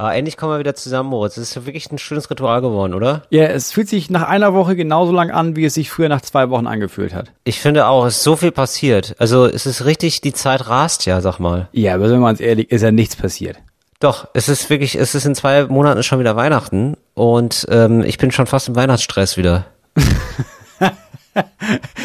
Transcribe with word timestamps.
Ah, 0.00 0.14
endlich 0.14 0.36
kommen 0.36 0.52
wir 0.52 0.60
wieder 0.60 0.76
zusammen, 0.76 1.10
Moritz. 1.10 1.34
Das 1.34 1.56
ist 1.56 1.66
wirklich 1.66 1.90
ein 1.90 1.98
schönes 1.98 2.30
Ritual 2.30 2.60
geworden, 2.60 2.94
oder? 2.94 3.22
Ja, 3.30 3.46
es 3.46 3.72
fühlt 3.72 3.88
sich 3.88 4.10
nach 4.10 4.22
einer 4.28 4.54
Woche 4.54 4.76
genauso 4.76 5.10
lang 5.10 5.32
an, 5.32 5.56
wie 5.56 5.64
es 5.64 5.74
sich 5.74 5.90
früher 5.90 6.08
nach 6.08 6.20
zwei 6.20 6.50
Wochen 6.50 6.68
angefühlt 6.68 7.12
hat. 7.12 7.32
Ich 7.42 7.58
finde 7.58 7.88
auch, 7.88 8.06
es 8.06 8.18
ist 8.18 8.22
so 8.22 8.36
viel 8.36 8.52
passiert. 8.52 9.16
Also 9.18 9.46
es 9.46 9.66
ist 9.66 9.84
richtig, 9.84 10.20
die 10.20 10.32
Zeit 10.32 10.68
rast 10.68 11.04
ja, 11.04 11.20
sag 11.20 11.40
mal. 11.40 11.68
Ja, 11.72 11.96
aber 11.96 12.08
sind 12.08 12.20
wir 12.20 12.28
uns 12.28 12.38
ehrlich, 12.38 12.70
ist 12.70 12.82
ja 12.82 12.92
nichts 12.92 13.16
passiert. 13.16 13.56
Doch, 13.98 14.28
es 14.34 14.48
ist 14.48 14.70
wirklich, 14.70 14.94
es 14.94 15.16
ist 15.16 15.24
in 15.24 15.34
zwei 15.34 15.64
Monaten 15.64 16.04
schon 16.04 16.20
wieder 16.20 16.36
Weihnachten 16.36 16.96
und 17.14 17.66
ähm, 17.68 18.04
ich 18.04 18.18
bin 18.18 18.30
schon 18.30 18.46
fast 18.46 18.68
im 18.68 18.76
Weihnachtsstress 18.76 19.36
wieder. 19.36 19.66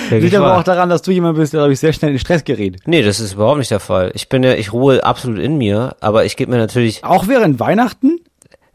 Liegt 0.09 0.35
aber 0.35 0.57
auch 0.57 0.63
daran, 0.63 0.89
dass 0.89 1.01
du 1.01 1.11
jemand 1.11 1.37
bist, 1.37 1.53
der, 1.53 1.59
glaube 1.61 1.73
ich, 1.73 1.79
sehr 1.79 1.93
schnell 1.93 2.11
in 2.11 2.19
Stress 2.19 2.43
gerät. 2.43 2.77
Nee, 2.85 3.01
das 3.01 3.19
ist 3.19 3.33
überhaupt 3.33 3.59
nicht 3.59 3.71
der 3.71 3.79
Fall. 3.79 4.11
Ich 4.13 4.29
bin 4.29 4.43
ja, 4.43 4.53
ich 4.53 4.73
ruhe 4.73 5.03
absolut 5.03 5.39
in 5.39 5.57
mir, 5.57 5.95
aber 6.01 6.25
ich 6.25 6.35
gebe 6.35 6.51
mir 6.51 6.57
natürlich, 6.57 7.03
Auch 7.03 7.27
während 7.27 7.59
Weihnachten? 7.59 8.19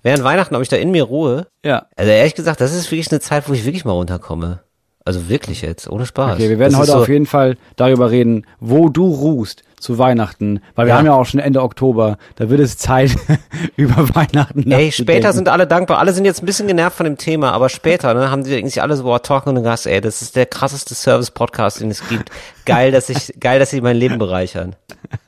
während 0.03 0.25
Weihnachten, 0.25 0.55
ob 0.55 0.63
ich 0.63 0.69
da 0.69 0.77
in 0.77 0.91
mir 0.91 1.05
ruhe, 1.05 1.47
Ja. 1.65 1.87
also 1.97 2.11
ehrlich 2.11 2.35
gesagt, 2.35 2.61
das 2.61 2.73
ist 2.73 2.91
wirklich 2.91 3.11
eine 3.11 3.21
Zeit, 3.21 3.49
wo 3.49 3.53
ich 3.53 3.65
wirklich 3.65 3.85
mal 3.85 3.93
runterkomme. 3.93 4.61
Also 5.05 5.29
wirklich 5.29 5.63
jetzt, 5.63 5.89
ohne 5.91 6.07
Spaß. 6.07 6.35
Okay, 6.35 6.49
wir 6.51 6.59
werden 6.59 6.73
das 6.73 6.81
heute 6.83 6.93
so, 6.93 6.99
auf 6.99 7.09
jeden 7.09 7.27
Fall 7.27 7.57
darüber 7.77 8.11
reden, 8.11 8.47
wo 8.61 8.89
du 8.91 9.07
ruhst 9.07 9.63
zu 9.81 9.99
Weihnachten, 9.99 10.61
weil 10.75 10.87
wir 10.87 10.93
Ja. 10.93 10.99
haben 10.99 11.07
ja 11.07 11.15
auch 11.15 11.25
schon 11.27 11.41
Ende 11.41 11.63
Oktober. 11.63 12.19
Da 12.37 12.51
wird 12.51 12.61
es 12.61 12.77
Zeit, 12.79 13.17
über 13.77 14.15
Weihnachten 14.15 14.71
Ey, 14.71 14.93
später 14.93 15.33
sind 15.33 15.49
alle 15.49 15.67
dankbar. 15.67 15.99
Alle 15.99 16.13
sind 16.13 16.25
jetzt 16.25 16.43
ein 16.43 16.47
bisschen 16.47 16.67
genervt 16.69 16.97
von 16.97 17.05
dem 17.05 17.17
Thema, 17.19 17.53
aber 17.53 17.69
später, 17.69 18.15
ne, 18.15 18.31
haben 18.31 18.45
die 18.45 18.51
irgendwie 18.57 18.81
alle 18.81 18.97
so, 18.97 19.05
boah, 19.05 19.23
Talking 19.23 19.57
und 19.57 19.63
Gas, 19.65 19.87
ey, 19.87 20.01
das 20.01 20.23
ist 20.23 20.37
der 20.37 20.47
krasseste 20.47 20.95
Service-Podcast, 20.95 21.81
den 21.81 21.91
es 21.91 22.07
gibt. 22.09 22.31
Geil, 22.65 22.93
dass 22.93 23.09
ich, 23.09 23.35
geil, 23.41 23.59
dass 23.59 23.71
sie 23.71 23.81
mein 23.81 23.97
Leben 23.97 24.19
bereichern. 24.19 24.77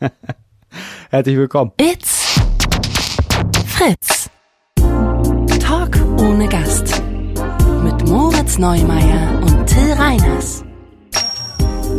Herzlich 1.10 1.36
willkommen. 1.36 1.72
It's 1.80 2.40
Fritz. 3.66 4.30
Talk 5.60 5.96
ohne 6.18 6.48
Gast. 6.48 7.02
Mit 7.82 8.06
Moritz 8.08 8.58
Neumeier 8.58 9.40
und 9.42 9.66
Till 9.66 9.92
Reiners. 9.94 10.62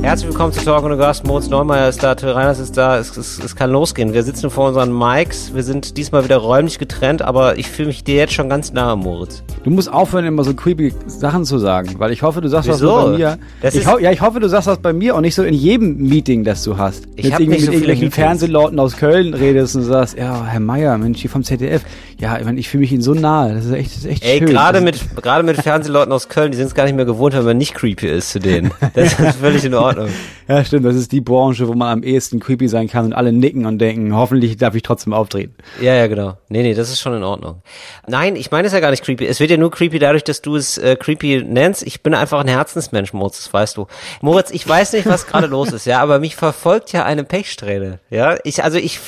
Herzlich 0.01 0.29
willkommen 0.29 0.51
zu 0.51 0.65
Talk 0.65 0.83
und 0.83 0.97
Gast. 0.97 1.25
Moritz 1.27 1.47
Neumeier 1.47 1.87
ist 1.87 2.01
da, 2.01 2.15
Till 2.15 2.29
Reiners 2.29 2.57
ist 2.59 2.75
da. 2.75 2.97
Es, 2.97 3.15
es, 3.17 3.39
es 3.41 3.55
kann 3.55 3.69
losgehen. 3.69 4.13
Wir 4.13 4.23
sitzen 4.23 4.49
vor 4.49 4.67
unseren 4.69 4.91
Mics. 4.91 5.53
Wir 5.53 5.61
sind 5.61 5.95
diesmal 5.95 6.23
wieder 6.23 6.37
räumlich 6.37 6.79
getrennt, 6.79 7.21
aber 7.21 7.57
ich 7.59 7.67
fühle 7.69 7.89
mich 7.89 8.03
dir 8.03 8.15
jetzt 8.15 8.33
schon 8.33 8.49
ganz 8.49 8.73
nahe, 8.73 8.97
Moritz. 8.97 9.43
Du 9.63 9.69
musst 9.69 9.93
aufhören, 9.93 10.25
immer 10.25 10.43
so 10.43 10.55
creepy 10.55 10.91
Sachen 11.05 11.45
zu 11.45 11.59
sagen, 11.59 11.95
weil 11.99 12.11
ich 12.11 12.23
hoffe, 12.23 12.41
du 12.41 12.47
sagst 12.49 12.67
Wieso? 12.67 12.87
was 12.87 13.03
nur 13.03 13.11
bei 13.11 13.17
mir. 13.19 13.37
Das 13.61 13.75
ich 13.75 13.85
ja, 13.85 14.11
ich 14.11 14.21
hoffe, 14.21 14.39
du 14.39 14.49
sagst 14.49 14.67
was 14.67 14.79
bei 14.79 14.91
mir 14.91 15.13
und 15.13 15.21
nicht 15.21 15.35
so 15.35 15.43
in 15.43 15.53
jedem 15.53 15.97
Meeting, 15.97 16.43
das 16.43 16.63
du 16.63 16.77
hast. 16.77 17.05
Ich 17.15 17.25
Jetzt 17.25 17.33
hab 17.35 17.39
irgendwie 17.41 17.57
nicht 17.57 17.65
so 17.65 17.71
mit 17.71 17.73
irgendwelchen 17.81 18.05
Meetings. 18.05 18.15
Fernsehleuten 18.15 18.79
aus 18.79 18.97
Köln 18.97 19.33
redest 19.35 19.75
und 19.75 19.83
sagst, 19.83 20.17
ja, 20.17 20.45
Herr 20.45 20.59
Meier, 20.59 20.97
Mensch, 20.97 21.21
hier 21.21 21.29
vom 21.29 21.43
ZDF. 21.43 21.83
Ja, 22.19 22.37
ich, 22.39 22.45
mein, 22.45 22.57
ich 22.57 22.69
fühle 22.69 22.81
mich 22.81 22.91
Ihnen 22.91 23.01
so 23.03 23.13
nahe. 23.13 23.53
Das 23.53 23.65
ist 23.65 23.71
echt, 23.71 23.91
das 23.91 23.97
ist 23.99 24.05
echt 24.05 24.23
Ey, 24.25 24.39
schön. 24.39 24.47
gerade 24.47 24.79
Das- 24.81 24.83
mit, 24.83 25.21
gerade 25.23 25.43
mit 25.43 25.57
Fernsehleuten 25.61 26.11
aus 26.11 26.27
Köln, 26.27 26.51
die 26.51 26.57
sind 26.57 26.67
es 26.67 26.75
gar 26.75 26.85
nicht 26.85 26.95
mehr 26.95 27.05
gewohnt, 27.05 27.35
wenn 27.35 27.43
man 27.45 27.57
nicht 27.57 27.75
creepy 27.75 28.07
ist 28.07 28.31
zu 28.31 28.39
denen. 28.39 28.71
Das 28.95 29.13
ist 29.19 29.37
völlig 29.37 29.63
in 29.63 29.75
Ordnung. 29.75 29.90
Ja, 30.47 30.65
stimmt. 30.65 30.85
Das 30.85 30.95
ist 30.95 31.13
die 31.13 31.21
Branche, 31.21 31.69
wo 31.69 31.73
man 31.75 31.87
am 31.99 32.03
ehesten 32.03 32.41
creepy 32.41 32.67
sein 32.67 32.89
kann 32.89 33.05
und 33.05 33.13
alle 33.13 33.31
nicken 33.31 33.65
und 33.65 33.79
denken, 33.79 34.13
hoffentlich 34.13 34.57
darf 34.57 34.75
ich 34.75 34.81
trotzdem 34.83 35.13
auftreten. 35.13 35.55
Ja, 35.79 35.93
ja, 35.93 36.07
genau. 36.07 36.37
Nee, 36.49 36.61
nee, 36.63 36.73
das 36.73 36.89
ist 36.89 36.99
schon 36.99 37.13
in 37.15 37.23
Ordnung. 37.23 37.61
Nein, 38.05 38.35
ich 38.35 38.51
meine 38.51 38.67
es 38.67 38.73
ja 38.73 38.81
gar 38.81 38.91
nicht 38.91 39.01
creepy. 39.01 39.25
Es 39.27 39.39
wird 39.39 39.49
ja 39.49 39.55
nur 39.55 39.71
creepy 39.71 39.97
dadurch, 39.97 40.25
dass 40.25 40.41
du 40.41 40.57
es 40.57 40.77
äh, 40.77 40.97
creepy 40.97 41.43
nennst. 41.43 41.83
Ich 41.83 42.03
bin 42.03 42.13
einfach 42.13 42.41
ein 42.41 42.49
Herzensmensch, 42.49 43.13
Moritz, 43.13 43.37
das 43.37 43.53
weißt 43.53 43.77
du. 43.77 43.87
Moritz, 44.21 44.51
ich 44.51 44.67
weiß 44.67 44.91
nicht, 44.93 45.05
was 45.05 45.25
gerade 45.25 45.47
los 45.47 45.71
ist, 45.71 45.85
ja, 45.85 46.01
aber 46.01 46.19
mich 46.19 46.35
verfolgt 46.35 46.91
ja 46.91 47.05
eine 47.05 47.23
Pechsträhne. 47.23 47.99
Ja, 48.09 48.35
ich, 48.43 48.61
also 48.61 48.77
ich, 48.77 48.99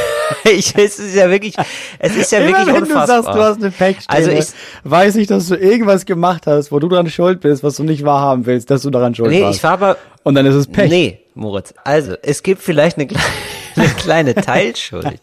ich, 0.44 0.76
es 0.76 0.98
ist 1.00 1.16
ja 1.16 1.30
wirklich, 1.30 1.54
es 1.98 2.16
ist 2.16 2.30
ja 2.30 2.40
wirklich 2.40 2.68
Immer 2.68 2.74
wenn 2.74 2.82
unfassbar. 2.84 3.06
du 3.06 3.22
sagst, 3.22 3.36
du 3.38 3.42
hast 3.42 3.56
eine 3.60 3.70
Pechstelle, 3.70 4.16
Also 4.16 4.30
ich, 4.30 4.46
weiß 4.84 5.16
ich, 5.16 5.26
dass 5.26 5.48
du 5.48 5.56
irgendwas 5.56 6.06
gemacht 6.06 6.46
hast, 6.46 6.70
wo 6.70 6.78
du 6.78 6.88
dran 6.88 7.10
schuld 7.10 7.40
bist, 7.40 7.64
was 7.64 7.76
du 7.76 7.82
nicht 7.82 8.04
wahrhaben 8.04 8.46
willst, 8.46 8.70
dass 8.70 8.82
du 8.82 8.90
daran 8.90 9.14
schuld 9.14 9.30
nee, 9.30 9.42
warst. 9.42 9.58
ich 9.58 9.64
war 9.64 9.72
aber, 9.72 9.96
und 10.24 10.34
dann 10.34 10.46
ist 10.46 10.54
es 10.54 10.66
Pech. 10.66 10.90
Nee, 10.90 11.20
Moritz. 11.34 11.74
Also, 11.84 12.14
es 12.22 12.42
gibt 12.42 12.62
vielleicht 12.62 12.96
eine, 12.98 13.06
kleine- 13.06 13.24
eine 13.76 13.88
kleine 13.88 14.34
Teilschuld. 14.34 15.20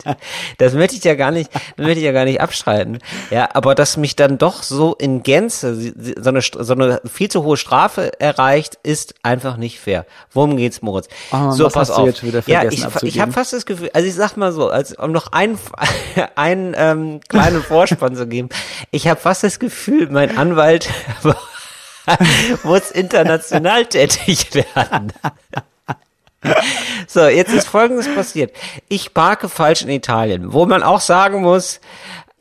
Das 0.57 0.73
möchte 0.73 0.95
ich 0.95 1.03
ja 1.03 1.13
gar 1.13 1.29
nicht, 1.29 1.51
das 1.53 1.85
möchte 1.85 1.99
ich 1.99 2.05
ja 2.05 2.11
gar 2.11 2.25
nicht 2.25 2.41
abstreiten. 2.41 2.97
Ja, 3.29 3.47
aber 3.53 3.75
dass 3.75 3.95
mich 3.95 4.15
dann 4.15 4.39
doch 4.39 4.63
so 4.63 4.95
in 4.95 5.21
Gänze 5.21 5.93
so 6.19 6.29
eine, 6.29 6.41
so 6.41 6.73
eine 6.73 6.99
viel 7.05 7.29
zu 7.29 7.43
hohe 7.43 7.57
Strafe 7.57 8.19
erreicht, 8.19 8.79
ist 8.81 9.13
einfach 9.21 9.55
nicht 9.57 9.79
fair. 9.79 10.07
Worum 10.33 10.57
geht's, 10.57 10.81
Moritz? 10.81 11.07
Ah, 11.29 11.51
so, 11.51 11.65
was 11.65 11.73
pass 11.73 11.91
auf. 11.91 12.09
ja, 12.47 12.63
ich, 12.63 12.83
ich 13.03 13.19
habe 13.19 13.31
fast 13.31 13.53
das 13.53 13.67
Gefühl, 13.67 13.91
also 13.93 14.07
ich 14.07 14.15
sag 14.15 14.35
mal 14.35 14.51
so, 14.51 14.69
als 14.69 14.93
um 14.97 15.11
noch 15.11 15.31
einen, 15.31 15.59
einen 16.35 16.73
ähm, 16.75 17.19
kleinen 17.29 17.61
Vorspann 17.67 18.15
zu 18.15 18.25
geben, 18.25 18.49
ich 18.89 19.07
habe 19.07 19.19
fast 19.19 19.43
das 19.43 19.59
Gefühl, 19.59 20.09
mein 20.09 20.35
Anwalt 20.39 20.89
muss 22.63 22.91
international 22.91 23.85
tätig 23.85 24.53
werden. 24.53 25.13
So, 27.07 27.27
jetzt 27.27 27.51
ist 27.51 27.67
Folgendes 27.67 28.07
passiert. 28.13 28.55
Ich 28.87 29.13
parke 29.13 29.49
falsch 29.49 29.81
in 29.81 29.89
Italien, 29.89 30.53
wo 30.53 30.65
man 30.65 30.83
auch 30.83 31.01
sagen 31.01 31.41
muss, 31.41 31.81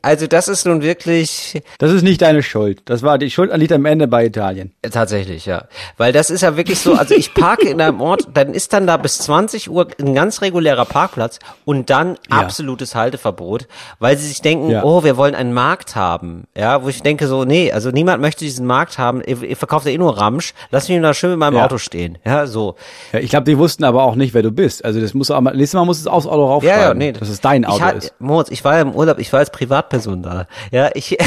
also 0.01 0.27
das 0.27 0.47
ist 0.47 0.65
nun 0.65 0.81
wirklich 0.81 1.61
Das 1.77 1.91
ist 1.91 2.03
nicht 2.03 2.21
deine 2.21 2.43
Schuld. 2.43 2.81
Das 2.85 3.03
war 3.03 3.17
die 3.17 3.29
Schuld 3.31 3.55
liegt 3.57 3.71
am 3.73 3.85
Ende 3.85 4.07
bei 4.07 4.25
Italien. 4.25 4.71
tatsächlich, 4.91 5.45
ja. 5.45 5.65
Weil 5.97 6.13
das 6.13 6.29
ist 6.29 6.41
ja 6.41 6.55
wirklich 6.57 6.79
so, 6.79 6.93
also 6.93 7.13
ich 7.15 7.33
parke 7.33 7.67
in 7.69 7.81
einem 7.81 7.99
Ort, 8.01 8.27
dann 8.33 8.53
ist 8.53 8.73
dann 8.73 8.87
da 8.87 8.97
bis 8.97 9.19
20 9.19 9.69
Uhr 9.69 9.87
ein 9.99 10.13
ganz 10.15 10.41
regulärer 10.41 10.85
Parkplatz 10.85 11.39
und 11.65 11.89
dann 11.89 12.17
Ja. 12.31 12.37
absolutes 12.39 12.95
Halteverbot, 12.95 13.67
weil 13.99 14.17
sie 14.17 14.27
sich 14.27 14.41
denken, 14.41 14.69
Ja. 14.69 14.83
oh, 14.83 15.03
wir 15.03 15.17
wollen 15.17 15.35
einen 15.35 15.53
Markt 15.53 15.95
haben. 15.95 16.45
Ja, 16.55 16.83
wo 16.83 16.89
ich 16.89 17.01
denke 17.01 17.27
so, 17.27 17.43
nee, 17.45 17.71
also 17.71 17.91
niemand 17.91 18.21
möchte 18.21 18.45
diesen 18.45 18.65
Markt 18.65 18.97
haben, 18.97 19.21
ihr, 19.25 19.41
ihr 19.43 19.57
verkauft 19.57 19.85
ja 19.85 19.91
eh 19.91 19.97
nur 19.97 20.17
Ramsch, 20.17 20.53
lass 20.71 20.87
mich 20.89 21.01
da 21.01 21.13
schön 21.13 21.31
mit 21.31 21.39
meinem 21.39 21.55
Ja. 21.55 21.65
Auto 21.65 21.77
stehen. 21.77 22.17
Ja, 22.25 22.47
so. 22.47 22.75
Ja, 23.11 23.19
ich 23.19 23.29
glaube, 23.29 23.45
die 23.45 23.57
wussten 23.57 23.83
aber 23.83 24.03
auch 24.03 24.15
nicht, 24.15 24.33
wer 24.33 24.43
du 24.43 24.51
bist. 24.51 24.83
Also 24.85 25.01
das 25.01 25.13
musst 25.13 25.29
du 25.29 25.33
auch 25.33 25.41
mal, 25.41 25.55
nächstes 25.55 25.73
Mal 25.77 25.85
musst 25.85 26.05
du 26.05 26.09
es 26.09 26.13
aufs 26.13 26.25
Auto 26.27 26.45
raufschreiben, 26.45 26.79
Ja, 26.81 26.87
ja, 26.89 26.93
nee. 26.93 27.11
dass 27.11 27.29
es 27.29 27.41
dein 27.41 27.65
Auto 27.65 27.77
ich 27.77 27.83
hat, 27.83 27.95
ist. 27.95 28.13
Moritz, 28.19 28.49
ich 28.51 28.63
war 28.63 28.75
ja 28.75 28.81
im 28.81 28.91
Urlaub, 28.95 29.19
ich 29.19 29.31
war 29.33 29.39
als 29.39 29.51
Privatperson 29.89 30.23
da. 30.23 30.47
Ja, 30.71 30.89
ich, 30.93 31.17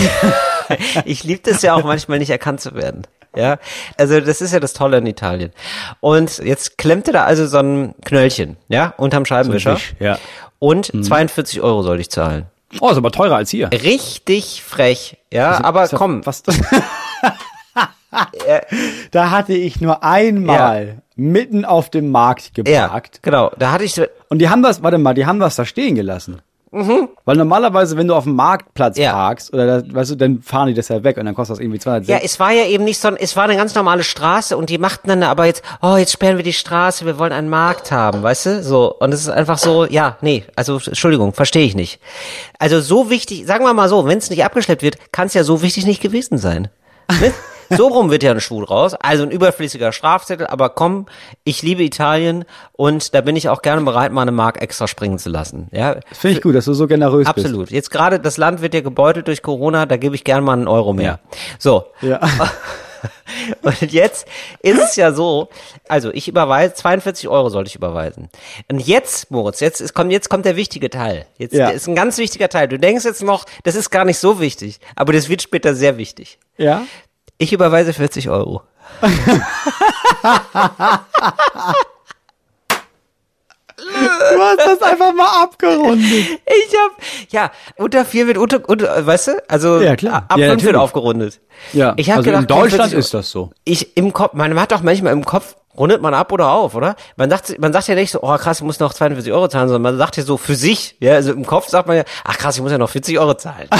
ich 1.05 1.25
liebe 1.25 1.43
das 1.51 1.63
ja 1.63 1.75
auch 1.75 1.85
manchmal 1.85 2.19
nicht 2.19 2.31
erkannt 2.31 2.61
zu 2.61 2.75
werden. 2.75 3.03
Ja, 3.35 3.59
also 3.97 4.21
das 4.21 4.41
ist 4.43 4.53
ja 4.53 4.61
das 4.61 4.75
Tolle 4.75 4.99
in 4.99 5.07
Italien. 5.07 5.53
Und 6.01 6.39
jetzt 6.39 6.77
klemmte 6.77 7.13
da 7.13 7.25
also 7.25 7.47
so 7.47 7.59
ein 7.59 7.95
Knöllchen, 8.05 8.57
ja, 8.69 8.93
unterm 8.99 9.25
Scheibenwischer. 9.25 9.77
Wisch, 9.77 9.95
ja. 10.01 10.19
Und 10.59 10.87
42 11.05 11.63
Euro 11.63 11.83
soll 11.83 11.99
ich 12.01 12.11
zahlen. 12.11 12.47
Oh, 12.81 12.91
ist 12.91 12.97
aber 12.97 13.11
teurer 13.11 13.37
als 13.37 13.51
hier. 13.51 13.71
Richtig 13.73 14.63
frech, 14.63 15.17
ja, 15.33 15.63
aber 15.65 15.85
Ist 15.85 15.93
ja 15.93 15.99
komm, 15.99 16.25
Was, 16.27 16.43
da 19.11 19.31
hatte 19.31 19.55
ich 19.55 19.81
nur 19.81 20.03
einmal 20.05 21.03
mitten 21.17 21.65
auf 21.65 21.89
dem 21.91 22.11
Markt 22.11 22.53
ja, 22.59 22.63
geparkt. 22.85 23.23
genau, 23.23 23.51
da 23.59 23.73
hatte 23.73 23.85
ich, 23.85 23.95
so- 23.95 24.05
Und 24.29 24.39
die 24.41 24.49
haben 24.51 24.63
das, 24.63 24.83
warte 24.83 24.99
mal, 24.99 25.15
die 25.15 25.25
haben 25.27 25.41
das 25.41 25.57
da 25.57 25.65
stehen 25.65 25.95
gelassen. 25.95 26.43
Weil 26.73 27.37
normalerweise, 27.37 27.97
wenn 27.99 28.09
du 28.09 28.15
auf 28.15 28.25
dem 28.25 28.35
Marktplatz 28.35 28.97
Mhm. 28.97 29.03
Ja. 29.03 29.13
parkst, 29.13 29.53
oder 29.53 29.67
das, 29.83 29.95
weißt 29.95 30.11
du, 30.13 30.15
dann 30.17 30.41
fahren 30.43 30.69
die 30.69 30.75
das 30.75 30.89
ja 30.89 31.05
weg 31.05 31.19
und 31.19 31.27
dann 31.27 31.35
kostet 31.35 31.57
das 31.57 31.61
irgendwie 31.61 31.79
200 31.79 32.09
Ja, 32.09 32.19
es 32.23 32.41
war 32.41 32.51
ja 32.53 32.65
eben 32.65 32.85
nicht 32.85 32.99
so, 32.99 33.11
es 33.15 33.37
war 33.37 33.45
eine 33.45 33.57
ganz 33.57 33.75
normale 33.75 34.03
Straße 34.03 34.57
und 34.57 34.71
die 34.71 34.79
machten 34.79 35.09
dann 35.09 35.23
aber 35.23 35.45
jetzt, 35.45 35.63
oh, 35.83 35.97
jetzt 35.97 36.13
sperren 36.13 36.39
wir 36.39 36.45
die 36.45 36.53
Straße, 36.55 37.05
wir 37.05 37.19
wollen 37.19 37.33
einen 37.33 37.51
Markt 37.51 37.93
haben, 37.93 38.23
weißt 38.23 38.47
du? 38.47 38.63
So, 38.63 38.95
und 38.99 39.13
es 39.13 39.21
ist 39.21 39.29
einfach 39.29 39.59
so, 39.59 39.85
ja, 39.85 40.17
nee, 40.23 40.45
also 40.57 40.75
Entschuldigung, 40.77 41.35
verstehe 41.35 41.67
ich 41.67 41.75
nicht. 41.75 42.01
Also 42.59 42.81
so 42.81 43.11
wichtig, 43.11 43.47
sagen 43.47 43.65
wir 43.65 43.75
mal 43.75 43.89
so, 43.91 44.07
wenn 44.07 44.19
es 44.19 44.31
nicht 44.31 44.45
abgeschleppt 44.45 44.83
wird, 44.83 44.97
kann 45.13 45.27
es 45.27 45.35
ja 45.35 45.45
so 45.45 45.61
wichtig 45.61 45.85
nicht 45.85 46.01
gewesen 46.01 46.39
sein. 46.39 46.69
Ne? 47.21 47.33
So 47.77 47.89
rum 47.89 48.11
wird 48.11 48.23
ja 48.23 48.31
ein 48.33 48.41
Schuh 48.41 48.65
draus, 48.65 48.95
also 48.95 49.23
ein 49.23 49.31
überflüssiger 49.31 49.93
Strafzettel, 49.93 50.47
aber 50.47 50.69
komm, 50.71 51.07
ich 51.45 51.63
liebe 51.63 51.83
Italien 51.83 52.45
und 52.73 53.15
da 53.15 53.21
bin 53.21 53.37
ich 53.37 53.49
auch 53.49 53.63
gerne 53.63 53.83
bereit, 53.83 54.13
mal 54.13 54.23
eine 54.23 54.33
Mark 54.33 54.61
extra 54.61 54.87
springen 54.89 55.19
zu 55.19 55.31
lassen. 55.31 55.69
Ja, 55.73 55.97
finde 56.13 56.37
ich 56.37 56.43
gut, 56.43 56.55
dass 56.55 56.65
du 56.67 56.75
so 56.75 56.87
generös 56.87 57.27
bist. 57.33 57.47
absolut. 57.47 57.71
Jetzt 57.71 57.91
gerade, 57.91 58.21
das 58.21 58.37
Land 58.37 58.63
wird 58.63 58.75
ja 58.75 58.81
gebeutelt 58.81 59.27
durch 59.29 59.43
Corona, 59.43 59.87
da 59.87 59.97
gebe 59.97 60.15
ich 60.15 60.25
gerne 60.25 60.43
mal 60.43 60.53
einen 60.55 60.69
Euro 60.69 60.93
mehr. 60.93 61.21
So, 61.59 61.87
Ja. 62.01 62.21
und 63.63 63.93
jetzt 63.93 64.27
ist 64.63 64.79
es 64.81 64.97
ja 64.97 65.13
so, 65.13 65.49
also 65.89 66.11
ich 66.13 66.29
überweise, 66.29 66.75
42 66.75 67.29
Euro 67.29 67.49
sollte 67.49 67.69
ich 67.69 67.75
überweisen. 67.75 68.29
Und 68.71 68.81
jetzt, 68.87 69.31
Moritz, 69.31 69.61
jetzt 69.61 69.81
ist, 69.81 69.95
kommt, 69.95 70.13
jetzt 70.13 70.29
kommt 70.29 70.45
der 70.45 70.57
wichtige 70.57 70.91
Teil. 70.91 71.27
Jetzt 71.39 71.55
Ja. 71.55 71.71
ist 71.71 71.89
ein 71.89 71.95
ganz 71.95 72.19
wichtiger 72.19 72.49
Teil. 72.49 72.69
Du 72.69 72.79
denkst 72.79 73.05
jetzt 73.05 73.23
noch, 73.23 73.45
das 73.65 73.75
ist 73.75 73.91
gar 73.91 74.05
nicht 74.05 74.19
so 74.19 74.41
wichtig, 74.41 74.79
aber 74.95 75.13
das 75.13 75.29
wird 75.29 75.43
später 75.43 75.75
sehr 75.75 75.97
wichtig. 75.97 76.39
Ja? 76.59 76.83
Ich 77.43 77.53
überweise 77.53 77.93
40 77.93 78.31
Euro. 78.31 78.63
Du 83.77 84.39
hast 84.39 84.59
das 84.59 84.83
einfach 84.83 85.13
mal 85.13 85.43
abgerundet. 85.43 86.09
Ich 86.09 86.77
hab, 86.77 86.93
ja, 87.31 87.51
unter 87.77 88.05
vier 88.05 88.29
wird 88.29 88.39
unter, 88.39 88.69
unter 88.69 89.05
weißt 89.05 89.27
du, 89.29 89.33
also 89.49 89.81
Ja, 89.81 89.97
klar. 89.97 90.27
ab 90.29 90.39
Ja, 90.39 90.51
fünf 90.51 90.63
wird 90.63 90.77
aufgerundet. 90.77 91.41
Ja, 91.73 91.95
ich 91.97 92.11
hab 92.11 92.19
also 92.19 92.31
gedacht, 92.31 92.43
in 92.43 92.47
Deutschland 92.47 92.91
40 92.91 92.99
ist 92.99 93.13
das 93.13 93.31
so. 93.31 93.51
Ich 93.65 93.97
im 93.97 94.13
Kopf, 94.13 94.35
man 94.35 94.59
hat 94.61 94.71
doch 94.71 94.83
manchmal 94.83 95.13
im 95.13 95.25
Kopf, 95.25 95.57
rundet 95.77 96.03
man 96.03 96.15
ab 96.15 96.33
oder 96.33 96.51
auf, 96.53 96.75
oder? 96.75 96.97
Man 97.17 97.31
sagt, 97.31 97.59
man 97.59 97.73
sagt 97.73 97.89
ja 97.89 97.95
nicht 97.95 98.11
so, 98.11 98.23
oh 98.23 98.37
krass, 98.37 98.59
ich 98.59 98.65
muss 98.65 98.81
noch 98.81 98.95
42 98.95 99.33
Euro 99.33 99.49
zahlen, 99.49 99.69
sondern 99.69 99.83
man 99.83 99.99
sagt 99.99 100.17
ja 100.17 100.23
so 100.23 100.37
für 100.37 100.55
sich, 100.55 100.97
ja, 101.01 101.15
also 101.15 101.33
im 101.33 101.47
Kopf 101.47 101.69
sagt 101.69 101.89
man 101.89 101.97
ja, 101.97 102.05
ach 102.25 102.39
krass, 102.39 102.57
ich 102.57 102.63
muss 102.63 102.73
ja 102.73 102.79
noch 102.79 102.91
40 102.91 103.19
Euro 103.19 103.35
zahlen. 103.35 103.69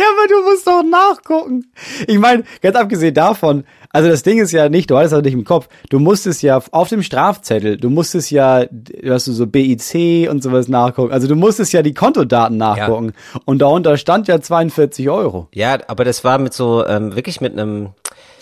Ja, 0.00 0.06
aber 0.16 0.28
du 0.28 0.50
musst 0.50 0.66
doch 0.66 0.82
nachgucken. 0.82 1.70
Ich 2.06 2.18
meine, 2.18 2.44
ganz 2.62 2.74
abgesehen 2.74 3.12
davon, 3.12 3.64
also 3.90 4.08
das 4.08 4.22
Ding 4.22 4.38
ist 4.38 4.50
ja 4.52 4.70
nicht, 4.70 4.90
du 4.90 4.96
hattest 4.96 5.12
das 5.12 5.22
nicht 5.22 5.34
im 5.34 5.44
Kopf, 5.44 5.68
du 5.90 5.98
musstest 5.98 6.42
ja 6.42 6.58
auf 6.70 6.88
dem 6.88 7.02
Strafzettel, 7.02 7.76
du 7.76 7.90
musstest 7.90 8.30
ja, 8.30 8.64
hast 9.04 9.26
du 9.26 9.32
so 9.32 9.46
BIC 9.46 10.30
und 10.30 10.42
sowas 10.42 10.68
nachgucken, 10.68 11.12
also 11.12 11.28
du 11.28 11.34
musstest 11.34 11.74
ja 11.74 11.82
die 11.82 11.92
Kontodaten 11.92 12.56
nachgucken 12.56 13.12
und 13.44 13.60
darunter 13.60 13.98
stand 13.98 14.26
ja 14.26 14.40
42 14.40 15.10
Euro. 15.10 15.48
Ja, 15.52 15.76
aber 15.88 16.04
das 16.04 16.24
war 16.24 16.38
mit 16.38 16.54
so, 16.54 16.86
ähm, 16.86 17.14
wirklich 17.14 17.42
mit 17.42 17.52
einem 17.52 17.90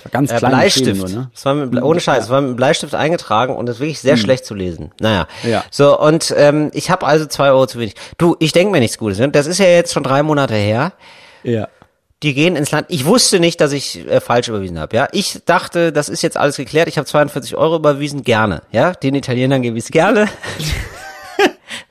war 0.04 0.10
ganz 0.10 0.30
äh, 0.30 0.36
klein 0.36 0.52
Bleistift. 0.52 0.96
nur, 0.96 1.08
ne? 1.08 1.30
Das 1.32 1.44
war 1.44 1.54
mit, 1.54 1.82
ohne 1.82 2.00
Scheiß, 2.00 2.20
das 2.20 2.30
war 2.30 2.40
mit 2.40 2.56
Bleistift 2.56 2.94
eingetragen 2.94 3.56
und 3.56 3.66
das 3.66 3.76
ist 3.76 3.80
wirklich 3.80 4.00
sehr 4.00 4.16
schlecht 4.16 4.44
zu 4.44 4.54
lesen. 4.54 4.92
Naja. 5.00 5.26
Ja. 5.44 5.64
So, 5.70 5.98
und 5.98 6.34
ähm, 6.36 6.70
ich 6.72 6.90
habe 6.90 7.06
also 7.06 7.26
zwei 7.26 7.50
Euro 7.50 7.66
zu 7.66 7.78
wenig. 7.78 7.94
Du, 8.16 8.36
ich 8.38 8.52
denke 8.52 8.72
mir 8.72 8.80
nichts 8.80 8.98
Gutes. 8.98 9.18
Ne? 9.18 9.28
Das 9.30 9.46
ist 9.46 9.58
ja 9.58 9.66
jetzt 9.66 9.92
schon 9.92 10.02
drei 10.02 10.22
Monate 10.22 10.54
her. 10.54 10.92
Ja. 11.42 11.68
Die 12.22 12.34
gehen 12.34 12.56
ins 12.56 12.72
Land. 12.72 12.86
Ich 12.88 13.04
wusste 13.04 13.38
nicht, 13.38 13.60
dass 13.60 13.72
ich 13.72 14.08
äh, 14.08 14.20
falsch 14.20 14.48
überwiesen 14.48 14.78
habe. 14.78 14.96
Ja, 14.96 15.08
ich 15.12 15.40
dachte, 15.44 15.92
das 15.92 16.08
ist 16.08 16.22
jetzt 16.22 16.36
alles 16.36 16.56
geklärt. 16.56 16.88
Ich 16.88 16.98
habe 16.98 17.06
42 17.06 17.56
Euro 17.56 17.76
überwiesen, 17.76 18.24
gerne. 18.24 18.62
Ja, 18.72 18.92
den 18.92 19.14
Italienern 19.14 19.62
gebe 19.62 19.78
ich 19.78 19.86
gerne. 19.86 20.28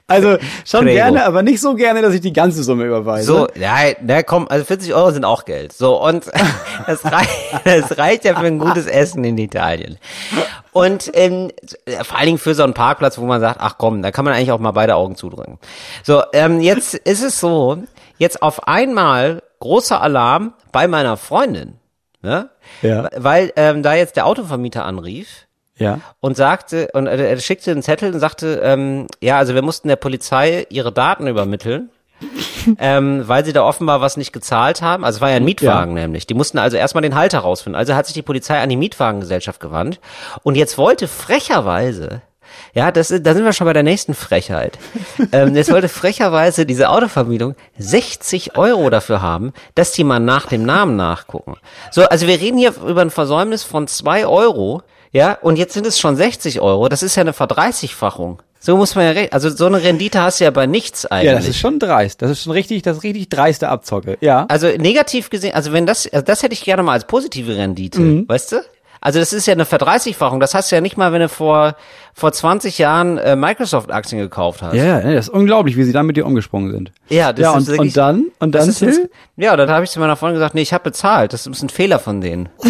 Also 0.07 0.37
schon 0.65 0.85
Prego. 0.85 0.95
gerne, 0.95 1.25
aber 1.25 1.43
nicht 1.43 1.59
so 1.59 1.75
gerne, 1.75 2.01
dass 2.01 2.13
ich 2.13 2.21
die 2.21 2.33
ganze 2.33 2.63
Summe 2.63 2.85
überweise. 2.85 3.25
So, 3.25 3.47
ja, 3.55 3.75
na 4.01 4.23
komm, 4.23 4.47
also 4.47 4.63
40 4.63 4.93
Euro 4.93 5.11
sind 5.11 5.25
auch 5.25 5.43
Geld. 5.45 5.73
So, 5.73 6.01
und 6.01 6.25
das, 6.87 7.03
reicht, 7.05 7.29
das 7.65 7.97
reicht 7.97 8.25
ja 8.25 8.35
für 8.35 8.45
ein 8.45 8.59
gutes 8.59 8.87
Essen 8.87 9.23
in 9.23 9.37
Italien. 9.37 9.97
Und 10.71 11.11
ähm, 11.13 11.51
vor 12.03 12.17
allen 12.17 12.27
Dingen 12.27 12.37
für 12.37 12.55
so 12.55 12.63
einen 12.63 12.73
Parkplatz, 12.73 13.17
wo 13.17 13.25
man 13.25 13.41
sagt, 13.41 13.59
ach 13.59 13.75
komm, 13.77 14.01
da 14.01 14.11
kann 14.11 14.23
man 14.23 14.33
eigentlich 14.33 14.51
auch 14.51 14.59
mal 14.59 14.71
beide 14.71 14.95
Augen 14.95 15.15
zudrücken. 15.15 15.59
So, 16.03 16.23
ähm, 16.33 16.61
jetzt 16.61 16.93
ist 16.93 17.23
es 17.23 17.39
so, 17.39 17.83
jetzt 18.17 18.41
auf 18.41 18.67
einmal 18.67 19.41
großer 19.59 20.01
Alarm 20.01 20.53
bei 20.71 20.87
meiner 20.87 21.17
Freundin. 21.17 21.79
Ne? 22.21 22.49
Ja. 22.81 23.09
Weil 23.15 23.51
ähm, 23.55 23.83
da 23.83 23.93
jetzt 23.93 24.15
der 24.15 24.25
Autovermieter 24.25 24.85
anrief 24.85 25.46
Ja. 25.77 25.99
und 26.19 26.35
sagte 26.35 26.89
und 26.93 27.07
er 27.07 27.37
schickte 27.39 27.71
einen 27.71 27.83
Zettel 27.83 28.13
und 28.13 28.19
sagte, 28.19 28.61
ähm, 28.63 29.07
ja, 29.21 29.37
also 29.37 29.53
wir 29.53 29.61
mussten 29.61 29.87
der 29.87 29.95
Polizei 29.95 30.65
ihre 30.69 30.91
Daten 30.91 31.27
übermitteln. 31.27 31.89
ähm, 32.79 33.27
weil 33.27 33.45
sie 33.45 33.53
da 33.53 33.63
offenbar 33.63 34.01
was 34.01 34.17
nicht 34.17 34.33
gezahlt 34.33 34.81
haben. 34.81 35.05
Also 35.05 35.17
es 35.17 35.21
war 35.21 35.29
ja 35.29 35.35
ein 35.35 35.45
Mietwagen 35.45 35.93
nämlich. 35.93 36.25
Die 36.25 36.33
mussten 36.33 36.57
also 36.57 36.77
erstmal 36.77 37.03
den 37.03 37.15
Halter 37.15 37.39
rausfinden. 37.39 37.77
Also 37.77 37.93
hat 37.93 38.07
sich 38.07 38.15
die 38.15 38.21
Polizei 38.21 38.59
an 38.59 38.69
die 38.69 38.75
Mietwagengesellschaft 38.75 39.59
gewandt. 39.59 39.99
Und 40.43 40.55
jetzt 40.55 40.77
wollte 40.77 41.07
frecherweise, 41.07 42.21
ja, 42.73 42.91
das, 42.91 43.09
da 43.09 43.33
sind 43.33 43.45
wir 43.45 43.53
schon 43.53 43.65
bei 43.65 43.73
der 43.73 43.83
nächsten 43.83 44.13
Frechheit. 44.13 44.77
ähm, 45.31 45.55
jetzt 45.55 45.71
wollte 45.71 45.89
frecherweise 45.89 46.65
diese 46.65 46.89
Autovermietung 46.89 47.55
60 47.77 48.57
Euro 48.57 48.89
dafür 48.89 49.21
haben, 49.21 49.53
dass 49.75 49.91
die 49.91 50.03
mal 50.03 50.19
nach 50.19 50.47
dem 50.47 50.63
Namen 50.63 50.95
nachgucken. 50.95 51.55
So, 51.91 52.03
also 52.03 52.27
wir 52.27 52.39
reden 52.39 52.57
hier 52.57 52.73
über 52.85 53.01
ein 53.01 53.11
Versäumnis 53.11 53.63
von 53.63 53.87
zwei 53.87 54.25
Euro, 54.25 54.81
ja, 55.11 55.33
und 55.41 55.57
jetzt 55.57 55.73
sind 55.73 55.85
es 55.87 55.99
schon 55.99 56.15
60 56.15 56.61
Euro. 56.61 56.89
Das 56.89 57.03
ist 57.03 57.15
ja 57.15 57.21
eine 57.21 57.33
Verdreißigfachung. 57.33 58.41
So 58.59 58.75
muss 58.75 58.95
man 58.95 59.15
ja, 59.15 59.23
also 59.31 59.49
so 59.49 59.67
eine 59.67 59.81
Rendite 59.83 60.19
hast 60.21 60.39
du 60.39 60.43
ja 60.45 60.51
bei 60.51 60.65
nichts 60.65 61.05
eigentlich. 61.05 61.27
Ja, 61.31 61.35
das 61.37 61.47
ist 61.47 61.57
schon 61.57 61.79
dreist. 61.79 62.21
Das 62.21 62.31
ist 62.31 62.43
schon 62.43 62.51
richtig, 62.53 62.81
das 62.81 62.97
ist 62.97 63.03
richtig 63.03 63.29
dreiste 63.29 63.69
Abzocke. 63.69 64.17
Ja. 64.19 64.45
Also 64.49 64.67
negativ 64.67 65.29
gesehen, 65.29 65.53
also 65.53 65.71
wenn 65.73 65.85
das, 65.85 66.07
also 66.11 66.25
das 66.25 66.41
hätte 66.43 66.53
ich 66.53 66.63
gerne 66.63 66.83
mal 66.83 66.93
als 66.93 67.05
positive 67.05 67.55
Rendite, 67.55 68.01
Mhm. 68.01 68.27
weißt 68.27 68.53
du? 68.53 68.57
Also 68.99 69.19
das 69.19 69.31
ist 69.31 69.45
ja 69.45 69.53
eine 69.53 69.65
Verdreißigfachung. 69.65 70.39
Das 70.39 70.55
hast 70.55 70.71
du 70.71 70.75
ja 70.75 70.81
nicht 70.81 70.97
mal, 70.97 71.13
wenn 71.13 71.21
du 71.21 71.29
vor 71.29 71.75
vor 72.15 72.31
20 72.31 72.79
Jahren 72.79 73.19
äh, 73.19 73.35
Microsoft-Aktien 73.35 74.19
gekauft 74.19 74.63
hast. 74.63 74.73
Ja, 74.73 74.83
ja, 74.85 75.13
das 75.13 75.27
ist 75.27 75.29
unglaublich, 75.29 75.77
wie 75.77 75.83
sie 75.83 75.91
da 75.93 76.01
mit 76.01 76.17
dir 76.17 76.25
umgesprungen 76.25 76.71
sind. 76.71 76.91
Ja, 77.07 77.31
das 77.31 77.43
ja, 77.43 77.51
ist 77.51 77.57
und, 77.57 77.67
wirklich- 77.67 77.79
und 77.91 77.97
dann, 77.97 78.25
und 78.39 78.55
Das 78.55 78.79
dann, 78.79 78.89
ist 78.89 79.01
ja, 79.37 79.55
dann 79.55 79.69
habe 79.69 79.83
ich 79.85 79.91
zu 79.91 79.99
meiner 79.99 80.15
Freundin 80.15 80.35
gesagt, 80.39 80.55
nee, 80.55 80.63
ich 80.63 80.73
habe 80.73 80.83
bezahlt. 80.85 81.31
Das 81.31 81.45
ist 81.45 81.61
ein 81.61 81.69
Fehler 81.69 81.99
von 81.99 82.21
denen. 82.21 82.49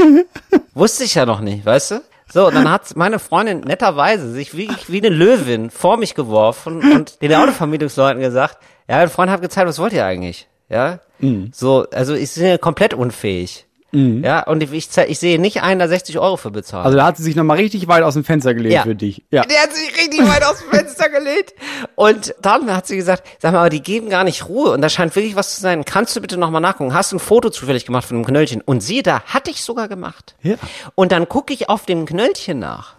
Wusste 0.74 1.04
ich 1.04 1.14
ja 1.14 1.26
noch 1.26 1.40
nicht, 1.40 1.64
weißt 1.64 1.90
du? 1.92 2.02
So, 2.32 2.46
und 2.46 2.54
dann 2.54 2.70
hat 2.70 2.96
meine 2.96 3.18
Freundin 3.18 3.60
netterweise 3.60 4.30
sich 4.30 4.56
wie, 4.56 4.70
wie 4.86 4.98
eine 4.98 5.08
Löwin 5.08 5.70
vor 5.70 5.96
mich 5.96 6.14
geworfen 6.14 6.80
und 6.92 7.20
den 7.22 7.34
Autovermietungsleuten 7.34 8.22
gesagt, 8.22 8.58
ja, 8.88 8.98
mein 8.98 9.10
Freund 9.10 9.30
hat 9.30 9.42
gezahlt, 9.42 9.66
was 9.66 9.80
wollt 9.80 9.92
ihr 9.92 10.04
eigentlich? 10.04 10.48
Ja? 10.68 11.00
Mhm. 11.18 11.50
So, 11.52 11.86
also 11.92 12.14
ich 12.14 12.32
bin 12.34 12.44
ja 12.44 12.58
komplett 12.58 12.94
unfähig. 12.94 13.66
Ja, 13.92 14.46
und 14.46 14.62
ich, 14.62 14.72
ich, 14.72 15.18
sehe 15.18 15.40
nicht 15.40 15.62
einen, 15.62 15.80
da 15.80 15.88
60 15.88 16.18
Euro 16.18 16.36
für 16.36 16.50
bezahlt. 16.50 16.86
Also 16.86 16.96
da 16.96 17.06
hat 17.06 17.16
sie 17.16 17.24
sich 17.24 17.34
nochmal 17.34 17.56
richtig 17.56 17.88
weit 17.88 18.02
aus 18.04 18.14
dem 18.14 18.22
Fenster 18.24 18.54
gelegt 18.54 18.74
Ja. 18.74 18.82
für 18.82 18.94
dich. 18.94 19.24
Ja. 19.30 19.42
Der 19.42 19.62
hat 19.62 19.72
sich 19.72 19.90
richtig 19.96 20.20
weit 20.28 20.44
aus 20.44 20.58
dem 20.60 20.70
Fenster 20.70 21.08
gelegt. 21.08 21.54
Und 21.96 22.34
dann 22.40 22.74
hat 22.74 22.86
sie 22.86 22.96
gesagt, 22.96 23.24
sag 23.40 23.52
mal, 23.52 23.60
aber 23.60 23.70
die 23.70 23.82
geben 23.82 24.08
gar 24.08 24.22
nicht 24.24 24.48
Ruhe 24.48 24.70
und 24.70 24.80
da 24.80 24.88
scheint 24.88 25.14
wirklich 25.16 25.34
was 25.34 25.56
zu 25.56 25.60
sein. 25.60 25.84
Kannst 25.84 26.14
du 26.14 26.20
bitte 26.20 26.36
nochmal 26.36 26.60
nachgucken? 26.60 26.94
Hast 26.94 27.10
du 27.10 27.16
ein 27.16 27.20
Foto 27.20 27.50
zufällig 27.50 27.84
gemacht 27.84 28.06
von 28.06 28.16
einem 28.16 28.26
Knöllchen? 28.26 28.60
Und 28.60 28.80
siehe 28.80 29.02
da, 29.02 29.22
hatte 29.22 29.50
ich 29.50 29.62
sogar 29.62 29.88
gemacht. 29.88 30.36
Ja. 30.42 30.54
Und 30.94 31.10
dann 31.10 31.28
gucke 31.28 31.52
ich 31.52 31.68
auf 31.68 31.84
dem 31.84 32.06
Knöllchen 32.06 32.60
nach. 32.60 32.94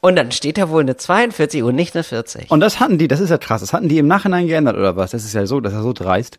Und 0.00 0.16
dann 0.16 0.32
steht 0.32 0.58
da 0.58 0.68
wohl 0.68 0.82
eine 0.82 0.96
42 0.96 1.62
und 1.62 1.74
nicht 1.74 1.94
eine 1.94 2.04
40. 2.04 2.50
Und 2.50 2.60
das 2.60 2.80
hatten 2.80 2.98
die, 2.98 3.08
das 3.08 3.20
ist 3.20 3.30
ja 3.30 3.38
krass, 3.38 3.60
das 3.60 3.72
hatten 3.72 3.88
die 3.88 3.98
im 3.98 4.06
Nachhinein 4.06 4.46
geändert 4.46 4.76
oder 4.76 4.96
was? 4.96 5.10
Das 5.12 5.24
ist 5.24 5.32
ja 5.32 5.46
so, 5.46 5.60
das 5.60 5.72
ist 5.72 5.78
ja 5.78 5.82
so 5.82 5.92
dreist. 5.92 6.38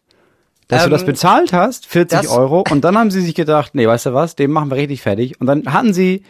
Dass 0.68 0.82
du 0.82 0.86
Ähm, 0.88 0.92
das 0.92 1.06
bezahlt 1.06 1.54
hast, 1.54 1.86
40 1.86 2.22
das- 2.22 2.28
Euro, 2.30 2.64
und 2.72 2.84
dann 2.84 2.98
haben 2.98 3.12
sie 3.12 3.22
sich 3.22 3.36
gedacht, 3.36 3.76
nee, 3.76 3.88
weißt 3.88 4.08
du 4.08 4.14
was, 4.14 4.36
dem 4.36 4.52
machen 4.52 4.70
wir 4.72 4.78
richtig 4.78 5.02
fertig. 5.02 5.40
Und 5.40 5.48
dann 5.48 5.72
hatten 5.72 5.94
sie, 5.94 6.24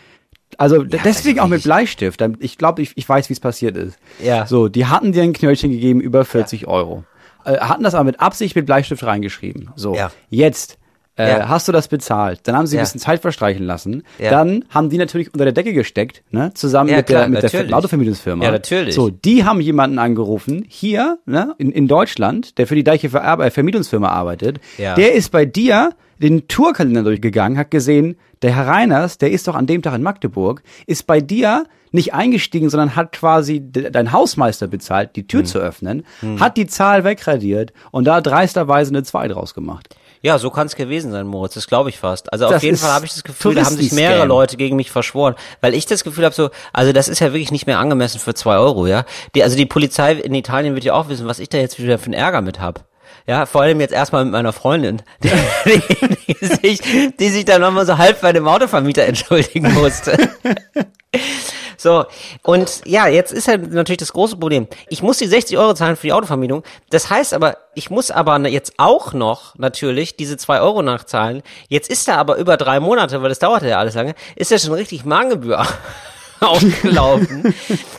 also 0.57 0.83
deswegen 0.83 1.39
auch 1.39 1.47
mit 1.47 1.63
Bleistift, 1.63 2.21
ich 2.39 2.57
glaube, 2.57 2.81
ich, 2.81 2.93
ich 2.95 3.07
weiß, 3.07 3.29
wie 3.29 3.33
es 3.33 3.39
passiert 3.39 3.77
ist. 3.77 3.97
Ja. 4.21 4.45
So, 4.45 4.67
die 4.67 4.85
hatten 4.87 5.11
dir 5.11 5.23
ein 5.23 5.33
Knöllchen 5.33 5.71
gegeben 5.71 6.01
über 6.01 6.25
40 6.25 6.67
Euro. 6.67 7.03
Äh, 7.45 7.57
hatten 7.59 7.83
das 7.83 7.93
aber 7.95 8.03
mit 8.05 8.19
Absicht 8.19 8.55
mit 8.55 8.65
Bleistift 8.65 9.03
reingeschrieben. 9.03 9.69
So, 9.75 9.95
Ja. 9.95 10.11
jetzt. 10.29 10.77
Äh, 11.17 11.29
Ja. 11.29 11.47
Hast 11.50 11.67
du 11.67 11.71
das 11.71 11.88
bezahlt? 11.88 12.41
Dann 12.44 12.56
haben 12.57 12.67
sie 12.67 12.75
ein 12.75 12.79
Ja. 12.79 12.83
bisschen 12.83 13.00
Zeit 13.00 13.21
verstreichen 13.21 13.65
lassen. 13.65 14.03
Ja. 14.19 14.31
Dann 14.31 14.65
haben 14.69 14.89
die 14.89 14.97
natürlich 14.97 15.33
unter 15.33 15.45
der 15.45 15.53
Decke 15.53 15.71
gesteckt, 15.73 16.23
ne? 16.31 16.51
Zusammen 16.56 16.94
mit 16.94 17.06
klar, 17.06 17.21
der 17.21 17.29
mit 17.29 17.44
natürlich. 17.44 17.67
der 17.67 17.77
Autovermietungsfirma. 17.77 18.44
Ja, 18.44 18.51
natürlich. 18.51 18.95
So, 18.95 19.09
die 19.09 19.44
haben 19.45 19.62
jemanden 19.62 19.97
angerufen, 20.00 20.65
hier, 20.67 21.19
ne, 21.25 21.56
in, 21.57 21.71
in 21.71 21.88
Deutschland, 21.88 22.57
der 22.57 22.67
für 22.67 22.75
die 22.75 22.83
gleiche 22.83 23.09
Ver 23.09 23.39
äh, 23.39 23.50
Vermietungsfirma 23.50 24.09
arbeitet. 24.09 24.59
Ja. 24.77 24.95
Der 24.95 25.13
ist 25.13 25.31
bei 25.31 25.45
dir 25.45 25.91
den 26.21 26.47
Tourkalender 26.47 27.03
durchgegangen, 27.03 27.57
hat 27.57 27.71
gesehen, 27.71 28.18
der 28.41 28.56
Herr 28.56 28.68
Reiners, 28.68 29.18
der 29.18 29.31
ist 29.31 29.47
doch 29.47 29.56
an 29.56 29.68
dem 29.68 29.81
Tag 29.81 29.95
in 29.95 30.03
Magdeburg, 30.03 30.63
ist 30.88 31.07
bei 31.07 31.19
dir 31.21 31.65
nicht 31.91 32.13
eingestiegen, 32.13 32.69
sondern 32.69 32.95
hat 32.97 33.13
quasi 33.13 33.61
de- 33.61 33.89
dein 33.89 34.11
Hausmeister 34.11 34.68
bezahlt, 34.68 35.15
die 35.15 35.27
Tür 35.27 35.39
Hm. 35.41 35.45
zu 35.45 35.59
öffnen, 35.59 36.03
hat 36.39 36.57
die 36.57 36.68
Zahl 36.68 37.03
wegradiert 37.06 37.71
und 37.91 38.03
da 38.06 38.19
dreisterweise 38.21 38.91
eine 38.91 39.03
2 39.03 39.29
draus 39.29 39.53
gemacht. 39.53 39.95
Ja, 40.25 40.39
so 40.39 40.50
kann 40.50 40.66
es 40.66 40.75
gewesen 40.75 41.11
sein, 41.11 41.28
Moritz. 41.28 41.54
Das 41.54 41.68
glaube 41.68 41.90
ich 41.90 41.99
fast. 41.99 42.33
Also 42.33 42.45
Das 42.45 42.56
auf 42.56 42.64
jeden 42.64 42.78
Fall 42.78 42.90
habe 42.90 43.06
ich 43.06 43.14
das 43.14 43.23
Gefühl, 43.23 43.54
da 43.54 43.64
haben 43.64 43.76
sich 43.76 43.92
mehrere 43.92 44.26
Leute 44.26 44.57
gegen 44.57 44.76
mich 44.76 44.90
verschworen, 44.90 45.35
weil 45.61 45.76
ich 45.76 45.85
das 45.85 46.04
Gefühl 46.04 46.26
habe, 46.26 46.33
so, 46.33 46.49
also 46.73 46.94
das 46.94 47.07
ist 47.09 47.19
ja 47.19 47.28
wirklich 47.28 47.52
nicht 47.52 47.68
mehr 47.68 47.78
angemessen 47.78 48.19
für 48.19 48.33
zwei 48.33 48.57
Euro, 48.57 48.88
ja. 48.88 49.06
Die, 49.35 49.44
also 49.44 49.56
die 49.56 49.68
Polizei 49.68 50.14
in 50.14 50.33
Italien 50.33 50.73
wird 50.73 50.83
ja 50.83 50.95
auch 50.95 51.09
wissen, 51.09 51.28
was 51.28 51.38
ich 51.38 51.49
da 51.49 51.59
jetzt 51.59 51.78
wieder 51.78 51.99
für 51.99 52.06
einen 52.06 52.16
Ärger 52.16 52.42
mit 52.42 52.59
hab. 52.59 52.85
Ja, 53.28 53.45
vor 53.45 53.61
allem 53.61 53.80
jetzt 53.80 53.94
erstmal 53.94 54.23
mit 54.23 54.31
meiner 54.31 54.52
Freundin, 54.52 55.04
die, 55.23 55.30
die, 55.68 56.33
die 56.33 56.45
sich, 56.47 56.80
die 57.19 57.30
sich 57.30 57.45
dann 57.45 57.61
nochmal 57.61 57.85
so 57.85 57.99
halb 57.99 58.19
bei 58.21 58.33
dem 58.33 58.47
Autovermieter 58.47 59.04
entschuldigen 59.04 59.76
musste. 59.76 60.18
So, 61.77 62.05
und 62.44 62.81
ja, 62.85 63.07
jetzt 63.07 63.31
ist 63.31 63.47
halt 63.47 63.71
natürlich 63.71 63.99
das 63.99 64.13
große 64.13 64.37
Problem. 64.37 64.67
Ich 64.89 65.01
muss 65.01 65.17
die 65.17 65.27
60 65.27 65.57
Euro 65.57 65.73
zahlen 65.73 65.95
für 65.95 66.07
die 66.07 66.13
Autovermietung. 66.13 66.63
Das 66.89 67.09
heißt 67.09 67.33
aber, 67.33 67.57
ich 67.73 67.89
muss 67.89 68.11
aber 68.11 68.39
jetzt 68.47 68.73
auch 68.77 69.13
noch 69.13 69.55
natürlich 69.57 70.15
diese 70.15 70.37
2 70.37 70.61
Euro 70.61 70.81
nachzahlen. 70.81 71.44
Jetzt 71.67 71.89
ist 71.89 72.07
da 72.07 72.15
aber 72.15 72.37
über 72.37 72.57
drei 72.57 72.79
Monate, 72.79 73.21
weil 73.21 73.29
das 73.29 73.39
dauerte 73.39 73.67
ja 73.67 73.77
alles 73.79 73.95
lange, 73.95 74.15
ist 74.35 74.51
ja 74.51 74.59
schon 74.59 74.73
richtig 74.73 75.05
Mahngebühr 75.05 75.65
aufgelaufen. 76.49 77.54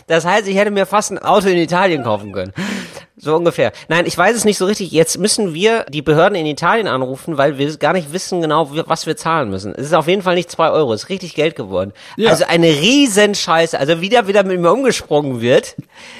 Das 0.07 0.25
heißt, 0.25 0.49
ich 0.49 0.57
hätte 0.57 0.71
mir 0.71 0.87
fast 0.87 1.13
ein 1.13 1.19
Auto 1.19 1.49
in 1.49 1.59
Italien 1.59 2.03
kaufen 2.03 2.33
können. 2.33 2.53
So 3.19 3.35
ungefähr. 3.35 3.73
Nein, 3.89 4.05
ich 4.05 4.17
weiß 4.17 4.37
es 4.37 4.45
nicht 4.45 4.59
so 4.59 4.67
richtig. 4.67 4.93
Jetzt 4.93 5.19
müssen 5.19 5.55
wir 5.55 5.87
die 5.89 6.03
Behörden 6.03 6.37
in 6.37 6.45
Italien 6.45 6.87
anrufen, 6.87 7.39
weil 7.39 7.57
wir 7.57 7.75
gar 7.79 7.95
nicht 7.95 8.13
wissen 8.13 8.43
genau, 8.43 8.71
was 8.87 9.07
wir 9.07 9.17
zahlen 9.17 9.49
müssen. 9.49 9.75
Es 9.75 9.87
ist 9.87 9.95
auf 9.95 10.07
jeden 10.07 10.21
Fall 10.21 10.35
nicht 10.35 10.51
zwei 10.51 10.69
Euro, 10.71 10.93
es 10.93 11.05
ist 11.05 11.09
richtig 11.09 11.35
Geld 11.35 11.57
geworden. 11.57 11.93
Ja. 12.19 12.31
Also 12.31 12.45
eine 12.45 12.67
Riesenscheiße. 12.67 13.79
Also 13.79 14.03
wieder 14.03 14.29
wieder 14.29 14.45
mit 14.45 14.61
mir 14.61 14.71
umgesprungen 14.71 15.41
wird. 15.41 15.77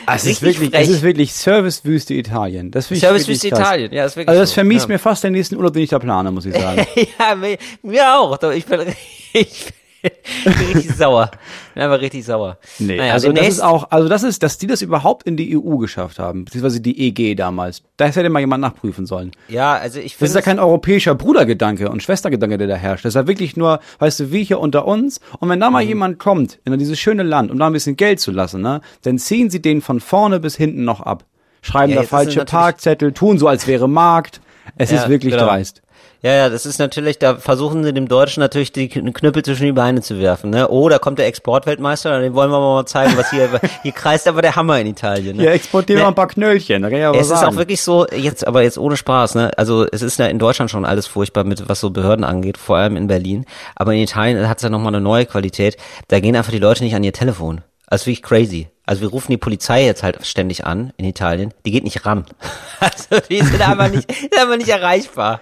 Es 0.07 0.25
ist 0.25 0.41
wirklich, 0.41 0.71
frech. 0.71 0.85
es 0.85 0.89
ist 0.89 1.03
wirklich 1.03 1.35
Servicewüste 1.35 2.15
Italien. 2.15 2.71
Das 2.71 2.89
Servicewüste. 2.89 3.49
Italien, 3.49 3.93
ja, 3.93 4.07
ist 4.07 4.17
wirklich 4.17 4.29
Also 4.29 4.41
das 4.41 4.51
so, 4.51 4.55
vermisst 4.55 4.89
ja. 4.89 4.95
mir 4.95 4.99
fast 4.99 5.23
den 5.23 5.33
nächsten 5.33 5.57
Urlaub, 5.57 5.75
den 5.75 5.83
ich 5.83 5.91
da 5.91 5.99
plane, 5.99 6.31
muss 6.31 6.47
ich 6.47 6.55
sagen. 6.59 6.87
ja, 6.97 7.35
mir, 7.35 7.59
mir 7.83 8.15
auch. 8.15 8.43
Ich 8.53 8.65
bin, 8.65 8.81
ich, 9.35 9.67
richtig 10.47 10.95
sauer. 10.97 11.31
Bin 11.75 11.83
einfach 11.83 12.01
richtig 12.01 12.25
sauer. 12.25 12.59
Nee, 12.79 12.97
Naja, 12.97 13.13
also 13.13 13.33
das 13.33 13.49
ist 13.49 13.61
auch, 13.61 13.91
also 13.91 14.09
das 14.09 14.23
ist, 14.23 14.43
dass 14.43 14.59
die 14.59 14.67
das 14.67 14.83
überhaupt 14.83 15.25
in 15.25 15.37
die 15.37 15.57
EU 15.57 15.77
geschafft 15.77 16.19
haben, 16.19 16.45
beziehungsweise 16.45 16.81
die 16.81 17.01
EG 17.09 17.35
damals. 17.35 17.83
Das 17.97 18.17
hätte 18.17 18.29
mal 18.29 18.41
jemand 18.41 18.61
nachprüfen 18.63 19.07
sollen. 19.07 19.33
Ja, 19.49 19.75
also 19.75 19.99
ich 19.99 20.13
Das 20.13 20.19
finde. 20.19 20.27
ist 20.31 20.35
ja 20.35 20.41
kein 20.43 20.59
europäischer 20.59 21.15
Brudergedanke 21.15 21.91
und 21.91 22.03
Schwestergedanke, 22.03 22.59
der 22.59 22.67
da 22.69 22.77
herrscht. 22.77 23.05
Das 23.05 23.11
ist 23.11 23.17
ja 23.17 23.27
wirklich 23.27 23.57
nur, 23.57 23.81
weißt 23.99 24.21
du, 24.21 24.33
wie 24.33 24.45
hier 24.45 24.61
unter 24.61 24.87
uns. 24.87 25.21
Und 25.41 25.49
wenn 25.49 25.61
da 25.61 25.69
Mhm. 25.69 25.73
mal 25.73 25.83
jemand 25.83 26.19
kommt 26.19 26.59
in 26.65 26.79
dieses 26.79 26.99
schöne 26.99 27.23
Land, 27.23 27.51
um 27.51 27.59
da 27.59 27.67
ein 27.67 27.73
bisschen 27.73 27.97
Geld 27.97 28.21
zu 28.21 28.31
lassen, 28.33 28.63
ne, 28.63 28.81
dann 29.03 29.19
ziehen 29.19 29.51
sie 29.51 29.61
den 29.63 29.81
von 29.83 30.01
vorne 30.01 30.41
bis 30.41 30.57
hinten 30.57 30.85
noch 30.85 31.01
ab. 31.01 31.25
Schreiben 31.63 31.93
Ja, 31.93 32.03
da 32.03 32.07
falsche 32.07 32.45
Parkzettel, 32.45 33.13
tun 33.13 33.39
so, 33.39 33.49
als 33.49 33.67
wäre 33.67 33.89
Markt. 33.89 34.41
Es 34.79 34.91
Ja, 34.91 35.03
ist 35.03 35.09
wirklich 35.09 35.33
genau. 35.33 35.47
dreist. 35.47 35.83
Ja, 36.23 36.33
ja, 36.35 36.49
das 36.49 36.67
ist 36.67 36.79
natürlich, 36.79 37.19
da 37.19 37.37
versuchen 37.37 37.85
sie 37.85 37.93
dem 37.93 38.09
Deutschen 38.09 38.41
natürlich 38.41 38.73
die 38.73 38.89
Kn- 38.91 39.13
Knüppel 39.13 39.43
zwischen 39.45 39.65
die 39.67 39.73
Beine 39.73 40.01
zu 40.01 40.19
werfen. 40.19 40.51
Ne? 40.51 40.69
Oh, 40.69 40.89
da 40.89 40.99
kommt 40.99 41.19
der 41.19 41.27
Exportweltmeister, 41.27 42.21
den 42.21 42.35
wollen 42.35 42.51
wir 42.51 42.59
mal 42.59 42.87
zeigen, 42.87 43.17
was 43.17 43.31
hier, 43.31 43.49
hier 43.83 43.93
kreist 43.93 44.27
aber 44.27 44.43
der 44.43 44.57
Hammer 44.57 44.81
in 44.81 44.87
Italien. 44.87 45.37
Ne? 45.37 45.45
Ja, 45.45 45.51
exportieren 45.53 45.99
Ne? 46.01 46.05
wir 46.05 46.09
ein 46.09 46.15
paar 46.15 46.29
Knöllchen, 46.29 46.83
da 46.83 46.89
kann 46.91 46.99
ich 46.99 47.05
aber 47.05 47.19
Es 47.19 47.31
ist 47.31 47.39
sagen. 47.41 47.55
auch 47.55 47.59
wirklich 47.59 47.81
so, 47.83 48.07
jetzt, 48.09 48.47
aber 48.47 48.63
jetzt 48.63 48.79
ohne 48.79 48.97
Spaß, 48.97 49.35
ne? 49.37 49.51
Also 49.57 49.87
es 49.93 50.03
ist 50.03 50.19
ja 50.19 50.27
in 50.27 50.39
Deutschland 50.39 50.71
schon 50.71 50.85
alles 50.85 51.07
furchtbar 51.07 51.45
mit, 51.45 51.69
was 51.69 51.81
so 51.81 51.91
Behörden 51.91 52.25
angeht, 52.25 52.59
vor 52.59 52.77
allem 52.79 52.97
in 52.97 53.07
Berlin. 53.07 53.45
Aber 53.77 53.93
in 53.93 54.01
Italien 54.01 54.49
hat 54.49 54.57
es 54.57 54.63
ja 54.63 54.71
nochmal 54.71 54.95
eine 54.95 55.03
neue 55.03 55.27
Qualität. 55.27 55.77
Da 56.09 56.19
gehen 56.21 56.35
einfach 56.35 56.53
die 56.53 56.59
Leute 56.59 56.83
nicht 56.83 56.95
an 56.97 57.05
ihr 57.05 57.13
Telefon. 57.13 57.61
Also 57.89 58.07
wirklich 58.07 58.23
crazy. 58.23 58.69
Also 58.85 59.03
wir 59.03 59.09
rufen 59.11 59.31
die 59.31 59.37
Polizei 59.37 59.85
jetzt 59.85 60.03
halt 60.03 60.25
ständig 60.27 60.65
an 60.67 60.93
in 60.97 61.05
Italien. 61.05 61.53
Die 61.65 61.71
geht 61.71 61.85
nicht 61.85 62.05
ran. 62.07 62.25
Also 62.81 63.21
die 63.31 63.41
sind 63.41 63.61
einfach 63.67 63.89
nicht, 63.91 64.11
sind 64.21 64.39
einfach 64.39 64.57
nicht 64.57 64.69
erreichbar. 64.69 65.41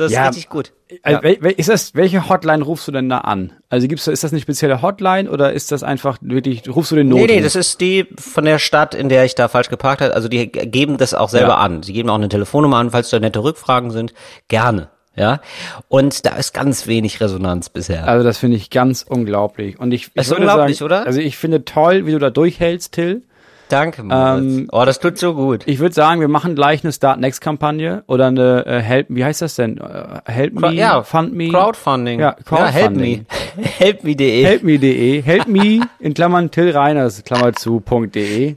Das 0.00 0.10
ist 0.12 0.16
Ja, 0.16 0.26
richtig 0.28 0.48
gut. 0.48 0.72
Also, 1.02 1.20
wel- 1.20 1.40
wel- 1.40 1.56
ist 1.56 1.68
das, 1.68 1.94
welche 1.94 2.28
Hotline 2.28 2.64
rufst 2.64 2.88
du 2.88 2.92
denn 2.92 3.08
da 3.08 3.18
an? 3.18 3.52
Also 3.68 3.86
gibt's, 3.86 4.06
ist 4.08 4.24
das 4.24 4.32
eine 4.32 4.40
spezielle 4.40 4.82
Hotline 4.82 5.30
oder 5.30 5.52
ist 5.52 5.70
das 5.70 5.82
einfach 5.82 6.18
wirklich, 6.20 6.68
rufst 6.68 6.90
du 6.90 6.96
den 6.96 7.08
Nee, 7.08 7.20
Notruf? 7.20 7.36
nee, 7.36 7.42
das 7.42 7.54
ist 7.54 7.80
die 7.80 8.06
von 8.18 8.44
der 8.44 8.58
Stadt, 8.58 8.94
in 8.94 9.08
der 9.08 9.24
ich 9.24 9.34
da 9.36 9.48
falsch 9.48 9.68
geparkt 9.68 10.00
habe. 10.02 10.14
Also 10.14 10.28
die 10.28 10.50
geben 10.50 10.96
das 10.98 11.14
auch 11.14 11.28
selber 11.28 11.48
Ja. 11.50 11.56
an. 11.58 11.82
Sie 11.84 11.92
geben 11.92 12.10
auch 12.10 12.16
eine 12.16 12.28
Telefonnummer 12.28 12.78
an, 12.78 12.90
falls 12.90 13.10
da 13.10 13.20
nette 13.20 13.42
Rückfragen 13.42 13.90
sind. 13.92 14.12
Gerne. 14.48 14.88
Ja. 15.16 15.40
Und 15.88 16.24
da 16.24 16.36
ist 16.36 16.54
ganz 16.54 16.86
wenig 16.86 17.20
Resonanz 17.20 17.68
bisher. 17.68 18.06
Also 18.08 18.24
das 18.24 18.38
finde 18.38 18.56
ich 18.56 18.70
ganz 18.70 19.04
unglaublich. 19.08 19.78
Und 19.78 19.92
ich, 19.92 20.08
ich 20.14 20.20
ist 20.22 20.32
unglaublich, 20.32 20.78
sagen, 20.78 20.86
oder? 20.86 21.06
Also 21.06 21.20
ich 21.20 21.36
finde 21.36 21.64
toll, 21.64 22.06
wie 22.06 22.12
du 22.12 22.18
da 22.18 22.30
durchhältst, 22.30 22.92
Till. 22.92 23.22
Danke, 23.70 24.02
Moritz. 24.02 24.42
ähm, 24.42 24.68
oh, 24.72 24.84
das 24.84 24.98
tut 24.98 25.18
so 25.18 25.34
gut. 25.34 25.62
Ich 25.66 25.78
würde 25.78 25.94
sagen, 25.94 26.20
wir 26.20 26.28
machen 26.28 26.54
gleich 26.54 26.84
eine 26.84 26.92
Start 26.92 27.20
Next 27.20 27.40
Kampagne 27.40 28.02
oder 28.06 28.26
eine 28.26 28.66
äh, 28.66 28.80
Help, 28.80 29.06
wie 29.10 29.24
heißt 29.24 29.42
das 29.42 29.54
denn? 29.54 29.78
Äh, 29.78 30.20
Help 30.30 30.60
me, 30.60 30.72
ja, 30.72 31.02
Fund 31.02 31.32
me, 31.34 31.48
Crowdfunding. 31.48 32.20
Ja, 32.20 32.32
Crowdfunding. 32.44 33.26
Ja, 33.28 33.36
help 33.36 33.56
me. 33.56 33.62
Helpme.de. 33.78 34.44
helpme.de, 34.44 35.22
help 35.22 35.46
me 35.46 35.80
in 35.98 36.14
Klammern 36.14 36.50
Till 36.50 36.70
Reiners, 36.70 37.22
Klammer 37.24 37.52
zu.de. 37.52 38.56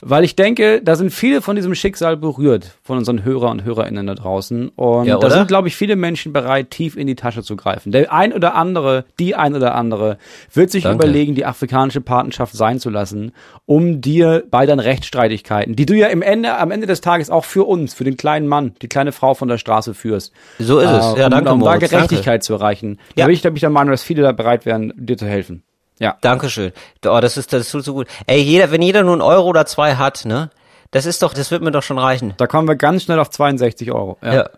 Weil 0.00 0.24
ich 0.24 0.36
denke, 0.36 0.80
da 0.82 0.96
sind 0.96 1.10
viele 1.10 1.42
von 1.42 1.56
diesem 1.56 1.74
Schicksal 1.74 2.16
berührt, 2.16 2.72
von 2.82 2.98
unseren 2.98 3.24
Hörer 3.24 3.50
und 3.50 3.64
Hörerinnen 3.64 4.06
da 4.06 4.14
draußen. 4.14 4.68
Und 4.70 5.06
Ja, 5.06 5.18
da 5.18 5.30
sind, 5.30 5.48
glaube 5.48 5.68
ich, 5.68 5.76
viele 5.76 5.96
Menschen 5.96 6.32
bereit, 6.32 6.70
tief 6.70 6.96
in 6.96 7.06
die 7.06 7.16
Tasche 7.16 7.42
zu 7.42 7.56
greifen. 7.56 7.90
Der 7.92 8.12
ein 8.12 8.32
oder 8.32 8.54
andere, 8.54 9.04
die 9.18 9.34
ein 9.34 9.54
oder 9.54 9.74
andere, 9.74 10.18
wird 10.52 10.70
sich 10.70 10.84
Danke. 10.84 11.04
überlegen, 11.04 11.34
die 11.34 11.44
afrikanische 11.46 12.00
Patenschaft 12.00 12.54
sein 12.54 12.78
zu 12.78 12.90
lassen, 12.90 13.32
um 13.66 14.00
dir 14.00 14.44
bei 14.50 14.66
deinen 14.66 14.80
Rechtsstreitigkeiten, 14.80 15.74
die 15.74 15.86
du 15.86 15.94
ja 15.94 16.06
im 16.08 16.22
Ende, 16.22 16.56
am 16.58 16.70
Ende 16.70 16.86
des 16.86 17.00
Tages 17.00 17.30
auch 17.30 17.44
für 17.44 17.64
uns, 17.66 17.94
für 17.94 18.04
den 18.04 18.16
kleinen 18.16 18.46
Mann, 18.48 18.72
die 18.82 18.88
kleine 18.88 19.12
Frau 19.12 19.34
von 19.34 19.48
der 19.48 19.58
Straße 19.58 19.94
führst. 19.94 20.32
So 20.58 20.78
ist 20.78 20.90
es. 20.90 21.14
Ja, 21.16 21.24
um, 21.26 21.30
danke, 21.30 21.50
um 21.52 21.60
da. 21.64 21.76
Gerechtigkeit 21.76 22.42
zu 22.44 22.54
erreichen. 22.54 22.98
Da 23.16 23.22
Ja. 23.22 23.26
bin 23.26 23.34
ich, 23.34 23.42
bin 23.42 23.54
ich 23.54 23.60
der 23.60 23.70
Meinung, 23.70 23.90
dass 23.90 24.02
viele 24.02 24.22
da 24.22 24.32
bereit 24.32 24.66
wären, 24.66 24.92
dir 24.96 25.16
zu 25.16 25.26
helfen. 25.26 25.62
Ja. 25.98 26.16
Dankeschön. 26.20 26.72
Oh, 27.06 27.18
das 27.20 27.36
ist, 27.36 27.52
das 27.52 27.70
tut 27.70 27.84
so 27.84 27.94
gut. 27.94 28.06
Ey, 28.26 28.40
jeder, 28.40 28.70
wenn 28.70 28.82
jeder 28.82 29.02
nur 29.02 29.12
einen 29.12 29.22
Euro 29.22 29.48
oder 29.48 29.66
zwei 29.66 29.96
hat, 29.96 30.24
ne? 30.24 30.50
Das 30.90 31.04
ist 31.06 31.22
doch, 31.22 31.34
das 31.34 31.50
wird 31.50 31.62
mir 31.62 31.70
doch 31.70 31.82
schon 31.82 31.98
reichen. 31.98 32.34
Da 32.38 32.46
kommen 32.46 32.66
wir 32.66 32.76
ganz 32.76 33.02
schnell 33.02 33.18
auf 33.18 33.30
62 33.30 33.92
Euro. 33.92 34.16
Ja. 34.22 34.34
Ja. 34.34 34.50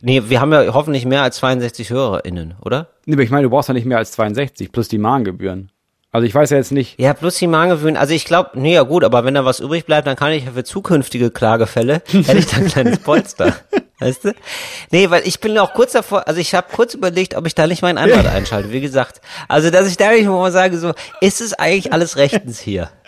Nee, 0.00 0.22
wir 0.26 0.40
haben 0.40 0.52
ja 0.52 0.72
hoffentlich 0.74 1.06
mehr 1.06 1.22
als 1.22 1.36
62 1.36 1.90
HörerInnen, 1.90 2.54
oder? 2.62 2.88
Nee, 3.06 3.14
aber 3.14 3.22
ich 3.22 3.30
meine, 3.30 3.44
du 3.44 3.50
brauchst 3.50 3.68
ja 3.68 3.74
nicht 3.74 3.86
mehr 3.86 3.98
als 3.98 4.12
62 4.12 4.70
plus 4.70 4.88
die 4.88 4.98
Mahngebühren. 4.98 5.70
Also 6.12 6.26
ich 6.26 6.34
weiß 6.34 6.50
ja 6.50 6.56
jetzt 6.56 6.72
nicht. 6.72 6.98
Ja, 6.98 7.12
plus 7.14 7.36
die 7.36 7.46
Mahngebühren. 7.46 7.96
Also 7.96 8.14
ich 8.14 8.24
glaube, 8.24 8.50
nee, 8.54 8.74
ja 8.74 8.82
gut, 8.82 9.04
aber 9.04 9.24
wenn 9.24 9.34
da 9.34 9.44
was 9.44 9.60
übrig 9.60 9.84
bleibt, 9.84 10.06
dann 10.06 10.16
kann 10.16 10.32
ich 10.32 10.44
ja 10.44 10.52
für 10.52 10.64
zukünftige 10.64 11.30
Klagefälle, 11.30 12.02
hätte 12.06 12.38
ich 12.38 12.46
da 12.46 12.58
ein 12.58 12.68
kleines 12.68 12.98
Polster. 12.98 13.54
Weißt 13.98 14.24
du? 14.26 14.34
Nee, 14.90 15.08
weil 15.10 15.26
ich 15.26 15.40
bin 15.40 15.56
auch 15.58 15.72
kurz 15.72 15.92
davor, 15.92 16.28
also 16.28 16.38
ich 16.40 16.54
habe 16.54 16.66
kurz 16.74 16.92
überlegt, 16.94 17.34
ob 17.34 17.46
ich 17.46 17.54
da 17.54 17.66
nicht 17.66 17.80
meinen 17.82 17.96
Anwalt 17.98 18.26
einschalte, 18.26 18.70
wie 18.70 18.80
gesagt. 18.82 19.20
Also, 19.48 19.70
dass 19.70 19.88
ich 19.88 19.96
da 19.96 20.10
nicht 20.12 20.26
mal 20.26 20.52
sage, 20.52 20.76
so, 20.78 20.92
ist 21.20 21.40
es 21.40 21.54
eigentlich 21.54 21.92
alles 21.92 22.16
rechtens 22.16 22.60
hier? 22.60 22.90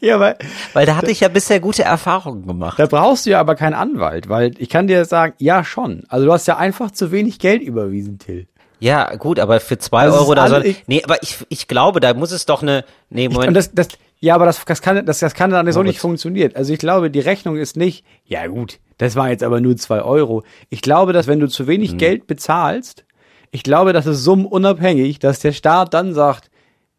Ja, 0.00 0.20
weil 0.20 0.36
Weil 0.74 0.84
da 0.84 0.96
hatte 0.96 1.10
ich 1.10 1.20
ja 1.20 1.28
bisher 1.28 1.58
gute 1.58 1.84
Erfahrungen 1.84 2.46
gemacht. 2.46 2.78
da 2.78 2.84
brauchst 2.84 3.24
du 3.24 3.30
ja 3.30 3.40
aber 3.40 3.54
keinen 3.54 3.72
Anwalt, 3.72 4.28
weil 4.28 4.50
ich 4.58 4.68
kann 4.68 4.86
dir 4.88 5.06
sagen, 5.06 5.32
ja 5.38 5.64
schon. 5.64 6.02
Also 6.08 6.26
du 6.26 6.32
hast 6.34 6.46
ja 6.46 6.58
einfach 6.58 6.90
zu 6.90 7.12
wenig 7.12 7.38
Geld 7.38 7.62
überwiesen, 7.62 8.18
Till. 8.18 8.46
Ja, 8.80 9.14
gut, 9.16 9.38
aber 9.38 9.58
für 9.60 9.78
zwei 9.78 10.04
Das 10.06 10.14
Euro 10.16 10.34
soll, 10.48 10.66
ich- 10.66 10.84
nee, 10.86 11.02
aber 11.02 11.22
ich, 11.22 11.38
ich 11.48 11.66
glaube, 11.66 12.00
da 12.00 12.12
muss 12.12 12.30
es 12.30 12.44
doch 12.44 12.60
eine, 12.60 12.84
nee, 13.08 13.28
Und 13.28 13.34
Moment. 13.34 13.56
das, 13.56 13.72
das, 13.72 13.88
ja, 14.20 14.34
aber 14.34 14.44
das, 14.46 14.64
das 14.64 14.82
kann, 14.82 15.04
das, 15.06 15.18
das 15.20 15.34
kann 15.34 15.50
dann 15.50 15.70
so 15.72 15.82
nicht 15.82 15.98
funktionieren. 15.98 16.52
Also 16.54 16.72
ich 16.72 16.78
glaube, 16.78 17.10
die 17.10 17.20
Rechnung 17.20 17.56
ist 17.56 17.76
nicht, 17.76 18.04
ja 18.24 18.46
gut, 18.46 18.78
das 18.98 19.16
war 19.16 19.30
jetzt 19.30 19.42
aber 19.42 19.60
nur 19.60 19.76
zwei 19.76 20.02
Euro. 20.02 20.42
Ich 20.68 20.82
glaube, 20.82 21.12
dass 21.12 21.26
wenn 21.26 21.40
du 21.40 21.48
zu 21.48 21.62
Mhm. 21.64 21.68
wenig 21.68 21.96
Geld 21.98 22.26
bezahlst, 22.26 23.04
ich 23.50 23.62
glaube, 23.62 23.92
das 23.92 24.06
ist 24.06 24.22
summenunabhängig, 24.22 25.18
dass 25.18 25.40
der 25.40 25.52
Staat 25.52 25.94
dann 25.94 26.12
sagt, 26.14 26.50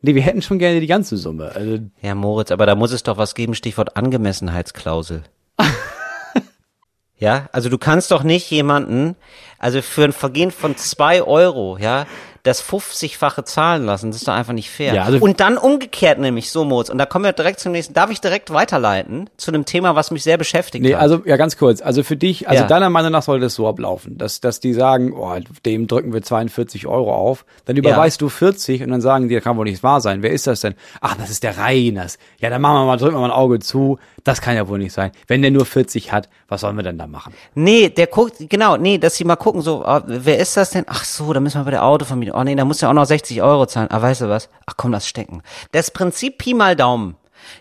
nee, 0.01 0.15
wir 0.15 0.21
hätten 0.23 0.41
schon 0.41 0.57
gerne 0.59 0.79
die 0.79 0.87
ganze 0.87 1.15
Summe. 1.15 1.51
Also 1.55 1.77
Ja, 2.01 2.15
Moritz, 2.15 2.51
aber 2.51 2.65
da 2.65 2.75
muss 2.75 2.91
es 2.91 3.03
doch 3.03 3.17
was 3.17 3.35
geben, 3.35 3.53
Stichwort 3.53 3.95
Angemessenheitsklausel. 3.95 5.21
ja, 7.17 7.49
also 7.51 7.69
du 7.69 7.77
kannst 7.77 8.11
doch 8.11 8.23
nicht 8.23 8.49
jemanden, 8.49 9.15
also 9.59 9.81
für 9.81 10.03
ein 10.03 10.11
Vergehen 10.13 10.49
von 10.51 10.75
zwei 10.75 11.21
Euro, 11.21 11.77
ja, 11.77 12.07
das 12.43 12.63
50-fache 12.63 13.43
zahlen 13.43 13.85
lassen, 13.85 14.11
das 14.11 14.17
ist 14.17 14.27
doch 14.27 14.33
einfach 14.33 14.53
nicht 14.53 14.69
fair. 14.69 14.93
Ja, 14.93 15.03
also- 15.03 15.19
und 15.19 15.39
dann 15.39 15.57
umgekehrt 15.57 16.19
nämlich, 16.19 16.49
so 16.51 16.65
Moritz, 16.65 16.89
und 16.89 16.97
da 16.97 17.05
kommen 17.05 17.25
wir 17.25 17.33
direkt 17.33 17.59
zum 17.59 17.71
nächsten, 17.71 17.93
darf 17.93 18.09
ich 18.11 18.21
direkt 18.21 18.51
weiterleiten 18.51 19.29
zu 19.37 19.51
einem 19.51 19.65
Thema, 19.65 19.95
was 19.95 20.11
mich 20.11 20.23
sehr 20.23 20.37
beschäftigt 20.37 20.83
Nee, 20.83 20.93
hat? 20.95 21.01
also 21.01 21.21
ja, 21.25 21.37
ganz 21.37 21.57
kurz. 21.57 21.81
Also 21.81 22.03
für 22.03 22.17
dich, 22.17 22.47
also 22.49 22.63
Ja. 22.63 22.67
deiner 22.67 22.89
Meinung 22.89 23.11
nach 23.11 23.23
sollte 23.23 23.45
es 23.45 23.53
so 23.55 23.67
ablaufen, 23.67 24.17
dass, 24.17 24.41
dass 24.41 24.59
die 24.59 24.73
sagen, 24.73 25.13
oh, 25.13 25.35
dem 25.65 25.87
drücken 25.87 26.13
wir 26.13 26.21
42 26.21 26.87
Euro 26.87 27.13
auf, 27.13 27.45
dann 27.65 27.75
überweist 27.77 28.21
du 28.21 28.29
40 28.29 28.83
und 28.83 28.89
dann 28.89 29.01
sagen 29.01 29.27
die, 29.29 29.35
das 29.35 29.43
kann 29.43 29.57
wohl 29.57 29.65
nicht 29.65 29.83
wahr 29.83 30.01
sein. 30.01 30.23
Wer 30.23 30.31
ist 30.31 30.47
das 30.47 30.61
denn? 30.61 30.75
Ach, 31.01 31.15
das 31.15 31.29
ist 31.29 31.43
der 31.43 31.57
Reiners. 31.57 32.17
Ja, 32.39 32.49
dann 32.49 32.61
machen 32.61 32.75
wir 32.75 32.85
mal, 32.85 32.97
drücken 32.97 33.15
wir 33.15 33.19
mal 33.21 33.25
ein 33.27 33.31
Auge 33.31 33.59
zu. 33.59 33.99
Das 34.23 34.41
kann 34.41 34.55
ja 34.55 34.67
wohl 34.67 34.77
nicht 34.77 34.93
sein. 34.93 35.11
Wenn 35.27 35.41
der 35.41 35.51
nur 35.51 35.65
40 35.65 36.11
hat, 36.11 36.29
was 36.47 36.61
sollen 36.61 36.75
wir 36.75 36.83
denn 36.83 36.97
da 36.97 37.07
machen? 37.07 37.33
Nee, 37.55 37.89
der 37.89 38.07
guckt, 38.07 38.35
genau, 38.49 38.77
nee, 38.77 38.97
dass 38.97 39.15
sie 39.15 39.23
mal 39.23 39.35
gucken, 39.35 39.61
so, 39.61 39.83
ah, 39.85 40.03
wer 40.05 40.37
ist 40.37 40.57
das 40.57 40.69
denn? 40.71 40.85
Ach 40.87 41.03
so, 41.03 41.33
da 41.33 41.39
müssen 41.39 41.59
wir 41.59 41.65
bei 41.65 41.71
der 41.71 41.83
Autovermietung. 41.85 42.30
Oh 42.33 42.43
nee, 42.43 42.55
da 42.55 42.65
muss 42.65 42.81
ja 42.81 42.89
auch 42.89 42.93
noch 42.93 43.05
60 43.05 43.41
Euro 43.41 43.65
zahlen. 43.65 43.89
Ah, 43.91 44.01
weißt 44.01 44.21
du 44.21 44.29
was? 44.29 44.49
Ach 44.65 44.73
komm, 44.77 44.91
lass 44.91 45.07
stecken. 45.07 45.41
Das 45.71 45.91
Prinzip 45.91 46.37
Pi 46.37 46.53
mal 46.53 46.75
Daumen. 46.75 47.15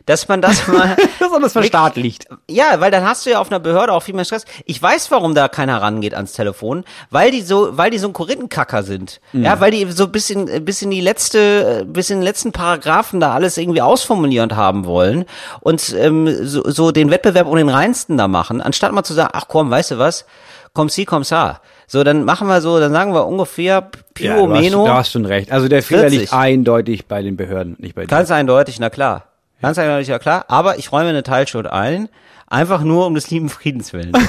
Dass 0.05 0.29
man 0.29 0.43
das 0.43 0.69
mal, 0.69 0.95
Das 1.19 1.29
ist 1.29 1.35
alles 1.35 1.53
verstaatlicht. 1.53 2.27
ja, 2.51 2.81
weil 2.81 2.91
dann 2.91 3.03
hast 3.03 3.25
du 3.25 3.31
ja 3.31 3.41
auf 3.41 3.51
einer 3.51 3.61
Behörde 3.61 3.95
auch 3.95 4.03
viel 4.03 4.15
mehr 4.15 4.27
Stress. 4.27 4.45
Ich 4.67 4.81
weiß, 4.81 5.11
warum 5.11 5.35
da 5.35 5.49
keiner 5.49 5.81
rangeht 5.81 6.13
ans 6.15 6.35
Telefon, 6.35 6.85
weil 7.09 7.31
die 7.31 7.41
so, 7.41 7.79
weil 7.79 7.91
die 7.91 7.99
so 7.99 8.07
ein 8.09 8.13
Korinthenkacker 8.13 8.83
sind. 8.83 9.23
Ja, 9.33 9.59
weil 9.59 9.71
die 9.71 9.91
so 9.91 10.09
bis 10.09 10.29
in, 10.29 10.65
bis 10.67 10.83
in 10.83 10.91
die 10.91 11.01
letzte, 11.01 11.87
bis 11.89 12.11
in 12.11 12.19
den 12.19 12.25
letzten 12.25 12.53
Paragraphen 12.53 13.21
da 13.21 13.33
alles 13.33 13.57
irgendwie 13.57 13.81
ausformulierend 13.81 14.55
haben 14.55 14.85
wollen 14.85 15.25
und 15.61 15.95
ähm, 15.99 16.29
so, 16.47 16.63
so 16.71 16.93
den 16.93 17.11
Wettbewerb 17.11 17.47
um 17.47 17.57
den 17.57 17.71
Reinsten 17.71 18.19
da 18.19 18.29
machen, 18.29 18.61
anstatt 18.61 18.93
mal 18.93 19.03
zu 19.03 19.15
sagen, 19.15 19.31
ach 19.33 19.47
komm, 19.49 19.71
weißt 19.71 19.93
du 19.93 19.99
was, 19.99 20.27
komm 20.75 20.91
si, 20.91 21.07
komm 21.07 21.25
sa. 21.25 21.61
So, 21.93 22.05
dann 22.05 22.25
machen 22.25 22.47
wir 22.47 22.61
so, 22.61 22.79
dann 22.79 22.93
sagen 22.93 23.13
wir 23.15 23.27
ungefähr 23.27 23.91
Pio 24.15 24.47
du, 24.47 24.55
hast, 24.55 24.61
Meno. 24.61 24.87
du 24.87 24.93
hast 24.93 25.11
schon 25.11 25.25
recht. 25.25 25.51
Also 25.51 25.67
der 25.67 25.83
Fehler 25.83 26.03
40. 26.03 26.21
liegt 26.21 26.33
eindeutig 26.33 27.07
bei 27.07 27.21
den 27.21 27.37
Behörden, 27.37 27.75
nicht 27.81 27.97
bei 27.97 28.03
dir. 28.03 28.07
Ganz 28.07 28.31
eindeutig, 28.31 28.79
na 28.79 28.91
klar. 28.91 29.25
Ganz 29.61 29.77
eindeutig, 29.77 30.07
ja 30.07 30.21
klar. 30.21 30.45
Aber 30.47 30.79
ich 30.79 30.93
räume 30.93 31.09
eine 31.09 31.25
Teilschuld 31.25 31.67
ein. 31.67 32.09
Einfach 32.47 32.85
nur 32.85 33.07
um 33.07 33.17
des 33.17 33.29
lieben 33.31 33.49
Friedens 33.49 33.93
willen. 33.93 34.13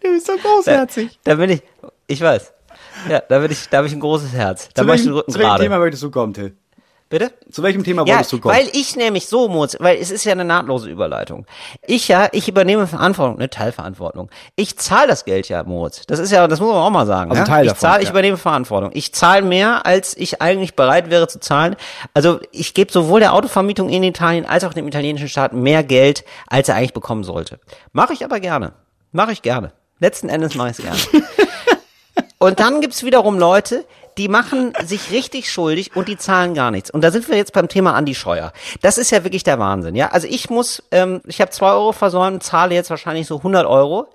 Du 0.00 0.12
bist 0.12 0.28
so 0.28 0.32
großherzig. 0.36 1.18
Da 1.24 1.34
bin 1.34 1.50
ich, 1.50 1.62
ich 2.06 2.20
weiß. 2.22 2.54
Ja, 3.10 3.20
da 3.28 3.40
bin 3.40 3.50
ich, 3.50 3.68
da 3.68 3.78
habe 3.78 3.88
ich 3.88 3.92
ein 3.92 4.00
großes 4.00 4.32
Herz. 4.32 4.70
Da 4.72 4.84
mache 4.84 4.96
ich 4.96 5.02
den 5.02 5.12
Rücken 5.12 5.32
zu 5.32 5.38
welchem 5.38 5.50
gerade. 5.50 5.64
Thema 5.64 5.78
möchtest 5.78 6.04
du 6.04 6.10
kommen, 6.10 6.32
Till? 6.32 6.56
Bitte? 7.10 7.32
Zu 7.50 7.62
welchem 7.62 7.84
Thema 7.84 8.04
Ja, 8.06 8.14
wolltest 8.14 8.32
du 8.32 8.38
kommen? 8.38 8.54
weil 8.54 8.68
ich 8.72 8.94
nämlich 8.94 9.28
so 9.28 9.48
muss, 9.48 9.76
weil 9.80 9.96
es 9.96 10.10
ist 10.10 10.24
ja 10.24 10.32
eine 10.32 10.44
nahtlose 10.44 10.90
Überleitung. 10.90 11.46
Ich 11.86 12.08
ja, 12.08 12.28
ich 12.32 12.48
übernehme 12.48 12.86
Verantwortung, 12.86 13.38
eine 13.38 13.48
Teilverantwortung. 13.48 14.28
Ich 14.56 14.76
zahle 14.76 15.08
das 15.08 15.24
Geld 15.24 15.48
ja, 15.48 15.62
Moritz. 15.62 16.04
Das 16.06 16.18
ist 16.18 16.30
ja, 16.30 16.46
das 16.46 16.60
muss 16.60 16.68
man 16.68 16.78
auch 16.82 16.90
mal 16.90 17.06
sagen. 17.06 17.30
Also 17.30 17.42
ja? 17.42 17.46
Teil 17.46 17.64
ich 17.64 17.72
davon, 17.72 17.80
zahle, 17.80 18.02
ich 18.02 18.08
ja. 18.08 18.12
übernehme 18.12 18.36
Verantwortung. 18.36 18.90
Ich 18.92 19.14
zahle 19.14 19.42
mehr, 19.42 19.86
als 19.86 20.14
ich 20.16 20.42
eigentlich 20.42 20.76
bereit 20.76 21.08
wäre 21.08 21.28
zu 21.28 21.40
zahlen. 21.40 21.76
Also 22.12 22.40
ich 22.52 22.74
gebe 22.74 22.92
sowohl 22.92 23.20
der 23.20 23.32
Autovermietung 23.32 23.88
in 23.88 24.02
Italien 24.02 24.44
als 24.44 24.64
auch 24.64 24.74
dem 24.74 24.86
italienischen 24.86 25.30
Staat 25.30 25.54
mehr 25.54 25.82
Geld, 25.82 26.24
als 26.46 26.68
er 26.68 26.74
eigentlich 26.74 26.92
bekommen 26.92 27.24
sollte. 27.24 27.58
Mache 27.92 28.12
ich 28.12 28.22
aber 28.22 28.38
gerne. 28.38 28.72
Mache 29.12 29.32
ich 29.32 29.40
gerne. 29.40 29.72
Letzten 29.98 30.28
Endes 30.28 30.54
mache 30.54 30.70
ich 30.70 30.78
es 30.78 30.84
gerne. 30.84 31.24
Und 32.38 32.60
dann 32.60 32.80
gibt's 32.80 33.02
wiederum 33.02 33.38
Leute, 33.38 33.84
die 34.18 34.28
machen 34.28 34.72
sich 34.84 35.10
richtig 35.12 35.50
schuldig 35.50 35.96
und 35.96 36.08
die 36.08 36.16
zahlen 36.18 36.52
gar 36.54 36.70
nichts. 36.70 36.90
Und 36.90 37.02
da 37.02 37.10
sind 37.10 37.28
wir 37.28 37.36
jetzt 37.36 37.52
beim 37.52 37.68
Thema 37.68 37.94
Andi 37.94 38.14
Scheuer. 38.14 38.52
Das 38.82 38.98
ist 38.98 39.10
ja 39.10 39.24
wirklich 39.24 39.44
der 39.44 39.58
Wahnsinn, 39.58 39.94
ja. 39.94 40.08
Also 40.08 40.26
ich 40.28 40.50
muss, 40.50 40.82
ähm, 40.90 41.20
ich 41.26 41.40
habe 41.40 41.50
zwei 41.52 41.70
Euro 41.70 41.92
versäumt, 41.92 42.42
zahle 42.42 42.74
jetzt 42.74 42.90
wahrscheinlich 42.90 43.26
so 43.26 43.36
100 43.38 43.64
Euro. 43.66 44.08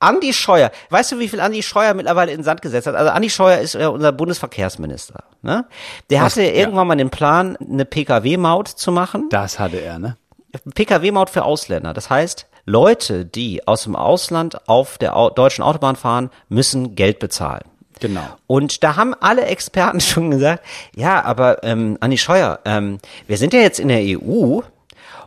Andi 0.00 0.34
Scheuer, 0.34 0.70
weißt 0.90 1.12
du, 1.12 1.18
wie 1.20 1.28
viel 1.28 1.40
Andi 1.40 1.62
Scheuer 1.62 1.94
mittlerweile 1.94 2.32
in 2.32 2.38
den 2.38 2.44
Sand 2.44 2.60
gesetzt 2.60 2.86
hat? 2.88 2.94
Also 2.96 3.10
Andi 3.12 3.30
Scheuer 3.30 3.58
ist 3.58 3.74
äh, 3.74 3.86
unser 3.86 4.12
Bundesverkehrsminister. 4.12 5.22
Ne? 5.40 5.64
Der 6.10 6.20
hatte 6.22 6.42
Ja. 6.42 6.52
irgendwann 6.52 6.88
mal 6.88 6.96
den 6.96 7.10
Plan, 7.10 7.56
eine 7.56 7.84
Pkw-Maut 7.84 8.68
zu 8.68 8.92
machen. 8.92 9.28
Das 9.30 9.58
hatte 9.58 9.78
er, 9.78 9.98
ne? 9.98 10.16
Pkw-Maut 10.74 11.30
für 11.30 11.44
Ausländer. 11.44 11.94
Das 11.94 12.10
heißt, 12.10 12.46
Leute, 12.66 13.24
die 13.24 13.66
aus 13.66 13.84
dem 13.84 13.96
Ausland 13.96 14.68
auf 14.68 14.98
der 14.98 15.16
au 15.16 15.30
deutschen 15.30 15.62
Autobahn 15.62 15.96
fahren, 15.96 16.30
müssen 16.48 16.94
Geld 16.96 17.18
bezahlen. 17.18 17.62
Genau. 18.00 18.26
Und 18.46 18.82
da 18.84 18.96
haben 18.96 19.14
alle 19.20 19.46
Experten 19.46 20.00
schon 20.00 20.30
gesagt, 20.30 20.64
ja, 20.94 21.22
aber 21.24 21.62
ähm, 21.64 21.96
Andi 22.00 22.18
Scheuer, 22.18 22.60
ähm, 22.64 22.98
wir 23.26 23.36
sind 23.38 23.52
ja 23.54 23.60
jetzt 23.60 23.78
in 23.80 23.88
der 23.88 24.00
EU 24.02 24.60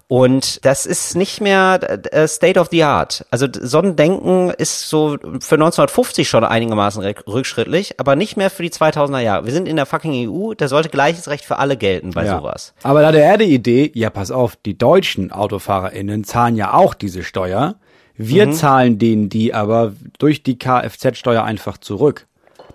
und 0.09 0.63
das 0.65 0.85
ist 0.85 1.15
nicht 1.17 1.41
mehr 1.41 1.79
äh, 2.13 2.27
State 2.29 2.57
of 2.57 2.69
the 2.71 2.83
Art. 2.83 3.25
Also 3.29 3.47
so 3.51 3.79
ein 3.79 3.97
Denken 3.97 4.51
ist 4.51 4.87
so 4.87 5.17
für 5.41 5.55
1950 5.55 6.29
schon 6.29 6.45
einigermaßen 6.45 7.03
rück- 7.03 7.27
rückschrittlich, 7.27 7.99
aber 7.99 8.15
nicht 8.15 8.37
mehr 8.37 8.49
für 8.49 8.63
die 8.63 8.69
2000er 8.69 9.19
Jahre. 9.19 9.45
Wir 9.45 9.51
sind 9.51 9.67
in 9.67 9.75
der 9.75 9.85
fucking 9.85 10.29
EU, 10.29 10.53
da 10.53 10.69
sollte 10.69 10.87
gleiches 10.87 11.27
Recht 11.27 11.43
für 11.43 11.57
alle 11.59 11.75
gelten 11.75 12.11
bei 12.11 12.23
sowas. 12.39 12.73
Aber 12.83 13.01
da 13.01 13.07
hatte 13.07 13.19
er 13.19 13.37
die 13.37 13.53
Idee, 13.53 13.91
ja, 13.95 14.09
pass 14.09 14.31
auf, 14.31 14.55
die 14.55 14.77
deutschen 14.77 15.33
AutofahrerInnen 15.33 16.23
zahlen 16.23 16.55
ja 16.55 16.73
auch 16.73 16.93
diese 16.93 17.23
Steuer. 17.23 17.75
Wir 18.15 18.47
Mhm. 18.47 18.53
zahlen 18.53 18.97
denen 18.99 19.27
die 19.27 19.53
aber 19.53 19.91
durch 20.19 20.41
die 20.41 20.57
Kfz-Steuer 20.57 21.43
einfach 21.43 21.77
zurück. 21.77 22.26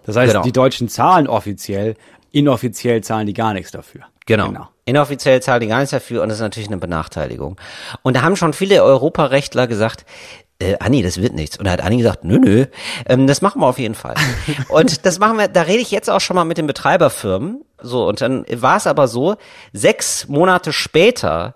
Das 0.05 0.17
heißt, 0.17 0.33
Genau. 0.33 0.45
die 0.45 0.53
Deutschen 0.53 0.89
zahlen 0.89 1.27
offiziell, 1.29 1.97
inoffiziell 2.33 3.03
zahlen 3.03 3.27
die 3.27 3.35
gar 3.35 3.53
nichts 3.53 3.71
dafür. 3.71 4.03
Genau. 4.27 4.69
Inoffiziell 4.85 5.43
zahlen 5.43 5.61
die 5.61 5.67
gar 5.69 5.79
nichts 5.79 5.91
dafür 5.91 6.23
und 6.23 6.29
das 6.29 6.39
ist 6.39 6.43
natürlich 6.43 6.69
eine 6.69 6.79
Benachteiligung. 6.79 7.57
Und 8.03 8.17
da 8.17 8.23
haben 8.23 8.37
schon 8.37 8.53
viele 8.53 8.83
Europarechtler 8.83 9.67
gesagt, 9.67 10.05
äh, 10.61 10.77
Anni, 10.79 11.03
das 11.03 11.21
wird 11.21 11.35
nichts. 11.35 11.59
Und 11.59 11.67
da 11.67 11.73
hat 11.73 11.83
Anni 11.83 11.97
gesagt, 11.99 12.25
nö, 12.25 12.39
nö, 12.39 12.67
ähm, 13.07 13.27
das 13.27 13.43
machen 13.43 13.61
wir 13.61 13.67
auf 13.67 13.79
jeden 13.79 13.95
Fall. 13.95 14.15
und 14.69 15.05
das 15.07 15.19
machen 15.19 15.39
wir, 15.39 15.49
da 15.49 15.63
rede 15.63 15.81
ich 15.81 15.91
jetzt 15.91 16.09
auch 16.09 16.21
schon 16.21 16.37
mal 16.37 16.45
mit 16.45 16.59
den 16.59 16.67
Betreiberfirmen. 16.67 17.65
So, 17.81 18.07
und 18.07 18.21
dann 18.21 18.45
war 18.49 18.77
es 18.77 18.87
aber 18.87 19.09
so, 19.09 19.37
sechs 19.73 20.29
Monate 20.29 20.73
später 20.73 21.55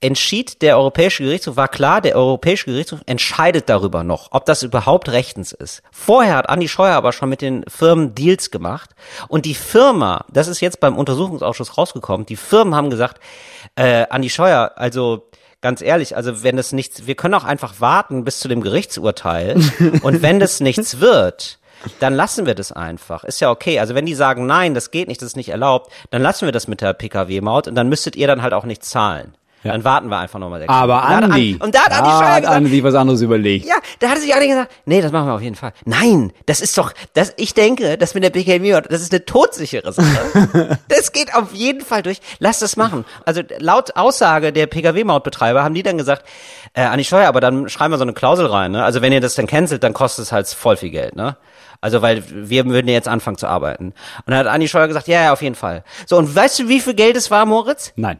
entschied 0.00 0.62
der 0.62 0.76
Europäische 0.76 1.24
Gerichtshof, 1.24 1.56
war 1.56 1.68
klar, 1.68 2.00
der 2.00 2.16
Europäische 2.16 2.66
Gerichtshof 2.66 3.00
entscheidet 3.06 3.68
darüber 3.68 4.04
noch, 4.04 4.28
ob 4.30 4.44
das 4.44 4.62
überhaupt 4.62 5.08
rechtens 5.08 5.52
ist. 5.52 5.82
Vorher 5.90 6.36
hat 6.36 6.48
Andi 6.48 6.68
Scheuer 6.68 6.96
aber 6.96 7.12
schon 7.12 7.28
mit 7.28 7.40
den 7.40 7.64
Firmen 7.68 8.14
Deals 8.14 8.50
gemacht 8.50 8.90
und 9.28 9.46
die 9.46 9.54
Firma, 9.54 10.24
das 10.30 10.48
ist 10.48 10.60
jetzt 10.60 10.80
beim 10.80 10.96
Untersuchungsausschuss 10.96 11.78
rausgekommen, 11.78 12.26
die 12.26 12.36
Firmen 12.36 12.74
haben 12.74 12.90
gesagt, 12.90 13.20
äh, 13.74 14.06
Andi 14.10 14.28
Scheuer, 14.28 14.72
also 14.76 15.30
ganz 15.62 15.80
ehrlich, 15.80 16.14
also 16.14 16.42
wenn 16.42 16.56
das 16.56 16.72
nichts, 16.72 17.06
wir 17.06 17.14
können 17.14 17.34
auch 17.34 17.44
einfach 17.44 17.80
warten 17.80 18.24
bis 18.24 18.38
zu 18.38 18.48
dem 18.48 18.60
Gerichtsurteil 18.60 19.56
und 20.02 20.20
wenn 20.22 20.40
das 20.40 20.60
nichts 20.60 21.00
wird, 21.00 21.58
dann 22.00 22.14
lassen 22.14 22.46
wir 22.46 22.54
das 22.54 22.72
einfach. 22.72 23.24
Ist 23.24 23.40
ja 23.40 23.50
okay. 23.50 23.78
Also 23.78 23.94
wenn 23.94 24.06
die 24.06 24.14
sagen, 24.14 24.46
nein, 24.46 24.74
das 24.74 24.90
geht 24.90 25.08
nicht, 25.08 25.20
das 25.20 25.28
ist 25.28 25.36
nicht 25.36 25.50
erlaubt, 25.50 25.92
dann 26.10 26.22
lassen 26.22 26.46
wir 26.46 26.52
das 26.52 26.68
mit 26.68 26.80
der 26.80 26.94
Pkw-Maut 26.94 27.68
und 27.68 27.74
dann 27.74 27.88
müsstet 27.88 28.16
ihr 28.16 28.26
dann 28.26 28.42
halt 28.42 28.54
auch 28.54 28.64
nichts 28.64 28.90
zahlen. 28.90 29.36
Dann 29.66 29.84
warten 29.84 30.08
wir 30.08 30.18
einfach 30.18 30.38
nochmal 30.38 30.60
sechs 30.60 30.72
Aber 30.72 30.94
Monate. 30.94 31.14
Und 31.14 31.20
da 31.20 31.24
hat 31.26 31.30
Andi, 31.32 31.52
Andi- 31.58 31.64
Und 31.64 31.74
da 31.74 31.80
hat 31.80 31.92
Andi 31.92 32.10
Scheuer 32.10 32.30
hat 32.32 32.40
gesagt, 32.42 32.56
Andi 32.56 32.84
was 32.84 32.94
anderes 32.94 33.20
überlegt. 33.20 33.66
ja, 33.66 33.74
da 33.98 34.08
hatte 34.10 34.20
sich 34.20 34.34
Andi 34.34 34.48
gesagt, 34.48 34.72
nee, 34.84 35.00
das 35.00 35.12
machen 35.12 35.26
wir 35.28 35.34
auf 35.34 35.42
jeden 35.42 35.56
Fall. 35.56 35.72
Nein, 35.84 36.32
das 36.46 36.60
ist 36.60 36.76
doch, 36.78 36.92
das, 37.14 37.32
ich 37.36 37.54
denke, 37.54 37.98
das 37.98 38.14
mit 38.14 38.22
der 38.24 38.30
PKW, 38.30 38.80
das 38.88 39.02
ist 39.02 39.12
eine 39.12 39.24
todsichere 39.24 39.92
Sache. 39.92 40.78
das 40.88 41.12
geht 41.12 41.34
auf 41.34 41.52
jeden 41.52 41.80
Fall 41.82 42.02
durch. 42.02 42.20
Lass 42.38 42.58
das 42.58 42.76
machen. 42.76 43.04
Also 43.24 43.42
laut 43.58 43.96
Aussage 43.96 44.52
der 44.52 44.66
PKW-Mautbetreiber 44.66 45.62
haben 45.64 45.74
die 45.74 45.82
dann 45.82 45.98
gesagt, 45.98 46.24
äh, 46.74 46.82
Andi 46.82 47.04
Scheuer, 47.04 47.28
aber 47.28 47.40
dann 47.40 47.68
schreiben 47.68 47.92
wir 47.92 47.98
so 47.98 48.04
eine 48.04 48.12
Klausel 48.12 48.46
rein, 48.46 48.72
ne? 48.72 48.84
Also 48.84 49.02
wenn 49.02 49.12
ihr 49.12 49.20
das 49.20 49.34
dann 49.34 49.46
cancelt, 49.46 49.82
dann 49.82 49.92
kostet 49.94 50.24
es 50.26 50.32
halt 50.32 50.46
voll 50.48 50.76
viel 50.76 50.90
Geld, 50.90 51.16
ne? 51.16 51.36
Also 51.80 52.00
weil 52.02 52.22
wir 52.28 52.64
würden 52.66 52.88
ja 52.88 52.94
jetzt 52.94 53.06
anfangen 53.08 53.36
zu 53.36 53.46
arbeiten. 53.46 53.86
Und 53.88 53.94
dann 54.26 54.38
hat 54.38 54.46
Andi 54.46 54.66
Scheuer 54.66 54.88
gesagt, 54.88 55.08
ja, 55.08 55.22
ja, 55.24 55.32
auf 55.32 55.42
jeden 55.42 55.54
Fall. 55.54 55.84
So, 56.06 56.16
und 56.16 56.34
weißt 56.34 56.58
du, 56.60 56.68
wie 56.68 56.80
viel 56.80 56.94
Geld 56.94 57.16
es 57.16 57.30
war, 57.30 57.44
Moritz? 57.46 57.92
Nein. 57.96 58.18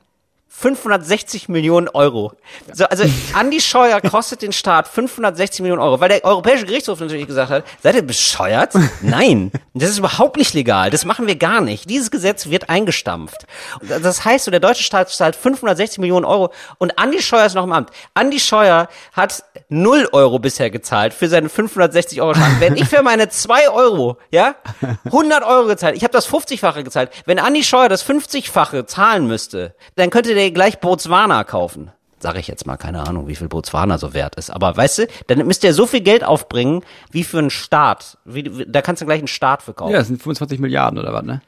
560 0.58 1.50
Millionen 1.50 1.86
Euro. 1.88 2.32
So, 2.72 2.86
also 2.86 3.04
Andi 3.34 3.60
Scheuer 3.60 4.00
kostet 4.00 4.40
den 4.40 4.54
Staat 4.54 4.88
560 4.88 5.60
Millionen 5.60 5.82
Euro, 5.82 6.00
weil 6.00 6.08
der 6.08 6.25
Europäische 6.25 6.64
Gerichtshof 6.64 6.98
natürlich 6.98 7.26
gesagt 7.26 7.50
hat, 7.50 7.64
seid 7.82 7.94
ihr 7.94 8.00
bescheuert? 8.00 8.72
Nein, 9.02 9.52
das 9.75 9.90
ist 9.90 9.98
überhaupt 9.98 10.38
nicht 10.38 10.54
legal. 10.54 10.88
Das 10.88 11.04
machen 11.04 11.26
wir 11.26 11.36
gar 11.36 11.60
nicht. 11.60 11.90
Dieses 11.90 12.10
Gesetz 12.10 12.49
wird 12.49 12.71
eingestampft. 12.71 13.47
Das 13.82 14.25
heißt, 14.25 14.47
so 14.47 14.50
der 14.50 14.60
deutsche 14.60 14.82
Staat 14.82 15.10
zahlt 15.10 15.36
560 15.36 15.99
Millionen 15.99 16.25
Euro 16.25 16.50
und 16.78 16.99
Andi 16.99 17.21
Scheuer 17.21 17.45
ist 17.45 17.54
noch 17.54 17.64
im 17.64 17.73
Amt. 17.73 17.90
Andi 18.14 18.40
Scheuer 18.40 18.88
hat 19.12 19.45
0 19.69 20.08
Euro 20.12 20.38
bisher 20.38 20.71
gezahlt 20.71 21.12
für 21.12 21.28
seinen 21.28 21.50
560 21.50 22.23
Euro 22.23 22.32
Schaden. 22.32 22.60
Wenn 22.60 22.76
ich 22.76 22.88
für 22.88 23.02
meine 23.02 23.28
2 23.28 23.69
Euro, 23.69 24.16
ja, 24.30 24.54
100 25.04 25.45
Euro 25.45 25.66
gezahlt, 25.66 25.97
ich 25.97 26.02
habe 26.02 26.12
das 26.12 26.26
50-fache 26.26 26.82
gezahlt. 26.82 27.10
Wenn 27.26 27.38
Andi 27.38 27.62
Scheuer 27.62 27.90
das 27.90 28.08
50-fache 28.08 28.86
zahlen 28.86 29.26
müsste, 29.26 29.75
dann 29.97 30.08
könnte 30.08 30.34
der 30.34 30.46
gleich 30.50 30.80
Botswana 30.80 31.45
kaufen. 31.45 31.91
Sag 32.19 32.37
ich 32.39 32.49
jetzt 32.49 32.67
mal, 32.67 32.76
keine 32.76 33.06
Ahnung, 33.06 33.28
wie 33.28 33.37
viel 33.37 33.49
Botswana 33.49 33.99
so 33.99 34.15
wert 34.15 34.37
ist. 34.37 34.50
Aber 34.50 34.75
weißt 34.76 34.99
du, 34.99 35.06
dann 35.26 35.47
müsste 35.47 35.67
er 35.67 35.75
so 35.75 35.87
viel 35.87 36.00
Geld 36.00 36.25
aufbringen, 36.25 36.82
wie 37.11 37.25
für 37.25 37.39
einen 37.39 37.50
Staat. 37.50 38.19
Wie, 38.25 38.43
da 38.67 38.80
kannst 38.80 39.02
du 39.02 39.06
gleich 39.06 39.19
einen 39.19 39.28
Staat 39.28 39.63
für 39.63 39.75
kaufen. 39.75 39.93
Ja, 39.93 39.99
das 39.99 40.09
sind 40.09 40.23
25 40.23 40.59
Milliarden 40.59 40.99
oder 40.99 41.13
was, 41.13 41.25
ne? 41.25 41.43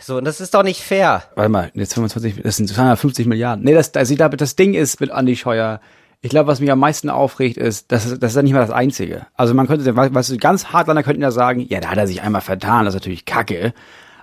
So, 0.00 0.18
und 0.18 0.24
das 0.24 0.40
ist 0.40 0.54
doch 0.54 0.62
nicht 0.62 0.80
fair. 0.80 1.24
Warte 1.34 1.50
mal, 1.50 1.70
jetzt 1.74 1.94
25, 1.94 2.40
das 2.42 2.56
sind 2.56 2.68
250 2.68 3.26
Milliarden. 3.26 3.64
Nee, 3.64 3.74
das, 3.74 3.92
also 3.94 4.12
ich 4.12 4.16
glaube, 4.16 4.36
das 4.36 4.54
Ding 4.54 4.74
ist 4.74 5.00
mit 5.00 5.10
Andi 5.10 5.34
Scheuer, 5.34 5.80
ich 6.22 6.30
glaube, 6.30 6.48
was 6.48 6.60
mich 6.60 6.70
am 6.70 6.78
meisten 6.78 7.10
aufregt, 7.10 7.56
ist, 7.56 7.92
das 7.92 8.06
ist, 8.06 8.22
das 8.22 8.32
ist 8.32 8.36
ja 8.36 8.42
nicht 8.42 8.52
mal 8.52 8.60
das 8.60 8.70
Einzige. 8.70 9.26
Also 9.34 9.54
man 9.54 9.66
könnte, 9.66 9.96
weißt 9.96 10.30
du, 10.30 10.36
ganz 10.38 10.66
Hardliner 10.66 11.02
könnten 11.02 11.22
ja 11.22 11.30
sagen, 11.30 11.66
ja, 11.68 11.80
da 11.80 11.90
hat 11.90 11.98
er 11.98 12.06
sich 12.06 12.22
einmal 12.22 12.40
vertan, 12.40 12.84
das 12.84 12.94
ist 12.94 13.00
natürlich 13.00 13.24
kacke. 13.24 13.74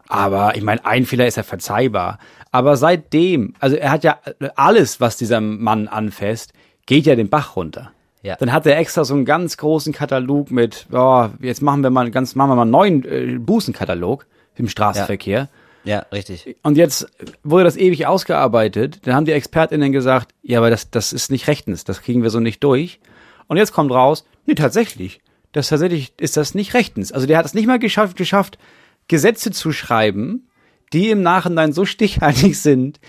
Aber 0.07 0.55
ich 0.55 0.63
meine, 0.63 0.85
ein 0.85 1.05
Fehler 1.05 1.27
ist 1.27 1.37
ja 1.37 1.43
verzeihbar. 1.43 2.19
Aber 2.53 2.77
seitdem, 2.77 3.55
also 3.59 3.75
er 3.75 3.91
hat 3.91 4.03
ja 4.03 4.19
alles, 4.55 5.01
was 5.01 5.17
dieser 5.17 5.41
Mann 5.41 5.87
anfasst, 5.87 6.53
geht 6.85 7.07
ja 7.07 7.15
den 7.15 7.27
Bach 7.27 7.55
runter. 7.55 7.91
Ja. 8.21 8.35
Dann 8.35 8.53
hat 8.53 8.67
er 8.67 8.77
extra 8.77 9.03
so 9.03 9.15
einen 9.15 9.25
ganz 9.25 9.57
großen 9.57 9.91
Katalog 9.91 10.51
mit, 10.51 10.85
oh, 10.91 11.29
jetzt 11.39 11.63
machen 11.63 11.81
wir 11.81 11.89
mal 11.89 12.11
ganz, 12.11 12.35
machen 12.35 12.51
wir 12.51 12.55
mal 12.55 12.61
einen 12.61 12.71
neuen 12.71 13.05
äh, 13.05 13.39
Bußenkatalog 13.39 14.27
im 14.55 14.69
Straßenverkehr. 14.69 15.49
Ja, 15.83 16.05
richtig. 16.11 16.55
Und 16.61 16.77
jetzt 16.77 17.07
wurde 17.43 17.63
das 17.63 17.75
ewig 17.75 18.05
ausgearbeitet. 18.05 18.99
Dann 19.07 19.15
haben 19.15 19.25
die 19.25 19.31
ExpertInnen 19.31 19.91
gesagt, 19.91 20.35
ja, 20.43 20.59
aber 20.59 20.69
das, 20.69 20.91
das 20.91 21.11
ist 21.11 21.31
nicht 21.31 21.47
rechtens, 21.47 21.85
das 21.85 22.03
kriegen 22.03 22.21
wir 22.21 22.29
so 22.29 22.39
nicht 22.39 22.63
durch. 22.63 22.99
Und 23.47 23.57
jetzt 23.57 23.73
kommt 23.73 23.91
raus, 23.91 24.25
nee, 24.45 24.53
tatsächlich, 24.53 25.21
das 25.53 25.69
tatsächlich 25.69 26.13
ist 26.19 26.37
das 26.37 26.53
nicht 26.53 26.75
rechtens. 26.75 27.11
Also 27.11 27.25
der 27.25 27.39
hat 27.39 27.47
es 27.47 27.55
nicht 27.55 27.65
mal 27.65 27.79
geschafft, 27.79 28.15
geschafft, 28.15 28.59
Gesetze 29.07 29.49
zu 29.49 29.71
schreiben, 29.71 30.47
die 30.93 31.09
im 31.09 31.21
Nachhinein 31.21 31.73
so 31.73 31.85
stichhaltig 31.85 32.59
sind, 32.59 32.99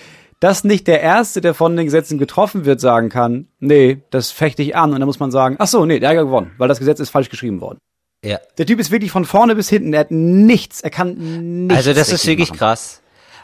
dass 0.40 0.64
nicht 0.64 0.86
der 0.88 1.00
Erste, 1.00 1.40
der 1.40 1.54
von 1.54 1.76
den 1.76 1.86
Gesetzen 1.86 2.18
getroffen 2.18 2.64
wird, 2.64 2.80
sagen 2.80 3.08
kann, 3.08 3.48
nee, 3.60 4.02
das 4.10 4.30
fechte 4.30 4.62
ich 4.62 4.76
an. 4.76 4.92
Und 4.92 5.00
dann 5.00 5.06
muss 5.06 5.20
man 5.20 5.30
sagen, 5.30 5.56
ach 5.58 5.68
so, 5.68 5.86
nee, 5.86 6.00
der 6.00 6.10
hat 6.10 6.16
ja 6.16 6.22
gewonnen, 6.22 6.52
weil 6.58 6.68
das 6.68 6.78
Gesetz 6.78 7.00
ist 7.00 7.10
falsch 7.10 7.30
geschrieben 7.30 7.60
worden. 7.60 7.78
Ja. 8.24 8.38
Der 8.58 8.66
Typ 8.66 8.80
ist 8.80 8.90
wirklich 8.90 9.10
von 9.10 9.24
vorne 9.24 9.54
bis 9.54 9.68
hinten, 9.68 9.92
er 9.92 10.00
hat 10.00 10.10
nichts, 10.10 10.80
er 10.80 10.90
kann 10.90 11.66
nichts 11.66 11.76
Also 11.76 11.92
das 11.92 12.10
ist 12.10 12.26
wirklich 12.26 12.50
machen. 12.50 12.58
krass. 12.58 13.02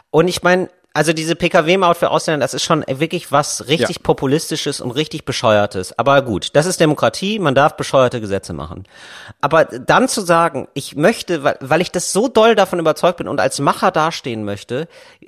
Und 0.09 0.27
ich 0.27 0.43
meine, 0.43 0.69
also 0.93 1.13
diese 1.13 1.35
PKW-Maut 1.35 1.95
für 1.97 2.09
Ausländer, 2.09 2.43
das 2.43 2.53
ist 2.53 2.63
schon 2.63 2.83
wirklich 2.87 3.31
was 3.31 3.67
richtig 3.67 3.97
Ja. 3.97 4.03
populistisches 4.03 4.81
und 4.81 4.91
richtig 4.91 5.23
bescheuertes. 5.23 5.97
Aber 5.97 6.21
gut, 6.21 6.49
das 6.53 6.65
ist 6.65 6.79
Demokratie, 6.81 7.39
man 7.39 7.55
darf 7.55 7.77
bescheuerte 7.77 8.19
Gesetze 8.19 8.51
machen. 8.53 8.83
Aber 9.39 9.65
dann 9.65 10.09
zu 10.09 10.21
sagen, 10.21 10.67
ich 10.73 10.95
möchte, 10.95 11.43
weil, 11.43 11.57
weil 11.61 11.81
ich 11.81 11.91
das 11.91 12.11
so 12.11 12.27
doll 12.27 12.55
davon 12.55 12.79
überzeugt 12.79 13.17
bin 13.17 13.27
und 13.29 13.39
als 13.39 13.59
Macher 13.59 13.91
dastehen 13.91 14.43
möchte, 14.43 14.87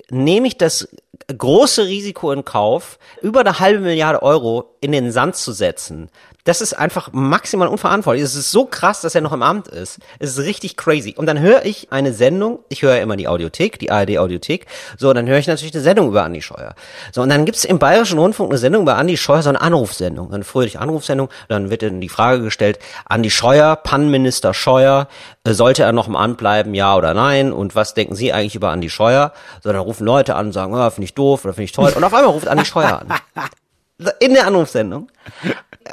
nehme 0.10 0.47
ich 0.47 0.58
das 0.58 0.89
große 1.36 1.86
Risiko 1.86 2.32
in 2.32 2.43
Kauf, 2.43 2.99
über 3.21 3.39
eine 3.41 3.60
halbe 3.60 3.80
Milliarde 3.80 4.21
Euro 4.21 4.76
in 4.82 4.91
den 4.91 5.12
Sand 5.12 5.38
zu 5.38 5.54
setzen. 5.54 6.10
Das 6.45 6.60
ist 6.60 6.73
einfach 6.73 7.10
maximal 7.13 7.69
unverantwortlich. 7.69 8.23
Es 8.23 8.36
ist 8.36 8.51
so 8.51 8.65
krass, 8.65 8.99
dass 8.99 9.15
er 9.15 9.21
noch 9.21 9.32
im 9.32 9.41
Amt 9.41 9.69
ist. 9.69 9.99
Es 10.19 10.32
ist 10.32 10.45
richtig 10.45 10.75
crazy. 10.75 11.15
Und 11.15 11.25
dann 11.25 11.39
höre 11.39 11.63
ich 11.63 11.91
eine 11.91 12.12
Sendung, 12.12 12.60
ich 12.67 12.82
höre 12.82 12.97
ja 12.97 13.01
immer 13.01 13.15
die 13.15 13.29
Audiothek, 13.29 13.79
die 13.79 13.91
ARD-Audiothek, 13.91 14.65
so, 14.97 15.10
und 15.10 15.15
dann 15.15 15.27
höre 15.27 15.38
ich 15.38 15.47
natürlich 15.47 15.73
eine 15.73 15.84
Sendung 15.84 16.10
über 16.10 16.23
Andi 16.23 16.41
Scheuer. 16.41 16.75
So, 17.13 17.21
und 17.21 17.29
dann 17.29 17.45
gibt's 17.45 17.63
im 17.63 17.79
Bayerischen 17.79 18.19
Rundfunk 18.19 18.51
eine 18.51 18.58
Sendung 18.58 18.82
über 18.82 18.97
Andi 18.97 19.15
Scheuer, 19.15 19.41
so 19.41 19.49
eine 19.49 19.62
Anrufsendung, 19.62 20.34
eine 20.34 20.43
fröhliche 20.43 20.82
Anrufsendung, 20.82 21.29
dann 21.47 21.69
wird 21.69 21.82
dann 21.82 22.01
die 22.01 22.10
Frage 22.10 22.41
gestellt, 22.41 22.77
Andi 23.06 23.29
Scheuer, 23.29 23.77
Pannenminister 23.77 24.53
Scheuer, 24.53 25.08
äh, 25.45 25.53
sollte 25.53 25.84
er 25.84 25.93
noch 25.93 26.10
im 26.10 26.17
Amt 26.17 26.38
bleiben, 26.38 26.73
ja 26.73 26.95
oder 26.97 27.13
nein? 27.13 27.53
Und 27.53 27.75
was 27.75 27.93
denken 27.93 28.15
Sie 28.15 28.34
eigentlich 28.34 28.56
über 28.56 28.69
Andi 28.69 28.89
Scheuer? 28.89 29.32
So, 29.63 29.71
dann 29.71 29.82
rufen 29.82 30.06
Leute 30.06 30.36
an 30.36 30.47
und 30.47 30.51
sagen, 30.51 30.75
ah, 30.75 30.89
finde 30.89 31.06
ich 31.06 31.13
doof 31.13 31.45
oder 31.45 31.53
finde 31.53 31.65
ich 31.65 31.71
toll. 31.71 31.93
Und 31.95 32.03
auf 32.03 32.13
einmal 32.13 32.32
ruft 32.32 32.49
Andi 32.49 32.65
Scheuer 32.65 33.01
an. 33.01 33.13
In 34.19 34.34
der 34.34 34.47
Anrufsendung. 34.47 35.10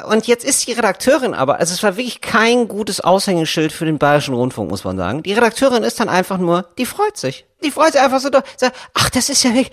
Und 0.05 0.27
jetzt 0.27 0.43
ist 0.45 0.67
die 0.67 0.73
Redakteurin 0.73 1.33
aber, 1.33 1.59
also 1.59 1.73
es 1.73 1.83
war 1.83 1.97
wirklich 1.97 2.21
kein 2.21 2.67
gutes 2.67 3.01
Aushängeschild 3.01 3.71
für 3.71 3.85
den 3.85 3.97
Bayerischen 3.97 4.33
Rundfunk, 4.33 4.69
muss 4.69 4.83
man 4.83 4.97
sagen. 4.97 5.23
Die 5.23 5.33
Redakteurin 5.33 5.83
ist 5.83 5.99
dann 5.99 6.09
einfach 6.09 6.37
nur, 6.37 6.65
die 6.77 6.85
freut 6.85 7.17
sich. 7.17 7.45
Die 7.63 7.71
freut 7.71 7.93
sich 7.93 8.01
einfach 8.01 8.19
so, 8.19 8.29
sagt, 8.57 8.75
ach, 8.93 9.09
das 9.09 9.29
ist 9.29 9.43
ja 9.43 9.53
wirklich, 9.53 9.71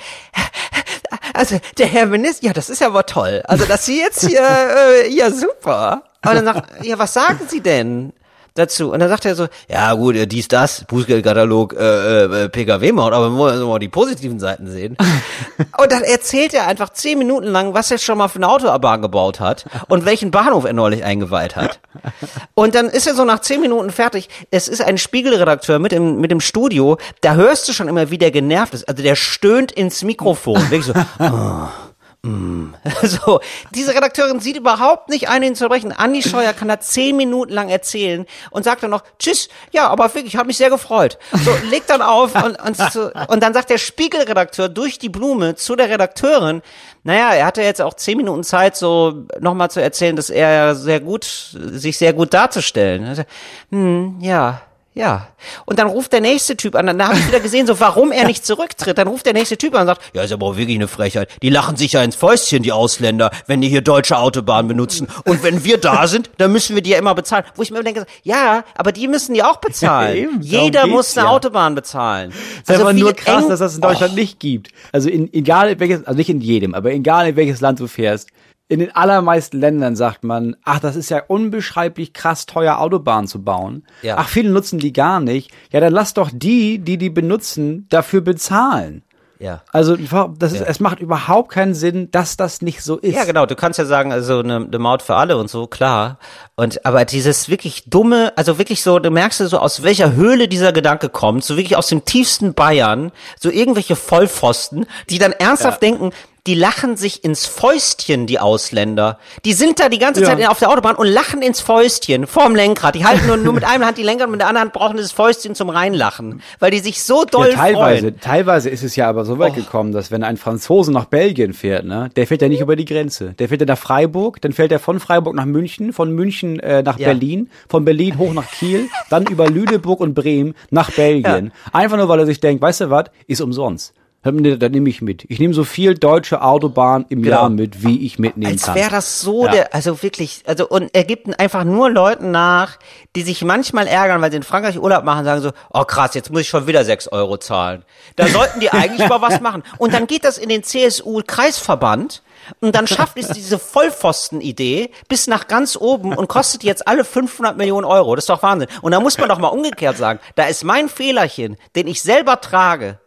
also 1.35 1.59
der 1.79 1.87
Herr 1.87 2.07
Minister, 2.07 2.47
ja, 2.47 2.53
das 2.53 2.69
ist 2.69 2.81
ja 2.81 2.89
aber 2.89 3.07
toll. 3.07 3.43
Also 3.47 3.65
dass 3.65 3.87
Sie 3.87 3.99
jetzt 3.99 4.27
hier, 4.27 4.43
äh, 4.43 5.09
ja 5.09 5.31
super. 5.31 6.03
Aber 6.21 6.35
dann 6.35 6.45
sagt, 6.45 6.85
ja, 6.85 6.99
was 6.99 7.15
sagen 7.15 7.47
Sie 7.49 7.61
denn? 7.61 8.13
Dazu. 8.59 8.93
Und 8.93 9.01
dann 9.01 9.09
sagt 9.09 9.25
er 9.25 9.35
so, 9.35 9.47
ja 9.69 9.93
gut, 9.95 10.17
äh, 10.17 10.27
dies, 10.27 10.49
das, 10.49 10.85
Bußgeldkatalog, 10.89 11.75
äh, 11.75 12.25
äh, 12.25 12.49
PKW-Maut, 12.49 13.13
aber 13.13 13.31
wir 13.31 13.39
wollen 13.39 13.63
mal 13.63 13.79
die 13.79 13.89
positiven 13.89 14.39
Seiten 14.39 14.67
sehen. 14.67 14.97
und 15.79 15.93
dann 15.93 16.03
erzählt 16.03 16.55
er 16.55 16.67
einfach 16.67 16.91
zehn 16.91 17.19
Minuten 17.19 17.47
lang, 17.47 17.75
was 17.75 17.91
er 17.91 17.99
schon 17.99 18.19
mal 18.19 18.29
für 18.29 18.37
eine 18.37 18.49
Autobahn 18.49 19.03
gebaut 19.03 19.41
hat 19.41 19.67
und 19.89 20.05
welchen 20.05 20.31
Bahnhof 20.31 20.65
er 20.65 20.73
neulich 20.73 21.05
eingeweiht 21.05 21.57
hat. 21.57 21.81
Und 22.55 22.75
dann 22.75 22.87
ist 22.87 23.07
er 23.07 23.15
so 23.15 23.25
nach 23.25 23.41
zehn 23.41 23.61
Minuten 23.61 23.91
fertig. 23.91 24.29
Es 24.51 24.69
ist 24.69 24.81
ein 24.83 24.99
Spiegelredakteur 24.99 25.79
mit 25.79 25.93
dem, 25.93 26.21
mit 26.21 26.31
dem 26.31 26.41
Studio, 26.41 26.99
da 27.21 27.35
hörst 27.35 27.69
du 27.69 27.73
schon 27.73 27.89
immer, 27.89 28.11
wie 28.11 28.19
der 28.19 28.31
genervt 28.31 28.75
ist. 28.75 28.89
Also 28.89 29.03
der 29.03 29.17
stöhnt 29.17 29.73
ins 29.73 30.03
Mikrofon. 30.03 30.61
Wirklich 30.71 30.85
so, 30.85 30.93
oh. 31.21 31.69
Mm. 32.29 32.75
So, 33.03 33.41
diese 33.75 33.95
Redakteurin 33.95 34.41
sieht 34.41 34.57
überhaupt 34.57 35.09
nicht 35.09 35.29
ein, 35.29 35.43
ihn 35.43 35.55
zu 35.55 35.69
brechen. 35.69 35.93
Andi 35.93 36.23
Scheuer 36.23 36.53
kann 36.53 36.69
da 36.69 36.79
zehn 36.81 37.17
Minuten 37.17 37.53
lang 37.53 37.69
erzählen 37.69 38.27
und 38.51 38.65
sagt 38.65 38.83
dann 38.83 38.91
noch, 38.91 39.03
tschüss, 39.19 39.49
ja, 39.73 39.89
aber 39.89 40.05
wirklich, 40.15 40.35
ich 40.35 40.37
habe 40.37 40.49
mich 40.49 40.59
sehr 40.59 40.71
gefreut. 40.71 41.19
So, 41.33 41.51
legt 41.71 41.89
dann 41.91 42.03
auf 42.03 42.35
und, 42.35 42.61
und, 42.61 42.77
so, 42.93 43.11
und 43.29 43.43
dann 43.43 43.55
sagt 43.55 43.71
der 43.71 43.79
Spiegelredakteur 43.79 44.69
durch 44.69 44.99
die 44.99 45.09
Blume 45.09 45.55
zu 45.55 45.77
der 45.77 45.89
Redakteurin, 45.89 46.63
naja, 47.05 47.33
er 47.33 47.47
hatte 47.47 47.63
jetzt 47.63 47.81
auch 47.81 47.95
zehn 47.95 48.19
Minuten 48.19 48.45
Zeit, 48.45 48.77
so 48.77 49.25
nochmal 49.41 49.71
zu 49.71 49.81
erzählen, 49.81 50.17
dass 50.17 50.29
er 50.29 50.75
sehr 50.75 51.01
gut, 51.01 51.25
sich 51.25 51.97
sehr 51.97 52.13
gut 52.13 52.35
darzustellen. 52.35 53.25
Hm, 53.71 54.19
ja, 54.21 54.61
ja. 54.99 55.29
Und 55.65 55.79
dann 55.79 55.87
ruft 55.87 56.13
der 56.13 56.21
nächste 56.21 56.57
Typ 56.57 56.75
an. 56.75 56.87
Dann 56.87 57.01
habe 57.07 57.17
ich 57.17 57.29
wieder 57.29 57.39
gesehen, 57.39 57.69
so 57.69 57.79
warum 57.79 58.11
er 58.11 58.25
nicht 58.27 58.45
zurücktritt. 58.45 58.99
Dann 58.99 59.07
ruft 59.07 59.27
der 59.27 59.33
nächste 59.33 59.57
Typ 59.57 59.75
an 59.75 59.83
und 59.83 59.87
sagt, 59.87 60.03
ja, 60.13 60.25
ist 60.25 60.33
aber 60.33 60.47
auch 60.47 60.57
wirklich 60.57 60.77
eine 60.77 60.89
Frechheit. 60.89 61.31
Die 61.41 61.51
lachen 61.51 61.77
sich 61.77 61.93
ja 61.93 62.03
ins 62.03 62.17
Fäustchen, 62.17 62.65
die 62.65 62.73
Ausländer, 62.73 63.31
wenn 63.47 63.61
die 63.61 63.69
hier 63.69 63.81
deutsche 63.81 64.19
Autobahnen 64.19 64.67
benutzen. 64.67 65.07
Und 65.25 65.45
wenn 65.45 65.63
wir 65.63 65.79
da 65.79 66.09
sind, 66.09 66.31
dann 66.39 66.51
müssen 66.51 66.75
wir 66.75 66.83
die 66.83 66.91
ja 66.91 66.99
immer 66.99 67.15
bezahlen. 67.15 67.45
Wo 67.55 67.63
ich 67.63 67.71
mir 67.71 67.85
denke, 67.85 68.07
ja, 68.25 68.65
aber 68.77 68.91
die 68.91 69.07
müssen 69.07 69.35
die 69.35 69.45
auch 69.45 69.59
bezahlen. 69.59 70.17
Ja, 70.17 70.23
eben, 70.23 70.43
Jeder 70.43 70.89
muss 70.89 71.17
eine 71.17 71.27
ja. 71.27 71.33
Autobahn 71.33 71.77
bezahlen. 71.77 72.31
Es 72.31 72.63
ist 72.63 72.71
also 72.71 72.87
einfach 72.87 73.01
nur 73.01 73.13
krass, 73.13 73.47
dass 73.47 73.61
das 73.61 73.77
in 73.77 73.81
Deutschland 73.81 74.15
oh. 74.15 74.17
nicht 74.17 74.41
gibt. 74.41 74.71
Also 74.91 75.09
in, 75.09 75.33
egal 75.33 75.71
in 75.71 75.79
welches, 75.79 76.05
also 76.05 76.17
nicht 76.17 76.29
in 76.29 76.41
jedem, 76.41 76.75
aber 76.75 76.91
egal 76.91 77.29
in 77.29 77.37
welches 77.37 77.61
Land 77.61 77.79
du 77.79 77.87
fährst, 77.87 78.31
in 78.69 78.81
den 78.81 78.95
allermeisten 78.95 79.59
Ländern 79.59 79.97
sagt 79.97 80.25
man, 80.25 80.57
ach, 80.63 80.79
das 80.79 80.95
ist 80.95 81.09
ja 81.09 81.23
unbeschreiblich 81.27 82.13
krass 82.13 82.45
teuer, 82.45 82.79
Autobahnen 82.79 83.27
zu 83.27 83.43
bauen. 83.43 83.85
Ja. 84.03 84.17
Ach, 84.19 84.29
viele 84.29 84.51
nutzen 84.51 84.79
die 84.79 84.93
gar 84.93 85.21
nicht. 85.21 85.51
Ja, 85.73 85.81
dann 85.81 85.93
lass 85.93 86.13
doch 86.15 86.31
die, 86.33 86.79
die 86.79 86.99
die 86.99 87.11
benutzen, 87.11 87.87
dafür 87.89 88.21
bezahlen. 88.21 89.03
Ja. 89.41 89.63
Also 89.73 89.97
das 89.97 90.53
ist, 90.53 90.61
ja. 90.61 90.67
es 90.67 90.81
macht 90.81 90.99
überhaupt 90.99 91.53
keinen 91.53 91.75
Sinn, 91.75 92.11
dass 92.11 92.37
das 92.37 92.61
nicht 92.61 92.83
so 92.83 92.97
ist. 92.97 93.15
Ja, 93.15 93.25
genau. 93.25 93.47
Du 93.47 93.55
kannst 93.55 93.79
ja 93.79 93.85
sagen, 93.85 94.13
also 94.13 94.41
eine, 94.41 94.57
eine 94.57 94.79
Maut 94.79 95.01
für 95.01 95.15
alle 95.15 95.37
und 95.37 95.49
so, 95.49 95.67
klar. 95.67 96.19
Und 96.57 96.85
aber 96.85 97.05
dieses 97.05 97.49
wirklich 97.49 97.85
dumme, 97.87 98.33
also 98.37 98.59
wirklich 98.59 98.83
so, 98.83 98.99
du 98.99 99.11
merkst 99.11 99.39
so 99.39 99.59
aus 99.59 99.83
welcher 99.83 100.15
Höhle 100.15 100.49
dieser 100.49 100.73
Gedanke 100.73 101.09
kommt, 101.09 101.45
so 101.45 101.57
wirklich 101.57 101.77
aus 101.77 101.87
dem 101.87 102.05
tiefsten 102.05 102.55
Bayern, 102.55 103.13
so 103.39 103.49
irgendwelche 103.49 103.95
Vollpfosten, 103.95 104.87
die 105.09 105.19
dann 105.19 105.33
ernsthaft 105.33 105.83
ja. 105.83 105.89
denken, 105.91 106.11
die 106.49 106.55
lachen 106.55 106.97
sich 106.97 107.25
ins 107.25 107.45
Fäustchen, 107.45 108.27
die 108.27 108.39
Ausländer. 108.39 109.19
Die 109.45 109.53
sind 109.53 109.81
da 109.81 109.91
die 109.91 109.99
ganze 109.99 110.23
Zeit 110.23 110.39
ja. 110.39 110.49
auf 110.49 110.59
der 110.59 110.71
Autobahn 110.71 110.97
und 110.97 111.07
lachen 111.07 111.43
ins 111.43 111.61
Fäustchen 111.61 112.27
vorm 112.27 112.57
Lenkrad. 112.57 112.95
Die 112.95 113.05
halten 113.05 113.27
nur, 113.27 113.37
nur 113.37 113.53
mit 113.53 113.65
einer 113.65 113.85
Hand 113.85 113.99
die 113.99 114.03
Lenkrad 114.03 114.29
und 114.29 114.33
mit 114.33 114.41
der 114.41 114.49
anderen 114.49 114.65
Hand 114.65 114.73
brauchen 114.73 114.97
das 114.97 115.13
Fäustchen 115.13 115.55
zum 115.55 115.69
Reinlachen, 115.69 116.41
weil 116.59 116.71
die 116.71 116.79
sich 116.79 117.03
so 117.03 117.27
doll 117.27 117.51
ja, 117.51 117.55
teilweise, 117.55 118.01
freuen. 118.01 118.21
Teilweise 118.21 118.71
ist 118.71 118.83
es 118.83 118.97
ja 118.97 119.11
aber 119.11 119.27
so 119.27 119.39
weit 119.39 119.53
oh. 119.53 119.57
gekommen, 119.57 119.93
dass 119.93 120.11
wenn 120.11 120.25
ein 120.25 120.39
Franzose 120.39 120.91
nach 120.91 121.05
Belgien 121.05 121.53
fährt, 121.53 121.85
ne, 121.85 122.09
der 122.17 122.27
fährt 122.27 122.41
ja 122.41 122.49
nicht 122.49 122.63
über 122.63 122.77
die 122.77 122.87
Grenze. 122.87 123.35
Der 123.35 123.51
fährt 123.51 123.61
ja 123.61 123.67
nach 123.67 123.77
Freiburg, 123.77 124.41
dann 124.41 124.53
fährt 124.53 124.73
er 124.73 124.79
von 124.79 125.01
Freiburg 125.01 125.35
nach 125.35 125.45
München, 125.45 125.93
von 125.93 126.13
München 126.13 126.61
äh, 126.61 126.83
nach 126.83 126.99
ja. 126.99 127.09
Berlin, 127.09 127.51
von 127.69 127.85
Berlin 127.85 128.17
hoch 128.17 128.33
nach 128.33 128.51
Kiel, 128.51 128.89
dann 129.11 129.27
über 129.27 129.51
Lüneburg 129.51 130.01
und 130.01 130.15
Bremen 130.15 130.55
nach 130.71 130.91
Belgien. 130.93 131.53
Einfach 131.73 131.99
nur, 131.99 132.09
weil 132.09 132.21
er 132.21 132.27
sich 132.27 132.41
denkt, 132.41 132.63
weißt 132.63 132.81
du 132.81 132.91
was, 132.91 133.05
ist 133.27 133.43
umsonst. 133.43 133.93
Da 134.23 134.33
nehme 134.33 134.89
ich 134.89 135.01
mit. 135.01 135.25
Ich 135.29 135.39
nehme 135.39 135.55
so 135.55 135.63
viel 135.63 135.95
deutsche 135.95 136.43
Autobahn 136.43 137.07
im 137.09 137.23
genau. 137.23 137.37
Jahr 137.37 137.51
mit, 137.51 137.85
wie 137.85 138.05
ich 138.05 138.19
mitnehmen 138.19 138.53
Als 138.53 138.65
kann. 138.65 138.75
Als 138.75 138.81
wäre 138.83 138.91
das 138.91 139.21
so 139.21 139.47
ja. 139.47 139.53
der, 139.53 139.75
also 139.75 140.03
wirklich, 140.03 140.43
also 140.45 140.69
und 140.69 140.91
er 140.93 141.05
gibt 141.05 141.39
einfach 141.39 141.63
nur 141.63 141.89
Leuten 141.89 142.33
nach, 142.33 142.79
die 143.15 143.23
sich 143.23 143.43
manchmal 143.45 143.87
ärgern, 143.87 144.21
weil 144.21 144.33
sie 144.33 144.39
in 144.39 144.43
Frankreich 144.43 144.79
Urlaub 144.79 145.05
machen, 145.05 145.25
sagen 145.25 145.41
so, 145.41 145.53
oh 145.73 145.85
krass, 145.85 146.15
jetzt 146.15 146.33
muss 146.33 146.43
ich 146.43 146.49
schon 146.49 146.67
wieder 146.67 146.85
sechs 146.85 147.07
Euro 147.07 147.39
zahlen. 147.39 147.85
Da 148.17 148.27
sollten 148.27 148.59
die 148.59 148.71
eigentlich 148.71 149.09
mal 149.09 149.23
was 149.23 149.41
machen. 149.41 149.63
Und 149.79 149.95
dann 149.95 150.09
geht 150.09 150.25
das 150.25 150.37
in 150.37 150.49
den 150.49 150.65
CSU-Kreisverband 150.65 152.23
und 152.61 152.75
dann 152.75 152.89
schafft 152.89 153.19
es 153.19 153.29
diese 153.29 153.59
Vollpfosten-Idee 153.59 154.91
bis 155.09 155.29
nach 155.29 155.47
ganz 155.47 155.77
oben 155.77 156.13
und 156.13 156.29
kostet 156.29 156.65
jetzt 156.65 156.89
alle 156.89 157.05
500 157.05 157.57
Millionen 157.57 157.85
Euro. 157.85 158.17
Das 158.17 158.25
ist 158.25 158.31
doch 158.31 158.43
Wahnsinn. 158.43 158.69
Und 158.83 158.93
da 158.93 158.99
muss 158.99 159.17
man 159.17 159.29
doch 159.29 159.39
mal 159.39 159.49
umgekehrt 159.49 159.97
sagen, 159.97 160.19
da 160.35 160.47
ist 160.47 160.65
mein 160.65 160.89
Fehlerchen, 160.89 161.57
den 161.77 161.87
ich 161.87 162.03
selber 162.03 162.41
trage, 162.41 162.99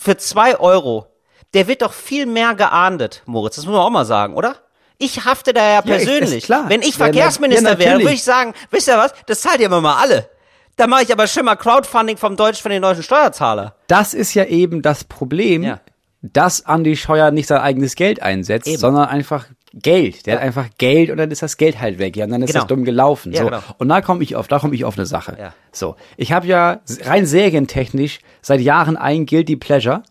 für 0.00 0.16
zwei 0.16 0.58
Euro, 0.58 1.06
der 1.52 1.68
wird 1.68 1.82
doch 1.82 1.92
viel 1.92 2.24
mehr 2.24 2.54
geahndet, 2.54 3.22
Moritz. 3.26 3.56
Das 3.56 3.66
muss 3.66 3.74
man 3.74 3.82
auch 3.82 3.90
mal 3.90 4.06
sagen, 4.06 4.34
oder? 4.34 4.56
Ich 4.96 5.24
hafte 5.24 5.52
da 5.52 5.74
ja 5.74 5.82
persönlich. 5.82 6.48
Ja, 6.48 6.64
Wenn 6.68 6.80
ich 6.80 6.96
Verkehrsminister 6.96 7.72
ja, 7.72 7.78
wäre, 7.78 7.98
würde 8.00 8.14
ich 8.14 8.24
sagen, 8.24 8.54
wisst 8.70 8.88
ihr 8.88 8.96
was, 8.96 9.12
das 9.26 9.42
zahlt 9.42 9.60
ihr 9.60 9.66
immer 9.66 9.80
mal 9.82 9.96
alle. 9.96 10.28
Da 10.76 10.86
mache 10.86 11.02
ich 11.02 11.12
aber 11.12 11.26
schon 11.26 11.44
mal 11.44 11.56
Crowdfunding 11.56 12.16
vom 12.16 12.36
Deutsch, 12.36 12.62
von 12.62 12.70
den 12.70 12.80
deutschen 12.80 13.02
Steuerzahler. 13.02 13.76
Das 13.88 14.14
ist 14.14 14.32
ja 14.32 14.44
eben 14.46 14.80
das 14.80 15.04
Problem, 15.04 15.62
ja. 15.64 15.80
dass 16.22 16.64
Andi 16.64 16.96
Scheuer 16.96 17.30
nicht 17.30 17.48
sein 17.48 17.60
eigenes 17.60 17.94
Geld 17.94 18.22
einsetzt, 18.22 18.68
eben. 18.68 18.78
sondern 18.78 19.06
einfach 19.06 19.46
Geld. 19.72 20.26
Der 20.26 20.34
ja. 20.34 20.40
hat 20.40 20.46
einfach 20.46 20.68
Geld 20.78 21.10
und 21.10 21.16
dann 21.16 21.30
ist 21.30 21.42
das 21.42 21.56
Geld 21.56 21.80
halt 21.80 21.98
weg. 21.98 22.16
Ja, 22.16 22.24
und 22.24 22.32
dann 22.32 22.42
ist 22.42 22.48
genau. 22.48 22.60
das 22.60 22.68
dumm 22.68 22.84
gelaufen. 22.84 23.32
Ja, 23.32 23.40
so. 23.40 23.44
Genau. 23.46 23.62
Und 23.78 23.88
da 23.88 24.00
komme 24.00 24.22
ich 24.22 24.36
auf, 24.36 24.48
da 24.48 24.58
komme 24.58 24.74
ich 24.74 24.84
auf 24.84 24.96
eine 24.96 25.06
Sache. 25.06 25.36
Ja. 25.38 25.54
So, 25.72 25.96
ich 26.16 26.32
habe 26.32 26.46
ja 26.46 26.80
rein 27.02 27.26
serientechnisch 27.26 28.20
seit 28.42 28.60
Jahren 28.60 28.96
ein 28.96 29.26
Guilty 29.26 29.56
Pleasure. 29.56 30.02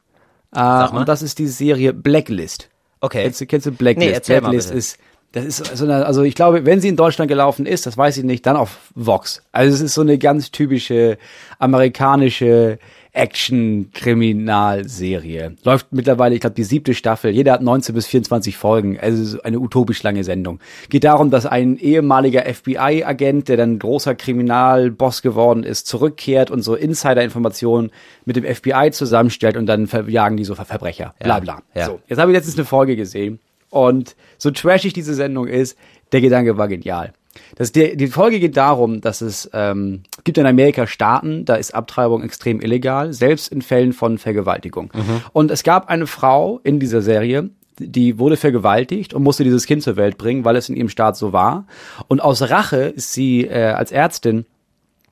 Äh, 0.56 0.88
und 0.90 1.08
das 1.08 1.22
ist 1.22 1.40
die 1.40 1.48
Serie 1.48 1.94
Blacklist. 1.94 2.70
Okay. 3.02 3.24
Kennst 3.24 3.42
du, 3.42 3.46
kennst 3.46 3.66
du 3.66 3.72
Blacklist? 3.72 4.30
Nee, 4.30 4.40
Blacklist 4.40 4.72
ist 4.72 4.98
das 5.32 5.46
ist 5.46 5.78
so 5.78 5.86
eine, 5.86 6.06
also 6.08 6.24
ich 6.24 6.34
glaube, 6.34 6.66
wenn 6.66 6.82
sie 6.82 6.88
in 6.88 6.96
Deutschland 6.96 7.30
gelaufen 7.30 7.68
ist, 7.68 7.86
das 7.86 7.98
weiß 7.98 8.18
ich 8.18 8.24
nicht, 8.24 8.46
dann 8.48 8.56
auf 8.56 8.80
Vox. 8.96 9.44
Also 9.52 9.76
es 9.76 9.82
ist 9.82 9.94
so 9.94 10.02
eine 10.02 10.18
ganz 10.18 10.50
typische 10.50 11.20
amerikanische 11.60 12.80
Action-Kriminalserie. 13.14 15.56
Läuft 15.64 15.88
mittlerweile, 15.92 16.36
ich 16.36 16.42
glaube, 16.42 16.56
die 16.56 16.64
siebte 16.64 16.94
Staffel. 16.94 17.32
Jeder 17.32 17.54
hat 17.54 17.62
19 17.62 17.96
bis 17.96 18.08
24 18.08 18.58
Folgen. 18.58 19.00
Also 19.00 19.42
eine 19.42 19.60
utopisch 19.60 20.04
lange 20.04 20.24
Sendung. 20.24 20.60
Geht 20.90 21.04
darum, 21.04 21.32
dass 21.32 21.46
ein 21.46 21.78
ehemaliger 21.78 22.46
FBI-Agent, 22.46 23.50
der 23.50 23.58
dann 23.58 23.80
großer 23.80 24.16
Kriminalboss 24.16 25.22
geworden 25.22 25.64
ist, 25.64 25.88
zurückkehrt 25.88 26.52
und 26.52 26.62
so 26.62 26.76
Insider-Informationen 26.76 27.92
mit 28.26 28.36
dem 28.36 28.44
FBI 28.44 28.92
zusammenstellt 28.92 29.58
und 29.58 29.66
dann 29.66 29.88
verjagen 29.88 30.38
die 30.38 30.44
so 30.44 30.56
Verbrecher. 30.56 31.16
Bla 31.20 31.40
bla. 31.40 31.62
Ja, 31.74 31.82
ja. 31.82 31.86
So, 31.88 32.00
jetzt 32.08 32.20
habe 32.20 32.32
ich 32.32 32.36
letztens 32.36 32.58
eine 32.58 32.66
Folge 32.66 32.96
gesehen. 32.96 33.40
Und 33.70 34.16
so 34.38 34.52
trashig 34.52 34.94
diese 34.94 35.14
Sendung 35.14 35.48
ist, 35.48 35.78
der 36.12 36.22
Gedanke 36.22 36.58
war 36.58 36.68
genial. 36.68 37.14
Das, 37.56 37.72
die, 37.72 37.96
die 37.96 38.08
Folge 38.08 38.40
geht 38.40 38.58
darum, 38.58 39.02
dass 39.02 39.22
es 39.22 39.50
ähm, 39.54 40.04
gibt 40.24 40.38
in 40.38 40.46
Amerika 40.46 40.88
Staaten, 40.88 41.46
da 41.46 41.56
ist 41.56 41.76
Abtreibung 41.76 42.24
extrem 42.24 42.62
illegal, 42.62 43.14
selbst 43.14 43.52
in 43.52 43.62
Fällen 43.62 43.94
von 43.94 44.18
Vergewaltigung. 44.18 44.92
Mhm. 44.94 45.22
Und 45.34 45.52
es 45.52 45.64
gab 45.64 45.90
eine 45.90 46.08
Frau 46.08 46.60
in 46.64 46.80
dieser 46.80 47.02
Serie, 47.02 47.50
die 47.78 48.20
wurde 48.20 48.36
vergewaltigt 48.36 49.14
und 49.14 49.24
musste 49.24 49.44
dieses 49.44 49.66
Kind 49.66 49.84
zur 49.84 49.96
Welt 49.96 50.18
bringen, 50.18 50.44
weil 50.44 50.56
es 50.56 50.70
in 50.70 50.76
ihrem 50.76 50.90
Staat 50.90 51.16
so 51.16 51.32
war. 51.32 51.66
Und 52.08 52.20
aus 52.22 52.42
Rache 52.50 52.78
ist 52.78 53.14
sie 53.14 53.46
äh, 53.46 53.72
als 53.72 53.92
Ärztin 53.92 54.46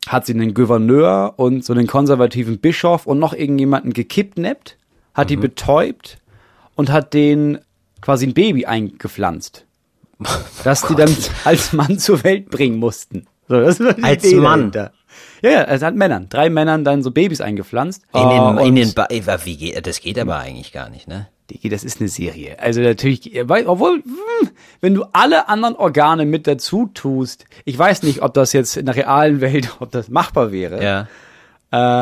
hat 0.07 0.25
sie 0.25 0.33
einen 0.33 0.53
Gouverneur 0.53 1.33
und 1.35 1.65
so 1.65 1.73
einen 1.73 1.85
konservativen 1.85 2.59
Bischof 2.59 3.07
und 3.07 3.19
noch 3.19 3.33
irgendjemanden 3.33 3.91
gekidnappt, 3.91 4.77
hat 5.13 5.27
mhm. 5.27 5.29
die 5.29 5.37
betäubt 5.37 6.17
und 6.75 6.91
hat 6.91 7.13
den 7.13 7.59
quasi 8.01 8.25
ein 8.25 8.33
Baby 8.33 8.65
eingepflanzt 8.65 9.66
dass 10.63 10.83
die 10.87 10.95
dann 10.95 11.15
als 11.43 11.73
Mann 11.73 11.99
zur 11.99 12.23
Welt 12.23 12.49
bringen 12.49 12.77
mussten. 12.77 13.27
So, 13.47 13.59
das 13.59 13.79
war 13.79 13.93
die 13.93 14.03
als 14.03 14.23
Idee 14.23 14.35
Mann. 14.35 14.71
Dahinter. 14.71 14.93
Ja, 15.41 15.51
ja, 15.51 15.63
es 15.63 15.83
hat 15.83 15.95
Männern, 15.95 16.29
drei 16.29 16.49
Männern 16.49 16.83
dann 16.83 17.03
so 17.03 17.11
Babys 17.11 17.41
eingepflanzt. 17.41 18.03
In 18.13 18.29
den, 18.29 18.39
oh, 18.39 18.59
in 18.59 18.75
den 18.75 18.93
ba 18.93 19.07
wie 19.09 19.57
geht, 19.57 19.85
das 19.85 20.01
geht 20.01 20.17
aber 20.17 20.37
eigentlich 20.37 20.71
gar 20.71 20.89
nicht, 20.89 21.07
ne? 21.07 21.27
Digi, 21.49 21.69
das 21.69 21.83
ist 21.83 22.01
eine 22.01 22.09
Serie. 22.09 22.59
Also 22.59 22.81
natürlich, 22.81 23.39
obwohl, 23.39 24.03
hm, 24.03 24.49
wenn 24.81 24.93
du 24.93 25.05
alle 25.13 25.47
anderen 25.47 25.75
Organe 25.75 26.25
mit 26.25 26.45
dazu 26.45 26.89
tust, 26.93 27.45
ich 27.63 27.77
weiß 27.77 28.03
nicht, 28.03 28.21
ob 28.21 28.33
das 28.33 28.51
jetzt 28.51 28.75
in 28.75 28.85
der 28.85 28.95
realen 28.95 29.39
Welt, 29.39 29.75
ob 29.79 29.91
das 29.91 30.09
machbar 30.09 30.51
wäre. 30.51 30.83
Ja. 30.83 31.07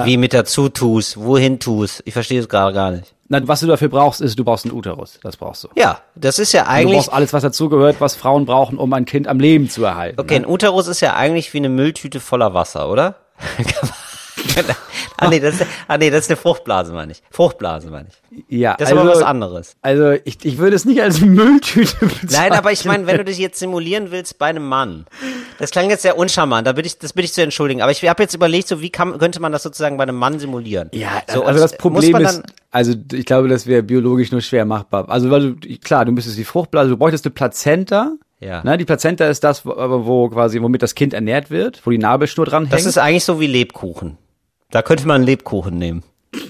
Wie 0.06 0.18
mit 0.18 0.34
dazu 0.34 0.70
tust, 0.70 1.18
wohin 1.18 1.60
tust. 1.60 2.04
Ich 2.06 2.14
verstehe 2.14 2.40
es 2.40 2.48
gerade 2.48 2.74
gar 2.74 2.92
nicht. 2.92 3.15
Na, 3.28 3.48
was 3.48 3.60
du 3.62 3.68
dafür 3.68 3.90
brauchst, 3.90 4.22
ist, 4.22 4.38
du 4.38 4.44
brauchst 4.44 4.66
einen 4.66 4.74
Uterus. 4.76 5.20
Das 5.24 5.36
brauchst 5.38 5.64
du. 5.64 5.70
Ja, 5.76 6.00
das 6.14 6.38
ist 6.38 6.52
ja 6.52 6.64
Du 6.64 6.70
eigentlich. 6.70 6.98
brauchst 6.98 7.12
alles, 7.14 7.34
was 7.34 7.42
dazugehört, 7.42 7.96
was 8.00 8.16
Frauen 8.16 8.46
brauchen, 8.46 8.78
um 8.78 8.94
ein 8.94 9.06
Kind 9.06 9.28
am 9.28 9.40
Leben 9.40 9.68
zu 9.70 9.84
erhalten. 9.84 10.20
Okay, 10.22 10.36
ein 10.36 10.46
Uterus 10.46 10.88
ist 10.88 11.02
ja 11.02 11.16
eigentlich 11.16 11.52
wie 11.54 11.58
eine 11.58 11.70
Mülltüte 11.70 12.20
voller 12.20 12.54
Wasser, 12.54 12.88
oder? 12.90 13.16
ah, 15.18 15.30
nee, 15.30 15.40
das 15.40 15.56
ist, 15.56 15.68
ah, 15.88 15.98
nee, 15.98 16.10
das 16.10 16.26
ist 16.26 16.32
eine 16.32 16.38
Fruchtblase, 16.38 16.94
meine 16.94 17.12
ich. 17.12 17.24
Fruchtblase, 17.32 17.90
meine 17.90 18.08
ich. 18.10 18.44
Ja, 18.50 18.76
Das 18.78 18.90
ist 18.92 18.98
aber 18.98 19.10
was 19.10 19.22
anderes. 19.22 19.76
Also 19.82 20.12
ich, 20.24 20.44
ich 20.44 20.58
würde 20.58 20.76
es 20.76 20.86
nicht 20.86 21.02
als 21.02 21.22
Mülltüte 21.22 21.96
bezeichnen. 22.00 22.30
Nein, 22.32 22.54
aber 22.54 22.72
ich 22.72 22.86
meine, 22.86 23.08
wenn 23.08 23.18
du 23.18 23.24
dich 23.26 23.38
jetzt 23.38 23.60
simulieren 23.60 24.12
willst 24.12 24.38
bei 24.38 24.48
einem 24.48 24.68
Mann, 24.68 25.06
das 25.58 25.72
klang 25.72 25.90
jetzt 25.90 26.02
sehr 26.02 26.18
uncharmant, 26.18 26.68
da 26.68 26.74
bitte 26.74 26.88
ich, 26.88 26.98
das 27.00 27.14
bitte 27.14 27.26
ich 27.26 27.34
zu 27.34 27.42
entschuldigen. 27.42 27.82
Aber 27.82 27.92
ich 27.92 28.08
habe 28.08 28.24
jetzt 28.24 28.34
überlegt, 28.34 28.68
so 28.68 28.82
wie 28.82 28.90
kann, 28.90 29.18
könnte 29.18 29.40
man 29.40 29.52
das 29.52 29.64
sozusagen 29.64 29.98
bei 29.98 30.04
einem 30.04 30.18
Mann 30.18 30.40
simulieren? 30.40 30.90
Ja, 30.94 31.22
so, 31.32 31.44
also 31.44 31.60
das 31.60 31.78
Problem 31.78 32.16
ist, 32.18 32.44
also 32.72 32.94
ich 33.14 33.26
glaube, 33.26 33.48
das 33.48 33.68
wäre 33.68 33.84
biologisch 33.84 34.32
nur 34.32 34.42
schwer 34.42 34.66
machbar. 34.66 35.10
Also 35.10 35.30
weil 35.32 35.54
du, 35.54 35.78
klar, 35.80 36.04
du 36.04 36.12
müsstest 36.12 36.38
die 36.38 36.44
Fruchtblase, 36.44 36.90
du 36.90 36.98
bräuchtest 36.98 37.26
eine 37.26 37.34
Plazenta. 37.34 38.14
Ja. 38.42 38.62
Ne, 38.64 38.78
die 38.78 38.84
Plazenta 38.86 39.28
ist 39.28 39.44
das, 39.46 39.66
wo, 39.66 39.72
aber 39.72 40.06
wo 40.06 40.30
quasi, 40.30 40.62
womit 40.62 40.84
das 40.84 40.94
Kind 40.94 41.14
ernährt 41.14 41.50
wird, 41.50 41.86
wo 41.86 41.92
die 41.92 41.98
Nabelschnur 41.98 42.46
dran 42.46 42.64
hängt. 42.64 42.74
das 42.74 42.86
ist 42.86 42.98
eigentlich 42.98 43.24
so 43.24 43.40
wie 43.40 43.48
Lebkuchen. 43.48 44.18
Da 44.76 44.82
könnte 44.82 45.08
man 45.08 45.16
einen 45.16 45.24
Lebkuchen 45.24 45.78
nehmen. 45.78 46.04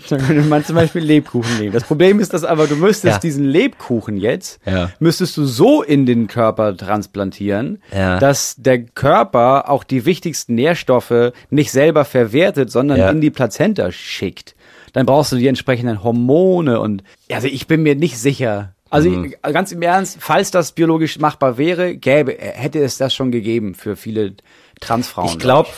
Da 0.10 0.18
könnte 0.18 0.42
man 0.42 0.66
zum 0.66 0.76
Beispiel 0.76 1.04
Lebkuchen 1.04 1.60
nehmen. 1.60 1.72
Das 1.72 1.84
Problem 1.84 2.20
ist, 2.20 2.34
dass 2.34 2.44
aber 2.44 2.66
du 2.66 2.76
müsstest 2.76 3.14
Ja. 3.18 3.20
diesen 3.20 3.46
Lebkuchen 3.46 4.18
jetzt, 4.18 4.60
Ja. 4.66 4.90
müsstest 4.98 5.38
du 5.38 5.46
so 5.46 5.84
in 5.84 6.08
den 6.08 6.26
Körper 6.26 6.76
transplantieren, 6.76 7.84
Ja. 7.96 8.18
dass 8.18 8.56
der 8.58 8.80
Körper 8.84 9.70
auch 9.70 9.84
die 9.84 10.06
wichtigsten 10.06 10.56
Nährstoffe 10.56 11.34
nicht 11.52 11.72
selber 11.72 12.04
verwertet, 12.04 12.72
sondern 12.72 13.00
in 13.16 13.22
die 13.22 13.30
Plazenta 13.30 13.92
schickt. 13.92 14.56
Dann 14.94 15.06
brauchst 15.06 15.32
du 15.32 15.36
die 15.36 15.48
entsprechenden 15.48 16.04
Hormone 16.04 16.80
und, 16.80 17.04
also 17.32 17.46
ich 17.46 17.68
bin 17.68 17.84
mir 17.84 17.94
nicht 17.96 18.18
sicher. 18.18 18.74
Also 18.90 19.10
Mhm. 19.12 19.26
ich, 19.26 19.42
ganz 19.54 19.72
im 19.72 19.84
Ernst, 19.84 20.18
falls 20.20 20.50
das 20.50 20.72
biologisch 20.72 21.20
machbar 21.20 21.60
wäre, 21.60 21.96
gäbe, 21.96 22.36
hätte 22.40 22.80
es 22.80 22.98
das 22.98 23.14
schon 23.14 23.30
gegeben 23.32 23.76
für 23.76 23.96
viele 23.96 24.34
Transfrauen. 24.82 25.28
Ich 25.30 25.38
glaube, 25.38 25.70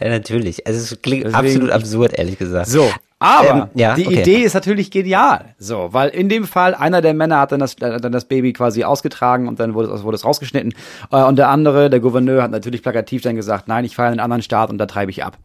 ja, 0.00 0.08
natürlich. 0.08 0.66
Also 0.66 0.80
es 0.80 1.02
klingt 1.02 1.24
Deswegen- 1.24 1.36
absolut 1.36 1.70
absurd, 1.70 2.12
ehrlich 2.18 2.38
gesagt. 2.38 2.68
So, 2.68 2.90
aber 3.18 3.48
Ähm, 3.50 3.64
ja, 3.74 3.94
die 3.94 4.06
okay. 4.06 4.20
Idee 4.20 4.42
ist 4.42 4.54
natürlich 4.54 4.90
genial. 4.90 5.54
So, 5.58 5.88
weil 5.92 6.10
in 6.10 6.28
dem 6.28 6.44
Fall 6.44 6.74
einer 6.74 7.00
der 7.02 7.14
Männer 7.14 7.40
hat 7.40 7.52
dann 7.52 7.60
das, 7.60 7.76
dann 7.76 8.12
das 8.12 8.26
Baby 8.26 8.52
quasi 8.52 8.84
ausgetragen 8.84 9.48
und 9.48 9.58
dann 9.60 9.74
wurde 9.74 9.92
es, 9.92 10.02
wurde 10.02 10.14
es 10.16 10.24
rausgeschnitten. 10.24 10.74
Äh, 11.10 11.22
und 11.24 11.36
der 11.36 11.48
andere, 11.48 11.90
der 11.90 12.00
Gouverneur, 12.00 12.42
hat 12.42 12.50
natürlich 12.50 12.82
plakativ 12.82 13.22
dann 13.22 13.36
gesagt, 13.36 13.68
nein, 13.68 13.84
ich 13.84 13.96
fahre 13.96 14.08
in 14.08 14.12
einen 14.12 14.20
anderen 14.20 14.42
Staat 14.42 14.70
und 14.70 14.78
da 14.78 14.86
treibe 14.86 15.10
ich 15.10 15.24
ab. 15.24 15.36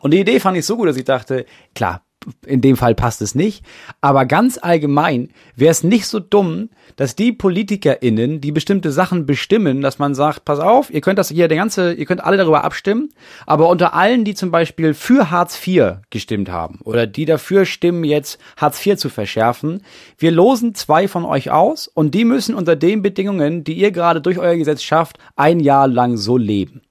Und 0.00 0.12
die 0.12 0.20
Idee 0.20 0.38
fand 0.40 0.56
ich 0.56 0.66
so 0.66 0.76
gut, 0.76 0.88
dass 0.88 0.96
ich 0.96 1.04
dachte, 1.04 1.46
klar, 1.74 2.02
in 2.46 2.60
dem 2.60 2.76
Fall 2.76 2.94
passt 2.94 3.22
es 3.22 3.34
nicht. 3.34 3.64
Aber 4.00 4.26
ganz 4.26 4.58
allgemein 4.60 5.30
wäre 5.56 5.70
es 5.70 5.82
nicht 5.82 6.06
so 6.06 6.20
dumm, 6.20 6.70
dass 6.96 7.16
die 7.16 7.32
PolitikerInnen, 7.32 8.40
die 8.40 8.52
bestimmte 8.52 8.92
Sachen 8.92 9.26
bestimmen, 9.26 9.80
dass 9.80 9.98
man 9.98 10.14
sagt, 10.14 10.44
pass 10.44 10.60
auf, 10.60 10.92
ihr 10.92 11.00
könnt 11.00 11.18
das 11.18 11.30
hier, 11.30 11.48
der 11.48 11.56
ganze, 11.56 11.92
ihr 11.92 12.04
könnt 12.04 12.22
alle 12.22 12.36
darüber 12.36 12.64
abstimmen, 12.64 13.10
aber 13.46 13.68
unter 13.68 13.94
allen, 13.94 14.24
die 14.24 14.34
zum 14.34 14.50
Beispiel 14.50 14.94
für 14.94 15.30
Hartz 15.30 15.66
IV 15.66 15.96
gestimmt 16.10 16.50
haben 16.50 16.80
oder 16.84 17.06
die 17.06 17.24
dafür 17.24 17.64
stimmen, 17.64 18.04
jetzt 18.04 18.38
Hartz 18.56 18.84
IV 18.84 18.96
zu 18.96 19.08
verschärfen, 19.08 19.82
wir 20.18 20.30
losen 20.30 20.74
zwei 20.74 21.08
von 21.08 21.24
euch 21.24 21.50
aus 21.50 21.88
und 21.88 22.14
die 22.14 22.24
müssen 22.24 22.54
unter 22.54 22.76
den 22.76 23.02
Bedingungen, 23.02 23.64
die 23.64 23.74
ihr 23.74 23.90
gerade 23.90 24.20
durch 24.20 24.38
euer 24.38 24.56
Gesetz 24.56 24.82
schafft, 24.82 25.18
ein 25.36 25.60
Jahr 25.60 25.88
lang 25.88 26.16
so 26.16 26.36
leben. 26.36 26.82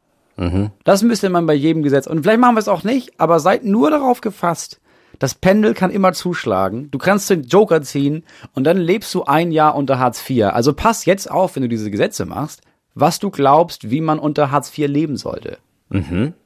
Das 0.83 1.03
müsste 1.03 1.29
man 1.29 1.45
bei 1.45 1.53
jedem 1.53 1.83
Gesetz. 1.83 2.07
Und 2.07 2.23
vielleicht 2.23 2.39
machen 2.39 2.55
wir 2.55 2.59
es 2.59 2.67
auch 2.67 2.83
nicht, 2.83 3.19
aber 3.19 3.39
seid 3.39 3.63
nur 3.63 3.91
darauf 3.91 4.21
gefasst. 4.21 4.80
Das 5.21 5.35
Pendel 5.35 5.75
kann 5.75 5.91
immer 5.91 6.13
zuschlagen. 6.13 6.89
Du 6.89 6.97
kannst 6.97 7.29
den 7.29 7.43
Joker 7.43 7.83
ziehen 7.83 8.23
und 8.55 8.63
dann 8.63 8.77
lebst 8.77 9.13
du 9.13 9.23
ein 9.23 9.51
Jahr 9.51 9.75
unter 9.75 9.99
Hartz 9.99 10.27
IV. 10.27 10.45
Also 10.45 10.73
pass 10.73 11.05
jetzt 11.05 11.29
auf, 11.29 11.55
wenn 11.55 11.61
du 11.61 11.69
diese 11.69 11.91
Gesetze 11.91 12.25
machst, 12.25 12.61
was 12.95 13.19
du 13.19 13.29
glaubst, 13.29 13.91
wie 13.91 14.01
man 14.01 14.17
unter 14.17 14.49
Hartz 14.49 14.75
IV 14.75 14.87
leben 14.87 15.17
sollte. 15.17 15.59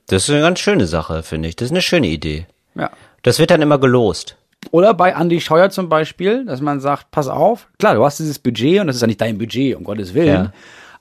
Das 0.08 0.24
ist 0.24 0.30
eine 0.30 0.42
ganz 0.42 0.60
schöne 0.60 0.88
Sache, 0.88 1.24
finde 1.24 1.48
ich. 1.48 1.56
Das 1.56 1.68
ist 1.68 1.72
eine 1.72 1.82
schöne 1.82 2.08
Idee. 2.08 2.48
Ja. 2.76 2.90
Das 3.24 3.40
wird 3.40 3.50
dann 3.50 3.62
immer 3.62 3.78
gelost. 3.78 4.36
Oder 4.72 4.94
bei 4.94 5.12
Andy 5.12 5.40
Scheuer 5.40 5.70
zum 5.70 5.88
Beispiel, 5.88 6.44
dass 6.44 6.60
man 6.60 6.82
sagt, 6.82 7.12
pass 7.12 7.30
auf, 7.30 7.70
klar, 7.80 7.96
du 7.96 8.04
hast 8.04 8.20
dieses 8.20 8.40
Budget 8.40 8.82
und 8.82 8.88
das 8.88 8.98
ist 8.98 9.02
ja 9.02 9.08
nicht 9.08 9.22
dein 9.22 9.38
Budget, 9.38 9.78
um 9.78 9.86
Gottes 9.86 10.14
Willen. 10.14 10.52
Ja. 10.52 10.54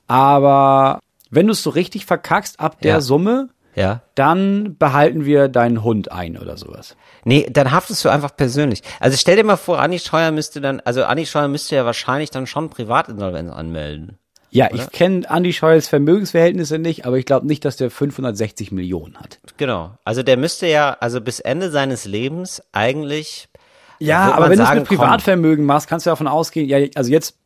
Aber 0.07 1.01
wenn 1.29 1.47
du 1.47 1.51
es 1.51 1.61
so 1.61 1.71
richtig 1.71 2.05
verkackst 2.05 2.57
ab 2.61 2.79
der 2.79 2.93
Ja. 2.93 3.01
Summe, 3.01 3.49
Ja. 3.75 4.01
dann 4.15 4.77
behalten 4.77 5.25
wir 5.25 5.49
deinen 5.49 5.83
Hund 5.83 6.11
ein 6.11 6.37
oder 6.37 6.57
sowas. 6.57 6.95
Nee, 7.25 7.47
dann 7.51 7.71
haftest 7.71 8.05
du 8.05 8.09
einfach 8.09 8.35
persönlich. 8.35 8.81
Also 8.99 9.17
stell 9.17 9.35
dir 9.35 9.43
mal 9.43 9.57
vor, 9.57 9.79
Anni 9.79 9.99
Scheuer 9.99 10.31
müsste 10.31 10.61
dann, 10.61 10.79
also 10.79 11.03
Anni 11.03 11.25
Scheuer 11.25 11.49
müsste 11.49 11.75
ja 11.75 11.85
wahrscheinlich 11.85 12.31
dann 12.31 12.47
schon 12.47 12.69
Privatinsolvenz 12.69 13.51
anmelden. 13.51 14.17
Ja, 14.55 14.69
ich 14.71 14.89
kenne 14.91 15.23
Andy 15.29 15.51
Scheuers 15.51 15.89
Vermögensverhältnisse 15.89 16.79
nicht, 16.79 17.05
aber 17.05 17.17
ich 17.17 17.25
glaube 17.25 17.45
nicht, 17.45 17.65
dass 17.65 17.75
der 17.75 17.91
560 17.91 18.71
Millionen 18.71 19.17
hat. 19.17 19.39
Genau. 19.57 19.97
Also 20.05 20.23
der 20.23 20.37
müsste 20.37 20.67
ja, 20.67 20.95
also 21.01 21.19
bis 21.19 21.41
Ende 21.41 21.69
seines 21.69 22.05
Lebens 22.05 22.63
eigentlich. 22.71 23.49
Ja, 23.99 24.31
aber 24.33 24.49
wenn 24.49 24.57
du 24.57 24.63
es 24.63 24.73
mit 24.73 24.85
Privatvermögen 24.85 25.65
machst, 25.65 25.89
kannst 25.89 26.05
du 26.05 26.09
davon 26.09 26.27
ausgehen, 26.27 26.69
ja, 26.69 26.77
also 26.95 27.11
jetzt, 27.11 27.37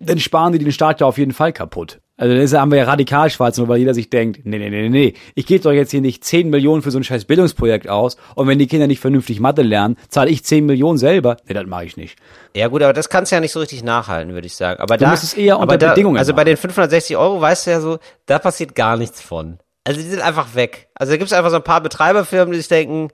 dann 0.00 0.18
sparen 0.18 0.52
die 0.52 0.58
den 0.58 0.72
Staat 0.72 1.00
ja 1.00 1.06
auf 1.06 1.18
jeden 1.18 1.32
Fall 1.32 1.52
kaputt. 1.52 2.00
Also 2.20 2.36
das 2.36 2.52
haben 2.52 2.70
wir 2.72 2.78
ja 2.78 2.84
radikal 2.84 3.30
schwarz, 3.30 3.56
nur 3.58 3.68
weil 3.68 3.78
jeder 3.78 3.94
sich 3.94 4.10
denkt, 4.10 4.40
nee, 4.44 4.58
nee, 4.58 4.68
nee, 4.70 4.82
nee, 4.82 4.88
nee, 4.88 5.14
ich 5.36 5.46
gebe 5.46 5.62
doch 5.62 5.70
jetzt 5.72 5.92
hier 5.92 6.00
nicht 6.00 6.24
10 6.24 6.50
Millionen 6.50 6.82
für 6.82 6.90
so 6.90 6.98
ein 6.98 7.04
scheiß 7.04 7.24
Bildungsprojekt 7.26 7.88
aus 7.88 8.16
und 8.34 8.48
wenn 8.48 8.58
die 8.58 8.66
Kinder 8.66 8.88
nicht 8.88 8.98
vernünftig 9.00 9.38
Mathe 9.38 9.62
lernen, 9.62 9.96
zahle 10.08 10.28
ich 10.28 10.44
10 10.44 10.66
Millionen 10.66 10.98
selber. 10.98 11.36
Nee, 11.46 11.54
das 11.54 11.66
mache 11.66 11.84
ich 11.84 11.96
nicht. 11.96 12.18
Ja 12.56 12.66
gut, 12.66 12.82
aber 12.82 12.92
das 12.92 13.08
kannst 13.08 13.30
du 13.30 13.36
ja 13.36 13.40
nicht 13.40 13.52
so 13.52 13.60
richtig 13.60 13.84
nachhalten, 13.84 14.34
würde 14.34 14.48
ich 14.48 14.56
sagen. 14.56 14.80
Aber 14.80 14.96
Du 14.96 15.04
da, 15.04 15.10
musst 15.12 15.22
es 15.22 15.34
eher 15.34 15.58
unter 15.60 15.78
da, 15.78 15.90
Bedingungen 15.90 16.18
Also 16.18 16.32
bei 16.32 16.38
machen. 16.42 16.46
den 16.46 16.56
560 16.56 17.16
Euro 17.16 17.40
weißt 17.40 17.66
du 17.66 17.70
ja 17.70 17.80
so, 17.80 17.98
da 18.26 18.38
passiert 18.40 18.74
gar 18.74 18.96
nichts 18.96 19.22
von. 19.22 19.58
Also 19.84 20.00
die 20.00 20.06
sind 20.08 20.20
einfach 20.20 20.56
weg. 20.56 20.88
Also 20.94 21.12
da 21.12 21.16
gibt 21.18 21.30
es 21.30 21.32
einfach 21.38 21.50
so 21.50 21.56
ein 21.56 21.62
paar 21.64 21.80
Betreiberfirmen, 21.80 22.52
die 22.52 22.58
sich 22.58 22.68
denken, 22.68 23.08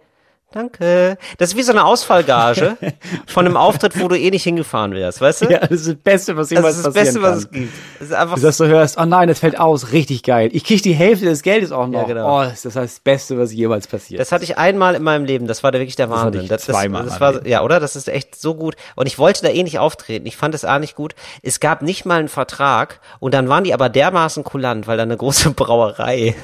danke. 0.55 1.19
Das 1.39 1.51
ist 1.51 1.57
wie 1.57 1.63
so 1.63 1.73
eine 1.73 1.85
Ausfallgage 1.85 2.77
von 3.27 3.47
einem 3.47 3.57
Auftritt, 3.57 3.99
wo 4.01 4.09
du 4.09 4.19
eh 4.19 4.31
nicht 4.31 4.45
hingefahren 4.45 4.93
wärst, 4.93 5.21
weißt 5.21 5.43
du? 5.43 5.51
Ja, 5.51 5.61
das 5.61 5.71
ist 5.81 5.89
das 5.89 5.97
Beste, 5.97 6.37
was 6.37 6.49
das 6.49 6.57
jemals 6.59 6.77
ist 6.77 6.87
das 6.87 6.95
passieren 6.95 7.15
Beste, 7.15 7.21
kann. 7.21 7.31
was 7.31 7.39
es 7.39 7.51
gibt. 7.51 7.73
Das 7.99 8.09
ist 8.09 8.15
einfach 8.15 8.41
Dass 8.41 8.57
du 8.57 8.67
hörst, 8.67 8.99
oh 8.99 9.05
nein, 9.05 9.29
das 9.29 9.39
fällt 9.39 9.59
aus, 9.59 9.93
richtig 9.93 10.23
geil. 10.23 10.51
Ich 10.53 10.65
krieg 10.65 10.83
die 10.83 10.95
Hälfte 10.95 11.27
des 11.27 11.43
Geldes 11.43 11.73
auch 11.73 11.87
noch. 11.87 12.03
Ja, 12.03 12.07
genau. 12.07 12.41
Oh, 12.41 12.45
das 12.45 12.65
ist 12.65 12.77
das 12.77 13.01
Beste, 13.01 13.39
was 13.39 13.53
jemals 13.53 13.87
passiert. 13.87 14.21
Das 14.21 14.33
hatte 14.33 14.45
ich 14.45 14.59
einmal 14.59 14.95
in 14.95 15.03
meinem 15.03 15.25
Leben, 15.25 15.47
das 15.47 15.63
war 15.63 15.73
da 15.73 15.79
wirklich 15.79 15.97
der 15.97 16.11
Wahnsinn. 16.11 16.49
das, 16.49 16.63
zweimal 16.63 17.05
das, 17.05 17.19
das 17.19 17.21
war, 17.21 17.47
ja, 17.47 17.63
oder? 17.63 17.81
Das 17.81 17.97
ist 17.97 18.09
echt 18.09 18.37
so 18.37 18.55
gut. 18.55 18.77
Und 18.97 19.07
ich 19.07 19.19
wollte 19.19 19.43
da 19.43 19.49
eh 19.49 19.63
nicht 19.63 19.79
auftreten. 19.79 20.27
Ich 20.27 20.37
fand 20.37 20.55
es 20.55 20.65
auch 20.65 20.79
nicht 20.79 20.95
gut. 20.95 21.15
Es 21.43 21.61
gab 21.61 21.83
nicht 21.83 22.05
mal 22.05 22.19
einen 22.19 22.29
Vertrag 22.29 23.01
und 23.21 23.35
dann 23.35 23.49
waren 23.49 23.65
die 23.65 23.75
aber 23.75 23.89
dermaßen 23.89 24.45
kulant, 24.45 24.87
weil 24.87 24.97
da 24.97 25.03
eine 25.03 25.17
große 25.17 25.51
Brauerei, 25.55 26.35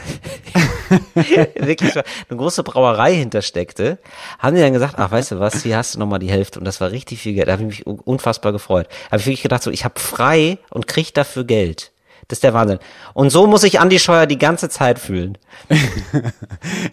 wirklich 1.14 1.96
eine 1.96 2.36
große 2.38 2.62
Brauerei 2.62 3.14
hintersteckte, 3.14 3.98
haben 4.38 4.54
die 4.56 4.62
dann 4.62 4.72
gesagt, 4.72 4.94
ach, 4.98 5.10
weißt 5.10 5.32
du 5.32 5.40
was, 5.40 5.62
hier 5.62 5.76
hast 5.76 5.94
du 5.94 5.98
nochmal 5.98 6.18
die 6.18 6.30
Hälfte 6.30 6.58
und 6.58 6.64
das 6.64 6.80
war 6.80 6.90
richtig 6.90 7.20
viel 7.20 7.34
Geld. 7.34 7.48
Da 7.48 7.52
habe 7.52 7.62
ich 7.62 7.68
mich 7.68 7.86
un- 7.86 8.00
unfassbar 8.00 8.52
gefreut. 8.52 8.88
Da 9.06 9.12
habe 9.12 9.20
ich 9.20 9.26
wirklich 9.26 9.42
gedacht, 9.42 9.62
so, 9.62 9.70
ich 9.70 9.84
habe 9.84 9.98
frei 10.00 10.58
und 10.70 10.86
krieg 10.86 11.14
dafür 11.14 11.44
Geld. 11.44 11.92
Das 12.28 12.36
ist 12.36 12.44
der 12.44 12.54
Wahnsinn. 12.54 12.78
Und 13.12 13.30
so 13.30 13.48
muss 13.48 13.62
sich 13.62 13.80
Andi 13.80 13.98
Scheuer 13.98 14.26
die 14.26 14.38
ganze 14.38 14.68
Zeit 14.68 14.98
fühlen. 15.00 15.36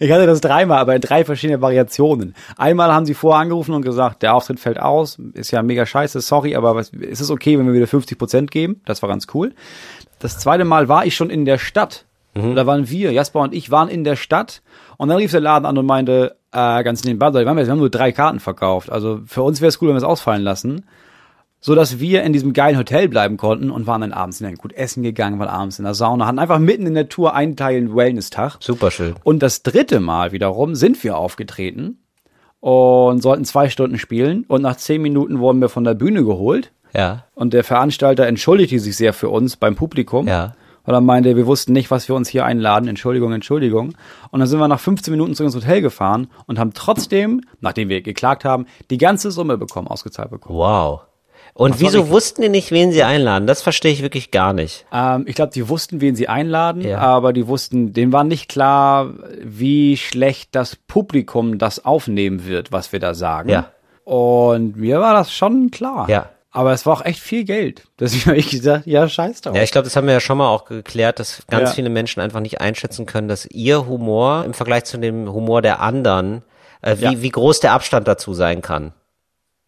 Ich 0.00 0.10
hatte 0.12 0.26
das 0.26 0.40
dreimal, 0.40 0.78
aber 0.78 0.94
in 0.94 1.00
drei 1.00 1.24
verschiedene 1.24 1.60
Variationen. 1.60 2.34
Einmal 2.56 2.92
haben 2.92 3.06
sie 3.06 3.14
vorher 3.14 3.40
angerufen 3.42 3.74
und 3.74 3.82
gesagt, 3.82 4.22
der 4.22 4.34
Auftritt 4.34 4.60
fällt 4.60 4.80
aus, 4.80 5.18
ist 5.34 5.50
ja 5.50 5.62
mega 5.62 5.86
scheiße, 5.86 6.20
sorry, 6.20 6.56
aber 6.56 6.74
was, 6.74 6.90
ist 6.90 7.20
es 7.20 7.30
okay, 7.30 7.58
wenn 7.58 7.66
wir 7.66 7.74
wieder 7.74 7.86
50 7.86 8.18
Prozent 8.18 8.50
geben? 8.50 8.80
Das 8.84 9.02
war 9.02 9.08
ganz 9.08 9.26
cool. 9.34 9.54
Das 10.18 10.38
zweite 10.38 10.64
Mal 10.64 10.88
war 10.88 11.06
ich 11.06 11.14
schon 11.14 11.30
in 11.30 11.44
der 11.44 11.58
Stadt. 11.58 12.04
Da 12.34 12.66
waren 12.66 12.88
wir, 12.88 13.12
Jasper 13.12 13.40
und 13.40 13.54
ich 13.54 13.70
waren 13.70 13.88
in 13.88 14.04
der 14.04 14.16
Stadt 14.16 14.62
und 14.96 15.08
dann 15.08 15.18
rief 15.18 15.30
der 15.30 15.40
Laden 15.40 15.66
an 15.66 15.76
und 15.76 15.86
meinte, 15.86 16.36
äh, 16.52 16.82
ganz 16.84 17.04
nebenbei, 17.04 17.32
wir 17.32 17.46
haben, 17.46 17.56
wir 17.56 17.68
haben 17.68 17.78
nur 17.78 17.90
drei 17.90 18.12
Karten 18.12 18.40
verkauft. 18.40 18.90
Also 18.90 19.20
für 19.26 19.42
uns 19.42 19.60
wäre 19.60 19.68
es 19.68 19.80
cool, 19.80 19.88
wenn 19.88 19.94
wir 19.94 19.98
es 19.98 20.04
ausfallen 20.04 20.42
lassen. 20.42 20.84
So 21.60 21.74
dass 21.74 21.98
wir 21.98 22.22
in 22.22 22.32
diesem 22.32 22.52
geilen 22.52 22.78
Hotel 22.78 23.08
bleiben 23.08 23.36
konnten 23.36 23.72
und 23.72 23.88
waren 23.88 24.02
dann 24.02 24.12
abends 24.12 24.40
in 24.40 24.46
ein 24.46 24.54
gut 24.54 24.72
essen 24.72 25.02
gegangen, 25.02 25.40
waren 25.40 25.48
abends 25.48 25.80
in 25.80 25.84
der 25.84 25.94
Sauna, 25.94 26.26
hatten 26.26 26.38
einfach 26.38 26.60
mitten 26.60 26.86
in 26.86 26.94
der 26.94 27.08
Tour 27.08 27.34
einen 27.34 27.56
Teil 27.56 27.92
Wellness-Tag. 27.92 28.58
Super 28.60 28.92
schön. 28.92 29.16
Und 29.24 29.42
das 29.42 29.64
dritte 29.64 29.98
Mal 29.98 30.30
wiederum 30.30 30.76
sind 30.76 31.02
wir 31.02 31.16
aufgetreten 31.16 31.98
und 32.60 33.22
sollten 33.22 33.44
zwei 33.44 33.70
Stunden 33.70 33.98
spielen. 33.98 34.44
Und 34.46 34.62
nach 34.62 34.76
zehn 34.76 35.02
Minuten 35.02 35.40
wurden 35.40 35.60
wir 35.60 35.68
von 35.68 35.82
der 35.82 35.94
Bühne 35.94 36.24
geholt. 36.24 36.70
Ja. 36.94 37.24
Und 37.34 37.52
der 37.54 37.64
Veranstalter 37.64 38.26
entschuldigte 38.26 38.78
sich 38.78 38.96
sehr 38.96 39.12
für 39.12 39.28
uns 39.28 39.56
beim 39.56 39.74
Publikum. 39.74 40.28
Ja. 40.28 40.52
Weil 40.88 40.94
er 40.94 41.00
meinte, 41.02 41.36
wir 41.36 41.46
wussten 41.46 41.74
nicht, 41.74 41.90
was 41.90 42.08
wir 42.08 42.14
uns 42.16 42.30
hier 42.30 42.46
einladen. 42.46 42.88
Entschuldigung, 42.88 43.30
Entschuldigung. 43.34 43.92
Und 44.30 44.40
dann 44.40 44.48
sind 44.48 44.58
wir 44.58 44.68
nach 44.68 44.80
15 44.80 45.12
Minuten 45.12 45.34
zu 45.34 45.44
ins 45.44 45.54
Hotel 45.54 45.82
gefahren 45.82 46.28
und 46.46 46.58
haben 46.58 46.72
trotzdem, 46.72 47.42
nachdem 47.60 47.90
wir 47.90 48.00
geklagt 48.00 48.46
haben, 48.46 48.64
die 48.88 48.96
ganze 48.96 49.30
Summe 49.30 49.58
bekommen, 49.58 49.86
ausgezahlt 49.86 50.30
bekommen. 50.30 50.58
Wow. 50.58 51.00
Und 51.52 51.74
Das 51.74 51.80
wieso 51.82 52.08
wussten 52.08 52.40
die 52.40 52.48
nicht, 52.48 52.70
wen 52.70 52.90
sie 52.90 53.02
einladen? 53.02 53.46
Das 53.46 53.60
verstehe 53.60 53.92
ich 53.92 54.00
wirklich 54.00 54.30
gar 54.30 54.54
nicht. 54.54 54.86
Ähm, 54.90 55.24
ich 55.26 55.34
glaube, 55.34 55.52
die 55.52 55.68
wussten, 55.68 56.00
wen 56.00 56.16
sie 56.16 56.26
einladen, 56.26 56.80
Ja. 56.80 57.00
aber 57.00 57.34
die 57.34 57.46
wussten, 57.48 57.92
denen 57.92 58.14
war 58.14 58.24
nicht 58.24 58.48
klar, 58.48 59.10
wie 59.44 59.98
schlecht 59.98 60.54
das 60.54 60.74
Publikum 60.74 61.58
das 61.58 61.84
aufnehmen 61.84 62.46
wird, 62.46 62.72
was 62.72 62.92
wir 62.94 63.00
da 63.00 63.12
sagen. 63.12 63.50
Ja. 63.50 63.66
Und 64.04 64.78
mir 64.78 65.00
war 65.00 65.12
das 65.12 65.34
schon 65.34 65.70
klar. 65.70 66.08
Ja. 66.08 66.30
Aber 66.58 66.72
es 66.72 66.84
war 66.86 66.94
auch 66.94 67.04
echt 67.04 67.20
viel 67.20 67.44
Geld. 67.44 67.84
Deswegen 68.00 68.24
habe 68.26 68.36
ich 68.36 68.50
gesagt, 68.50 68.84
ja, 68.86 69.08
scheiß 69.08 69.42
drauf. 69.42 69.54
Ja, 69.54 69.62
ich 69.62 69.70
glaube, 69.70 69.84
das 69.84 69.94
haben 69.94 70.08
wir 70.08 70.14
ja 70.14 70.18
schon 70.20 70.38
mal 70.38 70.48
auch 70.48 70.64
geklärt, 70.64 71.20
dass 71.20 71.44
ganz 71.48 71.68
Ja. 71.70 71.74
viele 71.76 71.88
Menschen 71.88 72.20
einfach 72.20 72.40
nicht 72.40 72.60
einschätzen 72.60 73.06
können, 73.06 73.28
dass 73.28 73.46
ihr 73.46 73.86
Humor 73.86 74.44
im 74.44 74.54
Vergleich 74.54 74.84
zu 74.84 74.98
dem 74.98 75.32
Humor 75.32 75.62
der 75.62 75.78
anderen, 75.80 76.42
äh, 76.82 76.96
wie, 76.98 77.04
Ja. 77.04 77.22
wie 77.22 77.28
groß 77.28 77.60
der 77.60 77.72
Abstand 77.74 78.08
dazu 78.08 78.34
sein 78.34 78.60
kann. 78.60 78.92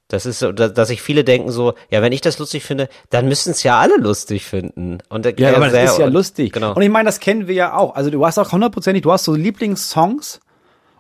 Das 0.09 0.27
ist 0.27 0.41
so, 0.41 0.51
dass, 0.51 0.89
sich 0.89 1.01
viele 1.01 1.23
denken 1.23 1.53
so, 1.53 1.75
ja, 1.91 2.03
wenn 2.03 2.11
ich 2.11 2.21
das 2.23 2.41
lustig 2.41 2.65
finde, 2.65 2.89
dann 3.11 3.29
müssen 3.29 3.53
es 3.53 3.63
ja 3.63 3.79
alle 3.79 3.97
lustig 3.97 4.45
finden. 4.45 4.99
Und 5.09 5.25
der- 5.25 5.39
Ja, 5.39 5.55
aber 5.55 5.69
das 5.69 5.93
ist 5.93 5.99
ja 6.01 6.07
lustig. 6.07 6.53
Genau. 6.53 6.75
Und 6.75 6.83
ich 6.83 6.89
meine, 6.91 7.07
das 7.07 7.21
kennen 7.21 7.47
wir 7.47 7.55
ja 7.55 7.77
auch. 7.77 7.95
Also 7.95 8.11
du 8.11 8.27
hast 8.27 8.37
auch 8.37 8.51
hundertprozentig, 8.51 9.03
du 9.05 9.13
hast 9.13 9.23
so 9.23 9.35
Lieblingssongs 9.37 10.41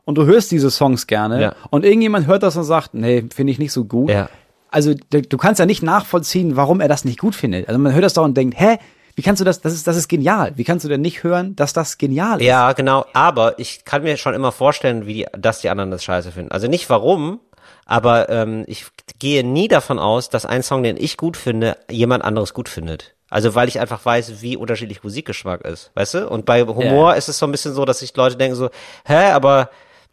und 0.04 0.14
du 0.16 0.24
hörst 0.26 0.52
diese 0.52 0.70
Songs 0.70 1.08
gerne 1.08 1.42
Ja. 1.42 1.54
und 1.70 1.84
irgendjemand 1.84 2.28
hört 2.28 2.44
das 2.44 2.56
und 2.56 2.62
sagt, 2.62 2.94
nee, 2.94 3.24
finde 3.34 3.50
ich 3.52 3.58
nicht 3.58 3.72
so 3.72 3.84
gut. 3.84 4.10
Ja. 4.10 4.28
Also 4.70 4.94
du 5.10 5.36
kannst 5.38 5.58
ja 5.58 5.66
nicht 5.66 5.82
nachvollziehen, 5.82 6.56
warum 6.56 6.80
er 6.80 6.88
das 6.88 7.04
nicht 7.04 7.18
gut 7.18 7.34
findet. 7.34 7.68
Also 7.68 7.78
man 7.78 7.92
hört 7.92 8.04
das 8.04 8.14
doch 8.14 8.24
und 8.24 8.36
denkt, 8.36 8.58
hä, 8.58 8.78
wie 9.16 9.22
kannst 9.22 9.40
du 9.40 9.44
das, 9.44 9.60
das 9.60 9.72
ist, 9.72 9.86
das 9.86 9.96
ist 9.96 10.08
genial. 10.08 10.52
Wie 10.56 10.64
kannst 10.64 10.84
du 10.84 10.88
denn 10.88 11.00
nicht 11.00 11.24
hören, 11.24 11.56
dass 11.56 11.72
das 11.72 11.98
genial 11.98 12.40
ist? 12.40 12.46
Ja, 12.46 12.72
genau. 12.72 13.04
Aber 13.12 13.58
ich 13.58 13.84
kann 13.84 14.02
mir 14.02 14.16
schon 14.16 14.34
immer 14.34 14.52
vorstellen, 14.52 15.06
wie 15.06 15.14
die, 15.14 15.26
dass 15.36 15.60
die 15.60 15.68
anderen 15.68 15.90
das 15.90 16.04
scheiße 16.04 16.30
finden. 16.32 16.52
Also 16.52 16.68
nicht 16.68 16.88
warum, 16.88 17.40
aber 17.84 18.28
ähm, 18.28 18.64
ich 18.68 18.86
gehe 19.18 19.44
nie 19.44 19.66
davon 19.68 19.98
aus, 19.98 20.28
dass 20.30 20.46
ein 20.46 20.62
Song, 20.62 20.82
den 20.84 20.96
ich 20.96 21.16
gut 21.16 21.36
finde, 21.36 21.76
jemand 21.90 22.24
anderes 22.24 22.54
gut 22.54 22.68
findet. 22.68 23.14
Also 23.28 23.54
weil 23.54 23.68
ich 23.68 23.78
einfach 23.80 24.04
weiß, 24.04 24.42
wie 24.42 24.56
unterschiedlich 24.56 25.02
Musikgeschmack 25.02 25.62
ist, 25.62 25.90
weißt 25.94 26.14
du? 26.14 26.28
Und 26.28 26.46
bei 26.46 26.62
Humor 26.64 27.10
Ja. 27.10 27.12
ist 27.12 27.28
es 27.28 27.38
so 27.38 27.46
ein 27.46 27.52
bisschen 27.52 27.74
so, 27.74 27.84
dass 27.84 27.98
sich 27.98 28.14
Leute 28.16 28.36
denken 28.36 28.56
so, 28.56 28.70
hä, 29.04 29.30
aber 29.32 29.70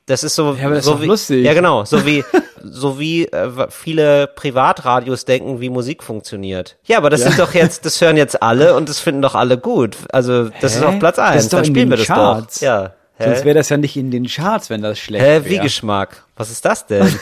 das 0.07 0.23
ist 0.23 0.33
so, 0.35 0.55
Ja, 0.59 0.69
das 0.69 0.79
ist 0.79 0.85
so 0.85 0.93
doch 0.95 1.01
wie, 1.01 1.05
lustig. 1.05 1.45
ja 1.45 1.53
genau, 1.53 1.85
so 1.85 2.03
wie 2.05 2.23
so 2.63 2.97
wie 2.99 3.25
äh, 3.27 3.67
viele 3.69 4.27
Privatradios 4.27 5.23
denken, 5.25 5.61
wie 5.61 5.69
Musik 5.69 6.01
funktioniert. 6.03 6.75
Ja, 6.85 6.97
aber 6.97 7.09
das 7.11 7.21
sind 7.21 7.37
doch 7.39 7.53
jetzt, 7.53 7.85
das 7.85 8.01
hören 8.01 8.17
jetzt 8.17 8.41
alle 8.41 8.75
und 8.75 8.89
das 8.89 8.99
finden 8.99 9.21
doch 9.21 9.35
alle 9.35 9.57
gut. 9.57 9.95
Also 10.11 10.49
das 10.61 10.75
ist 10.75 10.81
Hä? 10.81 10.85
auf 10.87 10.99
Platz 10.99 11.19
eins, 11.19 11.43
ist 11.43 11.53
dann 11.53 11.63
spielen 11.65 11.89
wir 11.89 11.97
das 11.97 12.07
Charts. 12.07 12.55
doch. 12.59 12.65
Ja. 12.65 12.93
Hä? 13.19 13.23
Sonst 13.25 13.45
wäre 13.45 13.55
das 13.57 13.69
ja 13.69 13.77
nicht 13.77 13.95
in 13.95 14.11
den 14.11 14.27
Charts, 14.27 14.69
wenn 14.69 14.81
das 14.81 14.99
schlecht 14.99 15.23
Hä, 15.23 15.41
wie 15.45 15.51
wäre. 15.51 15.63
Geschmack? 15.63 16.23
Was 16.35 16.49
ist 16.51 16.65
das 16.65 16.85
denn? 16.85 17.07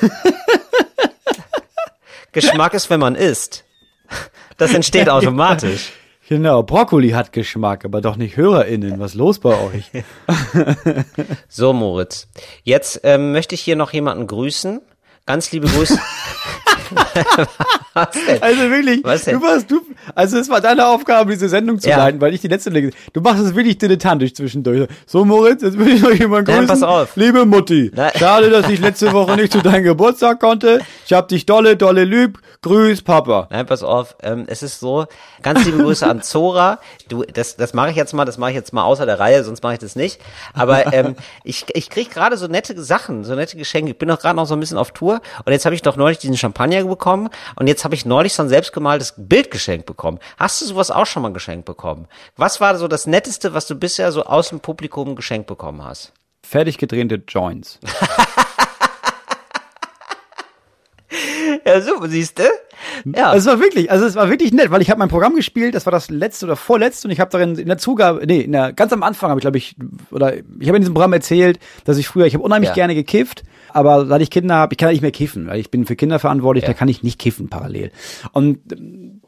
Geschmack 2.32 2.74
ist, 2.74 2.90
wenn 2.90 3.00
man 3.00 3.16
isst. 3.16 3.64
Das 4.58 4.74
entsteht 4.74 5.10
automatisch. 5.10 5.92
Genau, 6.28 6.64
Brokkoli 6.64 7.12
hat 7.12 7.34
Geschmack, 7.34 7.86
aber 7.86 8.02
doch 8.02 8.16
nicht 8.16 8.36
HörerInnen. 8.36 9.00
Was 9.00 9.12
ist 9.12 9.18
los 9.18 9.40
bei 9.40 9.58
euch? 9.60 9.92
So, 11.48 11.72
Moritz. 11.72 12.28
Jetzt 12.64 13.02
ähm, 13.04 13.32
möchte 13.32 13.56
ich 13.56 13.62
hier 13.62 13.76
noch 13.76 13.94
jemanden 13.94 14.28
grüßen. 14.28 14.82
Ganz 15.26 15.52
liebe 15.52 15.68
Grüße. 15.68 15.98
Also 18.42 18.60
wirklich, 18.70 19.04
Was 19.04 19.24
denn? 19.24 19.40
du 19.40 19.46
warst, 19.46 19.72
du, 19.72 19.82
also 20.14 20.38
es 20.38 20.50
war 20.50 20.60
deine 20.60 20.86
Aufgabe, 20.88 21.32
diese 21.32 21.48
Sendung 21.48 21.80
zu 21.80 21.90
Ja. 21.90 21.98
leiten, 21.98 22.20
weil 22.20 22.34
ich 22.34 22.42
die 22.42 22.50
letzte 22.50 22.70
Lege, 22.70 22.92
du 23.14 23.22
machst 23.22 23.42
es 23.42 23.56
wirklich 23.56 23.78
dilettantisch 23.78 24.34
zwischendurch. 24.34 24.88
So 25.06 25.24
Moritz, 25.24 25.62
jetzt 25.62 25.78
will 25.78 25.88
ich 25.88 26.02
noch 26.02 26.12
jemanden 26.12 26.52
Nein, 26.52 26.66
grüßen. 26.68 26.82
pass 26.82 26.84
auf. 26.84 27.16
Liebe 27.16 27.46
Mutti, 27.46 27.92
Nein. 27.96 28.12
schade, 28.18 28.50
dass 28.50 28.68
ich 28.70 28.80
letzte 28.82 29.14
Woche 29.14 29.36
nicht 29.38 29.54
zu 29.54 29.62
deinem 29.62 29.84
Geburtstag 29.84 30.40
konnte. 30.42 30.80
Ich 31.06 31.14
hab 31.14 31.30
dich 31.30 31.46
dolle, 31.46 31.78
dolle 31.78 32.04
lieb. 32.04 32.40
Grüß 32.62 33.04
Papa. 33.04 33.48
Nein, 33.52 33.66
pass 33.68 33.84
auf. 33.84 34.16
Ähm, 34.24 34.46
es 34.48 34.64
ist 34.64 34.80
so, 34.80 35.06
ganz 35.44 35.64
liebe 35.66 35.78
Grüße 35.84 36.06
an 36.08 36.24
Zora. 36.24 36.80
Du, 37.08 37.24
das, 37.24 37.56
das 37.58 37.76
mache 37.76 37.92
ich 37.92 37.96
jetzt 37.96 38.14
mal, 38.14 38.26
das 38.26 38.40
mache 38.40 38.50
ich 38.52 38.56
jetzt 38.56 38.74
mal 38.74 38.84
außer 38.84 39.06
der 39.06 39.20
Reihe, 39.20 39.44
sonst 39.44 39.62
mache 39.62 39.74
ich 39.74 39.80
das 39.80 39.96
nicht. 39.96 40.20
Aber 40.54 40.92
ähm, 40.92 41.16
ich, 41.44 41.66
ich 41.76 41.92
krieg 41.92 42.10
gerade 42.10 42.38
so 42.38 42.48
nette 42.48 42.82
Sachen, 42.84 43.24
so 43.24 43.36
nette 43.36 43.56
Geschenke. 43.56 43.92
Ich 43.92 43.98
bin 44.00 44.10
doch 44.10 44.20
gerade 44.20 44.36
noch 44.36 44.48
so 44.48 44.56
ein 44.56 44.60
bisschen 44.60 44.80
auf 44.80 44.92
Tour 44.92 45.22
und 45.46 45.52
jetzt 45.54 45.66
habe 45.66 45.76
ich 45.76 45.84
doch 45.84 45.96
neulich 45.96 46.18
diesen 46.18 46.38
Champagner 46.38 46.75
bekommen 46.84 47.30
und 47.56 47.68
jetzt 47.68 47.84
habe 47.84 47.96
ich 47.96 48.06
neulich 48.06 48.34
so 48.34 48.44
ein 48.44 48.50
selbstgemaltes 48.50 49.14
Bild 49.18 49.50
geschenkt 49.52 49.86
bekommen. 49.86 50.20
Hast 50.38 50.62
du 50.62 50.66
sowas 50.66 50.92
auch 50.92 51.06
schon 51.06 51.24
mal 51.24 51.34
geschenkt 51.34 51.66
bekommen? 51.66 52.08
Was 52.36 52.60
war 52.62 52.78
so 52.78 52.88
das 52.88 53.08
Netteste, 53.08 53.54
was 53.54 53.68
du 53.68 53.76
bisher 53.76 54.12
so 54.12 54.24
aus 54.26 54.50
dem 54.50 54.60
Publikum 54.60 55.16
geschenkt 55.16 55.48
bekommen 55.48 55.84
hast? 55.84 56.12
Fertig 56.46 56.78
gedrehte 56.78 57.24
Joints. 57.28 57.80
Ja, 61.66 61.80
super, 61.82 62.10
siehst 62.10 62.40
du? 62.40 62.44
Ja. 63.16 63.30
Also 63.32 63.50
es 63.50 63.56
war 63.56 63.64
wirklich, 63.64 63.90
also 63.90 64.06
es 64.06 64.16
war 64.16 64.30
wirklich 64.30 64.52
nett, 64.52 64.70
weil 64.72 64.82
ich 64.82 64.90
habe 64.90 65.00
mein 65.00 65.08
Programm 65.10 65.36
gespielt, 65.36 65.74
das 65.74 65.86
war 65.86 65.92
das 65.92 66.10
letzte 66.10 66.46
oder 66.46 66.56
vorletzte 66.56 67.08
und 67.08 67.12
ich 67.12 67.20
habe 67.20 67.32
darin 67.32 67.56
in 67.58 67.68
der 67.68 67.78
Zugabe, 67.78 68.26
nee, 68.26 68.42
in 68.42 68.52
der, 68.52 68.74
ganz 68.74 68.92
am 68.92 69.02
Anfang 69.04 69.30
habe 69.30 69.40
ich 69.40 69.44
glaube 69.44 69.58
ich, 69.58 69.76
oder 70.12 70.34
ich 70.36 70.68
habe 70.68 70.78
in 70.78 70.82
diesem 70.82 70.94
Programm 70.94 71.14
erzählt, 71.14 71.60
dass 71.86 71.98
ich 71.98 72.08
früher, 72.08 72.26
ich 72.26 72.34
habe 72.34 72.44
unheimlich 72.44 72.70
Ja. 72.70 72.76
gerne 72.76 72.96
gekifft, 72.96 73.44
aber 73.76 74.06
seit 74.06 74.22
ich 74.22 74.30
Kinder 74.30 74.56
habe, 74.56 74.74
ich 74.74 74.78
kann 74.78 74.88
ja 74.90 74.94
nicht 74.94 75.02
mehr 75.02 75.12
kiffen, 75.12 75.48
weil 75.48 75.60
ich 75.60 75.70
bin 75.70 75.86
für 75.86 75.96
Kinder 75.96 76.18
verantwortlich, 76.18 76.64
Ja. 76.64 76.70
da 76.70 76.74
kann 76.74 76.88
ich 76.88 77.04
nicht 77.04 77.20
kiffen 77.20 77.50
parallel. 77.50 77.92
Und 78.32 78.60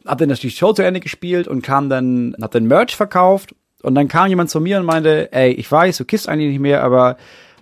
habe 0.06 0.20
dann 0.22 0.30
natürlich 0.30 0.54
die 0.56 0.60
Show 0.60 0.72
zu 0.74 0.84
Ende 0.84 1.00
gespielt 1.02 1.48
und 1.48 1.62
kam 1.62 1.90
dann, 1.90 2.36
habe 2.42 2.54
dann 2.54 2.68
Merch 2.68 2.96
verkauft 2.96 3.54
und 3.84 3.96
dann 3.96 4.08
kam 4.08 4.30
jemand 4.30 4.50
zu 4.50 4.62
mir 4.62 4.80
und 4.80 4.86
meinte, 4.86 5.32
ey, 5.34 5.52
ich 5.52 5.70
weiß, 5.72 5.98
du 5.98 6.06
kiffst 6.06 6.30
eigentlich 6.30 6.50
nicht 6.52 6.62
mehr, 6.62 6.82
aber 6.84 7.18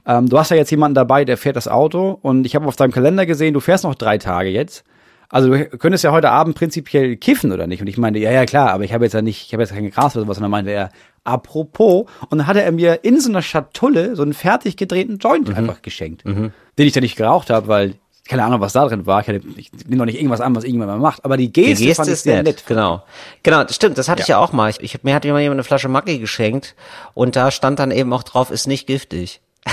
ähm, 0.05 0.29
du 0.29 0.37
hast 0.37 0.51
ja 0.51 0.57
jetzt 0.57 0.69
jemanden 0.69 0.93
dabei, 0.95 1.25
der 1.25 1.37
fährt 1.37 1.55
das 1.55 1.67
Auto 1.67 2.19
und 2.21 2.45
ich 2.45 2.55
habe 2.55 2.67
auf 2.67 2.75
deinem 2.75 2.91
Kalender 2.91 3.25
gesehen, 3.25 3.55
du 3.55 3.59
fährst 3.59 3.83
noch 3.83 3.95
drei 3.95 4.19
Tage 4.19 4.49
jetzt. 4.49 4.83
Also 5.29 5.49
du 5.49 5.65
könntest 5.79 6.03
ja 6.03 6.11
heute 6.11 6.29
Abend 6.29 6.55
prinzipiell 6.55 7.15
kiffen 7.17 7.51
oder 7.51 7.65
nicht? 7.65 7.81
Und 7.81 7.87
ich 7.87 7.97
meinte, 7.97 8.19
ja, 8.19 8.31
ja 8.31 8.45
klar, 8.45 8.69
aber 8.71 8.83
ich 8.83 8.93
habe 8.93 9.05
jetzt 9.05 9.13
ja 9.13 9.23
nicht, 9.23 9.47
ich 9.47 9.53
habe 9.53 9.63
jetzt 9.63 9.73
kein 9.73 9.89
Gras 9.89 10.15
oder 10.15 10.25
sowas. 10.25 10.37
Und 10.37 10.43
dann 10.43 10.51
meinte 10.51 10.69
er, 10.71 10.91
apropos. 11.25 12.05
Und 12.29 12.37
dann 12.37 12.47
hatte 12.47 12.61
er 12.61 12.71
mir 12.71 13.03
in 13.03 13.19
so 13.19 13.29
einer 13.29 13.41
Schatulle 13.41 14.15
so 14.15 14.21
einen 14.23 14.33
fertig 14.33 14.77
gedrehten 14.77 15.17
Joint 15.17 15.49
Mhm. 15.49 15.55
einfach 15.55 15.81
geschenkt, 15.81 16.23
den 16.25 16.51
ich 16.77 16.93
dann 16.93 17.03
nicht 17.03 17.17
geraucht 17.17 17.49
habe, 17.49 17.67
weil 17.67 17.95
keine 18.27 18.43
Ahnung, 18.43 18.59
was 18.59 18.73
da 18.73 18.87
drin 18.87 19.05
war. 19.05 19.21
Ich, 19.21 19.27
hatte, 19.27 19.41
ich 19.55 19.71
nehme 19.85 19.97
doch 19.99 20.05
nicht 20.05 20.15
irgendwas 20.15 20.41
an, 20.41 20.55
was 20.55 20.63
irgendjemand 20.63 20.97
mal 20.99 21.09
macht. 21.09 21.23
Aber 21.25 21.37
die 21.37 21.53
Die 21.53 21.61
Geste, 21.61 21.83
Geste 21.85 21.95
fand 21.95 22.07
ich 22.07 22.13
ist 22.13 22.23
sehr 22.23 22.37
nett. 22.37 22.45
nett. 22.55 22.63
Genau. 22.67 23.03
Genau, 23.43 23.63
das 23.63 23.75
stimmt, 23.75 23.99
das 23.99 24.09
hatte 24.09 24.23
ich 24.23 24.27
ja 24.29 24.39
auch 24.39 24.51
mal. 24.51 24.69
Ich, 24.71 24.79
ich, 24.81 25.03
mir 25.03 25.13
hat 25.13 25.25
jemand 25.25 25.45
eine 25.45 25.63
Flasche 25.63 25.89
Maggi 25.89 26.17
geschenkt 26.17 26.73
und 27.13 27.35
da 27.35 27.51
stand 27.51 27.77
dann 27.77 27.91
eben 27.91 28.11
auch 28.13 28.23
drauf, 28.23 28.49
ist 28.49 28.65
nicht 28.67 28.87
giftig. 28.87 29.41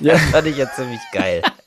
Ja. 0.00 0.14
Das 0.14 0.22
fand 0.30 0.46
ich 0.46 0.56
ja 0.56 0.66
ziemlich 0.74 1.00
geil. 1.12 1.42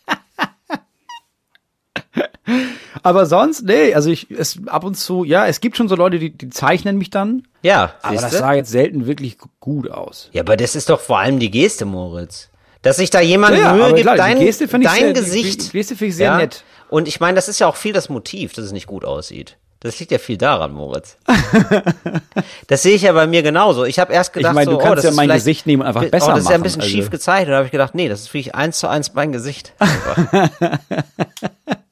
Aber 3.08 3.26
sonst, 3.26 3.64
nee, 3.64 3.94
also 3.94 4.10
ich, 4.10 4.30
es 4.30 4.60
ab 4.68 4.84
und 4.84 4.96
zu, 4.96 5.24
ja, 5.24 5.48
es 5.48 5.62
gibt 5.62 5.78
schon 5.78 5.88
so 5.88 5.96
Leute, 5.96 6.20
die, 6.20 6.30
die 6.30 6.50
zeichnen 6.50 6.98
mich 6.98 7.10
dann. 7.10 7.44
Ja, 7.62 7.94
Aber 8.02 8.20
das 8.20 8.32
sah 8.32 8.52
jetzt 8.52 8.70
selten 8.70 9.08
wirklich 9.08 9.38
gut 9.62 9.90
aus. 9.90 10.30
Ja, 10.34 10.42
aber 10.42 10.58
das 10.58 10.76
ist 10.76 10.90
doch 10.90 11.00
vor 11.00 11.20
allem 11.20 11.40
die 11.40 11.50
Geste, 11.50 11.86
Moritz. 11.86 12.50
Dass 12.82 12.98
sich 12.98 13.10
da 13.10 13.22
jemand 13.22 13.56
Ja, 13.56 13.62
ja, 13.62 13.74
Mühe 13.74 13.94
gibt, 13.94 14.02
klar, 14.02 14.18
dein, 14.18 14.40
Geste 14.40 14.66
ich 14.66 14.72
dein 14.72 14.84
sehr- 14.84 15.14
Gesicht. 15.14 15.68
die 15.68 15.78
Geste 15.78 15.96
find 15.96 16.10
ich 16.10 16.18
sehr 16.18 16.36
nett. 16.36 16.66
Und 16.90 17.08
ich 17.08 17.22
meine, 17.22 17.36
das 17.36 17.48
ist 17.48 17.60
ja 17.60 17.68
auch 17.68 17.78
viel 17.78 17.94
das 17.94 18.10
Motiv, 18.10 18.52
dass 18.52 18.66
es 18.66 18.72
nicht 18.74 18.88
gut 18.88 19.06
aussieht. 19.06 19.56
Das 19.80 19.98
liegt 20.00 20.12
ja 20.12 20.18
viel 20.18 20.38
daran, 20.38 20.74
Moritz. 20.74 21.16
das 22.68 22.84
sehe 22.84 22.96
ich 22.96 23.04
ja 23.04 23.14
bei 23.14 23.26
mir 23.26 23.42
genauso. 23.42 23.86
Ich 23.86 24.00
habe 24.00 24.12
erst 24.12 24.34
gedacht, 24.34 24.54
meine, 24.54 24.72
so, 24.72 24.78
du 24.78 24.82
oh, 24.82 24.84
kannst 24.84 25.06
das 25.06 25.06
ja 25.06 25.16
mein 25.16 25.30
Gesicht 25.30 25.66
nehmen 25.66 25.84
und 25.84 25.88
einfach 25.88 26.04
oh, 26.04 26.10
besser 26.10 26.34
das 26.34 26.40
ist 26.40 26.50
ja 26.50 26.56
ein 26.56 26.60
machen, 26.60 26.64
bisschen 26.64 26.82
also. 26.82 26.94
schief 26.94 27.10
gezeichnet. 27.10 27.54
Da 27.54 27.58
habe 27.58 27.68
ich 27.68 27.72
gedacht, 27.72 27.96
nee, 27.96 28.10
das 28.10 28.22
ist 28.22 28.34
wirklich 28.34 28.54
eins 28.54 28.80
zu 28.80 28.90
eins 28.90 29.14
mein 29.14 29.32
Gesicht. 29.32 29.72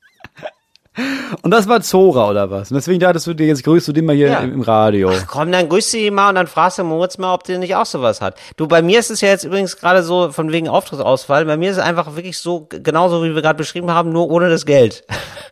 Und 1.42 1.52
das 1.52 1.68
war 1.68 1.82
Zora 1.82 2.30
oder 2.30 2.50
was? 2.52 2.72
Und 2.72 2.76
deswegen 2.76 3.00
dachtest 3.00 3.28
du 3.28 3.34
dir, 3.34 3.48
jetzt 3.48 3.64
grüßt 3.64 3.88
du 3.88 3.92
den 3.92 4.06
mal 4.06 4.16
hier 4.16 4.28
Ja. 4.30 4.40
im, 4.40 4.62
Radio. 4.62 5.12
Komm, 5.28 5.52
dann 5.52 5.68
grüß 5.68 5.92
sie 5.92 6.10
mal 6.10 6.30
und 6.30 6.36
dann 6.36 6.48
fragst 6.48 6.78
du 6.80 6.84
Moritz 6.84 7.18
mal, 7.18 7.34
ob 7.34 7.44
der 7.44 7.58
nicht 7.60 7.76
auch 7.76 7.86
sowas 7.86 8.22
hat. 8.22 8.36
Du, 8.56 8.68
bei 8.68 8.82
mir 8.82 9.00
ist 9.00 9.12
es 9.12 9.20
ja 9.22 9.28
jetzt 9.30 9.44
übrigens 9.44 9.76
gerade 9.78 10.04
so 10.04 10.32
von 10.32 10.52
wegen 10.54 10.70
Auftrittsausfall. 10.70 11.46
Bei 11.46 11.58
mir 11.58 11.72
ist 11.72 11.78
es 11.78 11.84
einfach 11.84 12.16
wirklich 12.16 12.40
so, 12.40 12.68
genauso 12.70 13.24
wie 13.24 13.36
wir 13.36 13.42
gerade 13.42 13.58
beschrieben 13.58 13.92
haben, 13.92 14.12
nur 14.14 14.30
ohne 14.30 14.50
das 14.50 14.66
Geld. 14.66 15.04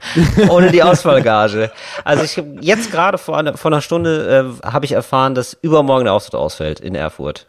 ohne 0.50 0.72
die 0.72 0.84
Ausfallgage. 0.84 1.72
Also 2.06 2.24
ich 2.24 2.42
jetzt 2.62 2.92
gerade 2.92 3.18
vor, 3.18 3.38
einer- 3.38 3.58
vor 3.58 3.72
einer 3.72 3.82
Stunde 3.82 4.56
äh, 4.64 4.66
habe 4.66 4.86
ich 4.86 4.94
erfahren, 4.94 5.36
dass 5.36 5.58
übermorgen 5.62 6.06
der 6.06 6.14
Auftritt 6.14 6.36
ausfällt 6.36 6.80
in 6.80 6.96
Erfurt. 6.96 7.48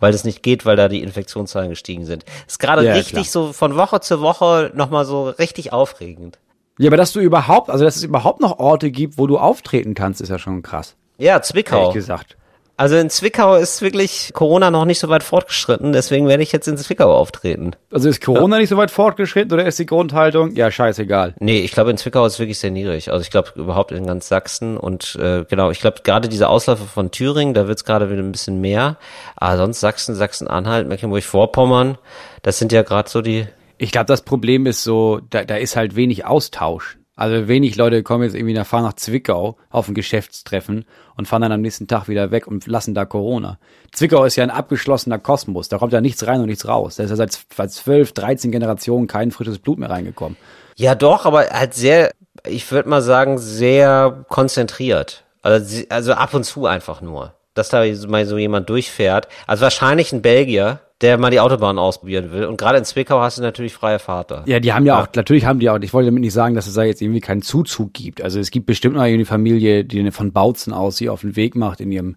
Weil 0.00 0.12
das 0.12 0.24
nicht 0.24 0.42
geht, 0.42 0.66
weil 0.66 0.76
da 0.76 0.88
die 0.88 1.02
Infektionszahlen 1.02 1.70
gestiegen 1.70 2.04
sind. 2.04 2.24
Ist 2.46 2.58
gerade 2.58 2.84
Ja, 2.84 2.92
richtig 2.92 3.12
klar. 3.30 3.46
so 3.46 3.52
von 3.52 3.76
Woche 3.76 4.00
zu 4.00 4.20
Woche 4.20 4.70
nochmal 4.74 5.04
so 5.04 5.28
richtig 5.30 5.72
aufregend. 5.72 6.38
Ja, 6.78 6.90
aber 6.90 6.96
dass 6.96 7.12
du 7.12 7.20
überhaupt, 7.20 7.70
also 7.70 7.84
dass 7.84 7.96
es 7.96 8.04
überhaupt 8.04 8.40
noch 8.40 8.58
Orte 8.58 8.90
gibt, 8.90 9.18
wo 9.18 9.26
du 9.26 9.38
auftreten 9.38 9.94
kannst, 9.94 10.20
ist 10.20 10.28
ja 10.28 10.38
schon 10.38 10.62
krass. 10.62 10.94
Ja, 11.18 11.40
Zwickau. 11.40 11.80
Ehrlich 11.80 11.94
gesagt. 11.94 12.36
Also 12.78 12.96
in 12.96 13.08
Zwickau 13.08 13.54
ist 13.54 13.80
wirklich 13.80 14.32
Corona 14.34 14.70
noch 14.70 14.84
nicht 14.84 14.98
so 14.98 15.08
weit 15.08 15.22
fortgeschritten, 15.22 15.94
deswegen 15.94 16.28
werde 16.28 16.42
ich 16.42 16.52
jetzt 16.52 16.68
in 16.68 16.76
Zwickau 16.76 17.10
auftreten. 17.10 17.70
Also 17.90 18.10
ist 18.10 18.22
Corona 18.22 18.58
nicht 18.58 18.68
so 18.68 18.76
weit 18.76 18.90
fortgeschritten 18.90 19.50
oder 19.54 19.64
ist 19.64 19.78
die 19.78 19.86
Grundhaltung, 19.86 20.54
ja, 20.54 20.70
scheißegal. 20.70 21.34
Nee, 21.40 21.60
ich 21.60 21.72
glaube 21.72 21.90
in 21.90 21.96
Zwickau 21.96 22.26
ist 22.26 22.34
es 22.34 22.38
wirklich 22.38 22.58
sehr 22.58 22.70
niedrig. 22.70 23.10
Also 23.10 23.22
ich 23.22 23.30
glaube 23.30 23.52
überhaupt 23.54 23.92
in 23.92 24.06
ganz 24.06 24.28
Sachsen 24.28 24.76
und 24.76 25.16
äh, 25.16 25.44
genau, 25.48 25.70
ich 25.70 25.80
glaube 25.80 26.02
gerade 26.04 26.28
diese 26.28 26.50
Ausläufer 26.50 26.84
von 26.84 27.10
Thüringen, 27.10 27.54
da 27.54 27.66
wird 27.66 27.78
es 27.78 27.84
gerade 27.86 28.10
wieder 28.10 28.22
ein 28.22 28.32
bisschen 28.32 28.60
mehr. 28.60 28.98
Aber 29.36 29.56
sonst 29.56 29.80
Sachsen, 29.80 30.14
Sachsen-Anhalt, 30.14 30.86
Mecklenburg-Vorpommern, 30.86 31.96
das 32.42 32.58
sind 32.58 32.72
ja 32.72 32.82
gerade 32.82 33.08
so 33.08 33.22
die. 33.22 33.46
Ich 33.78 33.92
glaube, 33.92 34.06
das 34.06 34.22
Problem 34.22 34.66
ist 34.66 34.82
so, 34.82 35.20
da, 35.30 35.44
da 35.44 35.56
ist 35.56 35.76
halt 35.76 35.96
wenig 35.96 36.24
Austausch. 36.24 36.98
Also 37.16 37.48
wenig 37.48 37.76
Leute 37.76 38.02
kommen 38.02 38.24
jetzt 38.24 38.34
irgendwie 38.34 38.52
nach, 38.52 38.66
fahren 38.66 38.84
nach 38.84 38.92
Zwickau 38.92 39.56
auf 39.70 39.88
ein 39.88 39.94
Geschäftstreffen 39.94 40.84
und 41.16 41.26
fahren 41.26 41.40
dann 41.40 41.52
am 41.52 41.62
nächsten 41.62 41.88
Tag 41.88 42.08
wieder 42.08 42.30
weg 42.30 42.46
und 42.46 42.66
lassen 42.66 42.94
da 42.94 43.06
Corona. 43.06 43.58
Zwickau 43.92 44.24
ist 44.24 44.36
ja 44.36 44.44
ein 44.44 44.50
abgeschlossener 44.50 45.18
Kosmos. 45.18 45.70
Da 45.70 45.78
kommt 45.78 45.94
ja 45.94 46.02
nichts 46.02 46.26
rein 46.26 46.40
und 46.40 46.46
nichts 46.46 46.68
raus. 46.68 46.96
Da 46.96 47.04
ist 47.04 47.10
ja 47.10 47.16
seit, 47.16 47.32
12, 47.32 48.12
13 48.12 48.52
Generationen 48.52 49.06
kein 49.06 49.30
frisches 49.30 49.58
Blut 49.58 49.78
mehr 49.78 49.88
reingekommen. 49.88 50.36
Ja, 50.76 50.94
doch, 50.94 51.24
aber 51.24 51.48
halt 51.48 51.72
sehr, 51.72 52.12
ich 52.46 52.70
würde 52.70 52.90
mal 52.90 53.00
sagen, 53.00 53.38
sehr 53.38 54.26
konzentriert. 54.28 55.24
Also, 55.40 55.84
also 55.88 56.12
ab 56.12 56.34
und 56.34 56.44
zu 56.44 56.66
einfach 56.66 57.00
nur. 57.00 57.32
Dass 57.56 57.68
da 57.68 57.84
mal 58.06 58.24
so 58.26 58.38
jemand 58.38 58.70
durchfährt. 58.70 59.26
Also 59.46 59.62
wahrscheinlich 59.62 60.12
ein 60.12 60.22
Belgier, 60.22 60.80
der 61.00 61.18
mal 61.18 61.30
die 61.30 61.40
Autobahn 61.40 61.78
ausprobieren 61.78 62.32
will. 62.32 62.46
Und 62.46 62.56
gerade 62.56 62.78
in 62.78 62.84
Zwickau 62.84 63.20
hast 63.20 63.38
du 63.38 63.42
natürlich 63.42 63.74
freie 63.74 63.98
Fahrt 63.98 64.30
da. 64.30 64.44
Ja, 64.46 64.60
die 64.60 64.72
haben 64.72 64.86
ja, 64.86 64.96
ja, 64.96 65.02
auch, 65.02 65.08
natürlich 65.14 65.44
haben 65.44 65.58
die 65.58 65.68
auch, 65.68 65.78
ich 65.80 65.92
wollte 65.92 66.06
damit 66.06 66.22
nicht 66.22 66.32
sagen, 66.32 66.54
dass 66.54 66.66
es 66.66 66.74
da 66.74 66.84
jetzt 66.84 67.02
irgendwie 67.02 67.20
keinen 67.20 67.42
Zuzug 67.42 67.92
gibt. 67.92 68.22
Also 68.22 68.40
es 68.40 68.50
gibt 68.50 68.66
bestimmt 68.66 68.94
noch 68.94 69.02
eine 69.02 69.26
Familie, 69.26 69.84
die 69.84 70.10
von 70.10 70.32
Bautzen 70.32 70.72
aus 70.72 70.96
sie 70.96 71.10
auf 71.10 71.20
den 71.20 71.36
Weg 71.36 71.54
macht 71.54 71.80
in 71.80 71.92
ihrem, 71.92 72.16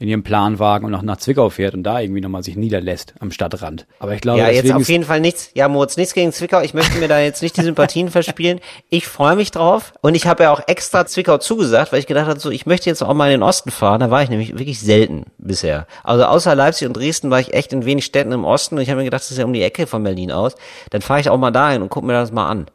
in 0.00 0.08
ihrem 0.08 0.22
Planwagen 0.22 0.86
und 0.86 0.94
auch 0.94 1.02
nach 1.02 1.16
Zwickau 1.16 1.50
fährt 1.50 1.74
und 1.74 1.82
da 1.82 2.00
irgendwie 2.00 2.20
nochmal 2.20 2.44
sich 2.44 2.56
niederlässt 2.56 3.14
am 3.18 3.32
Stadtrand. 3.32 3.86
Aber 3.98 4.14
ich 4.14 4.20
glaube, 4.20 4.38
ja, 4.38 4.48
jetzt 4.48 4.72
auf 4.72 4.88
jeden 4.88 5.04
Fall 5.04 5.20
nichts. 5.20 5.50
Ja, 5.54 5.68
Moritz, 5.68 5.96
nichts 5.96 6.14
gegen 6.14 6.32
Zwickau. 6.32 6.60
Ich 6.60 6.72
möchte 6.72 6.98
mir 6.98 7.08
da 7.08 7.18
jetzt 7.18 7.42
nicht 7.42 7.56
die 7.56 7.62
Sympathien 7.62 8.08
verspielen. 8.08 8.60
Ich 8.90 9.08
freue 9.08 9.34
mich 9.34 9.50
drauf 9.50 9.92
und 10.00 10.14
ich 10.14 10.26
habe 10.26 10.44
ja 10.44 10.52
auch 10.52 10.60
extra 10.68 11.04
Zwickau 11.04 11.38
zugesagt, 11.38 11.92
weil 11.92 11.98
ich 11.98 12.06
gedacht 12.06 12.28
habe, 12.28 12.38
so 12.38 12.50
ich 12.50 12.64
möchte 12.64 12.88
jetzt 12.88 13.02
auch 13.02 13.12
mal 13.14 13.26
in 13.26 13.40
den 13.40 13.42
Osten 13.42 13.72
fahren. 13.72 13.98
Da 13.98 14.10
war 14.10 14.22
ich 14.22 14.28
nämlich 14.28 14.56
wirklich 14.56 14.80
selten 14.80 15.24
bisher. 15.38 15.88
Also 16.04 16.24
außer 16.24 16.54
Leipzig 16.54 16.86
und 16.86 16.96
Dresden 16.96 17.30
war 17.30 17.40
ich 17.40 17.52
echt 17.52 17.72
in 17.72 17.84
wenig 17.84 18.04
Städten 18.04 18.30
im 18.30 18.44
Osten 18.44 18.76
und 18.76 18.82
ich 18.82 18.90
habe 18.90 18.98
mir 18.98 19.04
gedacht, 19.04 19.22
das 19.22 19.32
ist 19.32 19.38
ja 19.38 19.44
um 19.44 19.52
die 19.52 19.62
Ecke 19.62 19.88
von 19.88 20.04
Berlin 20.04 20.30
aus. 20.30 20.54
Dann 20.90 21.02
fahre 21.02 21.20
ich 21.20 21.28
auch 21.28 21.38
mal 21.38 21.50
dahin 21.50 21.82
und 21.82 21.88
guck 21.88 22.04
mir 22.04 22.12
das 22.12 22.30
mal 22.30 22.48
an 22.48 22.66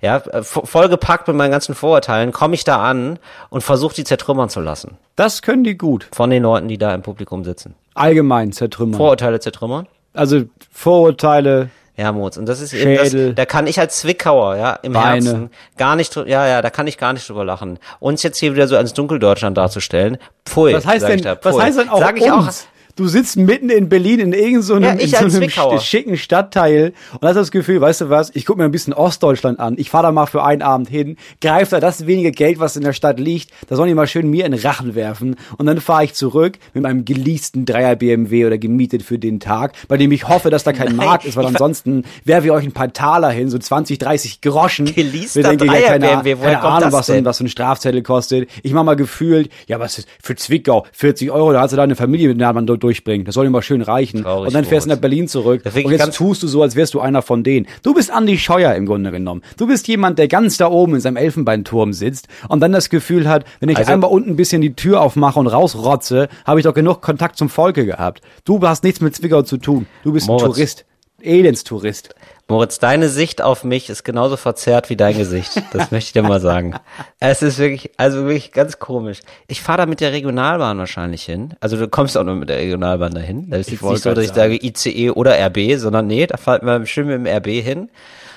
ja, 0.00 0.22
vollgepackt 0.42 1.28
mit 1.28 1.36
meinen 1.36 1.50
ganzen 1.50 1.74
Vorurteilen, 1.74 2.32
komme 2.32 2.54
ich 2.54 2.64
da 2.64 2.82
an 2.82 3.18
und 3.50 3.62
versuche 3.62 3.94
die 3.94 4.04
zertrümmern 4.04 4.48
zu 4.48 4.60
lassen. 4.60 4.96
Das 5.16 5.42
können 5.42 5.64
die 5.64 5.76
gut. 5.76 6.08
Von 6.12 6.30
den 6.30 6.42
Leuten, 6.42 6.68
die 6.68 6.78
da 6.78 6.94
im 6.94 7.02
Publikum 7.02 7.44
sitzen. 7.44 7.74
Allgemein 7.94 8.52
zertrümmern. 8.52 8.96
Vorurteile 8.96 9.40
zertrümmern? 9.40 9.86
Also 10.14 10.42
Vorurteile. 10.72 11.70
Ja, 11.96 12.12
Moritz. 12.12 12.38
Und 12.38 12.46
das 12.46 12.62
ist 12.62 12.72
eben 12.72 12.96
das, 12.96 13.34
da 13.34 13.44
kann 13.44 13.66
ich 13.66 13.78
als 13.78 13.98
Zwickauer, 13.98 14.56
ja, 14.56 14.72
im 14.82 14.94
Beine. 14.94 15.12
Herzen 15.12 15.50
gar 15.76 15.96
nicht, 15.96 16.16
ja, 16.16 16.46
ja, 16.46 16.62
da 16.62 16.70
kann 16.70 16.86
ich 16.86 16.96
gar 16.96 17.12
nicht 17.12 17.28
drüber 17.28 17.44
lachen. 17.44 17.78
Uns 17.98 18.22
jetzt 18.22 18.38
hier 18.38 18.54
wieder 18.54 18.68
so 18.68 18.76
als 18.78 18.94
Dunkeldeutschland 18.94 19.58
darzustellen, 19.58 20.16
pfui. 20.46 20.72
Was 20.72 20.86
heißt 20.86 21.06
denn, 21.06 21.22
was 21.42 21.58
heißt 21.58 21.78
denn 21.78 21.88
auch 21.90 21.98
sag 21.98 22.16
ich 22.16 22.32
uns? 22.32 22.66
auch, 22.66 22.69
Du 22.96 23.06
sitzt 23.08 23.36
mitten 23.36 23.70
in 23.70 23.88
Berlin 23.88 24.20
in 24.20 24.32
irgendeinem 24.32 24.98
ja, 25.00 25.28
so 25.28 25.38
einem 25.38 25.80
schicken 25.80 26.16
Stadtteil 26.16 26.92
und 27.20 27.26
hast 27.26 27.36
das 27.36 27.50
Gefühl, 27.50 27.80
weißt 27.80 28.02
du 28.02 28.10
was, 28.10 28.30
ich 28.34 28.46
gucke 28.46 28.58
mir 28.58 28.64
ein 28.64 28.72
bisschen 28.72 28.92
Ostdeutschland 28.92 29.60
an, 29.60 29.74
ich 29.78 29.90
fahre 29.90 30.04
da 30.04 30.12
mal 30.12 30.26
für 30.26 30.44
einen 30.44 30.62
Abend 30.62 30.88
hin, 30.88 31.16
greife 31.40 31.72
da 31.72 31.80
das 31.80 32.06
wenige 32.06 32.32
Geld, 32.32 32.58
was 32.58 32.76
in 32.76 32.82
der 32.82 32.92
Stadt 32.92 33.18
liegt, 33.18 33.50
da 33.68 33.76
sollen 33.76 33.88
die 33.88 33.94
mal 33.94 34.06
schön 34.06 34.28
mir 34.28 34.44
in 34.44 34.52
den 34.52 34.60
Rachen 34.60 34.94
werfen 34.94 35.36
und 35.58 35.66
dann 35.66 35.80
fahre 35.80 36.04
ich 36.04 36.14
zurück 36.14 36.58
mit 36.74 36.82
meinem 36.82 37.04
geleasten 37.04 37.64
Dreier 37.64 37.96
BMW 37.96 38.46
oder 38.46 38.58
gemietet 38.58 39.02
für 39.02 39.18
den 39.18 39.40
Tag, 39.40 39.74
bei 39.88 39.96
dem 39.96 40.12
ich 40.12 40.28
hoffe, 40.28 40.50
dass 40.50 40.64
da 40.64 40.72
kein 40.72 40.88
Nein, 40.88 40.96
Markt 40.96 41.24
ist, 41.24 41.36
weil 41.36 41.46
ansonsten 41.46 42.04
werfe 42.24 42.46
ich 42.46 42.52
euch 42.52 42.64
ein 42.64 42.72
paar 42.72 42.92
Taler 42.92 43.30
hin, 43.30 43.50
so 43.50 43.58
20, 43.58 43.98
30 43.98 44.40
Groschen. 44.40 44.86
Geleaster 44.86 45.42
denke, 45.42 45.66
Dreier 45.66 45.80
ja, 45.80 45.88
keine, 45.88 46.06
BMW, 46.06 46.38
woher 46.38 46.54
keine 46.56 46.62
Ahnung, 46.64 46.92
was, 46.92 47.06
denn? 47.06 47.24
was 47.24 47.38
so 47.38 47.44
ein 47.44 47.48
Strafzettel 47.48 48.02
kostet. 48.02 48.48
Ich 48.62 48.72
mach 48.72 48.84
mal 48.84 48.96
gefühlt, 48.96 49.50
ja, 49.66 49.78
was 49.80 49.98
ist 49.98 50.08
für 50.22 50.34
Zwickau, 50.34 50.86
40 50.92 51.30
Euro, 51.30 51.52
da 51.52 51.60
hast 51.60 51.72
du 51.72 51.76
da 51.76 51.82
eine 51.82 51.96
Familie 51.96 52.28
mit 52.28 52.40
man 52.40 52.66
durchbringen. 52.82 53.24
Das 53.24 53.34
soll 53.34 53.46
immer 53.46 53.62
schön 53.62 53.82
reichen. 53.82 54.22
Traurig, 54.22 54.48
und 54.48 54.54
dann 54.54 54.64
fährst 54.64 54.86
du 54.86 54.90
nach 54.90 54.98
Berlin 54.98 55.28
zurück. 55.28 55.62
Und 55.64 55.90
jetzt 55.90 56.16
tust 56.16 56.42
du 56.42 56.48
so, 56.48 56.62
als 56.62 56.76
wärst 56.76 56.94
du 56.94 57.00
einer 57.00 57.22
von 57.22 57.42
denen. 57.44 57.66
Du 57.82 57.94
bist 57.94 58.10
Andi 58.10 58.38
Scheuer 58.38 58.74
im 58.74 58.86
Grunde 58.86 59.10
genommen. 59.10 59.42
Du 59.56 59.66
bist 59.66 59.88
jemand, 59.88 60.18
der 60.18 60.28
ganz 60.28 60.56
da 60.56 60.68
oben 60.68 60.94
in 60.94 61.00
seinem 61.00 61.16
Elfenbeinturm 61.16 61.92
sitzt 61.92 62.28
und 62.48 62.60
dann 62.60 62.72
das 62.72 62.90
Gefühl 62.90 63.28
hat, 63.28 63.44
wenn 63.60 63.68
ich 63.68 63.76
also, 63.76 63.92
einmal 63.92 64.10
unten 64.10 64.30
ein 64.30 64.36
bisschen 64.36 64.62
die 64.62 64.74
Tür 64.74 65.00
aufmache 65.00 65.38
und 65.38 65.46
rausrotze, 65.46 66.28
habe 66.44 66.60
ich 66.60 66.64
doch 66.64 66.74
genug 66.74 67.00
Kontakt 67.02 67.36
zum 67.36 67.48
Volke 67.48 67.86
gehabt. 67.86 68.22
Du 68.44 68.60
hast 68.60 68.84
nichts 68.84 69.00
mit 69.00 69.14
Zwickau 69.14 69.42
zu 69.42 69.58
tun. 69.58 69.86
Du 70.02 70.12
bist 70.12 70.26
Moritz. 70.26 70.42
ein 70.42 70.46
Tourist. 70.46 70.84
Elendstourist. 71.22 72.14
Moritz, 72.50 72.78
deine 72.78 73.08
Sicht 73.08 73.42
auf 73.42 73.64
mich 73.64 73.88
ist 73.88 74.04
genauso 74.04 74.36
verzerrt 74.36 74.90
wie 74.90 74.96
dein 74.96 75.16
Gesicht. 75.16 75.62
Das 75.72 75.90
möchte 75.90 76.08
ich 76.08 76.12
dir 76.12 76.22
mal 76.22 76.40
sagen. 76.40 76.74
Es 77.22 77.42
ist 77.42 77.58
wirklich, 77.58 77.90
also 77.98 78.24
wirklich 78.24 78.50
ganz 78.50 78.78
komisch. 78.78 79.20
Ich 79.46 79.60
fahre 79.60 79.78
da 79.78 79.86
mit 79.86 80.00
der 80.00 80.12
Regionalbahn 80.12 80.78
wahrscheinlich 80.78 81.22
hin. 81.22 81.54
Also 81.60 81.76
du 81.76 81.86
kommst 81.86 82.16
auch 82.16 82.24
nur 82.24 82.34
mit 82.34 82.48
der 82.48 82.56
Regionalbahn 82.56 83.12
dahin. 83.12 83.50
Das 83.50 83.60
ist 83.60 83.72
ich 83.72 83.82
nicht 83.82 84.02
so, 84.02 84.14
dass 84.14 84.24
ich 84.24 84.32
sage 84.32 84.54
ICE 84.54 85.10
oder 85.10 85.36
RB, 85.46 85.76
sondern 85.76 86.06
nee, 86.06 86.26
da 86.26 86.38
fahren 86.38 86.64
wir 86.64 86.86
schön 86.86 87.06
mit 87.06 87.16
dem 87.16 87.26
RB 87.26 87.62
hin. 87.62 87.90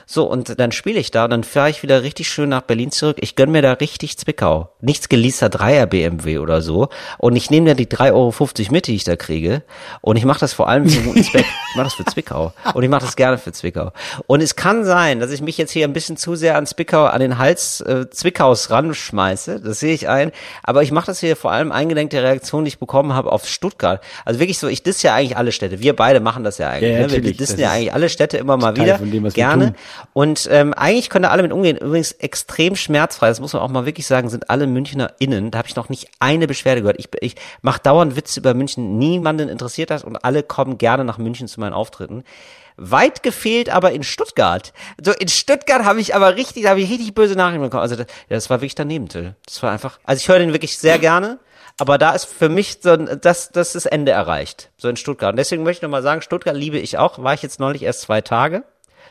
So, 0.06 0.26
und 0.26 0.60
dann 0.60 0.72
spiele 0.72 1.00
ich 1.00 1.12
da 1.12 1.26
und 1.26 1.32
dann 1.32 1.44
fahre 1.44 1.70
ich 1.70 1.84
wieder 1.84 2.04
richtig 2.04 2.30
schön 2.30 2.50
nach 2.50 2.62
Berlin 2.62 2.92
zurück. 2.92 3.18
Ich 3.22 3.36
gönn 3.36 3.52
mir 3.52 3.62
da 3.62 3.74
richtig 3.74 4.18
Zwickau. 4.18 4.70
Nichts 4.82 5.10
geleaster 5.10 5.50
Dreier 5.50 5.86
BMW 5.86 6.40
oder 6.40 6.62
so. 6.62 6.90
Und 7.18 7.36
ich 7.36 7.50
nehme 7.50 7.70
da 7.70 7.74
die 7.74 7.88
3,50 7.88 8.12
Euro 8.14 8.72
mit, 8.72 8.88
die 8.88 8.96
ich 8.96 9.04
da 9.04 9.16
kriege. 9.16 9.64
Und 10.02 10.18
ich 10.18 10.26
mache 10.26 10.40
das 10.40 10.54
vor 10.54 10.68
allem 10.68 10.88
für 10.88 11.02
guten 11.02 11.24
Zweck. 11.24 11.46
Ich 11.70 11.76
mache 11.76 11.86
das 11.86 11.94
für 11.96 12.06
Zwickau. 12.06 12.54
Und 12.74 12.84
ich 12.84 12.90
mache 12.90 13.02
das 13.02 13.16
gerne 13.16 13.38
für 13.38 13.52
Zwickau. 13.52 13.92
Und 14.28 14.42
es 14.42 14.56
kann 14.56 14.86
sein, 14.86 15.20
dass 15.20 15.32
ich 15.32 15.42
mich 15.42 15.58
jetzt 15.58 15.72
hier 15.72 15.88
ein 15.88 15.94
bisschen 15.94 16.18
zu 16.18 16.36
sehr 16.36 16.58
an 16.58 16.66
Zwickau, 16.66 17.06
an 17.06 17.20
den 17.20 17.38
Hals 17.38 17.82
äh, 17.82 18.10
Zwickaus 18.10 18.70
ranschmeiße. 18.70 19.62
Das 19.62 19.80
sehe 19.80 19.94
ich 19.94 20.10
ein. 20.10 20.32
Aber 20.64 20.84
ich 20.84 20.92
mache 20.92 21.08
das 21.08 21.20
hier 21.20 21.36
vor 21.36 21.52
allem 21.52 21.72
eingelenkt 21.72 22.14
der 22.14 22.24
Reaktion, 22.24 22.66
die 22.66 22.70
ich 22.70 22.80
bekommen 22.80 23.14
habe 23.14 23.32
auf 23.32 23.48
Stuttgart. 23.48 24.02
Also 24.26 24.40
wirklich 24.40 24.60
so, 24.60 24.68
ich 24.68 24.84
diss 24.84 25.02
ja 25.02 25.16
eigentlich 25.16 25.38
alle 25.38 25.52
Städte. 25.52 25.80
Wir 25.80 25.96
beide 25.96 26.20
machen 26.20 26.44
das 26.44 26.58
ja 26.58 26.70
eigentlich. 26.70 26.94
Ja, 26.94 27.08
ne? 27.08 27.24
Wir 27.24 27.34
dissen 27.34 27.60
ja 27.60 27.72
eigentlich 27.72 27.94
alle 27.94 28.10
Städte 28.10 28.38
immer 28.38 28.58
mal 28.58 28.76
wieder. 28.76 29.00
Gerne. 29.34 29.74
Und 30.14 30.48
ähm, 30.52 30.74
eigentlich 30.74 31.10
können 31.10 31.24
da 31.24 31.30
alle 31.30 31.44
mit 31.44 31.52
umgehen. 31.52 31.78
Übrigens 31.78 32.12
extrem 32.14 32.76
schmerzfrei, 32.76 33.30
das 33.30 33.40
muss 33.40 33.54
man 33.54 33.62
auch 33.62 33.70
mal 33.70 33.86
wirklich 33.86 34.08
sagen, 34.08 34.30
sind 34.30 34.50
alle 34.50 34.68
Münchner 34.68 35.14
innen. 35.20 35.52
Da 35.52 35.60
habe 35.60 35.68
ich 35.68 35.76
noch 35.76 35.90
nicht 35.90 36.10
eine 36.20 36.48
Beschwerde 36.48 36.82
gehört. 36.82 37.00
Ich, 37.00 37.10
ich 37.22 37.36
mache 37.62 37.82
dauernd 37.82 38.16
Witze 38.16 38.40
über 38.40 38.54
München. 38.54 38.98
Niemanden 38.98 39.50
interessiert 39.50 39.90
das 39.90 40.04
und 40.04 40.18
alle 40.18 40.44
kommen 40.44 40.78
gerne 40.78 41.04
nach 41.04 41.18
München 41.18 41.48
zu 41.48 41.60
meinen 41.60 41.74
Auftritten. 41.74 42.24
Weit 42.76 43.22
gefehlt 43.22 43.70
aber 43.70 43.92
in 43.92 44.04
Stuttgart. 44.04 44.74
So 45.04 45.12
in 45.12 45.28
Stuttgart 45.28 45.84
habe 45.84 46.00
ich 46.02 46.16
aber 46.16 46.36
richtig, 46.36 46.64
da 46.64 46.72
habe 46.72 46.82
ich 46.82 46.90
richtig 46.90 47.14
böse 47.14 47.36
Nachrichten 47.36 47.62
bekommen. 47.62 47.84
Also 47.84 47.96
das, 47.96 48.08
das 48.30 48.50
war 48.50 48.62
wirklich 48.62 48.76
daneben, 48.76 49.10
Till. 49.10 49.36
Das 49.46 49.62
war 49.62 49.72
einfach. 49.72 50.00
Also 50.04 50.22
ich 50.22 50.28
höre 50.28 50.40
den 50.40 50.54
wirklich 50.54 50.78
sehr 50.78 50.98
gerne. 51.00 51.40
Aber 51.80 51.98
da 51.98 52.12
ist 52.12 52.26
für 52.26 52.50
mich 52.50 52.80
so, 52.82 52.96
das, 52.96 53.52
das 53.52 53.76
ist 53.76 53.88
Ende 53.88 54.12
erreicht. 54.12 54.70
So 54.78 54.90
in 54.90 54.96
Stuttgart. 54.96 55.32
Und 55.32 55.38
deswegen 55.38 55.64
möchte 55.64 55.80
ich 55.80 55.82
nochmal 55.84 56.04
sagen, 56.04 56.22
Stuttgart 56.22 56.56
liebe 56.56 56.78
ich 56.78 56.98
auch. 56.98 57.24
War 57.24 57.34
ich 57.34 57.42
jetzt 57.42 57.60
neulich 57.60 57.84
erst 57.84 58.02
zwei 58.02 58.22
Tage. 58.22 58.64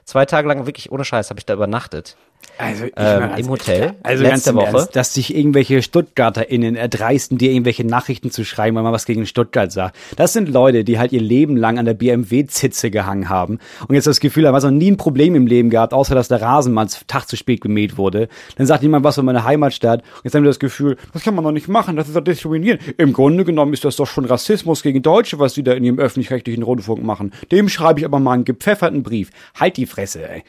Zwei 0.04 0.26
Tage 0.26 0.48
lang 0.48 0.66
wirklich 0.66 0.90
ohne 0.90 1.04
Scheiß 1.04 1.30
habe 1.30 1.40
ich 1.40 1.46
da 1.46 1.54
übernachtet. 1.54 2.16
Also 2.58 2.84
ich 2.84 2.92
ähm, 2.96 3.20
meine, 3.20 3.40
im 3.40 3.48
Hotel 3.48 3.94
also 4.02 4.22
letzte 4.22 4.54
Woche, 4.54 4.76
Ernst, 4.76 4.96
dass 4.96 5.14
sich 5.14 5.34
irgendwelche 5.34 5.82
StuttgarterInnen 5.82 6.76
erdreisten, 6.76 7.38
dir 7.38 7.50
irgendwelche 7.50 7.84
Nachrichten 7.84 8.30
zu 8.30 8.44
schreiben, 8.44 8.76
wenn 8.76 8.84
man 8.84 8.92
was 8.92 9.04
gegen 9.04 9.26
Stuttgart 9.26 9.72
sagt. 9.72 9.96
Das 10.16 10.32
sind 10.32 10.48
Leute, 10.48 10.84
die 10.84 10.98
halt 10.98 11.12
ihr 11.12 11.20
Leben 11.20 11.56
lang 11.56 11.78
an 11.78 11.86
der 11.86 11.94
BMW-Zitze 11.94 12.90
gehangen 12.90 13.28
haben 13.28 13.58
und 13.88 13.94
jetzt 13.94 14.06
das 14.06 14.20
Gefühl 14.20 14.46
haben, 14.46 14.54
also 14.54 14.70
nie 14.70 14.90
ein 14.90 14.96
Problem 14.96 15.34
im 15.34 15.46
Leben 15.46 15.70
gehabt, 15.70 15.92
außer 15.92 16.14
dass 16.14 16.28
der 16.28 16.42
Rasenmann 16.42 16.88
Tag 17.06 17.28
zu 17.28 17.36
spät 17.36 17.60
gemäht 17.60 17.96
wurde. 17.96 18.28
Dann 18.56 18.66
sagt 18.66 18.82
jemand 18.82 19.04
was 19.04 19.16
von 19.16 19.24
meiner 19.24 19.44
Heimatstadt 19.44 20.02
und 20.02 20.24
jetzt 20.24 20.34
haben 20.34 20.44
wir 20.44 20.50
das 20.50 20.58
Gefühl, 20.58 20.96
das 21.12 21.22
kann 21.22 21.34
man 21.34 21.44
doch 21.44 21.52
nicht 21.52 21.68
machen, 21.68 21.96
das 21.96 22.08
ist 22.08 22.16
doch 22.16 22.22
diskriminieren. 22.22 22.78
Im 22.98 23.12
Grunde 23.12 23.44
genommen 23.44 23.72
ist 23.72 23.84
das 23.84 23.96
doch 23.96 24.06
schon 24.06 24.24
Rassismus 24.24 24.82
gegen 24.82 25.02
Deutsche, 25.02 25.38
was 25.38 25.54
die 25.54 25.62
da 25.62 25.72
in 25.72 25.84
ihrem 25.84 25.98
öffentlich-rechtlichen 25.98 26.62
Rundfunk 26.62 27.02
machen. 27.02 27.32
Dem 27.50 27.68
schreibe 27.68 28.00
ich 28.00 28.06
aber 28.06 28.20
mal 28.20 28.34
einen 28.34 28.44
gepfefferten 28.44 29.02
Brief. 29.02 29.30
Halt 29.58 29.76
die 29.76 29.86
Fresse, 29.86 30.28
ey. 30.28 30.44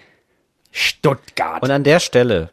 Stuttgart. 0.73 1.61
Und 1.61 1.71
an 1.71 1.83
der 1.83 1.99
Stelle, 1.99 2.49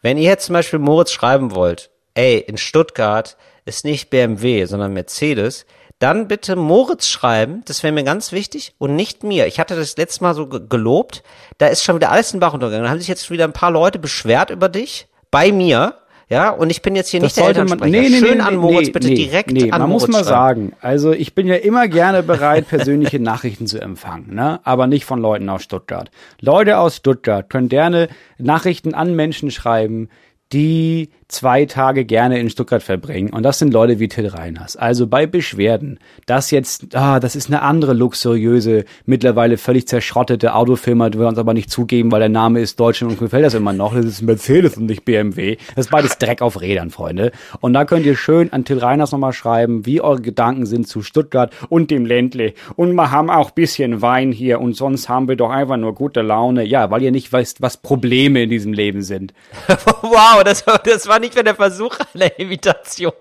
wenn 0.00 0.16
ihr 0.16 0.30
jetzt 0.30 0.46
zum 0.46 0.54
Beispiel 0.54 0.78
Moritz 0.78 1.10
schreiben 1.10 1.54
wollt, 1.54 1.90
ey, 2.14 2.38
in 2.38 2.56
Stuttgart 2.56 3.36
ist 3.66 3.84
nicht 3.84 4.10
BMW, 4.10 4.64
sondern 4.64 4.92
Mercedes, 4.92 5.66
dann 5.98 6.28
bitte 6.28 6.56
Moritz 6.56 7.08
schreiben, 7.08 7.62
das 7.66 7.82
wäre 7.82 7.92
mir 7.92 8.04
ganz 8.04 8.32
wichtig 8.32 8.74
und 8.78 8.94
nicht 8.94 9.24
mir. 9.24 9.46
Ich 9.46 9.58
hatte 9.58 9.76
das 9.76 9.96
letzte 9.96 10.22
Mal 10.22 10.34
so 10.34 10.46
gelobt, 10.46 11.22
da 11.58 11.66
ist 11.66 11.82
schon 11.82 11.96
wieder 11.96 12.10
alles 12.10 12.32
in 12.32 12.40
Bach 12.40 12.54
untergegangen. 12.54 12.84
Da 12.84 12.90
haben 12.90 12.98
sich 12.98 13.08
jetzt 13.08 13.30
wieder 13.30 13.44
ein 13.44 13.52
paar 13.52 13.70
Leute 13.70 13.98
beschwert 13.98 14.50
über 14.50 14.68
dich, 14.68 15.08
bei 15.30 15.50
mir, 15.50 15.98
ja, 16.28 16.50
und 16.50 16.70
ich 16.70 16.82
bin 16.82 16.96
jetzt 16.96 17.10
hier 17.10 17.20
das 17.20 17.28
nicht 17.28 17.36
der 17.38 17.46
Elternsprecher. 17.48 17.90
Man, 17.90 17.90
nee, 17.90 18.08
nee, 18.08 18.18
Schön 18.18 18.38
nee, 18.38 18.44
an 18.44 18.56
Moritz, 18.56 18.86
nee, 18.86 18.92
bitte 18.92 19.08
nee, 19.08 19.14
direkt 19.14 19.50
nee, 19.50 19.70
an 19.70 19.80
man 19.80 19.90
Moritz. 19.90 20.08
Man 20.08 20.10
muss 20.10 20.18
mal 20.18 20.24
sagen, 20.24 20.72
also 20.80 21.12
ich 21.12 21.34
bin 21.34 21.46
ja 21.46 21.56
immer 21.56 21.88
gerne 21.88 22.22
bereit, 22.22 22.68
persönliche 22.68 23.18
Nachrichten 23.20 23.66
zu 23.66 23.80
empfangen, 23.80 24.34
ne? 24.34 24.60
aber 24.64 24.86
nicht 24.86 25.04
von 25.04 25.20
Leuten 25.20 25.48
aus 25.48 25.62
Stuttgart. 25.62 26.10
Leute 26.40 26.78
aus 26.78 26.96
Stuttgart 26.96 27.48
können 27.50 27.68
gerne 27.68 28.08
Nachrichten 28.38 28.94
an 28.94 29.14
Menschen 29.14 29.50
schreiben, 29.50 30.08
die 30.52 31.10
zwei 31.34 31.66
Tage 31.66 32.04
gerne 32.04 32.38
in 32.38 32.48
Stuttgart 32.50 32.82
verbringen. 32.82 33.30
Und 33.32 33.42
das 33.42 33.58
sind 33.58 33.72
Leute 33.72 33.98
wie 33.98 34.08
Till 34.08 34.26
Reiners. 34.28 34.76
Also 34.76 35.06
bei 35.06 35.26
Beschwerden, 35.26 35.98
dass 36.26 36.50
jetzt, 36.50 36.94
ah, 36.96 37.20
das 37.20 37.36
ist 37.36 37.48
eine 37.48 37.62
andere 37.62 37.92
luxuriöse, 37.92 38.84
mittlerweile 39.06 39.58
völlig 39.58 39.86
zerschrottete 39.88 40.54
Autofirma, 40.54 41.10
die 41.10 41.18
wir 41.18 41.26
uns 41.28 41.38
aber 41.38 41.52
nicht 41.54 41.70
zugeben, 41.70 42.10
weil 42.12 42.20
der 42.20 42.28
Name 42.28 42.60
ist 42.60 42.78
Deutsch 42.80 43.02
und 43.02 43.10
uns 43.10 43.18
gefällt 43.18 43.44
das 43.44 43.54
immer 43.54 43.72
noch. 43.72 43.94
Das 43.94 44.04
ist 44.04 44.22
Mercedes 44.22 44.76
und 44.76 44.86
nicht 44.86 45.04
BMW. 45.04 45.56
Das 45.74 45.86
ist 45.86 45.90
beides 45.90 46.18
Dreck 46.18 46.40
auf 46.42 46.60
Rädern, 46.60 46.90
Freunde. 46.90 47.32
Und 47.60 47.74
da 47.74 47.84
könnt 47.84 48.06
ihr 48.06 48.16
schön 48.16 48.52
an 48.52 48.64
Till 48.64 48.78
Reiners 48.78 49.12
nochmal 49.12 49.32
schreiben, 49.32 49.84
wie 49.86 50.00
eure 50.00 50.20
Gedanken 50.22 50.66
sind 50.66 50.88
zu 50.88 51.02
Stuttgart 51.02 51.52
und 51.68 51.90
dem 51.90 52.06
Ländle. 52.06 52.54
Und 52.76 52.94
wir 52.94 53.10
haben 53.10 53.30
auch 53.30 53.50
bisschen 53.50 54.00
Wein 54.02 54.32
hier 54.32 54.60
und 54.60 54.74
sonst 54.74 55.08
haben 55.08 55.28
wir 55.28 55.36
doch 55.36 55.50
einfach 55.50 55.76
nur 55.76 55.94
gute 55.94 56.22
Laune. 56.22 56.64
Ja, 56.64 56.90
weil 56.90 57.02
ihr 57.02 57.10
nicht 57.12 57.32
weißt, 57.32 57.60
was 57.60 57.76
Probleme 57.76 58.42
in 58.44 58.50
diesem 58.50 58.72
Leben 58.72 59.02
sind. 59.02 59.34
wow, 60.02 60.42
das, 60.44 60.66
war- 60.66 60.80
das 60.84 61.06
war 61.08 61.18
nicht 61.24 61.34
mehr 61.34 61.44
der 61.44 61.54
Versuch 61.54 61.96
einer 62.14 62.38
Imitation. 62.38 63.12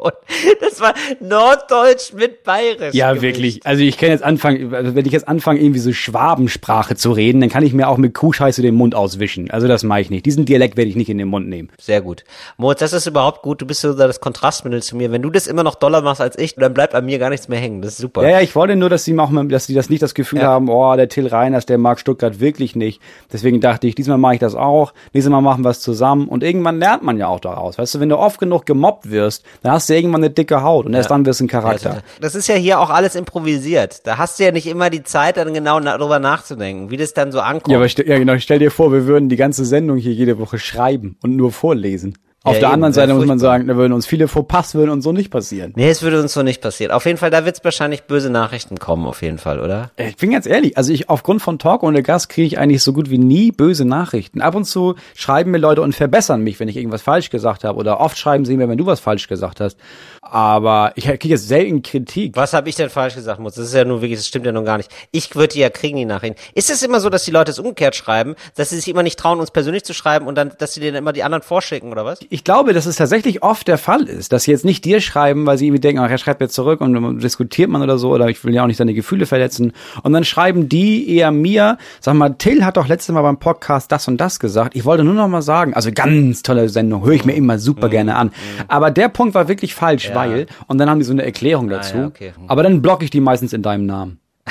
Das 0.61 0.79
war 0.81 0.93
Norddeutsch 1.19 2.13
mit 2.13 2.43
Bayerisch. 2.43 2.93
Ja, 2.93 3.09
gemischt. 3.09 3.21
wirklich. 3.23 3.65
Also 3.65 3.83
ich 3.83 3.97
kann 3.97 4.09
jetzt 4.09 4.23
anfangen, 4.23 4.71
wenn 4.71 5.05
ich 5.05 5.11
jetzt 5.11 5.27
anfange, 5.27 5.59
irgendwie 5.59 5.79
so 5.79 5.91
Schwabensprache 5.93 6.95
zu 6.95 7.11
reden, 7.11 7.41
dann 7.41 7.49
kann 7.49 7.63
ich 7.63 7.73
mir 7.73 7.87
auch 7.87 7.97
mit 7.97 8.13
Kuhscheiße 8.13 8.61
den 8.61 8.75
Mund 8.75 8.95
auswischen. 8.95 9.49
Also 9.51 9.67
das 9.67 9.83
mache 9.83 10.01
ich 10.01 10.09
nicht. 10.09 10.25
Diesen 10.25 10.45
Dialekt 10.45 10.77
werde 10.77 10.89
ich 10.89 10.95
nicht 10.95 11.09
in 11.09 11.17
den 11.17 11.27
Mund 11.27 11.47
nehmen. 11.47 11.69
Sehr 11.79 12.01
gut. 12.01 12.23
Moritz, 12.57 12.79
das 12.79 12.93
ist 12.93 13.07
überhaupt 13.07 13.41
gut. 13.41 13.61
Du 13.61 13.65
bist 13.65 13.81
so 13.81 13.93
das 13.93 14.19
Kontrastmittel 14.19 14.81
zu 14.83 14.95
mir. 14.95 15.11
Wenn 15.11 15.21
du 15.21 15.29
das 15.29 15.47
immer 15.47 15.63
noch 15.63 15.75
doller 15.75 16.01
machst 16.01 16.21
als 16.21 16.37
ich, 16.37 16.55
dann 16.55 16.73
bleibt 16.73 16.95
an 16.95 17.05
mir 17.05 17.19
gar 17.19 17.29
nichts 17.29 17.47
mehr 17.47 17.59
hängen. 17.59 17.81
Das 17.81 17.93
ist 17.93 17.97
super. 17.99 18.23
Ja, 18.23 18.29
ja, 18.29 18.41
ich 18.41 18.55
wollte 18.55 18.75
nur, 18.75 18.89
dass 18.89 19.03
sie 19.03 19.17
auch 19.17 19.29
mal, 19.29 19.47
dass 19.47 19.65
sie 19.65 19.73
das 19.73 19.89
nicht 19.89 20.01
das 20.01 20.13
Gefühl 20.13 20.39
Ja. 20.39 20.47
haben, 20.47 20.69
oh, 20.69 20.95
der 20.95 21.09
Till 21.09 21.27
Reiners, 21.27 21.65
der 21.65 21.77
mag 21.77 21.99
Stuttgart 21.99 22.39
wirklich 22.39 22.75
nicht. 22.75 23.01
Deswegen 23.31 23.61
dachte 23.61 23.87
ich, 23.87 23.95
diesmal 23.95 24.17
mache 24.17 24.35
ich 24.35 24.39
das 24.39 24.55
auch, 24.55 24.93
nächstes 25.13 25.31
Mal 25.31 25.41
machen 25.41 25.63
wir 25.63 25.69
es 25.69 25.79
zusammen 25.81 26.27
und 26.27 26.43
irgendwann 26.43 26.79
lernt 26.79 27.03
man 27.03 27.17
ja 27.17 27.27
auch 27.27 27.39
daraus. 27.39 27.77
Weißt 27.83 27.95
du, 27.95 27.99
wenn 27.99 28.07
du 28.07 28.17
oft 28.17 28.39
genug 28.39 28.65
gemobbt 28.65 29.11
wirst, 29.11 29.43
dann 29.61 29.73
hast 29.73 29.89
du 29.89 29.93
irgendwann 29.93 30.23
eine 30.23 30.29
dicke 30.29 30.63
Haut 30.63 30.85
und 30.85 30.93
erst 30.93 31.11
dann 31.11 31.25
wirst 31.25 31.41
du 31.41 31.43
ein 31.43 31.47
Charakter. 31.49 32.01
Das 32.21 32.33
ist 32.33 32.47
ja 32.47 32.55
hier 32.55 32.79
auch 32.79 32.89
alles 32.89 33.13
improvisiert. 33.13 34.07
Da 34.07 34.17
hast 34.17 34.39
du 34.39 34.45
ja 34.45 34.53
nicht 34.53 34.67
immer 34.67 34.89
die 34.89 35.03
Zeit, 35.03 35.35
dann 35.35 35.53
genau 35.53 35.81
na 35.81 35.97
drüber 35.97 36.19
nachzudenken, 36.19 36.91
wie 36.91 36.95
das 36.95 37.13
dann 37.13 37.33
so 37.33 37.41
ankommt. 37.41 37.73
Ja, 37.73 37.77
aber 37.77 37.87
ja, 37.87 38.17
genau, 38.17 38.37
stell 38.37 38.59
dir 38.59 38.71
vor, 38.71 38.93
wir 38.93 39.05
würden 39.05 39.27
die 39.27 39.35
ganze 39.35 39.65
Sendung 39.65 39.97
hier 39.97 40.13
jede 40.13 40.39
Woche 40.39 40.59
schreiben 40.59 41.17
und 41.21 41.35
nur 41.35 41.51
vorlesen. 41.51 42.17
Auf 42.45 42.55
Ja, 42.55 42.59
der 42.59 42.67
eben, 42.69 42.73
anderen 42.73 42.93
Seite 42.93 43.13
muss 43.13 43.25
man 43.25 43.39
sagen, 43.39 43.67
da 43.67 43.77
würden 43.77 43.93
uns 43.93 44.05
viele 44.05 44.27
Fauxpas 44.27 44.75
würden 44.75 44.89
uns 44.91 45.05
so 45.05 45.13
nicht 45.13 45.29
passieren. 45.31 45.71
nee, 45.77 45.87
es 45.89 46.01
würde 46.01 46.21
uns 46.21 46.33
so 46.33 46.43
nicht 46.43 46.61
passieren. 46.61 46.91
Auf 46.91 47.05
jeden 47.05 47.17
Fall, 47.17 47.29
da 47.29 47.45
wird 47.45 47.57
es 47.57 47.63
wahrscheinlich 47.63 48.03
böse 48.03 48.29
Nachrichten 48.29 48.77
kommen, 48.79 49.05
auf 49.05 49.21
jeden 49.21 49.37
Fall, 49.37 49.61
oder? 49.61 49.91
Äh, 49.95 50.09
Ich 50.09 50.17
bin 50.17 50.31
ganz 50.31 50.45
ehrlich, 50.45 50.77
also 50.77 50.91
ich 50.91 51.09
aufgrund 51.09 51.41
von 51.41 51.57
Talk 51.57 51.83
ohne 51.83 52.03
Gast 52.03 52.27
kriege 52.27 52.45
ich 52.45 52.59
eigentlich 52.59 52.83
so 52.83 52.91
gut 52.91 53.09
wie 53.09 53.17
nie 53.17 53.51
böse 53.53 53.85
Nachrichten. 53.85 54.41
Ab 54.41 54.55
und 54.55 54.65
zu 54.65 54.95
schreiben 55.15 55.51
mir 55.51 55.57
Leute 55.57 55.81
und 55.81 55.95
verbessern 55.95 56.41
mich, 56.41 56.59
wenn 56.59 56.67
ich 56.67 56.75
irgendwas 56.75 57.01
falsch 57.01 57.29
gesagt 57.29 57.63
habe. 57.63 57.79
Oder 57.79 58.01
oft 58.01 58.17
schreiben 58.17 58.43
sie 58.43 58.57
mir, 58.57 58.67
wenn 58.67 58.77
du 58.77 58.85
was 58.85 58.99
falsch 58.99 59.29
gesagt 59.29 59.61
hast. 59.61 59.77
Aber 60.25 60.93
ich 60.95 61.03
kriege 61.03 61.27
jetzt 61.29 61.47
selten 61.47 61.83
Kritik. 61.83 62.35
Was 62.35 62.53
habe 62.53 62.69
ich 62.69 62.75
denn 62.75 62.89
falsch 62.89 63.15
gesagt, 63.15 63.39
Mutz? 63.39 63.55
Das 63.55 63.65
ist 63.65 63.73
ja 63.73 63.85
nur 63.85 64.01
wirklich, 64.01 64.17
das 64.17 64.27
stimmt 64.27 64.45
ja 64.45 64.51
nun 64.51 64.65
gar 64.65 64.77
nicht. 64.77 64.89
Ich 65.11 65.35
würde 65.35 65.49
die 65.49 65.59
ja 65.59 65.69
kriegen, 65.69 65.97
die 65.97 66.05
Nachrichten. 66.05 66.37
Ist 66.55 66.69
es 66.71 66.81
immer 66.81 66.99
so, 67.01 67.09
dass 67.09 67.25
die 67.25 67.31
Leute 67.31 67.51
es 67.51 67.59
umgekehrt 67.59 67.95
schreiben, 67.95 68.35
dass 68.55 68.69
sie 68.69 68.77
sich 68.77 68.87
immer 68.87 69.03
nicht 69.03 69.19
trauen, 69.19 69.39
uns 69.39 69.51
persönlich 69.51 69.83
zu 69.83 69.93
schreiben 69.93 70.25
und 70.25 70.35
dann, 70.35 70.53
dass 70.57 70.73
sie 70.73 70.79
denen 70.79 70.95
immer 70.95 71.13
die 71.13 71.23
anderen 71.23 71.43
vorschicken, 71.43 71.91
oder 71.91 72.05
was? 72.05 72.19
Ich 72.29 72.43
glaube, 72.43 72.73
dass 72.73 72.85
es 72.85 72.95
tatsächlich 72.95 73.43
oft 73.43 73.67
der 73.67 73.77
Fall 73.77 74.03
ist, 74.03 74.31
dass 74.31 74.43
sie 74.43 74.51
jetzt 74.51 74.65
nicht 74.65 74.85
dir 74.85 75.01
schreiben, 75.01 75.45
weil 75.45 75.57
sie 75.57 75.67
irgendwie 75.67 75.81
denken, 75.81 76.01
ach, 76.01 76.09
er 76.09 76.17
schreibt 76.17 76.41
jetzt 76.41 76.55
zurück 76.55 76.81
und 76.81 76.93
dann 76.93 77.19
diskutiert 77.19 77.69
man 77.69 77.81
oder 77.81 77.97
so, 77.97 78.11
oder 78.11 78.29
ich 78.29 78.43
will 78.43 78.53
ja 78.53 78.63
auch 78.63 78.67
nicht 78.67 78.77
seine 78.77 78.93
Gefühle 78.93 79.25
verletzen. 79.25 79.73
Und 80.03 80.13
dann 80.13 80.23
schreiben 80.23 80.69
die 80.69 81.15
eher 81.15 81.31
mir, 81.31 81.77
sag 81.99 82.15
mal, 82.15 82.29
Till 82.29 82.63
hat 82.63 82.77
doch 82.77 82.87
letztes 82.87 83.13
Mal 83.13 83.21
beim 83.21 83.37
Podcast 83.37 83.91
das 83.91 84.07
und 84.07 84.17
das 84.17 84.39
gesagt. 84.39 84.75
Ich 84.75 84.85
wollte 84.85 85.03
nur 85.03 85.13
noch 85.13 85.27
mal 85.27 85.41
sagen, 85.41 85.73
also 85.73 85.91
ganz 85.93 86.43
tolle 86.43 86.69
Sendung, 86.69 87.05
höre 87.05 87.13
ich 87.13 87.25
mir 87.25 87.35
immer 87.35 87.59
super 87.59 87.89
gerne 87.89 88.15
an. 88.15 88.31
Aber 88.67 88.89
der 88.89 89.09
Punkt 89.09 89.35
war 89.35 89.47
wirklich 89.47 89.75
falsch, 89.75 90.12
weil, 90.15 90.47
und 90.67 90.77
dann 90.77 90.89
haben 90.89 90.99
die 90.99 91.05
so 91.05 91.11
eine 91.11 91.23
Erklärung 91.23 91.69
dazu. 91.69 91.97
ja, 91.97 92.05
okay. 92.07 92.33
Aber 92.47 92.63
dann 92.63 92.81
blocke 92.81 93.03
ich 93.03 93.11
die 93.11 93.21
meistens 93.21 93.53
in 93.53 93.61
deinem 93.61 93.85
Namen. 93.85 94.19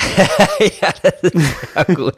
ja, 0.59 0.89
das 1.03 1.31
ist 1.31 1.55
ja 1.75 1.83
gut. 1.83 2.17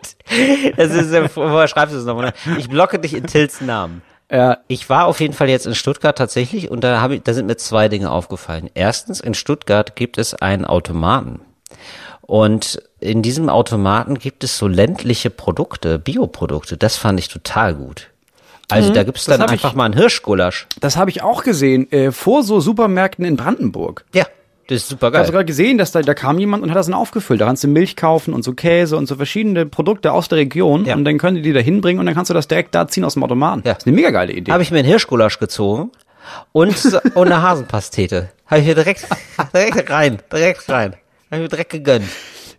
Das 0.77 0.91
ist, 0.91 1.11
ja, 1.11 1.27
woher 1.35 1.67
schreibst 1.67 1.93
du 1.93 1.99
es 1.99 2.05
nochmal? 2.05 2.33
Ich 2.57 2.69
blocke 2.69 2.99
dich 2.99 3.13
in 3.13 3.25
Tills 3.27 3.61
Namen. 3.61 4.01
Ja, 4.31 4.59
Ich 4.67 4.89
war 4.89 5.05
auf 5.05 5.19
jeden 5.19 5.33
Fall 5.33 5.49
jetzt 5.49 5.67
in 5.67 5.75
Stuttgart 5.75 6.17
tatsächlich 6.17 6.71
und 6.71 6.83
da, 6.83 7.01
habe 7.01 7.15
ich, 7.15 7.23
da 7.23 7.33
sind 7.33 7.45
mir 7.47 7.57
zwei 7.57 7.89
Dinge 7.89 8.11
aufgefallen. 8.11 8.69
Erstens, 8.73 9.19
in 9.19 9.33
Stuttgart 9.33 9.95
gibt 9.95 10.17
es 10.17 10.33
einen 10.33 10.65
Automaten. 10.65 11.41
Und 12.21 12.81
in 12.99 13.21
diesem 13.21 13.49
Automaten 13.49 14.17
gibt 14.17 14.43
es 14.43 14.57
so 14.57 14.67
ländliche 14.67 15.29
Produkte, 15.29 15.99
Bioprodukte. 15.99 16.75
Das 16.75 16.97
fand 16.97 17.19
ich 17.19 17.27
total 17.27 17.75
gut. 17.75 18.09
Also 18.69 18.91
da 18.93 19.03
gibt 19.03 19.17
es 19.17 19.27
Mhm, 19.27 19.31
das 19.31 19.37
dann 19.37 19.47
hab 19.47 19.55
ich- 19.55 19.63
einfach 19.63 19.75
mal 19.75 19.85
einen 19.85 19.93
Hirschgulasch. 19.95 20.67
das 20.79 20.97
habe 20.97 21.09
ich 21.09 21.21
auch 21.21 21.43
gesehen, 21.43 21.91
äh, 21.91 22.11
vor 22.11 22.43
so 22.43 22.59
Supermärkten 22.59 23.23
in 23.25 23.35
Brandenburg. 23.37 24.05
Ja, 24.13 24.25
das 24.67 24.77
ist 24.77 24.89
super 24.89 25.07
Ich 25.07 25.13
habe 25.13 25.17
geil. 25.17 25.25
sogar 25.27 25.43
gesehen, 25.43 25.77
dass 25.77 25.91
da, 25.91 26.01
da 26.01 26.13
kam 26.15 26.39
jemand 26.39 26.63
und 26.63 26.69
hat 26.71 26.77
das 26.77 26.87
dann 26.87 26.95
aufgefüllt. 26.95 27.39
Da 27.41 27.45
kannst 27.45 27.63
du 27.63 27.67
Milch 27.67 27.95
kaufen 27.95 28.33
und 28.33 28.43
so 28.43 28.53
Käse 28.53 28.97
und 28.97 29.05
so 29.07 29.15
verschiedene 29.15 29.65
Produkte 29.67 30.11
aus 30.11 30.27
der 30.29 30.39
Region 30.39 30.85
Ja. 30.85 30.95
und 30.95 31.05
dann 31.05 31.17
können 31.19 31.35
die 31.37 31.41
die 31.43 31.53
da 31.53 31.59
hinbringen 31.59 31.99
und 31.99 32.07
dann 32.07 32.15
kannst 32.15 32.29
du 32.31 32.33
das 32.33 32.47
direkt 32.47 32.73
da 32.73 32.87
ziehen 32.87 33.03
aus 33.03 33.13
dem 33.13 33.23
Automaten. 33.23 33.61
Ja. 33.65 33.73
Das 33.73 33.83
ist 33.83 33.87
eine 33.87 33.95
mega 33.95 34.09
geile 34.09 34.33
Idee. 34.33 34.51
Habe 34.51 34.63
ich 34.63 34.71
mir 34.71 34.79
einen 34.79 34.87
Hirschgulasch 34.87 35.37
gezogen 35.37 35.91
und, 36.51 36.99
und 37.13 37.27
eine 37.27 37.41
Hasenpastete. 37.43 38.29
Habe 38.47 38.61
ich 38.61 38.67
mir 38.67 38.73
direkt, 38.75 39.05
direkt 39.53 39.89
rein, 39.91 40.17
direkt 40.31 40.67
rein. 40.69 40.93
Habe 41.29 41.35
ich 41.35 41.39
mir 41.41 41.49
direkt 41.49 41.69
gegönnt. 41.71 42.05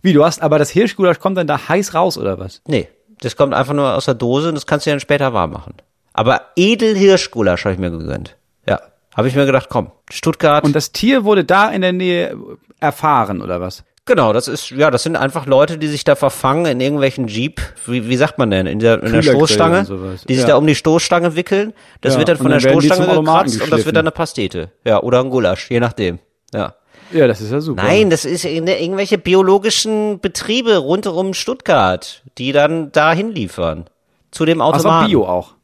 Wie, 0.01 0.13
du 0.13 0.23
hast 0.23 0.41
aber 0.41 0.57
das 0.59 0.69
Hirschgulasch 0.69 1.19
kommt 1.19 1.37
dann 1.37 1.47
da 1.47 1.67
heiß 1.67 1.93
raus 1.93 2.17
oder 2.17 2.39
was? 2.39 2.61
Nee, 2.67 2.87
das 3.21 3.35
kommt 3.35 3.53
einfach 3.53 3.73
nur 3.73 3.95
aus 3.95 4.05
der 4.05 4.13
Dose 4.13 4.47
und 4.49 4.55
das 4.55 4.65
kannst 4.65 4.85
du 4.85 4.91
dann 4.91 4.99
später 5.01 5.33
warm 5.33 5.51
machen. 5.51 5.73
Aber 6.17 6.41
Edelhirschgulasch 6.57 7.63
habe 7.65 7.73
ich 7.73 7.79
mir 7.79 7.91
gegönnt. 7.91 8.35
Ja, 8.67 8.81
habe 9.15 9.27
ich 9.27 9.35
mir 9.35 9.45
gedacht, 9.45 9.67
komm, 9.69 9.91
Stuttgart. 10.11 10.63
Und 10.63 10.75
das 10.75 10.91
Tier 10.91 11.23
wurde 11.23 11.43
da 11.45 11.69
in 11.69 11.81
der 11.81 11.93
Nähe 11.93 12.35
erfahren 12.79 13.41
oder 13.41 13.61
was? 13.61 13.83
genau, 14.05 14.31
das 14.31 14.47
ist, 14.47 14.69
ja, 14.69 14.89
das 14.89 15.03
sind 15.03 15.17
einfach 15.17 15.45
Leute, 15.47 15.77
die 15.77 15.87
sich 15.87 16.05
da 16.05 16.15
verfangen 16.15 16.65
in 16.65 16.79
irgendwelchen 16.79 17.27
Jeep, 17.27 17.59
wie, 17.87 18.07
wie 18.07 18.15
sagt 18.15 18.37
man 18.37 18.49
denn, 18.49 18.65
in 18.65 18.79
der, 18.79 19.03
in 19.03 19.11
der 19.11 19.21
Stoßstange, 19.21 19.83
die 20.29 20.33
sich 20.35 20.43
Ja. 20.43 20.47
da 20.51 20.55
um 20.55 20.65
die 20.65 20.75
Stoßstange 20.75 21.35
wickeln. 21.35 21.73
Das 21.99 22.13
Ja, 22.13 22.19
wird 22.19 22.29
dann 22.29 22.37
von 22.37 22.49
der 22.51 22.61
dann 22.61 22.79
die 22.79 22.85
Stoßstange 22.87 23.19
gekratzt 23.19 23.61
und 23.61 23.69
das 23.69 23.85
wird 23.85 23.97
dann 23.97 24.03
eine 24.05 24.11
Pastete. 24.11 24.71
Ja, 24.85 25.01
oder 25.03 25.19
ein 25.19 25.29
Gulasch, 25.29 25.69
je 25.69 25.81
nachdem. 25.81 26.19
Ja. 26.53 26.75
Ja, 27.11 27.27
das 27.27 27.41
ist 27.41 27.51
ja 27.51 27.59
super. 27.59 27.83
Nein, 27.83 28.09
das 28.09 28.23
ist 28.23 28.45
in 28.45 28.65
der- 28.65 28.79
irgendwelche 28.81 29.17
biologischen 29.17 30.21
Betriebe 30.21 30.77
rund 30.77 31.05
um 31.05 31.33
Stuttgart, 31.33 32.23
die 32.37 32.53
dann 32.53 32.93
dahin 32.93 33.31
liefern. 33.33 33.89
Zu 34.31 34.45
dem 34.45 34.61
Also 34.61 34.87
Automaten. 34.87 35.09
Bio 35.09 35.25
auch. 35.27 35.55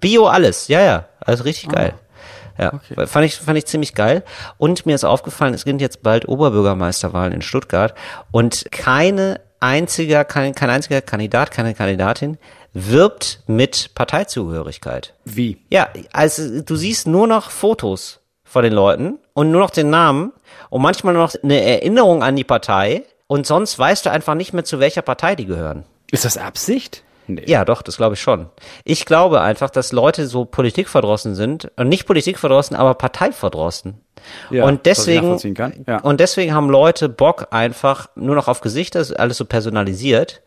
Bio 0.00 0.26
alles, 0.26 0.68
ja, 0.68 0.80
ja. 0.80 1.08
Also 1.20 1.44
richtig 1.44 1.68
Ah. 1.70 1.72
geil. 1.74 1.94
Ja, 2.58 2.72
fand 3.06 3.24
ich, 3.24 3.36
fand 3.36 3.56
ich 3.56 3.66
ziemlich 3.66 3.94
geil. 3.94 4.24
Und 4.56 4.84
mir 4.84 4.96
ist 4.96 5.04
aufgefallen, 5.04 5.54
es 5.54 5.60
sind 5.62 5.80
jetzt 5.80 6.02
bald 6.02 6.26
Oberbürgermeisterwahlen 6.26 7.32
in 7.32 7.40
Stuttgart 7.40 7.94
und 8.32 8.64
keine 8.72 9.40
einziger, 9.60 10.24
kein, 10.24 10.54
kein 10.56 10.68
einziger 10.70 11.00
Kandidat, 11.00 11.52
keine 11.52 11.74
Kandidatin 11.74 12.36
wirbt 12.74 13.40
mit 13.46 13.90
Parteizugehörigkeit. 13.94 15.14
Wie? 15.24 15.58
Ja, 15.70 15.88
also 16.12 16.60
du 16.60 16.76
siehst 16.76 17.06
nur 17.06 17.26
noch 17.26 17.50
Fotos 17.50 18.20
von 18.44 18.62
den 18.64 18.72
Leuten 18.72 19.18
und 19.34 19.50
nur 19.52 19.60
noch 19.60 19.70
den 19.70 19.90
Namen 19.90 20.32
und 20.70 20.82
manchmal 20.82 21.14
nur 21.14 21.22
noch 21.24 21.34
eine 21.42 21.60
Erinnerung 21.62 22.22
an 22.22 22.34
die 22.36 22.44
Partei 22.44 23.04
und 23.26 23.46
sonst 23.46 23.78
weißt 23.78 24.06
du 24.06 24.10
einfach 24.10 24.34
nicht 24.34 24.52
mehr, 24.52 24.64
zu 24.64 24.80
welcher 24.80 25.02
Partei 25.02 25.34
die 25.36 25.46
gehören. 25.46 25.84
Ist 26.10 26.24
das 26.24 26.36
Absicht? 26.36 27.04
Nee. 27.28 27.44
Ja, 27.46 27.64
doch, 27.64 27.82
das 27.82 27.98
glaube 27.98 28.14
ich 28.14 28.20
schon. 28.20 28.46
Ich 28.84 29.04
glaube 29.04 29.42
einfach, 29.42 29.68
dass 29.68 29.92
Leute 29.92 30.26
so 30.26 30.46
politikverdrossen 30.46 31.34
sind 31.34 31.70
und 31.76 31.88
nicht 31.88 32.06
politikverdrossen, 32.06 32.74
aber 32.74 32.94
parteiverdrossen. 32.94 34.00
Ja, 34.50 34.64
und 34.64 34.86
deswegen. 34.86 35.38
Ja. 35.86 35.98
und 36.00 36.20
deswegen 36.20 36.54
haben 36.54 36.70
Leute 36.70 37.08
Bock 37.08 37.48
einfach 37.50 38.08
nur 38.14 38.34
noch 38.34 38.48
auf 38.48 38.60
Gesichter, 38.60 39.00
ist 39.00 39.12
alles 39.12 39.36
so 39.36 39.44
personalisiert 39.44 40.42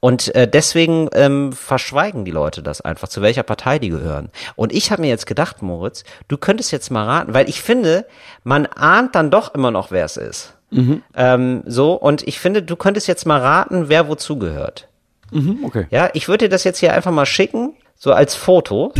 und 0.00 0.34
äh, 0.34 0.48
deswegen 0.48 1.08
ähm, 1.12 1.52
verschweigen 1.52 2.24
die 2.24 2.30
Leute 2.30 2.62
das 2.62 2.80
einfach, 2.80 3.08
zu 3.08 3.22
welcher 3.22 3.42
Partei 3.42 3.78
die 3.78 3.90
gehören. 3.90 4.30
Und 4.56 4.72
ich 4.72 4.90
habe 4.90 5.02
mir 5.02 5.08
jetzt 5.08 5.26
gedacht, 5.26 5.62
Moritz, 5.62 6.04
du 6.28 6.36
könntest 6.36 6.72
jetzt 6.72 6.90
mal 6.90 7.04
raten, 7.04 7.34
weil 7.34 7.48
ich 7.48 7.62
finde, 7.62 8.06
man 8.42 8.66
ahnt 8.66 9.14
dann 9.14 9.30
doch 9.30 9.54
immer 9.54 9.70
noch, 9.70 9.90
wer 9.90 10.04
es 10.04 10.16
ist. 10.16 10.54
Mhm. 10.70 11.02
Ähm, 11.14 11.62
so 11.66 11.92
und 11.94 12.26
ich 12.26 12.40
finde, 12.40 12.62
du 12.62 12.76
könntest 12.76 13.06
jetzt 13.06 13.26
mal 13.26 13.40
raten, 13.40 13.88
wer 13.88 14.08
wozu 14.08 14.38
gehört. 14.38 14.88
Mhm, 15.32 15.58
okay. 15.64 15.86
Ja, 15.90 16.10
ich 16.14 16.28
würde 16.28 16.44
dir 16.46 16.48
das 16.50 16.64
jetzt 16.64 16.78
hier 16.78 16.92
einfach 16.92 17.10
mal 17.10 17.26
schicken, 17.26 17.74
so 17.96 18.12
als 18.12 18.34
Foto. 18.34 18.92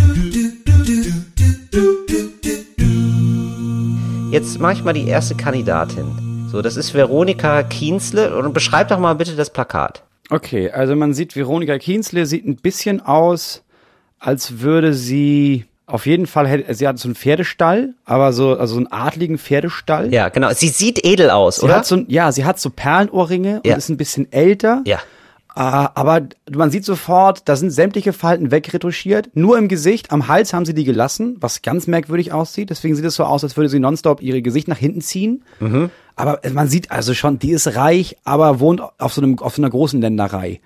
Jetzt 4.30 4.58
mache 4.58 4.72
ich 4.72 4.82
mal 4.84 4.94
die 4.94 5.06
erste 5.06 5.34
Kandidatin. 5.34 6.48
So, 6.50 6.62
das 6.62 6.76
ist 6.76 6.94
Veronika 6.94 7.62
Kienzle 7.62 8.34
und 8.36 8.52
beschreib 8.54 8.88
doch 8.88 8.98
mal 8.98 9.14
bitte 9.14 9.36
das 9.36 9.50
Plakat. 9.50 10.02
Okay, 10.30 10.70
also 10.70 10.96
man 10.96 11.12
sieht, 11.12 11.36
Veronika 11.36 11.78
Kienzle 11.78 12.24
sieht 12.26 12.46
ein 12.46 12.56
bisschen 12.56 13.00
aus, 13.04 13.62
als 14.18 14.60
würde 14.60 14.94
sie 14.94 15.66
auf 15.86 16.06
jeden 16.06 16.26
Fall, 16.26 16.46
hätte, 16.48 16.72
sie 16.74 16.88
hat 16.88 16.98
so 16.98 17.08
einen 17.08 17.14
Pferdestall, 17.14 17.92
aber 18.06 18.32
so, 18.32 18.56
also 18.56 18.74
so 18.74 18.78
einen 18.78 18.86
adligen 18.90 19.36
Pferdestall. 19.36 20.12
Ja, 20.12 20.30
genau. 20.30 20.50
Sie 20.54 20.68
sieht 20.68 21.04
edel 21.04 21.28
aus, 21.28 21.56
Sie 21.56 21.64
oder? 21.66 21.76
hat 21.76 21.86
so, 21.86 21.96
ja, 22.08 22.32
sie 22.32 22.46
hat 22.46 22.58
so 22.58 22.70
Perlenohrringe 22.70 23.60
Ja. 23.64 23.72
und 23.74 23.78
ist 23.78 23.90
ein 23.90 23.98
bisschen 23.98 24.32
älter. 24.32 24.82
ja. 24.86 25.00
Ah, 25.54 25.90
aber 25.94 26.22
man 26.50 26.70
sieht 26.70 26.84
sofort, 26.86 27.46
da 27.48 27.56
sind 27.56 27.70
sämtliche 27.70 28.12
Falten 28.14 28.50
wegretuschiert. 28.50 29.30
Nur 29.34 29.58
im 29.58 29.68
Gesicht, 29.68 30.10
am 30.10 30.26
Hals 30.28 30.54
haben 30.54 30.64
sie 30.64 30.72
die 30.72 30.84
gelassen, 30.84 31.36
was 31.40 31.60
ganz 31.60 31.86
merkwürdig 31.86 32.32
aussieht. 32.32 32.70
Deswegen 32.70 32.94
sieht 32.96 33.04
es 33.04 33.16
so 33.16 33.24
aus, 33.24 33.44
als 33.44 33.56
würde 33.56 33.68
sie 33.68 33.78
nonstop 33.78 34.22
ihre 34.22 34.40
Gesicht 34.40 34.66
nach 34.68 34.78
hinten 34.78 35.02
ziehen. 35.02 35.44
Aber 36.16 36.40
man 36.52 36.68
sieht 36.68 36.90
also 36.90 37.12
schon, 37.14 37.38
die 37.38 37.50
ist 37.50 37.74
reich, 37.76 38.16
aber 38.24 38.60
wohnt 38.60 38.80
auf 38.98 39.12
so, 39.12 39.20
einem, 39.20 39.38
auf 39.40 39.56
so 39.56 39.62
einer 39.62 39.70
großen 39.70 40.00
Länderei. 40.00 40.60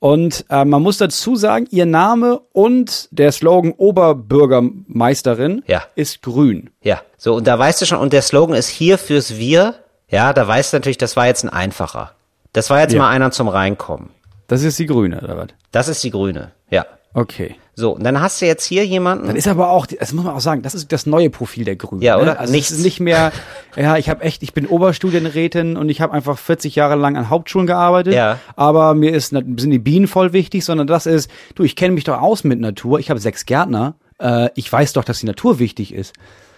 Und 0.00 0.44
äh, 0.50 0.66
man 0.66 0.82
muss 0.82 0.98
dazu 0.98 1.36
sagen, 1.36 1.66
ihr 1.70 1.86
Name 1.86 2.40
und 2.52 3.08
der 3.12 3.32
Slogan 3.32 3.72
Oberbürgermeisterin 3.72 5.62
Ja. 5.66 5.82
ist 5.94 6.22
grün. 6.22 6.70
Ja, 6.82 7.00
so, 7.16 7.34
und 7.34 7.46
da 7.46 7.58
weißt 7.58 7.80
du 7.80 7.86
schon, 7.86 7.98
und 7.98 8.12
der 8.12 8.22
Slogan 8.22 8.54
ist 8.56 8.68
hier 8.68 8.98
fürs 8.98 9.36
Wir. 9.38 9.74
Ja, 10.08 10.32
da 10.32 10.46
weißt 10.46 10.72
du 10.72 10.76
natürlich, 10.76 10.98
das 10.98 11.16
war 11.16 11.26
jetzt 11.26 11.44
ein 11.44 11.48
einfacher. 11.48 12.12
Das 12.52 12.70
war 12.70 12.80
jetzt 12.80 12.92
Ja. 12.92 12.98
mal 13.00 13.10
einer 13.10 13.30
zum 13.30 13.48
Reinkommen. 13.48 14.10
Das 14.46 14.62
ist 14.62 14.78
die 14.78 14.86
grüne, 14.86 15.20
oder 15.20 15.36
was? 15.36 15.48
Das 15.72 15.88
ist 15.88 16.02
die 16.04 16.10
Grüne. 16.10 16.52
Ja. 16.70 16.86
Okay. 17.14 17.56
So, 17.74 17.92
und 17.92 18.04
dann 18.04 18.20
hast 18.20 18.42
du 18.42 18.46
jetzt 18.46 18.66
hier 18.66 18.84
jemanden. 18.84 19.26
Dann 19.26 19.36
ist 19.36 19.48
aber 19.48 19.70
auch, 19.70 19.86
das 19.86 20.12
muss 20.12 20.24
man 20.24 20.34
auch 20.34 20.40
sagen, 20.40 20.60
das 20.60 20.74
ist 20.74 20.92
das 20.92 21.06
neue 21.06 21.30
Profil 21.30 21.64
der 21.64 21.76
Grünen. 21.76 22.02
Ja, 22.02 22.16
oder? 22.16 22.34
Ne? 22.34 22.38
Also 22.38 22.52
Nichts. 22.52 22.70
es 22.70 22.78
ist 22.78 22.84
nicht 22.84 23.00
mehr, 23.00 23.32
ja, 23.76 23.96
ich 23.96 24.10
habe 24.10 24.22
echt, 24.22 24.42
ich 24.42 24.52
bin 24.52 24.66
Oberstudienrätin 24.66 25.78
und 25.78 25.88
ich 25.88 26.02
habe 26.02 26.12
einfach 26.12 26.38
40 26.38 26.74
Jahre 26.74 26.96
lang 26.96 27.16
an 27.16 27.30
Hauptschulen 27.30 27.66
gearbeitet. 27.66 28.12
Ja. 28.12 28.38
Aber 28.54 28.94
mir 28.94 29.14
ist 29.14 29.28
sind 29.30 29.70
die 29.70 29.78
Bienen 29.78 30.08
voll 30.08 30.34
wichtig, 30.34 30.64
sondern 30.64 30.86
das 30.86 31.06
ist, 31.06 31.30
du, 31.54 31.62
ich 31.62 31.74
kenne 31.74 31.94
mich 31.94 32.04
doch 32.04 32.20
aus 32.20 32.44
mit 32.44 32.60
Natur. 32.60 32.98
Ich 32.98 33.08
habe 33.08 33.18
sechs 33.18 33.46
Gärtner. 33.46 33.94
Äh, 34.18 34.50
ich 34.54 34.70
weiß 34.70 34.92
doch, 34.92 35.04
dass 35.04 35.20
die 35.20 35.26
Natur 35.26 35.58
wichtig 35.58 35.94
ist. 35.94 36.12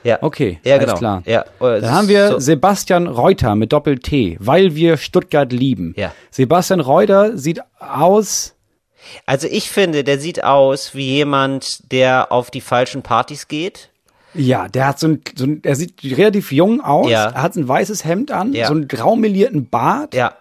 Ja. 0.04 0.18
Okay, 0.22 0.60
ja, 0.64 0.74
alles 0.76 0.86
genau. 0.86 0.98
klar. 0.98 1.22
Ja, 1.26 1.40
äh, 1.60 1.80
Dann 1.80 1.90
haben 1.90 2.08
wir 2.08 2.28
so, 2.32 2.38
Sebastian 2.38 3.06
Reuter 3.06 3.54
mit 3.54 3.72
Doppel-T, 3.72 4.36
weil 4.40 4.74
wir 4.74 4.96
Stuttgart 4.96 5.52
lieben. 5.52 5.94
Ja. 5.96 6.12
Sebastian 6.30 6.80
Reuter 6.80 7.36
sieht 7.36 7.60
aus, 7.80 8.54
Also 9.26 9.46
ich 9.50 9.70
finde, 9.70 10.04
der 10.04 10.18
sieht 10.18 10.44
aus 10.44 10.94
wie 10.94 11.06
jemand, 11.16 11.90
der 11.92 12.30
auf 12.32 12.50
die 12.50 12.60
falschen 12.60 13.02
Partys 13.02 13.48
geht. 13.48 13.90
Ja, 14.34 14.68
der 14.68 14.86
hat 14.88 14.98
so 14.98 15.08
ein, 15.08 15.22
so 15.36 15.44
ein 15.44 15.60
er 15.64 15.74
sieht 15.74 15.94
relativ 16.04 16.52
jung 16.52 16.80
aus, 16.82 17.10
Ja. 17.10 17.30
er 17.30 17.42
hat 17.42 17.56
ein 17.56 17.66
weißes 17.66 18.04
Hemd 18.04 18.30
an, 18.30 18.52
Ja. 18.52 18.66
so 18.66 18.74
einen 18.74 18.86
graumelierten 18.86 19.68
Bart, 19.68 20.14
Ja. 20.14 20.34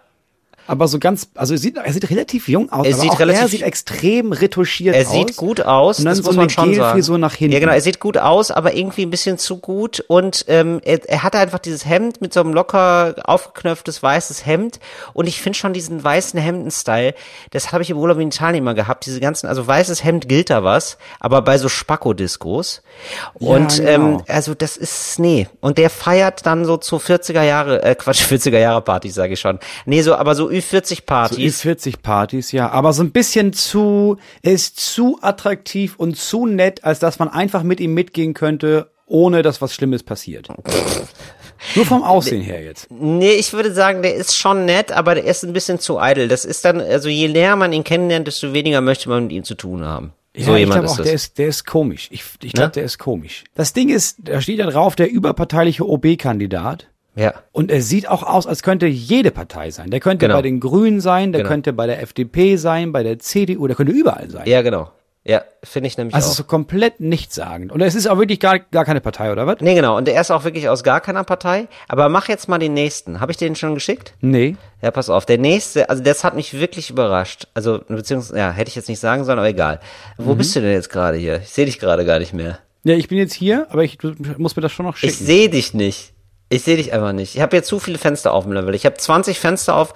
Aber 0.67 0.87
so 0.87 0.99
ganz, 0.99 1.29
also 1.35 1.53
er 1.53 1.57
sieht, 1.57 1.77
er 1.77 1.91
sieht 1.93 2.09
relativ 2.09 2.47
jung 2.47 2.71
aus, 2.71 2.85
Er 2.85 2.93
sieht 2.93 3.17
relativ- 3.19 3.41
er 3.41 3.47
sieht 3.47 3.61
extrem 3.63 4.31
retuschiert 4.31 4.95
Er 4.95 5.07
aus. 5.07 5.11
sieht 5.11 5.35
gut 5.37 5.61
aus, 5.61 5.99
Und 5.99 6.05
dann 6.05 6.11
das 6.15 6.17
so 6.19 6.29
muss 6.29 6.35
man 6.35 6.49
schon 6.49 6.65
sagen. 6.73 6.77
Gelfrisur 6.77 7.17
nach 7.17 7.33
hinten. 7.33 7.53
Ja, 7.53 7.59
genau, 7.59 7.71
er 7.71 7.81
sieht 7.81 7.99
gut 7.99 8.17
aus, 8.17 8.51
aber 8.51 8.73
irgendwie 8.75 9.03
ein 9.03 9.09
bisschen 9.09 9.37
zu 9.37 9.57
gut 9.57 10.03
und 10.07 10.45
ähm, 10.47 10.79
er, 10.83 11.07
er 11.09 11.23
hatte 11.23 11.37
einfach 11.39 11.59
dieses 11.59 11.85
Hemd 11.85 12.21
mit 12.21 12.33
so 12.33 12.41
einem 12.41 12.53
locker 12.53 13.15
aufgeknöpftes 13.23 14.03
weißes 14.03 14.45
Hemd 14.45 14.79
und 15.13 15.27
ich 15.27 15.41
finde 15.41 15.57
schon 15.57 15.73
diesen 15.73 16.03
weißen 16.03 16.39
Hemden-Style, 16.39 17.13
das 17.51 17.71
habe 17.71 17.83
ich 17.83 17.89
im 17.89 17.97
Urlaub 17.97 18.17
in 18.19 18.27
Italien 18.27 18.63
immer 18.63 18.73
gehabt, 18.73 19.05
diese 19.05 19.19
ganzen, 19.19 19.47
also 19.47 19.65
weißes 19.65 20.03
Hemd 20.03 20.27
gilt 20.27 20.49
da 20.49 20.63
was, 20.63 20.97
aber 21.19 21.41
bei 21.41 21.57
so 21.57 21.69
Spacko-Diskos 21.69 22.81
und 23.35 23.77
genau. 23.77 23.89
ähm, 23.89 24.21
also 24.27 24.53
das 24.55 24.77
ist, 24.77 25.19
nee, 25.19 25.47
und 25.61 25.77
der 25.77 25.89
feiert 25.89 26.45
dann 26.45 26.65
so 26.65 26.77
zu 26.77 26.97
40er 26.97 27.43
Jahre, 27.43 27.83
äh, 27.83 27.95
Quatsch, 27.95 28.21
40er 28.21 28.57
Jahre 28.59 28.81
Partys, 28.81 29.15
sage 29.15 29.33
ich 29.33 29.39
schon, 29.39 29.59
nee, 29.85 30.01
so, 30.01 30.15
aber 30.15 30.35
so 30.35 30.49
Ü40-Partys. 30.59 31.57
so 31.57 31.61
40 31.61 32.01
Partys, 32.01 32.51
ja, 32.51 32.69
aber 32.69 32.93
so 32.93 33.03
ein 33.03 33.11
bisschen 33.11 33.53
zu, 33.53 34.17
er 34.41 34.53
ist 34.53 34.79
zu 34.79 35.17
attraktiv 35.21 35.95
und 35.97 36.17
zu 36.17 36.45
nett, 36.45 36.83
als 36.83 36.99
dass 36.99 37.19
man 37.19 37.29
einfach 37.29 37.63
mit 37.63 37.79
ihm 37.79 37.93
mitgehen 37.93 38.33
könnte, 38.33 38.91
ohne 39.05 39.41
dass 39.41 39.61
was 39.61 39.73
Schlimmes 39.73 40.03
passiert. 40.03 40.47
Nur 41.75 41.85
vom 41.85 42.03
Aussehen 42.03 42.41
her 42.41 42.63
jetzt. 42.63 42.87
Nee, 42.91 43.31
ich 43.31 43.51
würde 43.53 43.73
sagen, 43.73 44.01
der 44.03 44.15
ist 44.15 44.37
schon 44.37 44.65
nett, 44.65 44.91
aber 44.91 45.15
der 45.15 45.23
ist 45.23 45.43
ein 45.43 45.53
bisschen 45.53 45.79
zu 45.79 45.99
eitel. 45.99 46.27
Das 46.27 46.45
ist 46.45 46.63
dann, 46.65 46.79
also 46.79 47.09
je 47.09 47.27
näher 47.29 47.55
man 47.55 47.73
ihn 47.73 47.83
kennenlernt, 47.83 48.27
desto 48.27 48.53
weniger 48.53 48.81
möchte 48.81 49.09
man 49.09 49.23
mit 49.23 49.31
ihm 49.31 49.43
zu 49.43 49.55
tun 49.55 49.83
haben. 49.83 50.13
so 50.37 50.51
ja, 50.51 50.57
ich 50.57 50.59
jemand 50.61 50.81
glaube 50.81 50.85
ist 50.93 50.99
auch, 50.99 51.03
der 51.03 51.13
ist, 51.13 51.37
der 51.39 51.47
ist 51.47 51.65
komisch. 51.65 52.09
Ich, 52.11 52.23
ich 52.43 52.51
glaube, 52.53 52.67
Ne? 52.67 52.71
der 52.73 52.83
ist 52.83 52.99
komisch. 52.99 53.43
Das 53.55 53.73
Ding 53.73 53.89
ist, 53.89 54.17
da 54.19 54.39
steht 54.39 54.59
ja 54.59 54.69
drauf, 54.69 54.95
der 54.95 55.09
überparteiliche 55.09 55.83
OB-Kandidat. 55.87 56.89
Ja. 57.17 57.33
Und 57.51 57.71
er 57.71 57.81
sieht 57.81 58.07
auch 58.07 58.23
aus, 58.23 58.47
als 58.47 58.63
könnte 58.63 58.85
jede 58.87 59.31
Partei 59.31 59.71
sein. 59.71 59.89
Der 59.91 59.99
könnte 59.99 60.25
Genau. 60.27 60.37
bei 60.37 60.41
den 60.43 60.59
Grünen 60.61 61.01
sein, 61.01 61.31
der 61.33 61.39
Genau. 61.41 61.49
könnte 61.49 61.73
bei 61.73 61.87
der 61.87 62.01
FDP 62.01 62.55
sein, 62.55 62.91
bei 62.93 63.03
der 63.03 63.19
CDU, 63.19 63.67
der 63.67 63.75
könnte 63.75 63.91
überall 63.91 64.29
sein. 64.29 64.43
Ja, 64.45 64.61
genau. 64.61 64.91
Ja, 65.25 65.41
finde 65.61 65.87
ich 65.87 65.97
nämlich 65.97 66.15
Also 66.15 66.29
auch. 66.29 66.35
so 66.35 66.43
komplett 66.45 67.01
nichtssagend. 67.01 67.73
Und 67.73 67.81
es 67.81 67.95
ist 67.95 68.07
auch 68.07 68.17
wirklich 68.17 68.39
gar, 68.39 68.59
gar 68.59 68.85
keine 68.85 69.01
Partei, 69.01 69.29
oder 69.29 69.45
was? 69.45 69.57
Nee, 69.59 69.75
genau. 69.75 69.97
Und 69.97 70.07
der 70.07 70.21
ist 70.21 70.31
auch 70.31 70.45
wirklich 70.45 70.69
aus 70.69 70.83
gar 70.85 71.01
keiner 71.01 71.25
Partei. 71.25 71.67
Aber 71.89 72.07
mach 72.07 72.29
jetzt 72.29 72.47
mal 72.47 72.59
den 72.59 72.73
nächsten. 72.73 73.19
Habe 73.19 73.33
ich 73.33 73.37
den 73.37 73.53
schon 73.55 73.73
geschickt? 73.73 74.13
Nee. 74.21 74.55
Ja, 74.81 74.89
pass 74.91 75.09
auf. 75.09 75.25
Der 75.25 75.37
nächste, 75.37 75.89
also 75.89 76.01
das 76.01 76.23
hat 76.23 76.33
mich 76.37 76.57
wirklich 76.57 76.89
überrascht. 76.91 77.47
Also, 77.53 77.81
beziehungsweise, 77.89 78.39
ja, 78.39 78.51
hätte 78.51 78.69
ich 78.69 78.75
jetzt 78.77 78.87
nicht 78.87 78.99
sagen 79.01 79.25
sollen, 79.25 79.37
aber 79.39 79.49
egal. 79.49 79.81
Wo 80.17 80.33
Mhm. 80.33 80.37
bist 80.37 80.55
du 80.55 80.61
denn 80.61 80.71
jetzt 80.71 80.89
gerade 80.89 81.17
hier? 81.17 81.41
Ich 81.41 81.49
sehe 81.49 81.65
dich 81.65 81.77
gerade 81.79 82.05
gar 82.05 82.19
nicht 82.19 82.33
mehr. 82.33 82.59
Ja, 82.85 82.93
ich 82.95 83.09
bin 83.09 83.17
jetzt 83.17 83.33
hier, 83.33 83.67
aber 83.69 83.83
ich 83.83 83.97
muss 84.37 84.55
mir 84.55 84.61
das 84.61 84.71
schon 84.71 84.85
noch 84.85 84.93
Ich 84.95 85.11
schicken. 85.11 85.25
sehe 85.25 85.49
dich 85.49 85.73
nicht. 85.73 86.13
Ich 86.49 86.63
sehe 86.63 86.77
dich 86.77 86.93
einfach 86.93 87.11
nicht. 87.11 87.35
Ich 87.35 87.41
habe 87.41 87.55
jetzt 87.57 87.67
zu 87.67 87.79
viele 87.79 87.97
Fenster 87.97 88.31
auf 88.33 88.45
mittlerweile. 88.45 88.75
Ich 88.75 88.85
habe 88.85 88.95
20 88.95 89.39
Fenster 89.39 89.75
auf. 89.75 89.93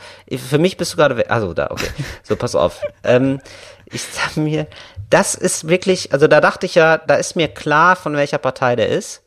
Für 0.49 0.57
mich 0.57 0.75
bist 0.75 0.93
du 0.93 0.97
gerade 0.97 1.15
weg. 1.15 1.27
Also 1.29 1.53
da, 1.53 1.71
okay. 1.71 1.87
So, 2.23 2.35
pass 2.35 2.55
auf. 2.55 2.81
ähm, 3.03 3.39
ich 3.85 4.01
sag 4.03 4.37
mir, 4.37 4.67
das 5.09 5.35
ist 5.35 5.67
wirklich, 5.67 6.13
also 6.13 6.27
da 6.27 6.41
dachte 6.41 6.65
ich 6.65 6.75
ja, 6.75 6.97
da 6.97 7.15
ist 7.15 7.35
mir 7.35 7.47
klar, 7.47 7.95
von 7.95 8.15
welcher 8.15 8.37
Partei 8.37 8.75
der 8.75 8.89
ist. 8.89 9.21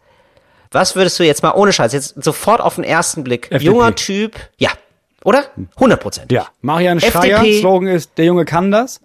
Was 0.71 0.97
würdest 0.97 1.19
du 1.19 1.25
jetzt 1.25 1.43
mal, 1.43 1.53
ohne 1.53 1.73
Scheiß, 1.73 1.93
jetzt 1.93 2.23
sofort 2.23 2.61
auf 2.61 2.75
den 2.75 2.85
ersten 2.85 3.23
Blick, 3.25 3.45
FDP. 3.47 3.65
junger 3.65 3.95
Typ, 3.95 4.37
ja, 4.59 4.71
oder? 5.23 5.45
100 5.77 6.01
Prozent. 6.01 6.33
ja, 6.33 6.49
Marian 6.63 7.01
Schreier, 7.01 7.39
FDP. 7.39 7.61
Slogan 7.61 7.89
ist, 7.89 8.11
der 8.17 8.25
Junge 8.25 8.45
kann 8.45 8.71
das. 8.71 9.01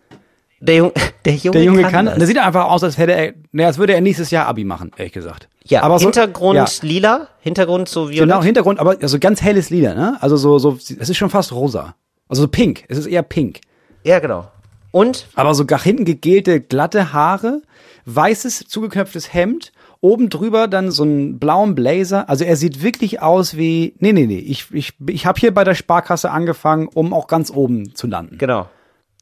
Der, 0.62 0.76
Jung, 0.76 0.92
der 1.26 1.36
Junge, 1.36 1.52
Der 1.54 1.64
Junge 1.64 1.82
kann, 1.84 1.92
kann, 1.92 2.06
das. 2.08 2.18
der 2.18 2.28
sieht 2.28 2.38
einfach 2.38 2.66
aus, 2.66 2.84
als 2.84 2.98
hätte 2.98 3.14
er, 3.14 3.34
naja, 3.52 3.68
als 3.68 3.78
würde 3.78 3.94
er 3.94 4.02
nächstes 4.02 4.32
Jahr 4.32 4.48
Abi 4.48 4.64
machen, 4.64 4.92
ehrlich 4.98 5.14
gesagt. 5.14 5.48
Ja, 5.64 5.84
aber 5.84 6.00
so- 6.00 6.06
Hintergrund 6.06 6.56
ja. 6.58 6.66
lila, 6.82 7.28
Hintergrund 7.40 7.88
so 7.90 8.10
violett. 8.10 8.20
Genau, 8.30 8.44
Hintergrund, 8.44 8.80
aber 8.80 8.98
also 9.02 9.20
ganz 9.20 9.42
helles 9.42 9.70
Lila, 9.70 9.94
ne? 9.94 10.18
Also 10.22 10.36
so, 10.38 10.58
so, 10.60 10.78
es 10.78 10.90
ist 11.10 11.18
schon 11.18 11.30
fast 11.30 11.52
rosa. 11.52 11.96
Also 12.28 12.44
so 12.44 12.48
pink. 12.48 12.84
Es 12.88 12.98
ist 12.98 13.06
eher 13.08 13.24
pink. 13.24 13.60
Ja, 14.04 14.20
genau. 14.20 14.48
Und 14.92 15.28
Aber 15.36 15.54
so 15.54 15.64
nach 15.70 15.84
hinten 15.84 16.06
gegelte, 16.06 16.62
glatte 16.62 17.14
Haare, 17.14 17.62
weißes, 18.06 18.66
zugeknöpftes 18.68 19.34
Hemd, 19.34 19.72
oben 20.02 20.30
drüber 20.30 20.68
dann 20.68 20.90
so 20.92 21.04
einen 21.04 21.38
blauen 21.40 21.76
Blazer. 21.76 22.28
Also 22.30 22.44
er 22.46 22.56
sieht 22.56 22.82
wirklich 22.82 23.22
aus 23.22 23.56
wie, 23.58 23.94
nee, 24.00 24.14
nee, 24.14 24.26
nee, 24.26 24.40
ich, 24.40 24.68
ich, 24.74 24.94
ich 25.08 25.26
habe 25.26 25.40
hier 25.40 25.54
bei 25.54 25.64
der 25.64 25.76
Sparkasse 25.76 26.32
angefangen, 26.32 26.88
um 26.88 27.14
auch 27.14 27.28
ganz 27.28 27.52
oben 27.52 27.94
zu 27.94 28.08
landen. 28.08 28.38
Genau. 28.40 28.68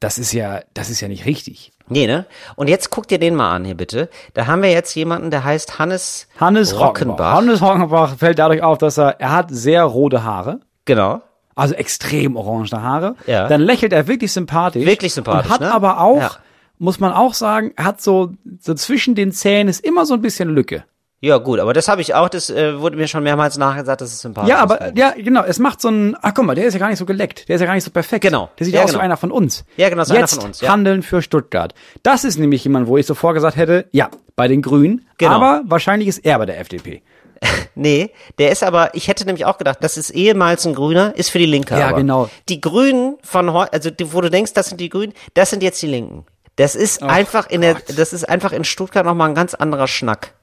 das 0.00 0.18
ist 0.18 0.32
ja, 0.32 0.62
das 0.74 0.90
ist 0.90 1.00
ja 1.00 1.08
nicht 1.08 1.26
richtig. 1.26 1.72
nee, 1.88 2.06
ne? 2.06 2.26
Und 2.56 2.68
jetzt 2.68 2.90
guck 2.90 3.08
dir 3.08 3.18
den 3.18 3.34
mal 3.34 3.54
an 3.54 3.64
hier 3.64 3.76
bitte. 3.76 4.08
Da 4.34 4.46
haben 4.46 4.62
wir 4.62 4.70
jetzt 4.70 4.94
jemanden, 4.94 5.30
der 5.30 5.44
heißt 5.44 5.78
Hannes, 5.78 6.26
Hannes 6.38 6.74
Rockenbach. 6.78 6.88
Rockenbach. 6.88 7.32
Hannes 7.34 7.62
Rockenbach 7.62 8.16
fällt 8.16 8.38
dadurch 8.38 8.62
auf, 8.62 8.78
dass 8.78 8.98
er, 8.98 9.20
er 9.20 9.32
hat 9.32 9.46
sehr 9.50 9.84
rote 9.84 10.24
Haare. 10.24 10.60
Genau. 10.84 11.22
Also 11.54 11.74
extrem 11.74 12.36
orange 12.36 12.72
Haare. 12.72 13.16
Ja. 13.26 13.48
Dann 13.48 13.60
lächelt 13.60 13.92
er 13.92 14.06
wirklich 14.06 14.32
sympathisch. 14.32 14.86
Wirklich 14.86 15.12
sympathisch, 15.14 15.46
Und 15.46 15.54
hat 15.54 15.60
ne? 15.60 15.72
aber 15.74 16.00
auch, 16.00 16.20
Ja. 16.20 16.30
muss 16.78 17.00
man 17.00 17.12
auch 17.12 17.34
sagen, 17.34 17.72
hat 17.76 18.00
so, 18.00 18.32
so 18.60 18.74
zwischen 18.74 19.14
den 19.14 19.32
Zähnen 19.32 19.68
ist 19.68 19.84
immer 19.84 20.06
so 20.06 20.14
ein 20.14 20.22
bisschen 20.22 20.48
Lücke. 20.48 20.84
Ja, 21.22 21.36
gut, 21.36 21.60
aber 21.60 21.74
das 21.74 21.86
habe 21.88 22.00
ich 22.00 22.14
auch, 22.14 22.30
das 22.30 22.48
äh, 22.48 22.80
wurde 22.80 22.96
mir 22.96 23.06
schon 23.06 23.22
mehrmals 23.22 23.58
nachgesagt, 23.58 24.00
das 24.00 24.10
ist 24.10 24.20
sympathisch. 24.22 24.48
Ja, 24.48 24.60
aber, 24.60 24.96
ja, 24.96 25.12
genau, 25.14 25.42
es 25.44 25.58
macht 25.58 25.82
so 25.82 25.90
ein, 25.90 26.16
ach 26.22 26.32
guck 26.32 26.46
mal, 26.46 26.54
der 26.54 26.64
ist 26.64 26.72
ja 26.72 26.80
gar 26.80 26.88
nicht 26.88 26.98
so 26.98 27.04
geleckt. 27.04 27.46
Der 27.50 27.56
ist 27.56 27.60
ja 27.60 27.66
gar 27.66 27.74
nicht 27.74 27.84
so 27.84 27.90
perfekt. 27.90 28.22
Genau. 28.22 28.48
Der 28.58 28.64
sieht 28.64 28.74
Ja, 28.74 28.82
aus 28.84 28.88
wie 28.88 28.92
genau. 28.92 29.04
einer 29.04 29.18
von 29.18 29.30
uns. 29.30 29.66
Ja, 29.76 29.90
genau, 29.90 30.00
ist 30.00 30.08
Jetzt 30.08 30.16
einer 30.16 30.28
von 30.28 30.44
uns, 30.48 30.60
ja. 30.62 30.70
Handeln 30.72 31.02
für 31.02 31.20
Stuttgart. 31.20 31.74
Das 32.02 32.24
ist 32.24 32.38
nämlich 32.38 32.64
jemand, 32.64 32.86
wo 32.86 32.96
ich 32.96 33.04
sofort 33.04 33.34
gesagt 33.34 33.56
hätte, 33.56 33.84
ja, 33.92 34.08
bei 34.34 34.48
den 34.48 34.62
Grünen. 34.62 35.04
Genau. 35.18 35.32
Aber 35.32 35.60
wahrscheinlich 35.66 36.08
ist 36.08 36.24
er 36.24 36.38
bei 36.38 36.46
der 36.46 36.58
FDP. 36.58 37.02
Nee, 37.74 38.10
der 38.38 38.50
ist 38.50 38.62
aber, 38.62 38.94
ich 38.94 39.08
hätte 39.08 39.24
nämlich 39.24 39.44
auch 39.46 39.56
gedacht, 39.56 39.78
das 39.80 39.96
ist 39.96 40.10
ehemals 40.10 40.66
ein 40.66 40.74
Grüner, 40.74 41.14
ist 41.16 41.30
für 41.30 41.38
die 41.38 41.46
Linke 41.46 41.78
Ja, 41.78 41.88
aber. 41.88 41.98
genau. 41.98 42.28
Die 42.48 42.60
Grünen 42.60 43.16
von 43.22 43.52
heute, 43.52 43.72
also 43.72 43.90
die, 43.90 44.12
wo 44.12 44.20
du 44.20 44.30
denkst, 44.30 44.52
das 44.52 44.68
sind 44.68 44.80
die 44.80 44.88
Grünen, 44.90 45.14
das 45.34 45.50
sind 45.50 45.62
jetzt 45.62 45.80
die 45.80 45.86
Linken. 45.86 46.26
Das 46.56 46.74
ist 46.74 47.02
einfach 47.02 47.48
in 47.48 47.62
der, 47.62 47.76
das 47.96 48.12
ist 48.12 48.28
einfach 48.28 48.52
in 48.52 48.64
Stuttgart 48.64 49.06
nochmal 49.06 49.28
ein 49.30 49.34
ganz 49.34 49.54
anderer 49.54 49.88
Schnack. 49.88 50.34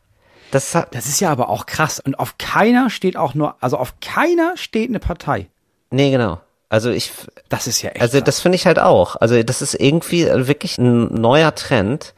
Das 0.50 0.74
hat, 0.74 0.96
Das 0.96 1.06
ist 1.06 1.20
ja 1.20 1.30
aber 1.32 1.50
auch 1.50 1.66
krass. 1.68 2.00
Und 2.00 2.18
auf 2.18 2.38
keiner 2.40 2.90
steht 2.90 3.18
auch 3.18 3.34
nur, 3.36 3.56
also 3.60 3.78
auf 3.78 3.96
keiner 4.02 4.54
steht 4.56 4.90
eine 4.90 5.00
Partei. 5.00 5.48
nee, 5.92 6.10
genau. 6.10 6.40
Also 6.70 6.90
ich, 6.90 7.12
Das 7.48 7.66
ist 7.68 7.82
ja 7.82 7.92
echt. 7.92 8.02
also 8.02 8.18
krass. 8.18 8.26
das 8.26 8.40
finde 8.42 8.56
ich 8.58 8.66
halt 8.66 8.80
auch. 8.80 9.16
Also 9.18 9.42
das 9.44 9.62
ist 9.62 9.74
irgendwie 9.76 10.26
wirklich 10.26 10.78
ein 10.78 11.14
neuer 11.14 11.54
Trend. 11.56 12.14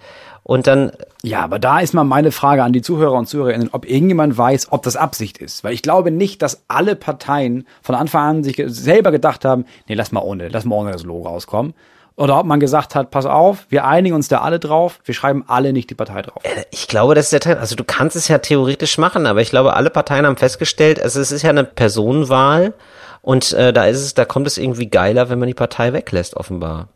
Und 0.49 0.65
dann, 0.65 0.93
Ja, 1.21 1.41
aber 1.41 1.59
da 1.59 1.79
ist 1.79 1.93
mal 1.93 2.03
meine 2.03 2.31
Frage 2.31 2.63
an 2.63 2.73
die 2.73 2.81
Zuhörer 2.81 3.13
und 3.13 3.27
Zuhörerinnen, 3.27 3.69
ob 3.71 3.87
irgendjemand 3.87 4.35
weiß, 4.35 4.71
ob 4.71 4.81
das 4.81 4.95
Absicht 4.95 5.37
ist. 5.37 5.63
Weil 5.63 5.73
ich 5.73 5.83
glaube 5.83 6.09
nicht, 6.09 6.41
dass 6.41 6.63
alle 6.67 6.95
Parteien 6.95 7.67
von 7.83 7.93
Anfang 7.93 8.37
an 8.37 8.43
sich 8.43 8.59
selber 8.65 9.11
gedacht 9.11 9.45
haben, 9.45 9.65
nee, 9.87 9.93
lass 9.93 10.11
mal 10.11 10.21
ohne, 10.21 10.49
lass 10.49 10.65
mal 10.65 10.75
ohne 10.75 10.91
das 10.91 11.03
Logo 11.03 11.27
rauskommen. 11.27 11.75
Oder 12.15 12.39
ob 12.39 12.47
man 12.47 12.59
gesagt 12.59 12.95
hat, 12.95 13.11
pass 13.11 13.27
auf, 13.27 13.67
wir 13.69 13.85
einigen 13.85 14.15
uns 14.15 14.27
da 14.27 14.39
alle 14.39 14.57
drauf, 14.57 15.01
wir 15.05 15.13
schreiben 15.13 15.43
alle 15.45 15.71
nicht 15.71 15.91
die 15.91 15.95
Partei 15.95 16.23
drauf. 16.23 16.41
ich 16.71 16.87
glaube, 16.87 17.13
das 17.13 17.25
ist 17.25 17.33
der 17.33 17.41
Teil, 17.41 17.57
also 17.59 17.75
du 17.75 17.83
kannst 17.83 18.15
es 18.15 18.27
ja 18.27 18.39
theoretisch 18.39 18.97
machen, 18.97 19.27
aber 19.27 19.41
ich 19.41 19.51
glaube, 19.51 19.75
alle 19.75 19.91
Parteien 19.91 20.25
haben 20.25 20.35
festgestellt, 20.35 20.99
also 20.99 21.21
es 21.21 21.31
ist 21.31 21.43
ja 21.43 21.51
eine 21.51 21.63
Personenwahl 21.63 22.73
und 23.21 23.53
äh, 23.53 23.71
da 23.71 23.85
ist 23.85 23.97
es, 23.97 24.15
da 24.15 24.25
kommt 24.25 24.47
es 24.47 24.57
irgendwie 24.57 24.89
geiler, 24.89 25.29
wenn 25.29 25.37
man 25.37 25.47
die 25.47 25.53
Partei 25.53 25.93
weglässt, 25.93 26.35
offenbar. 26.35 26.87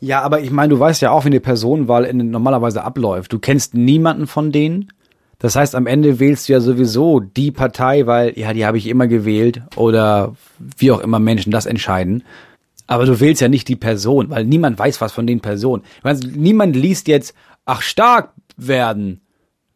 Ja, 0.00 0.22
aber 0.22 0.40
ich 0.40 0.50
meine, 0.50 0.70
du 0.74 0.80
weißt 0.80 1.02
ja 1.02 1.10
auch, 1.10 1.24
wie 1.24 1.28
eine 1.28 1.40
Personenwahl 1.40 2.12
normalerweise 2.12 2.82
abläuft. 2.82 3.32
Du 3.32 3.38
kennst 3.38 3.74
niemanden 3.74 4.26
von 4.26 4.52
denen. 4.52 4.92
Das 5.38 5.56
heißt, 5.56 5.74
am 5.74 5.86
Ende 5.86 6.20
wählst 6.20 6.48
du 6.48 6.52
ja 6.52 6.60
sowieso 6.60 7.20
die 7.20 7.50
Partei, 7.50 8.06
weil, 8.06 8.38
ja, 8.38 8.52
die 8.52 8.66
habe 8.66 8.76
ich 8.76 8.86
immer 8.86 9.06
gewählt 9.06 9.62
oder 9.74 10.34
wie 10.58 10.92
auch 10.92 11.00
immer 11.00 11.18
Menschen 11.18 11.50
das 11.50 11.64
entscheiden. 11.64 12.24
Aber 12.86 13.06
du 13.06 13.20
wählst 13.20 13.40
ja 13.40 13.48
nicht 13.48 13.68
die 13.68 13.76
Person, 13.76 14.30
weil 14.30 14.44
niemand 14.44 14.78
weiß 14.78 15.00
was 15.00 15.12
von 15.12 15.26
den 15.26 15.40
Personen. 15.40 15.84
Meine, 16.02 16.20
niemand 16.20 16.76
liest 16.76 17.08
jetzt, 17.08 17.34
ach, 17.64 17.80
stark 17.80 18.32
werden. 18.56 19.20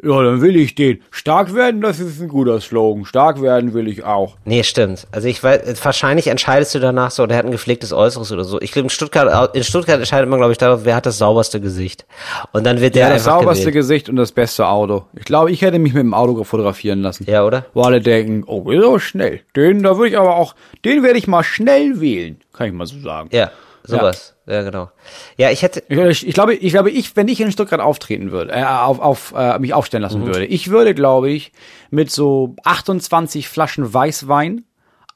Ja, 0.03 0.23
dann 0.23 0.43
will 0.43 0.57
ich 0.57 0.75
den. 0.75 1.01
Stark 1.11 1.55
werden, 1.55 1.81
das 1.81 2.01
ist 2.01 2.21
ein 2.21 2.29
guter 2.29 2.61
Slogan. 2.61 3.05
Stark 3.05 3.41
werden 3.41 3.75
will 3.75 3.89
ich 3.89 4.05
auch. 4.05 4.37
Nee, 4.45 4.63
stimmt. 4.65 5.07
Also 5.13 5.29
ich 5.29 5.43
weiß, 5.43 5.83
wahrscheinlich 5.85 6.27
entscheidest 6.27 6.75
du 6.75 6.81
danach 6.81 7.11
so, 7.11 7.27
der 7.27 7.39
hat 7.39 7.47
ein 7.47 7.53
gepflegtes 7.53 7.93
Äußeres 7.93 8.33
oder 8.33 8.45
so. 8.45 8.61
Ich 8.61 8.73
glaube, 8.73 8.87
in 8.87 8.91
Stuttgart, 8.91 9.55
in 9.57 9.63
Stuttgart 9.65 9.99
entscheidet 9.99 10.29
man, 10.29 10.41
glaube 10.41 10.53
ich, 10.53 10.59
darauf, 10.59 10.85
wer 10.85 10.97
hat 10.97 11.07
das 11.07 11.19
sauberste 11.19 11.61
Gesicht. 11.61 12.07
Und 12.53 12.65
dann 12.65 12.81
wird 12.81 12.97
der 12.97 13.09
Ja, 13.09 13.15
das 13.15 13.25
sauberste 13.25 13.67
gewählt. 13.67 13.75
Gesicht 13.75 14.09
und 14.09 14.17
das 14.17 14.33
beste 14.33 14.67
Auto. 14.67 15.05
Ich 15.15 15.25
glaube, 15.25 15.53
ich 15.53 15.63
hätte 15.63 15.79
mich 15.79 15.95
mit 15.95 16.03
dem 16.03 16.13
Auto 16.13 16.43
fotografieren 16.45 17.01
lassen. 17.01 17.25
Ja, 17.29 17.45
oder? 17.45 17.67
Wo 17.73 17.83
alle 17.83 18.01
denken, 18.01 18.45
oh, 18.47 18.71
aber 18.71 19.01
schnell. 19.01 19.41
Den, 19.57 19.83
da 19.83 19.97
würde 19.97 20.11
ich 20.11 20.19
aber 20.19 20.37
auch, 20.37 20.55
den 20.85 21.03
werde 21.03 21.19
ich 21.19 21.29
mal 21.29 21.45
schnell 21.45 22.01
wählen. 22.01 22.41
Kann 22.53 22.67
ich 22.67 22.73
mal 22.73 22.87
so 22.87 22.99
sagen. 22.99 23.31
Ja, 23.33 23.51
sowas. 23.85 24.29
Ja, 24.29 24.34
genau. 24.47 24.91
Ja, 25.37 25.51
ich 25.51 25.63
hätte, 25.63 25.83
Ich, 25.89 26.27
ich 26.27 26.35
glaube, 26.35 26.55
ich 26.55 26.73
glaube, 26.73 26.91
ich, 26.91 27.17
wenn 27.17 27.29
ich 27.29 27.41
in 27.41 27.51
Stuttgart 27.53 27.81
auftreten 27.81 28.31
würde, 28.31 28.53
äh, 28.53 28.63
auf, 28.65 28.99
auf, 29.01 29.33
äh, 29.37 29.59
mich 29.59 29.73
aufstellen 29.75 30.03
lassen 30.03 30.21
Mhm. 30.23 30.27
würde, 30.27 30.45
ich 30.47 30.71
würde, 30.71 30.95
glaube 30.95 31.31
ich, 31.31 31.53
mit 31.91 32.11
so 32.11 32.55
28 32.65 33.49
Flaschen 33.49 33.93
Weißwein 33.93 34.65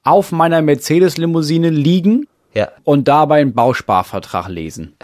auf 0.04 0.32
meiner 0.32 0.62
Mercedes-Limousine 0.62 1.68
liegen 1.70 2.26
ja, 2.54 2.68
und 2.84 3.08
dabei 3.08 3.40
einen 3.42 3.52
Bausparvertrag 3.54 4.48
lesen. 4.48 4.96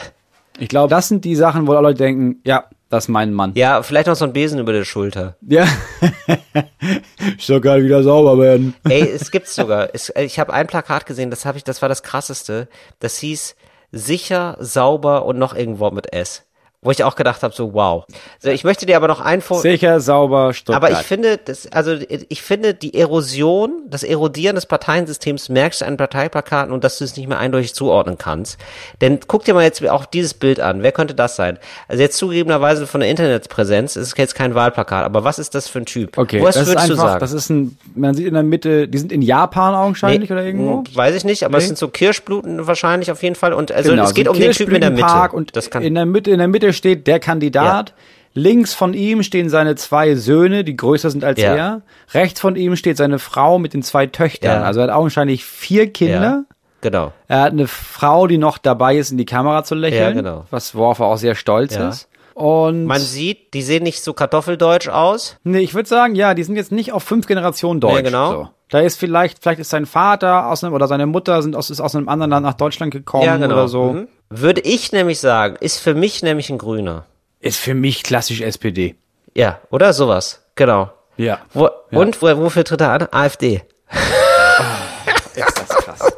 Ich 0.59 0.69
glaube, 0.69 0.89
das 0.89 1.09
sind 1.09 1.25
die 1.25 1.35
Sachen, 1.37 1.67
wo 1.67 1.73
alle 1.73 1.89
Leute 1.89 1.99
denken, 1.99 2.41
ja, 2.45 2.65
das 2.89 3.05
ist 3.05 3.09
mein 3.09 3.33
Mann. 3.35 3.53
ja, 3.57 3.83
vielleicht 3.83 4.07
noch 4.07 4.15
so 4.15 4.25
ein 4.25 4.33
Besen 4.33 4.61
über 4.61 4.73
der 4.73 4.85
Schulter. 4.85 5.37
Ja. 5.47 5.67
ich 7.37 7.45
soll 7.45 7.61
gerade 7.61 7.83
wieder 7.85 8.03
sauber 8.03 8.39
werden. 8.39 8.75
Ey, 8.89 9.03
es 9.03 9.31
gibt's 9.31 9.55
sogar. 9.55 9.89
Es, 9.93 10.13
ich 10.17 10.39
habe 10.39 10.53
ein 10.53 10.67
Plakat 10.67 11.05
gesehen, 11.07 11.31
das 11.31 11.45
habe 11.45 11.59
ich, 11.59 11.65
das 11.65 11.83
war 11.83 11.89
das 11.89 12.03
krasseste. 12.03 12.69
Das 13.01 13.19
hieß 13.19 13.57
sicher, 13.95 14.57
sauber 14.61 15.25
und 15.25 15.39
noch 15.39 15.55
irgendwo 15.55 15.91
mit 15.91 16.13
S. 16.13 16.44
Wo 16.85 16.91
ich 16.93 17.03
auch 17.03 17.17
gedacht 17.17 17.43
habe, 17.43 17.53
so 17.55 17.75
wow. 17.75 18.05
So, 18.39 18.51
ich 18.51 18.63
möchte 18.63 18.87
dir 18.87 18.97
aber 18.97 19.09
noch 19.09 19.21
ein 19.21 19.41
Sicher, 19.41 19.99
sauber, 20.01 20.53
Stuttgart. 20.55 20.77
Aber 20.85 20.93
ich 20.93 21.05
finde, 21.05 21.39
das, 21.39 21.67
also 21.73 21.97
ich 22.29 22.43
finde 22.43 22.75
die 22.75 22.95
Erosion, 22.95 23.83
das 23.89 24.03
Erodieren 24.05 24.55
des 24.55 24.67
Parteiensystems 24.67 25.49
merkst 25.49 25.81
du 25.81 25.87
an 25.87 25.97
Parteiplakaten 25.97 26.73
und 26.73 26.85
dass 26.85 26.99
du 26.99 27.05
es 27.05 27.17
nicht 27.17 27.29
mehr 27.29 27.39
eindeutig 27.39 27.75
zuordnen 27.75 28.19
kannst. 28.19 28.59
Denn 29.01 29.19
guck 29.27 29.45
dir 29.45 29.55
mal 29.55 29.65
jetzt 29.65 29.83
auch 29.89 30.05
dieses 30.05 30.35
Bild 30.35 30.61
an. 30.61 30.83
Wer 30.83 30.93
könnte 30.93 31.15
das 31.15 31.37
sein? 31.37 31.59
Also 31.89 32.03
jetzt 32.03 32.19
zugegebenerweise 32.19 32.87
von 32.87 33.01
der 33.01 33.09
Internetpräsenz 33.11 33.97
ist 33.97 34.09
es 34.09 34.15
jetzt 34.17 34.35
kein 34.35 34.55
Wahlplakat, 34.55 35.05
aber 35.05 35.25
was 35.25 35.39
ist 35.39 35.55
das 35.55 35.69
für 35.69 35.79
ein 35.79 35.87
Typ? 35.87 36.19
Okay, 36.19 36.43
was 36.43 36.55
das 36.55 36.63
ist 36.65 36.69
würdest 36.69 36.89
du 36.89 36.93
einfach, 36.93 37.05
sagen? 37.09 37.21
das 37.21 37.33
ist 37.33 37.51
ein, 37.51 37.79
man 37.95 38.15
sieht 38.15 38.27
in 38.27 38.35
der 38.35 38.43
Mitte, 38.43 38.89
die 38.89 38.99
sind 38.99 39.11
in 39.11 39.23
Japan 39.23 39.75
augenscheinlich 39.75 40.31
oder 40.31 40.45
irgendwo? 40.45 40.77
mh, 40.83 40.85
Weiß 40.95 41.15
ich 41.15 41.25
nicht, 41.25 41.45
aber 41.45 41.57
es 41.59 41.65
Nee. 41.65 41.69
sind 41.69 41.79
so 41.79 41.89
Kirschbluten 41.89 42.67
wahrscheinlich 42.67 43.11
auf 43.11 43.23
jeden 43.23 43.37
Fall. 43.37 43.55
Und 43.55 43.73
also 43.73 43.91
Genau, 43.91 44.05
es 44.05 44.13
geht 44.15 44.27
so 44.27 44.33
um 44.33 44.39
den 44.39 44.53
Typen 44.53 44.75
in 44.75 44.81
der 44.83 44.91
Mitte. 44.91 45.05
Und 45.33 45.57
das 45.57 45.71
kann, 45.71 45.83
in 45.83 45.95
der 45.95 46.05
Mitte, 46.05 46.31
in 46.31 46.39
der 46.39 46.49
Mitte 46.49 46.73
steht 46.75 47.07
der 47.07 47.21
Kandidat. 47.21 47.95
Links 48.37 48.75
von 48.75 48.95
ihm 48.95 49.23
stehen 49.23 49.49
seine 49.49 49.77
zwei 49.77 50.17
Söhne, 50.17 50.65
die 50.65 50.77
größer 50.77 51.09
sind 51.11 51.25
als 51.25 51.41
Ja. 51.41 51.55
er. 51.55 51.83
Rechts 52.13 52.41
von 52.41 52.57
ihm 52.57 52.75
steht 52.75 52.97
seine 52.97 53.19
Frau 53.21 53.59
mit 53.61 53.75
den 53.75 53.83
zwei 53.83 54.07
Töchtern. 54.07 54.61
Ja. 54.63 54.67
Also 54.67 54.81
er 54.81 54.89
hat 54.89 54.93
augenscheinlich 54.95 55.45
vier 55.45 55.93
Kinder. 55.93 56.21
ja, 56.21 56.45
genau. 56.81 57.13
Er 57.29 57.43
hat 57.43 57.53
eine 57.53 57.69
Frau, 57.69 58.27
die 58.27 58.39
noch 58.39 58.59
dabei 58.59 58.97
ist, 58.97 59.13
in 59.13 59.19
die 59.19 59.25
Kamera 59.25 59.63
zu 59.63 59.77
lächeln. 59.77 60.03
Ja, 60.03 60.11
genau. 60.11 60.45
Was 60.51 60.75
worauf 60.75 60.99
er 60.99 61.07
auch 61.07 61.17
sehr 61.17 61.37
stolz 61.37 61.77
Ja. 61.77 61.91
ist. 61.91 62.09
Und 62.35 62.87
Man 62.87 63.01
sieht, 63.01 63.55
die 63.55 63.63
sehen 63.63 63.85
nicht 63.85 64.03
so 64.03 64.13
kartoffeldeutsch 64.13 64.89
aus. 64.89 65.37
Nee, 65.45 65.61
ich 65.61 65.73
würde 65.75 65.89
sagen, 65.89 66.17
ja, 66.17 66.35
die 66.35 66.43
sind 66.43 66.57
jetzt 66.57 66.73
nicht 66.73 66.93
auf 66.93 67.05
fünf 67.05 67.29
Generationen 67.29 67.79
Deutsch. 67.79 67.95
Nee, 67.95 68.03
genau. 68.03 68.31
So. 68.33 68.49
Da 68.71 68.81
ist 68.81 68.99
vielleicht, 68.99 69.43
vielleicht 69.43 69.61
ist 69.61 69.71
sein 69.71 69.87
Vater 69.87 70.47
aus 70.51 70.65
einem, 70.65 70.73
oder 70.75 70.89
seine 70.89 71.07
Mutter 71.07 71.43
sind 71.43 71.55
aus, 71.55 71.71
ist 71.71 71.81
aus 71.81 71.95
einem 71.95 72.09
anderen 72.09 72.31
Land 72.31 72.45
nach 72.47 72.55
Deutschland 72.55 72.93
gekommen 72.93 73.25
Ja, 73.25 73.37
genau. 73.37 73.55
oder 73.55 73.69
so. 73.69 73.93
Mhm. 73.93 74.09
Würde 74.31 74.63
ich 74.63 74.91
nämlich 74.93 75.21
sagen, 75.21 75.57
ist 75.61 75.79
für 75.81 75.95
mich 75.95 76.23
nämlich 76.23 76.51
ein 76.51 76.59
Grüner. 76.59 77.05
Ist 77.41 77.61
für 77.61 77.75
mich 77.75 78.03
klassisch 78.03 78.41
SPD. 78.41 78.97
Ja, 79.35 79.61
oder 79.71 79.93
sowas. 79.93 80.43
Genau. 80.55 80.91
Ja. 81.17 81.41
Wo, 81.53 81.69
Und 81.91 82.21
wo, 82.23 82.27
wofür 82.39 82.65
tritt 82.65 82.81
er 82.81 82.91
an? 82.93 83.09
AfD. 83.11 83.63
Ist 85.35 85.59
das 85.59 85.69
krass. 85.69 86.13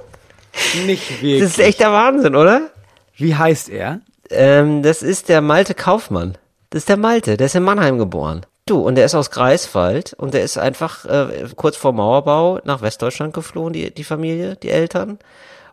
Nicht 0.87 1.11
wirklich. 1.11 1.41
Das 1.43 1.51
ist 1.51 1.59
echt 1.59 1.81
der 1.81 1.91
Wahnsinn, 1.93 2.37
oder? 2.37 2.71
Wie 3.17 3.35
heißt 3.35 3.69
er? 3.69 4.01
Ähm, 4.31 4.83
das 4.83 5.03
ist 5.03 5.29
der 5.29 5.41
Malte 5.41 5.75
Kaufmann. 5.75 6.37
Das 6.71 6.81
ist 6.83 6.89
der 6.89 6.97
Malte, 6.97 7.37
der 7.37 7.47
ist 7.47 7.55
in 7.55 7.63
Mannheim 7.63 7.99
geboren. 7.99 8.45
Du, 8.69 8.81
und 8.81 8.97
der 8.97 9.05
ist 9.05 9.15
aus 9.15 9.31
Greifswald 9.31 10.13
und 10.15 10.35
der 10.35 10.43
ist 10.43 10.59
einfach 10.59 11.05
äh, 11.05 11.49
kurz 11.55 11.77
vor 11.77 11.93
Mauerbau 11.93 12.59
nach 12.65 12.83
Westdeutschland 12.83 13.33
geflohen, 13.33 13.73
die, 13.73 13.95
die 13.95 14.03
Familie, 14.03 14.57
die 14.57 14.71
Eltern. 14.71 15.21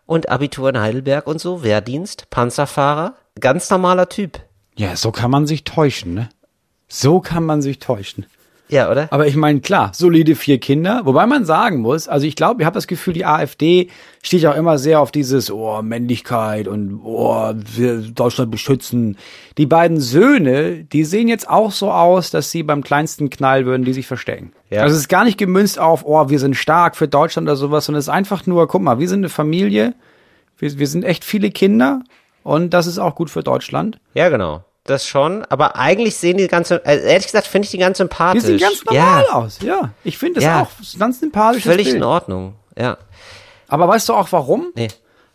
Und 0.06 0.30
Abitur 0.30 0.70
in 0.70 0.80
Heidelberg 0.80 1.26
und 1.26 1.42
so, 1.42 1.64
Wehrdienst, 1.64 2.30
Panzerfahrer, 2.30 3.16
ganz 3.40 3.68
normaler 3.72 4.10
Typ. 4.10 4.40
Ja, 4.76 4.96
so 4.96 5.12
kann 5.12 5.32
man 5.32 5.48
sich 5.48 5.64
täuschen, 5.64 6.14
ne? 6.14 6.30
So 6.88 7.20
kann 7.20 7.44
man 7.44 7.64
sich 7.64 7.80
täuschen. 7.80 8.28
Ja, 8.74 8.90
oder? 8.90 9.08
Aber 9.12 9.28
ich 9.28 9.36
meine, 9.36 9.62
klar, 9.62 9.92
solide 9.94 10.34
vier 10.34 10.60
Kinder. 10.60 11.02
Wobei 11.04 11.28
man 11.28 11.46
sagen 11.46 11.82
muss, 11.82 12.08
also 12.08 12.26
ich 12.26 12.36
glaube, 12.36 12.62
ich 12.62 12.66
habe 12.66 12.74
das 12.74 12.88
Gefühl, 12.88 13.14
die 13.14 13.24
AfD 13.24 13.90
steht 14.24 14.44
auch 14.48 14.56
immer 14.56 14.80
sehr 14.80 15.00
auf 15.00 15.12
dieses, 15.12 15.52
oh, 15.52 15.84
Männlichkeit 15.84 16.68
und 16.68 17.00
oh, 17.04 17.54
wir 17.54 17.98
Deutschland 18.00 18.50
beschützen. 18.50 19.18
Die 19.60 19.68
beiden 19.68 20.00
Söhne, 20.00 20.86
die 20.86 21.04
sehen 21.04 21.28
jetzt 21.28 21.48
auch 21.48 21.72
so 21.72 21.92
aus, 21.92 22.32
dass 22.32 22.50
sie 22.50 22.64
beim 22.64 22.84
kleinsten 22.84 23.30
Knall 23.30 23.68
würden, 23.68 23.86
die 23.86 23.94
sich 23.94 24.08
verstecken. 24.08 24.54
Ja. 24.72 24.82
Also 24.82 24.96
es 24.96 25.02
ist 25.02 25.08
gar 25.08 25.24
nicht 25.24 25.38
gemünzt 25.38 25.78
auf, 25.78 26.04
oh, 26.04 26.30
wir 26.30 26.40
sind 26.40 26.56
stark 26.56 26.96
für 26.96 27.08
Deutschland 27.08 27.48
oder 27.48 27.56
sowas, 27.56 27.86
sondern 27.86 28.00
es 28.00 28.08
ist 28.08 28.14
einfach 28.14 28.48
nur, 28.48 28.68
guck 28.68 28.82
mal, 28.82 28.98
wir 28.98 29.08
sind 29.08 29.20
eine 29.20 29.30
Familie, 29.30 29.94
wir, 30.58 30.80
wir 30.80 30.88
sind 30.88 31.04
echt 31.04 31.24
viele 31.24 31.52
Kinder 31.52 32.02
und 32.42 32.74
das 32.74 32.88
ist 32.88 32.98
auch 32.98 33.14
gut 33.14 33.30
für 33.30 33.44
Deutschland. 33.44 34.00
Ja, 34.16 34.30
genau. 34.30 34.64
Das 34.86 35.08
schon, 35.08 35.46
aber 35.46 35.78
eigentlich 35.78 36.18
sehen 36.18 36.38
die 36.38 36.48
ganz, 36.50 36.70
also 36.70 36.84
ehrlich 36.86 37.26
gesagt, 37.26 37.48
finde 37.48 37.66
ich 37.66 37.72
die 37.72 37.78
ganz 37.78 37.98
Die 37.98 38.02
sympathisch. 38.04 38.44
sehen 38.44 38.58
ganz 38.60 38.84
normal 38.84 39.24
ja, 39.28 39.34
aus, 39.34 39.60
ja. 39.62 39.92
Ich 40.04 40.18
finde 40.18 40.40
es 40.40 40.44
Ja. 40.46 40.62
auch 40.64 41.00
ganz 41.00 41.22
sympathisches 41.22 41.72
Völlig 41.72 41.86
Bild. 41.86 41.98
in 41.98 42.04
Ordnung. 42.04 42.56
Ja. 42.78 42.98
Aber 43.70 43.88
weißt 43.88 44.10
du 44.10 44.14
auch 44.14 44.32
warum? 44.32 44.72
Nee. 44.76 44.90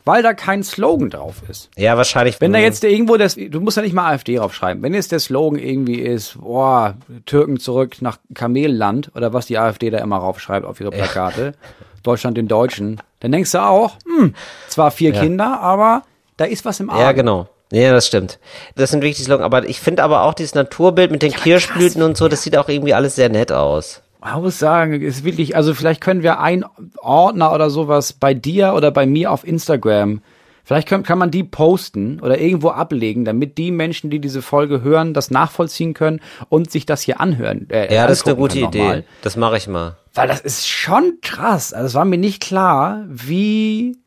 Weil 0.05 0.23
da 0.23 0.33
kein 0.33 0.63
Slogan 0.63 1.11
drauf 1.11 1.37
ist. 1.49 1.71
Ja, 1.77 1.97
wahrscheinlich. 1.97 2.41
Wenn 2.41 2.53
da 2.53 2.59
jetzt 2.59 2.83
irgendwo 2.85 3.17
das, 3.17 3.35
du 3.37 3.61
musst 3.61 3.77
ja 3.77 3.83
nicht 3.83 3.93
mal 3.95 4.11
AfD 4.13 4.37
draufschreiben. 4.37 4.83
Wenn 4.83 4.95
jetzt 4.95 5.13
der 5.13 5.19
Slogan 5.19 5.59
irgendwie 5.59 6.01
ist, 6.01 6.39
boah, 6.41 6.95
Türken 7.27 7.59
zurück 7.59 7.97
nach 8.01 8.19
Kamelland 8.35 9.11
oder 9.15 9.33
was 9.35 9.47
die 9.47 9.59
AfD 9.59 9.91
da 9.91 9.99
immer 9.99 10.17
raufschreibt 10.19 10.65
auf 10.67 10.81
ihre 10.81 10.91
Plakate, 10.91 11.55
Deutschland 12.03 12.37
den 12.39 12.49
Deutschen, 12.49 13.03
dann 13.21 13.33
denkst 13.33 13.53
du 13.53 13.63
auch, 13.63 13.97
hm, 14.07 14.35
zwar 14.69 14.91
vier 14.91 15.13
Kinder, 15.13 15.61
aber 15.61 16.03
da 16.39 16.45
ist 16.47 16.65
was 16.65 16.81
im 16.81 16.89
Argen. 16.91 17.01
Ja, 17.03 17.13
genau. 17.13 17.49
Ja, 17.73 17.93
das 17.93 18.07
stimmt. 18.07 18.39
Das 18.77 18.91
sind 18.91 19.03
wirklich 19.03 19.25
Slogan. 19.25 19.45
Aber 19.45 19.69
ich 19.69 19.81
finde 19.81 20.03
aber 20.03 20.23
auch 20.23 20.35
dieses 20.35 20.55
Naturbild 20.55 21.11
mit 21.11 21.23
den 21.23 21.33
Kirschblüten 21.33 22.03
und 22.03 22.17
so, 22.17 22.29
das 22.29 22.43
sieht 22.43 22.57
auch 22.57 22.69
irgendwie 22.69 22.95
alles 22.95 23.15
sehr 23.17 23.29
nett 23.29 23.53
aus. 23.53 24.03
Man 24.21 24.43
muss 24.43 24.59
sagen, 24.59 25.01
ist 25.01 25.23
wirklich, 25.25 25.55
also 25.55 25.75
vielleicht 25.75 26.01
können 26.01 26.23
wir 26.23 26.41
einen 26.41 26.65
Ordner 26.99 27.53
oder 27.53 27.71
sowas 27.71 28.13
bei 28.13 28.35
dir 28.35 28.75
oder 28.75 28.91
bei 28.91 29.07
mir 29.07 29.31
auf 29.31 29.47
Instagram, 29.47 30.23
vielleicht 30.65 30.89
kann, 30.89 31.05
kann 31.05 31.19
man 31.19 31.31
die 31.31 31.45
posten 31.45 32.19
oder 32.21 32.39
irgendwo 32.39 32.71
ablegen, 32.71 33.25
damit 33.25 33.59
die 33.59 33.71
Menschen, 33.71 34.11
die 34.11 34.19
diese 34.19 34.43
Folge 34.43 34.83
hören, 34.83 35.15
das 35.15 35.31
nachvollziehen 35.31 35.95
können 35.95 36.21
und 36.49 36.71
sich 36.71 36.85
das 36.85 37.03
hier 37.03 37.21
anhören. 37.21 37.69
Äh, 37.71 37.95
Ja, 37.95 38.09
das 38.09 38.19
ist 38.19 38.27
eine 38.27 38.37
gute 38.37 38.59
Idee. 38.59 39.05
Das 39.23 39.37
mache 39.37 39.57
ich 39.57 39.69
mal. 39.69 39.97
Weil 40.15 40.27
das 40.27 40.41
ist 40.41 40.67
schon 40.67 41.19
krass. 41.23 41.73
Also 41.73 41.87
es 41.87 41.95
war 41.95 42.05
mir 42.05 42.19
nicht 42.19 42.43
klar, 42.43 43.05
wie, 43.09 43.99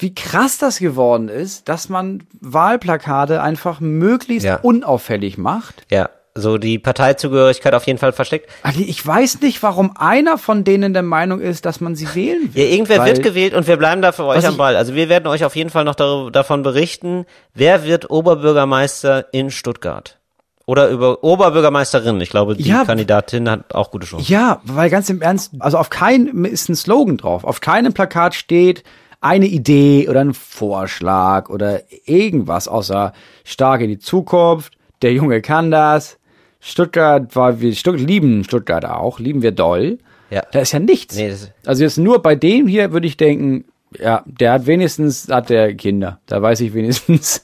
wie 0.00 0.14
krass 0.14 0.58
das 0.58 0.78
geworden 0.78 1.28
ist, 1.28 1.68
dass 1.68 1.88
man 1.88 2.22
Wahlplakate 2.40 3.42
einfach 3.42 3.80
möglichst 3.80 4.46
Ja. 4.46 4.56
unauffällig 4.56 5.38
macht. 5.38 5.86
Ja. 5.90 6.08
So 6.34 6.58
die 6.58 6.78
Parteizugehörigkeit 6.78 7.74
auf 7.74 7.86
jeden 7.88 7.98
Fall 7.98 8.12
versteckt. 8.12 8.48
Also 8.62 8.80
ich 8.80 9.04
weiß 9.04 9.40
nicht, 9.40 9.62
warum 9.64 9.96
einer 9.96 10.38
von 10.38 10.62
denen 10.62 10.92
der 10.94 11.02
Meinung 11.02 11.40
ist, 11.40 11.66
dass 11.66 11.80
man 11.80 11.96
sie 11.96 12.14
wählen 12.14 12.54
will. 12.54 12.62
Ja, 12.64 12.70
irgendwer 12.70 13.04
wird 13.04 13.22
gewählt 13.22 13.52
und 13.52 13.66
wir 13.66 13.76
bleiben 13.76 14.00
da 14.00 14.12
für 14.12 14.24
euch 14.24 14.46
am 14.46 14.56
Ball. 14.56 14.76
Also 14.76 14.94
wir 14.94 15.08
werden 15.08 15.26
euch 15.26 15.44
auf 15.44 15.56
jeden 15.56 15.70
Fall 15.70 15.84
noch 15.84 15.96
darüber, 15.96 16.30
davon 16.30 16.62
berichten, 16.62 17.26
wer 17.52 17.84
wird 17.84 18.10
Oberbürgermeister 18.10 19.26
in 19.32 19.50
Stuttgart. 19.50 20.18
Oder 20.66 20.88
über 20.88 21.24
Oberbürgermeisterin. 21.24 22.20
Ich 22.20 22.30
glaube, 22.30 22.54
die 22.54 22.62
Ja. 22.68 22.84
Kandidatin 22.84 23.50
hat 23.50 23.74
auch 23.74 23.90
gute 23.90 24.06
Chancen. 24.06 24.30
Ja, 24.30 24.60
weil 24.62 24.88
ganz 24.88 25.10
im 25.10 25.20
Ernst, 25.20 25.52
also 25.58 25.78
auf 25.78 25.90
keinem 25.90 26.44
ist 26.44 26.68
ein 26.68 26.76
Slogan 26.76 27.16
drauf. 27.16 27.42
Auf 27.42 27.60
keinem 27.60 27.92
Plakat 27.92 28.36
steht 28.36 28.84
eine 29.20 29.46
Idee 29.46 30.08
oder 30.08 30.20
ein 30.20 30.34
Vorschlag 30.34 31.50
oder 31.50 31.82
irgendwas 32.06 32.68
außer 32.68 33.12
stark 33.44 33.82
in 33.82 33.88
die 33.88 33.98
Zukunft, 33.98 34.72
der 35.02 35.12
Junge 35.12 35.42
kann 35.42 35.70
das. 35.70 36.18
Stuttgart 36.60 37.34
war 37.36 37.60
wir 37.60 37.74
Stuttgart 37.74 38.06
lieben 38.06 38.44
Stuttgart 38.44 38.84
auch, 38.84 39.18
lieben 39.18 39.42
wir 39.42 39.52
doll. 39.52 39.98
Ja. 40.30 40.42
Da 40.52 40.60
ist 40.60 40.72
ja 40.72 40.78
nichts. 40.78 41.16
Nee, 41.16 41.34
also 41.66 41.82
jetzt 41.82 41.98
nur 41.98 42.22
bei 42.22 42.34
dem 42.34 42.66
hier 42.66 42.92
würde 42.92 43.06
ich 43.06 43.16
denken, 43.16 43.64
ja, 43.98 44.22
der 44.26 44.52
hat 44.52 44.66
wenigstens 44.66 45.28
hat 45.28 45.50
der 45.50 45.74
Kinder. 45.74 46.20
Da 46.26 46.40
weiß 46.40 46.60
ich 46.60 46.74
wenigstens. 46.74 47.42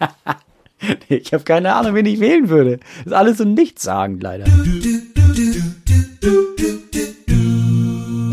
Ich 1.08 1.32
habe 1.32 1.44
keine 1.44 1.74
Ahnung, 1.74 1.94
wen 1.94 2.04
ich 2.04 2.20
wählen 2.20 2.50
würde. 2.50 2.78
Das 2.98 3.06
ist 3.06 3.12
alles 3.12 3.38
so 3.38 3.44
nichtssagend 3.44 4.22
leider. 4.22 4.44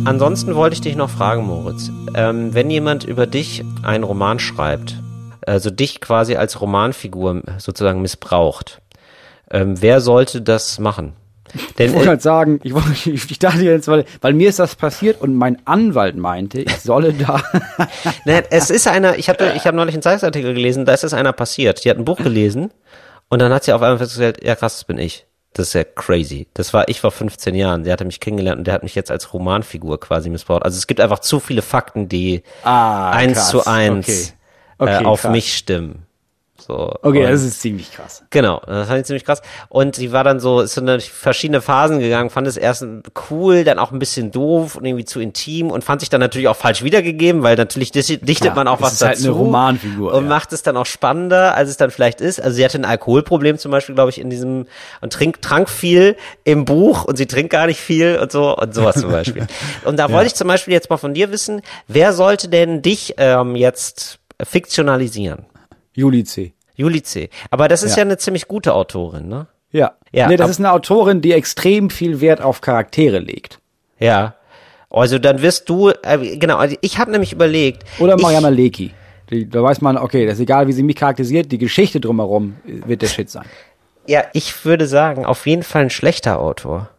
Ansonsten 0.04 0.56
wollte 0.56 0.74
ich 0.74 0.82
dich 0.82 0.96
noch 0.96 1.10
fragen, 1.10 1.46
Moritz. 1.46 1.92
Ähm, 2.16 2.54
wenn 2.56 2.72
jemand 2.72 3.04
über 3.04 3.28
dich 3.28 3.64
einen 3.84 4.04
Roman 4.04 4.40
schreibt, 4.40 4.96
also 5.46 5.70
dich 5.70 6.02
quasi 6.02 6.36
als 6.36 6.60
Romanfigur 6.60 7.44
sozusagen 7.60 8.02
missbraucht, 8.02 8.82
ähm, 9.52 9.80
wer 9.82 10.02
sollte 10.02 10.42
das 10.42 10.80
machen? 10.80 11.14
Denn 11.78 11.90
Ich 11.90 11.94
wollte 11.94 12.10
halt 12.10 12.22
sagen, 12.22 12.60
ich, 12.64 12.74
wollte, 12.74 12.92
ich, 13.12 13.40
dachte 13.40 13.64
jetzt, 13.64 13.88
weil, 13.88 14.06
weil 14.22 14.34
mir 14.34 14.50
ist 14.50 14.58
das 14.58 14.76
passiert 14.76 15.22
und 15.22 15.36
mein 15.36 15.58
Anwalt 15.66 16.16
meinte, 16.16 16.62
ich 16.62 16.78
solle 16.78 17.14
da. 17.14 17.42
ne, 18.26 18.44
es 18.50 18.72
ist 18.72 18.88
einer, 18.88 19.20
ich 19.20 19.30
hatte, 19.30 19.54
ich 19.56 19.66
habe 19.68 19.78
neulich 19.78 19.94
einen 19.94 20.02
Zeitungsartikel 20.02 20.54
gelesen, 20.56 20.86
da 20.86 20.94
ist 20.94 21.04
es 21.04 21.14
einer 21.14 21.34
passiert. 21.34 21.86
Die 21.86 21.90
hat 21.90 21.98
ein 21.98 22.06
Buch 22.06 22.18
gelesen 22.18 22.72
und 23.30 23.40
dann 23.40 23.54
hat 23.54 23.66
sie 23.66 23.74
auf 23.74 23.82
einmal 23.82 24.00
festgestellt, 24.00 24.44
ja 24.44 24.56
krass, 24.56 24.78
das 24.78 24.86
bin 24.86 24.98
ich. 24.98 25.26
Das 25.54 25.68
ist 25.68 25.74
ja 25.74 25.84
crazy. 25.84 26.48
Das 26.54 26.74
war, 26.74 26.88
ich 26.88 27.04
war 27.04 27.12
15 27.12 27.56
Jahren, 27.56 27.84
der 27.84 27.92
hatte 27.94 28.06
mich 28.06 28.20
kennengelernt 28.22 28.60
und 28.60 28.64
der 28.68 28.74
hat 28.74 28.84
mich 28.84 28.96
jetzt 28.96 29.12
als 29.12 29.34
Romanfigur 29.34 30.00
quasi 30.00 30.30
missbraucht. 30.30 30.64
Also 30.64 30.78
es 30.78 30.88
gibt 30.88 31.02
einfach 31.02 31.20
zu 31.20 31.40
viele 31.42 31.62
Fakten, 31.62 32.08
die 32.08 32.44
Ah, 32.64 33.12
eins 33.12 33.38
krass. 33.38 33.50
zu 33.50 33.66
eins 33.68 34.08
Okay. 34.78 34.92
äh, 34.92 34.96
Okay, 34.98 35.06
auf 35.06 35.22
krass. 35.22 35.32
mich 35.32 35.58
stimmen. 35.58 36.06
So. 36.68 36.94
Okay, 37.02 37.26
und, 37.26 37.32
das 37.32 37.44
ist 37.44 37.62
ziemlich 37.62 37.92
krass. 37.92 38.24
Genau, 38.30 38.62
das 38.66 38.88
fand 38.88 39.00
ich 39.00 39.06
ziemlich 39.06 39.26
krass. 39.26 39.42
Und 39.70 39.96
sie 39.96 40.12
war 40.12 40.24
dann 40.24 40.40
so, 40.40 40.62
ist 40.62 40.74
so 40.74 40.82
durch 40.82 41.12
verschiedene 41.12 41.62
Phasen 41.62 42.00
gegangen, 42.00 42.30
fand 42.30 42.48
es 42.48 42.58
erst 42.58 42.86
cool, 43.30 43.64
dann 43.64 43.80
auch 43.80 43.92
ein 43.92 44.00
bisschen 44.00 44.32
doof 44.32 44.76
und 44.76 44.86
irgendwie 44.86 45.06
zu 45.06 45.20
intim 45.20 45.72
und 45.72 45.84
fand 45.84 46.02
sich 46.02 46.10
dann 46.10 46.22
natürlich 46.22 46.48
auch 46.48 46.56
falsch 46.56 46.84
wiedergegeben, 46.84 47.44
weil 47.44 47.56
natürlich 47.56 47.92
dichtet 47.92 48.26
Klar, 48.26 48.56
man 48.56 48.68
auch 48.68 48.82
was 48.82 48.94
ist 48.94 49.02
halt 49.02 49.18
dazu. 49.18 49.30
eine 49.30 49.36
Romanfigur, 49.36 50.14
Und 50.14 50.24
ja. 50.24 50.30
macht 50.30 50.54
es 50.54 50.64
dann 50.64 50.78
auch 50.78 50.86
spannender, 50.86 51.56
als 51.56 51.70
es 51.70 51.78
dann 51.78 51.92
vielleicht 51.92 52.22
ist. 52.22 52.42
Also 52.42 52.56
sie 52.56 52.66
hatte 52.66 52.78
ein 52.78 52.86
Alkoholproblem 52.86 53.58
zum 53.58 53.72
Beispiel, 53.72 53.96
glaube 53.96 54.12
ich, 54.12 54.20
in 54.20 54.30
diesem, 54.30 54.68
und 55.02 55.14
trink, 55.14 55.42
trank 55.42 55.70
viel 55.70 56.16
im 56.44 56.66
Buch 56.66 57.06
und 57.06 57.18
sie 57.18 57.26
trinkt 57.26 57.52
gar 57.52 57.68
nicht 57.68 57.80
viel 57.80 58.18
und 58.22 58.32
so 58.32 58.56
und 58.56 58.74
sowas 58.74 58.96
zum 59.00 59.12
Beispiel. 59.12 59.48
Und 59.84 59.98
da 59.98 60.12
wollte 60.12 60.28
ich 60.28 60.36
zum 60.36 60.48
Beispiel 60.48 60.74
jetzt 60.74 60.90
mal 60.90 60.98
von 60.98 61.14
dir 61.14 61.32
wissen, 61.32 61.62
wer 61.88 62.14
sollte 62.14 62.48
denn 62.50 62.82
dich 62.82 63.16
ähm, 63.18 63.56
jetzt 63.56 64.20
fiktionalisieren? 64.44 65.46
Juli 65.94 66.24
C. 66.24 66.54
Juli 66.76 67.04
C. 67.04 67.30
Aber 67.50 67.68
das 67.68 67.84
ist 67.84 67.92
ja, 67.92 68.00
Ja. 68.00 68.06
eine 68.06 68.18
ziemlich 68.18 68.48
gute 68.48 68.74
Autorin, 68.74 69.28
ne? 69.28 69.48
Ja. 69.72 69.94
Ja, 70.12 70.28
nee, 70.28 70.36
das 70.36 70.50
ist 70.50 70.60
eine 70.60 70.72
Autorin, 70.72 71.22
die 71.22 71.32
extrem 71.32 71.90
viel 71.90 72.20
Wert 72.22 72.42
auf 72.42 72.62
Charaktere 72.62 73.20
legt. 73.20 73.60
Ja. 74.00 74.36
Also 74.90 75.20
dann 75.20 75.42
wirst 75.42 75.70
du, 75.70 75.90
äh, 75.90 76.38
genau, 76.38 76.58
also 76.58 76.76
ich 76.82 76.98
habe 76.98 77.12
nämlich 77.12 77.32
überlegt. 77.32 77.84
Oder 78.00 78.18
Mariana 78.18 78.50
Leki. 78.50 78.94
Da 79.30 79.64
weiß 79.64 79.80
man, 79.80 79.98
okay, 79.98 80.26
das 80.26 80.36
ist 80.36 80.42
egal, 80.42 80.68
wie 80.68 80.74
sie 80.74 80.84
mich 80.84 80.98
charakterisiert, 80.98 81.50
die 81.54 81.58
Geschichte 81.58 82.02
drumherum 82.02 82.58
wird 82.66 83.02
der 83.02 83.08
Shit 83.08 83.30
sein. 83.30 83.46
Ja, 84.08 84.24
ich 84.34 84.66
würde 84.66 84.88
sagen, 84.88 85.26
auf 85.26 85.48
jeden 85.48 85.64
Fall 85.64 85.84
ein 85.84 85.90
schlechter 85.90 86.40
Autor. 86.42 86.90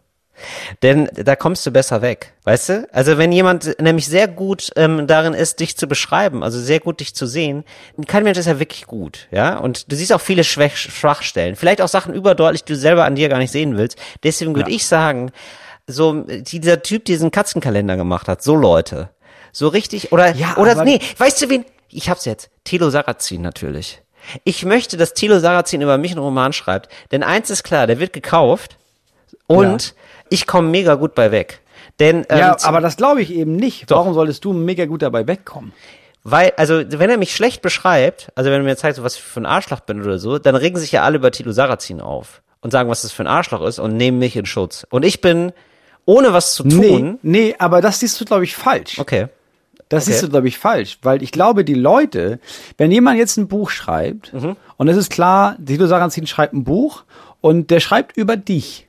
Denn 0.83 1.09
da 1.15 1.37
kommst 1.37 1.65
du 1.67 1.71
besser 1.71 2.03
weg, 2.03 2.33
weißt 2.45 2.69
du? 2.69 2.89
Also 2.93 3.19
wenn 3.19 3.33
jemand 3.33 3.81
nämlich 3.81 4.07
sehr 4.07 4.29
gut 4.29 4.71
ähm, 4.77 5.07
darin 5.07 5.35
ist, 5.35 5.61
dich 5.61 5.77
zu 5.77 5.87
beschreiben, 5.87 6.43
also 6.43 6.59
sehr 6.61 6.81
gut 6.81 7.01
dich 7.01 7.15
zu 7.15 7.27
sehen, 7.27 7.65
kein 8.07 8.25
Mensch 8.25 8.39
ist 8.39 8.47
ja 8.47 8.59
wirklich 8.59 8.87
gut, 8.87 9.29
ja? 9.31 9.59
Und 9.59 9.91
du 9.91 9.97
siehst 9.97 10.13
auch 10.13 10.21
viele 10.21 10.45
Schwach 10.45 10.77
Schwachstellen, 10.77 11.57
vielleicht 11.57 11.81
auch 11.83 11.89
Sachen 11.89 12.15
überdeutlich, 12.15 12.65
die 12.65 12.73
du 12.73 12.79
selber 12.79 13.05
an 13.05 13.15
dir 13.15 13.29
gar 13.29 13.39
nicht 13.39 13.53
sehen 13.53 13.77
willst. 13.77 13.99
Deswegen 14.23 14.55
würde 14.55 14.71
Ja. 14.71 14.77
ich 14.77 14.87
sagen, 14.87 15.31
so 15.87 16.23
dieser 16.23 16.83
Typ, 16.83 17.05
diesen 17.05 17.31
Katzenkalender 17.31 17.97
gemacht 17.97 18.29
hat, 18.29 18.43
so 18.43 18.55
Leute, 18.55 19.11
so 19.53 19.69
richtig 19.69 20.13
oder 20.13 20.35
Ja, 20.35 20.57
oder 20.57 20.85
nee, 20.85 21.01
weißt 21.19 21.43
du 21.43 21.51
wen? 21.51 21.65
Ich 21.91 22.09
hab's 22.09 22.25
jetzt. 22.25 22.49
Thilo 22.65 22.89
Sarrazin 22.89 23.43
natürlich. 23.43 24.01
Ich 24.45 24.65
möchte, 24.65 24.97
dass 24.97 25.15
Thilo 25.15 25.41
Sarrazin 25.41 25.83
über 25.83 25.99
mich 25.99 26.13
einen 26.13 26.21
Roman 26.21 26.53
schreibt, 26.53 26.89
denn 27.11 27.23
eins 27.25 27.51
ist 27.51 27.65
klar, 27.65 27.87
der 27.89 27.99
wird 27.99 28.13
gekauft 28.13 28.77
und 29.47 29.95
ich 30.33 30.47
komme 30.47 30.69
mega 30.69 30.95
gut 30.95 31.15
bei 31.15 31.31
weg. 31.31 31.61
Denn 32.01 32.25
ähm, 32.29 32.39
Ja, 32.39 32.57
aber 32.63 32.81
das 32.81 32.97
glaube 32.97 33.23
ich 33.23 33.33
eben 33.33 33.55
nicht. 33.57 33.91
Warum 33.91 34.15
solltest 34.15 34.45
du 34.45 34.53
mega 34.53 34.85
gut 34.87 35.03
dabei 35.03 35.27
wegkommen? 35.27 35.73
weil, 36.25 36.53
also 36.57 36.83
wenn 36.87 37.11
er 37.11 37.17
mich 37.19 37.35
schlecht 37.35 37.63
beschreibt, 37.63 38.31
also 38.37 38.49
wenn 38.49 38.61
er 38.61 38.65
mir 38.65 38.77
zeigt, 38.77 38.95
so 38.95 39.03
was 39.03 39.17
ich 39.17 39.23
für 39.23 39.41
ein 39.41 39.47
Arschloch 39.47 39.81
bin 39.81 40.01
oder 40.03 40.19
so, 40.21 40.39
dann 40.39 40.55
regen 40.55 40.77
sich 40.79 40.93
ja 40.93 41.03
alle 41.03 41.17
über 41.17 41.33
Thilo 41.33 41.51
Sarrazin 41.51 42.01
auf 42.01 42.43
und 42.61 42.71
sagen, 42.71 42.89
was 42.89 43.03
das 43.03 43.11
für 43.11 43.25
ein 43.25 43.27
Arschloch 43.27 43.61
ist 43.63 43.81
und 43.81 43.97
nehmen 43.97 44.21
mich 44.21 44.37
in 44.37 44.47
Schutz. 44.47 44.87
Und 44.89 45.05
ich 45.05 45.21
bin, 45.21 45.51
ohne 46.05 46.33
was 46.33 46.55
zu 46.55 46.65
Nee, 46.65 46.89
tun, 46.89 47.19
nee, 47.23 47.57
aber 47.59 47.81
das 47.81 47.99
siehst 47.99 48.21
du, 48.21 48.25
glaube 48.25 48.45
ich, 48.45 48.55
falsch. 48.55 49.01
okay, 49.01 49.27
Das 49.89 50.05
Okay. 50.05 50.13
siehst 50.13 50.23
du, 50.23 50.29
glaube 50.29 50.47
ich, 50.47 50.59
falsch, 50.59 50.99
weil 51.03 51.25
ich 51.25 51.33
glaube, 51.33 51.65
die 51.65 51.75
Leute, 51.75 52.39
wenn 52.79 52.93
jemand 52.93 53.19
jetzt 53.19 53.37
ein 53.37 53.49
Buch 53.49 53.71
schreibt, 53.71 54.33
Mhm. 54.33 54.55
und 54.77 54.87
es 54.89 54.97
ist 54.97 55.11
klar, 55.11 55.57
Tilo 55.67 55.89
Sarrazin 55.89 56.29
schreibt 56.29 56.55
ein 56.55 56.63
Buch 56.63 57.03
und 57.41 57.71
der 57.73 57.81
schreibt 57.81 58.17
über 58.17 58.37
dich. 58.37 58.87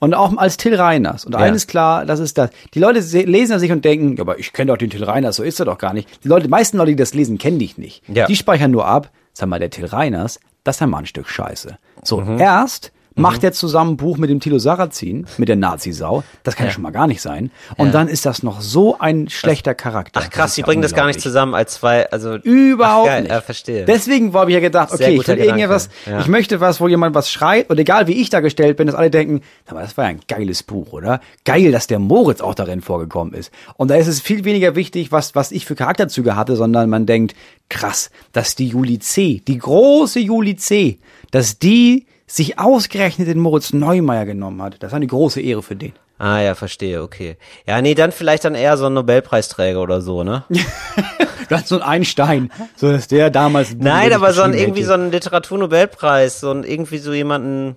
Und 0.00 0.12
auch 0.14 0.36
als 0.36 0.56
Till 0.56 0.74
Reiners. 0.74 1.24
Und 1.24 1.32
Ja. 1.32 1.38
eines 1.38 1.66
klar, 1.66 2.04
das 2.04 2.18
ist 2.20 2.36
das. 2.36 2.50
Die 2.74 2.80
Leute 2.80 3.00
se- 3.00 3.22
lesen 3.22 3.52
das 3.52 3.60
sich 3.60 3.70
und 3.72 3.84
denken, 3.84 4.16
ja, 4.16 4.22
aber 4.22 4.38
ich 4.38 4.52
kenne 4.52 4.72
doch 4.72 4.76
den 4.78 4.90
Till 4.90 5.04
Reiners, 5.04 5.36
so 5.36 5.42
ist 5.42 5.60
er 5.60 5.66
doch 5.66 5.78
gar 5.78 5.94
nicht. 5.94 6.24
Die 6.24 6.28
Leute, 6.28 6.44
die 6.44 6.50
meisten 6.50 6.76
Leute, 6.78 6.90
die 6.90 6.96
das 6.96 7.14
lesen, 7.14 7.38
kennen 7.38 7.58
dich 7.58 7.78
nicht. 7.78 8.02
Ja. 8.08 8.26
Die 8.26 8.36
speichern 8.36 8.70
nur 8.72 8.86
ab, 8.86 9.10
sag 9.32 9.48
mal, 9.48 9.58
der 9.60 9.70
Till 9.70 9.86
Reiners, 9.86 10.40
das 10.64 10.76
ist 10.76 10.80
ja 10.80 10.86
mal 10.88 10.98
ein 10.98 11.06
Stück 11.06 11.28
Scheiße. 11.28 11.78
So, 12.02 12.20
Mhm. 12.20 12.38
erst 12.40 12.92
macht 13.14 13.44
er 13.44 13.52
zusammen 13.52 13.92
ein 13.92 13.96
Buch 13.96 14.18
mit 14.18 14.30
dem 14.30 14.40
Tilo 14.40 14.58
Sarrazin, 14.58 15.26
mit 15.38 15.48
der 15.48 15.56
Nazi-Sau. 15.56 16.24
Das 16.42 16.56
kann 16.56 16.66
ja. 16.66 16.72
schon 16.72 16.82
mal 16.82 16.90
gar 16.90 17.06
nicht 17.06 17.22
sein. 17.22 17.50
Und 17.76 17.94
dann 17.94 18.08
ist 18.08 18.26
das 18.26 18.42
noch 18.42 18.60
so 18.60 18.98
ein 18.98 19.28
schlechter 19.28 19.74
Charakter. 19.74 20.20
ach 20.22 20.30
krass, 20.30 20.54
die 20.54 20.62
ja 20.62 20.66
bringen 20.66 20.82
das 20.82 20.94
gar 20.94 21.06
nicht 21.06 21.20
zusammen 21.20 21.54
als 21.54 21.74
zwei, 21.74 22.10
also 22.10 22.36
Überhaupt 22.36 23.08
ach, 23.08 23.12
geil, 23.12 23.22
nicht. 23.22 23.30
Ja, 23.30 23.40
verstehe. 23.40 23.84
Deswegen 23.84 24.32
habe 24.34 24.50
ich 24.50 24.54
ja 24.54 24.60
gedacht, 24.60 24.92
okay, 24.92 25.16
ich 25.16 25.28
will 25.28 25.38
irgendwas, 25.38 25.88
ja. 26.06 26.20
ich 26.20 26.26
möchte 26.26 26.60
was, 26.60 26.80
wo 26.80 26.88
jemand 26.88 27.14
was 27.14 27.30
schreit 27.30 27.70
und 27.70 27.78
egal 27.78 28.06
wie 28.06 28.20
ich 28.20 28.30
dargestellt 28.30 28.76
bin, 28.76 28.86
dass 28.86 28.96
alle 28.96 29.10
denken, 29.10 29.42
aber 29.66 29.80
das 29.80 29.96
war 29.96 30.04
ja 30.04 30.10
ein 30.10 30.20
geiles 30.26 30.62
Buch, 30.62 30.92
oder? 30.92 31.20
Geil, 31.44 31.70
dass 31.72 31.86
der 31.86 31.98
Moritz 31.98 32.40
auch 32.40 32.54
darin 32.54 32.80
vorgekommen 32.80 33.34
ist. 33.34 33.52
Und 33.76 33.88
da 33.88 33.94
ist 33.94 34.08
es 34.08 34.20
viel 34.20 34.44
weniger 34.44 34.74
wichtig, 34.74 35.12
was, 35.12 35.34
was 35.34 35.52
ich 35.52 35.66
für 35.66 35.74
Charakterzüge 35.74 36.36
hatte, 36.36 36.56
sondern 36.56 36.90
man 36.90 37.06
denkt, 37.06 37.34
krass, 37.68 38.10
dass 38.32 38.56
die 38.56 38.68
Juli 38.68 38.98
C., 38.98 39.42
die 39.46 39.58
große 39.58 40.20
Juli 40.20 40.56
C., 40.56 40.98
dass 41.30 41.58
die 41.58 42.06
sich 42.26 42.58
ausgerechnet 42.58 43.28
den 43.28 43.38
Moritz 43.38 43.72
Neumeier 43.72 44.24
genommen 44.24 44.62
hat. 44.62 44.82
Das 44.82 44.92
war 44.92 44.96
eine 44.96 45.06
große 45.06 45.40
Ehre 45.40 45.62
für 45.62 45.76
den. 45.76 45.92
Ah 46.18 46.40
ja, 46.40 46.54
verstehe, 46.54 47.02
okay. 47.02 47.36
Ja, 47.66 47.82
nee, 47.82 47.94
dann 47.94 48.12
vielleicht 48.12 48.44
dann 48.44 48.54
eher 48.54 48.76
so 48.76 48.86
ein 48.86 48.94
Nobelpreisträger 48.94 49.80
oder 49.80 50.00
so, 50.00 50.22
ne? 50.22 50.44
Ganz 51.48 51.68
so 51.68 51.76
ein 51.76 51.82
Einstein, 51.82 52.50
so 52.76 52.90
dass 52.90 53.08
der 53.08 53.30
damals. 53.30 53.74
Nein, 53.76 54.12
aber 54.12 54.32
so 54.32 54.42
ein 54.42 54.54
irgendwie 54.54 54.80
hätte. 54.80 54.88
so 54.88 54.94
ein 54.94 55.10
Literaturnobelpreis, 55.10 56.40
so 56.40 56.50
ein 56.50 56.64
irgendwie 56.64 56.98
so 56.98 57.12
jemanden. 57.12 57.76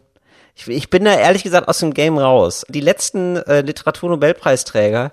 Ich, 0.55 0.67
ich 0.67 0.89
bin 0.89 1.03
da 1.05 1.15
ehrlich 1.15 1.43
gesagt 1.43 1.67
aus 1.67 1.79
dem 1.79 1.93
Game 1.93 2.17
raus. 2.17 2.63
Die 2.69 2.79
letzten 2.79 3.37
äh, 3.37 3.61
Literaturnobelpreisträger 3.61 5.11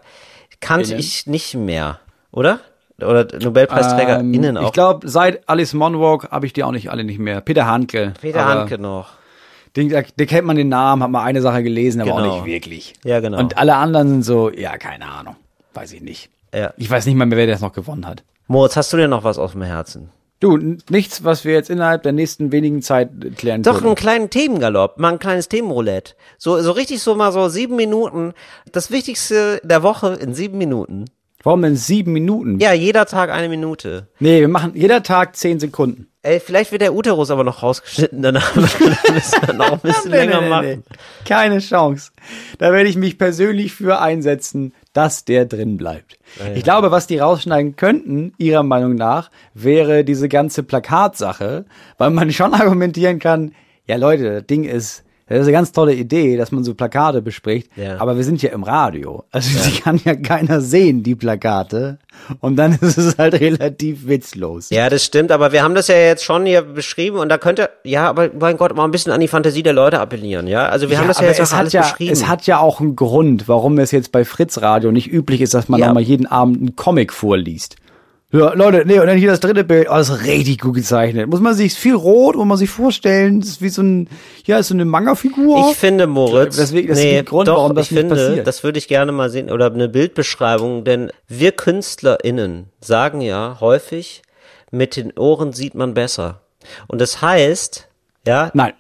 kannte 0.61 0.91
Innen? 0.91 1.01
ich 1.01 1.27
nicht 1.27 1.55
mehr, 1.55 1.99
oder? 2.31 2.61
Oder 3.01 3.27
NobelpreisträgerInnen 3.39 4.57
Ähm, 4.57 4.57
auch. 4.59 4.67
Ich 4.67 4.73
glaube, 4.73 5.09
seit 5.09 5.49
Alice 5.49 5.73
Monroe 5.75 6.29
habe 6.31 6.47
ich 6.47 6.53
die 6.53 6.63
auch 6.63 6.71
nicht 6.71 6.91
alle 6.91 7.05
nicht 7.05 7.19
mehr. 7.19 7.41
Peter 7.41 7.67
Handke. 7.67 8.13
Peter 8.21 8.43
aber 8.45 8.61
Handke 8.61 8.79
noch. 8.79 9.09
Den, 9.77 9.89
der, 9.89 10.03
der 10.17 10.27
kennt 10.27 10.47
man 10.47 10.57
den 10.57 10.69
Namen, 10.69 11.03
hat 11.03 11.11
mal 11.11 11.25
eine 11.25 11.43
Sache 11.43 11.63
gelesen, 11.63 12.01
aber 12.01 12.13
Genau. 12.13 12.31
auch 12.31 12.35
nicht 12.45 12.47
wirklich. 12.47 12.95
Ja, 13.05 13.21
genau. 13.21 13.39
Und 13.39 13.59
alle 13.59 13.75
anderen 13.77 14.09
sind 14.09 14.23
so, 14.23 14.51
ja, 14.51 14.77
keine 14.79 15.07
Ahnung. 15.07 15.37
Weiß 15.75 15.93
ich 15.93 16.01
nicht. 16.01 16.31
Ja. 16.55 16.73
Ich 16.77 16.89
weiß 16.89 17.07
nicht 17.07 17.17
mal 17.17 17.27
mehr, 17.27 17.39
wer 17.39 17.47
das 17.49 17.61
noch 17.61 17.73
gewonnen 17.73 18.07
hat. 18.07 18.23
Moritz, 18.47 18.77
hast 18.77 18.93
du 18.93 18.97
dir 18.97 19.09
noch 19.09 19.25
was 19.25 19.39
auf 19.39 19.53
dem 19.53 19.63
Herzen? 19.63 20.11
Du, 20.41 20.59
nichts, 20.91 21.25
was 21.25 21.45
wir 21.45 21.55
jetzt 21.55 21.71
innerhalb 21.71 22.03
der 22.03 22.13
nächsten 22.13 22.53
wenigen 22.53 22.83
Zeit 22.83 23.09
klären 23.37 23.63
Doch, 23.63 23.77
können. 23.77 23.87
einen 23.87 23.95
kleinen 23.95 24.31
Themengalopp, 24.31 24.99
mal 24.99 25.13
ein 25.13 25.19
kleines 25.19 25.49
Themenroulette. 25.49 26.15
So, 26.39 26.61
so 26.61 26.73
richtig 26.73 27.01
so 27.03 27.15
mal 27.15 27.33
so 27.33 27.49
sieben 27.49 27.77
Minuten. 27.77 28.35
Das 28.71 28.91
Wichtigste 28.91 29.61
der 29.65 29.83
Woche 29.83 30.15
in 30.15 30.35
sieben 30.35 30.59
Minuten. 30.59 31.07
Warum 31.45 31.63
denn 31.63 31.77
sieben 31.77 32.13
Minuten? 32.13 32.59
Ja, 32.59 32.73
jeder 32.73 33.07
Tag 33.07 33.31
eine 33.31 33.49
Minute. 33.49 34.09
Nee, 34.19 34.41
wir 34.41 34.49
machen 34.49 34.73
jeder 34.75 35.03
Tag 35.03 35.37
zehn 35.37 35.61
Sekunden. 35.61 36.09
Ey, 36.23 36.41
vielleicht 36.41 36.73
wird 36.73 36.81
der 36.81 36.95
Uterus 36.95 37.31
aber 37.31 37.45
noch 37.45 37.63
rausgeschnitten, 37.63 38.23
danach 38.23 38.57
müssen 38.57 39.47
wir 39.47 39.53
noch 39.53 39.73
ein 39.73 39.81
bisschen 39.81 40.11
länger 40.11 40.41
machen. 40.41 40.83
Keine 41.27 41.59
Chance. 41.59 42.13
Da 42.57 42.73
werde 42.73 42.89
ich 42.89 42.97
mich 42.97 43.19
persönlich 43.19 43.75
für 43.75 44.01
einsetzen, 44.01 44.73
dass 44.95 45.27
der 45.27 45.45
drin 45.45 45.77
bleibt. 45.77 46.19
Ich 46.55 46.65
glaube, 46.65 46.91
was 46.91 47.07
die 47.07 47.19
rausschneiden 47.19 47.77
könnten, 47.77 48.33
ihrer 48.39 48.63
Meinung 48.63 48.95
nach, 48.95 49.31
wäre 49.53 50.03
diese 50.03 50.31
ganze 50.31 50.63
Plakatsache, 50.63 51.67
weil 51.99 52.11
man 52.11 52.33
schon 52.33 52.55
argumentieren 52.55 53.19
kann, 53.19 53.53
Ja, 53.87 53.97
Leute, 53.97 54.37
das 54.37 54.47
Ding 54.47 54.65
ist, 54.65 55.04
das 55.27 55.39
ist 55.41 55.45
eine 55.45 55.53
ganz 55.53 55.73
tolle 55.73 55.95
Idee, 55.95 56.37
dass 56.37 56.53
man 56.53 56.65
so 56.65 56.75
Plakate 56.75 57.23
bespricht, 57.23 57.71
Ja. 57.77 57.99
aber 58.01 58.17
wir 58.17 58.25
sind 58.25 58.43
ja 58.43 58.51
im 58.51 58.63
Radio. 58.63 59.25
Also 59.31 59.49
die 59.69 59.81
kann 59.81 60.01
ja 60.05 60.15
keiner 60.15 60.61
sehen, 60.61 61.03
die 61.03 61.15
Plakate. 61.15 61.99
Und 62.41 62.57
dann 62.57 62.73
ist 62.81 62.99
es 62.99 63.17
halt 63.19 63.35
relativ 63.41 64.07
witzlos. 64.07 64.71
Ja, 64.71 64.91
das 64.91 65.05
stimmt, 65.05 65.33
aber 65.33 65.53
wir 65.53 65.63
haben 65.63 65.75
das 65.75 65.89
ja 65.89 65.97
jetzt 65.97 66.25
schon 66.25 66.45
hier 66.47 66.63
beschrieben 66.63 67.19
und 67.19 67.29
da 67.29 67.39
könnte, 67.39 67.71
ja, 67.85 68.09
aber 68.09 68.31
mein 68.39 68.57
Gott, 68.57 68.77
mal 68.77 68.85
ein 68.85 68.91
bisschen 68.91 69.13
an 69.13 69.21
die 69.21 69.29
Fantasie 69.29 69.63
der 69.63 69.73
Leute 69.73 69.99
appellieren, 70.01 70.47
ja? 70.47 70.69
Also 70.69 70.91
wir 70.91 70.99
haben 70.99 71.09
das 71.09 71.21
ja 71.21 71.27
jetzt 71.27 71.41
es 71.41 71.49
auch 71.51 71.53
hat 71.55 71.61
alles 71.61 71.73
ja, 71.73 71.83
beschrieben. 71.83 72.13
Es 72.13 72.27
hat 72.29 72.47
ja 72.47 72.59
auch 72.59 72.81
einen 72.81 72.95
Grund, 72.97 73.49
warum 73.49 73.79
es 73.79 73.91
jetzt 73.91 74.13
bei 74.13 74.25
Fritz 74.25 74.61
Radio 74.61 74.93
nicht 74.93 75.11
üblich 75.11 75.41
ist, 75.41 75.55
dass 75.55 75.69
man 75.69 75.81
Ja. 75.81 75.93
mal 75.93 76.01
jeden 76.03 76.27
Abend 76.27 76.59
einen 76.59 76.77
Comic 76.77 77.13
vorliest. 77.13 77.77
Ja, 78.37 78.53
Leute, 78.55 78.83
nee, 78.85 78.99
und 78.99 79.07
dann 79.07 79.17
hier 79.17 79.31
das 79.31 79.39
dritte 79.39 79.63
Bild, 79.63 79.87
oh, 79.89 79.95
das 79.95 80.09
ist 80.09 80.25
richtig 80.25 80.61
gut 80.61 80.75
gezeichnet. 80.75 81.29
Muss 81.29 81.39
man 81.41 81.55
sich, 81.55 81.67
ist 81.69 81.79
viel 81.79 81.95
rot, 81.95 82.35
muss 82.35 82.47
man 82.47 82.59
sich 82.59 82.69
vorstellen, 82.69 83.39
das 83.41 83.49
ist 83.51 83.63
wie 83.63 83.69
so 83.69 83.81
ein, 83.83 84.09
ja, 84.45 84.59
ist 84.59 84.69
so 84.69 84.75
eine 84.75 84.85
Manga-Figur. 84.85 85.69
Ich 85.71 85.77
finde, 85.77 86.09
Moritz, 86.09 86.57
Deswegen- 86.57 86.89
das 86.89 86.99
ist 86.99 87.05
nee, 87.05 87.13
der 87.13 87.23
Grund, 87.23 87.47
doch, 87.47 87.59
warum 87.59 87.77
das 87.77 87.91
ich 87.93 87.97
finde, 87.97 88.17
passiert. 88.17 88.47
das 88.47 88.65
würde 88.65 88.79
ich 88.79 88.89
gerne 88.89 89.13
mal 89.13 89.31
sehen, 89.31 89.51
oder 89.53 89.67
eine 89.73 89.89
Bildbeschreibung, 89.89 90.83
denn 90.83 91.13
wir 91.29 91.53
KünstlerInnen 91.53 92.71
sagen 92.81 93.21
ja 93.21 93.59
häufig, 93.61 94.23
mit 94.73 94.97
den 94.97 95.17
Ohren 95.17 95.53
sieht 95.53 95.77
man 95.77 95.95
besser. 95.95 96.41
Und 96.89 97.01
das 97.01 97.23
heißt, 97.23 97.87
ja, 98.27 98.51
Nein. 98.53 98.73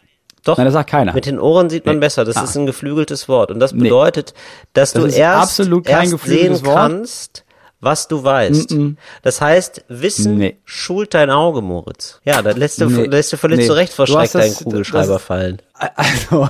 doch, 0.44 0.56
Nein, 0.58 0.64
das 0.66 0.74
sagt 0.74 0.90
keiner. 0.90 1.12
mit 1.14 1.26
den 1.26 1.38
Ohren 1.38 1.70
sieht 1.70 1.86
man 1.86 1.96
Nee. 1.96 2.00
besser. 2.00 2.24
Das 2.24 2.36
Ah. 2.38 2.42
ist 2.42 2.56
ein 2.56 2.66
geflügeltes 2.66 3.28
Wort. 3.28 3.52
Und 3.52 3.60
das 3.60 3.72
bedeutet, 3.72 4.34
dass 4.72 4.94
Das 4.94 5.02
du 5.02 5.06
ist 5.06 5.16
erst, 5.16 5.60
erst 5.60 6.24
sehen 6.24 6.66
Wort. 6.66 6.74
kannst, 6.76 7.44
was 7.84 8.08
du 8.08 8.24
weißt. 8.24 8.74
Das 9.22 9.40
heißt, 9.40 9.84
Wissen 9.88 10.38
Nee. 10.38 10.56
schult 10.64 11.14
dein 11.14 11.30
Auge, 11.30 11.60
Moritz. 11.62 12.20
Ja, 12.24 12.42
da 12.42 12.50
lässt 12.50 12.80
du, 12.80 12.86
Nee. 12.88 13.06
lässt 13.06 13.32
du 13.32 13.36
völlig 13.36 13.60
Nee. 13.60 13.66
zurecht 13.66 13.92
vor 13.92 14.06
Schreck 14.06 14.32
deinen 14.32 14.54
Kugelschreiber 14.54 15.18
fallen. 15.18 15.60
Also, 15.96 16.48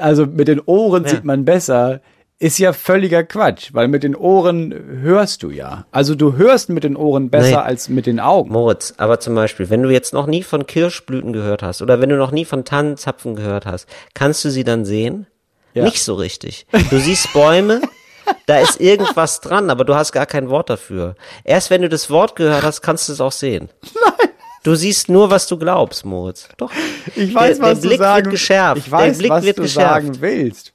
also 0.00 0.26
mit 0.26 0.48
den 0.48 0.60
Ohren 0.60 1.06
sieht 1.06 1.24
man 1.24 1.44
besser, 1.44 2.00
ist 2.40 2.58
ja 2.58 2.72
völliger 2.72 3.24
Quatsch, 3.24 3.70
weil 3.72 3.88
mit 3.88 4.02
den 4.02 4.14
Ohren 4.14 4.72
hörst 5.02 5.42
du 5.42 5.50
ja. 5.50 5.86
Also 5.90 6.14
du 6.14 6.36
hörst 6.36 6.68
mit 6.68 6.84
den 6.84 6.96
Ohren 6.96 7.30
besser 7.30 7.48
Nee. 7.50 7.54
als 7.56 7.88
mit 7.88 8.06
den 8.06 8.20
Augen. 8.20 8.52
Moritz, 8.52 8.94
aber 8.96 9.18
zum 9.20 9.34
Beispiel, 9.34 9.70
wenn 9.70 9.82
du 9.82 9.90
jetzt 9.90 10.12
noch 10.12 10.26
nie 10.26 10.42
von 10.42 10.66
Kirschblüten 10.66 11.32
gehört 11.32 11.62
hast 11.62 11.82
oder 11.82 12.00
wenn 12.00 12.08
du 12.10 12.16
noch 12.16 12.30
nie 12.30 12.44
von 12.44 12.64
Tannenzapfen 12.64 13.34
gehört 13.36 13.66
hast, 13.66 13.88
kannst 14.14 14.44
du 14.44 14.50
sie 14.50 14.64
dann 14.64 14.84
sehen? 14.84 15.26
Ja. 15.74 15.84
Nicht 15.84 16.02
so 16.02 16.14
richtig. 16.14 16.66
Du 16.90 16.98
siehst 16.98 17.32
Bäume, 17.32 17.80
da 18.46 18.58
ist 18.58 18.80
irgendwas 18.80 19.40
dran, 19.40 19.70
aber 19.70 19.84
du 19.84 19.94
hast 19.94 20.12
gar 20.12 20.26
kein 20.26 20.50
Wort 20.50 20.70
dafür. 20.70 21.14
Erst 21.44 21.70
wenn 21.70 21.82
du 21.82 21.88
das 21.88 22.10
Wort 22.10 22.36
gehört 22.36 22.62
hast, 22.62 22.82
kannst 22.82 23.08
du 23.08 23.12
es 23.12 23.20
auch 23.20 23.32
sehen. 23.32 23.68
Nein. 23.94 24.28
Du 24.64 24.74
siehst 24.74 25.08
nur, 25.08 25.30
was 25.30 25.46
du 25.46 25.56
glaubst, 25.56 26.04
Moritz. 26.04 26.48
Doch. 26.56 26.70
Ich 27.14 27.34
weiß, 27.34 27.58
der, 27.58 27.66
der 27.66 27.76
was 27.76 27.80
Blick 27.80 27.98
du 27.98 28.04
sagen 28.04 28.24
wird 28.26 28.32
geschärft. 28.32 28.82
Ich 28.84 28.90
weiß, 28.90 29.12
der 29.12 29.18
Blick 29.18 29.30
was 29.30 29.44
wird 29.44 29.58
du 29.58 29.62
geschärft. 29.62 30.04
sagen 30.06 30.20
willst. 30.20 30.72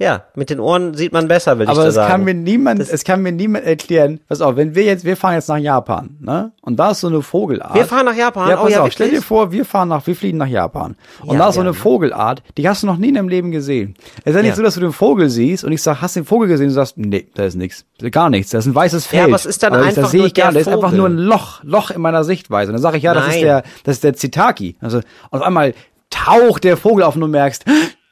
Ja, 0.00 0.26
mit 0.36 0.48
den 0.48 0.60
Ohren 0.60 0.94
sieht 0.94 1.12
man 1.12 1.26
besser, 1.26 1.58
will 1.58 1.64
ich 1.64 1.70
Aber 1.70 1.82
dir 1.82 1.88
es 1.88 1.96
sagen. 1.96 2.08
kann 2.08 2.24
mir 2.24 2.32
niemand, 2.34 2.78
es 2.80 3.02
kann 3.02 3.20
mir 3.20 3.32
niemand 3.32 3.64
erklären. 3.64 4.20
Pass 4.28 4.40
auf, 4.40 4.54
wenn 4.54 4.76
wir 4.76 4.84
jetzt, 4.84 5.04
wir 5.04 5.16
fahren 5.16 5.34
jetzt 5.34 5.48
nach 5.48 5.56
Japan, 5.58 6.16
ne? 6.20 6.52
Und 6.62 6.76
da 6.78 6.92
ist 6.92 7.00
so 7.00 7.08
eine 7.08 7.20
Vogelart. 7.20 7.74
Wir 7.74 7.84
fahren 7.84 8.04
nach 8.06 8.14
Japan? 8.14 8.48
Ja, 8.48 8.60
Oh 8.60 8.62
pass 8.64 8.72
ja, 8.72 8.82
auf, 8.82 8.92
stell 8.92 9.10
dir 9.10 9.22
vor, 9.22 9.50
wir 9.50 9.64
fahren 9.64 9.88
nach, 9.88 10.06
wir 10.06 10.14
fliegen 10.14 10.38
nach 10.38 10.46
Japan. 10.46 10.94
Und 11.22 11.32
Ja, 11.32 11.38
da 11.40 11.48
ist 11.48 11.56
so 11.56 11.60
eine 11.62 11.70
gerne. 11.70 11.82
Vogelart, 11.82 12.44
die 12.56 12.68
hast 12.68 12.84
du 12.84 12.86
noch 12.86 12.96
nie 12.96 13.08
in 13.08 13.14
deinem 13.16 13.28
Leben 13.28 13.50
gesehen. 13.50 13.94
Es 14.24 14.30
ist 14.30 14.36
ja 14.36 14.42
nicht 14.42 14.50
Ja. 14.50 14.54
so, 14.54 14.62
dass 14.62 14.74
du 14.74 14.80
den 14.80 14.92
Vogel 14.92 15.28
siehst 15.30 15.64
und 15.64 15.72
ich 15.72 15.82
sag, 15.82 16.00
hast 16.00 16.14
du 16.14 16.20
den 16.20 16.26
Vogel 16.26 16.46
gesehen? 16.46 16.66
Und 16.66 16.70
du 16.70 16.74
sagst, 16.76 16.96
nee, 16.96 17.26
da 17.34 17.44
ist 17.46 17.56
nichts. 17.56 17.84
Gar 18.12 18.30
nichts. 18.30 18.52
Das 18.52 18.64
ist 18.66 18.70
ein 18.70 18.76
weißes 18.76 19.04
Feld. 19.04 19.24
aber 19.24 19.34
es 19.34 19.46
ist 19.46 19.64
dann 19.64 19.72
Aber 19.72 19.82
ich- 19.82 19.88
einfach 19.88 20.02
das 20.02 20.10
sehe 20.12 20.26
ich 20.26 20.34
gar 20.34 20.52
nicht. 20.52 20.60
Das 20.60 20.68
ist 20.68 20.72
einfach 20.72 20.92
nur 20.92 21.08
ein 21.08 21.18
Loch, 21.18 21.64
Loch 21.64 21.90
in 21.90 22.00
meiner 22.00 22.22
Sichtweise. 22.22 22.70
Und 22.70 22.74
dann 22.74 22.82
sage 22.82 22.98
ich, 22.98 23.02
ja, 23.02 23.14
das 23.14 23.26
ist 23.26 23.34
Nein. 23.34 23.42
der, 23.42 23.62
das 23.82 23.96
ist 23.96 24.04
der 24.04 24.14
Zitaki. 24.14 24.76
Also, 24.80 24.98
und 24.98 25.40
auf 25.40 25.42
einmal 25.42 25.74
taucht 26.10 26.62
der 26.62 26.76
Vogel 26.76 27.02
auf 27.02 27.16
und 27.16 27.20
du 27.22 27.26
merkst, 27.26 27.64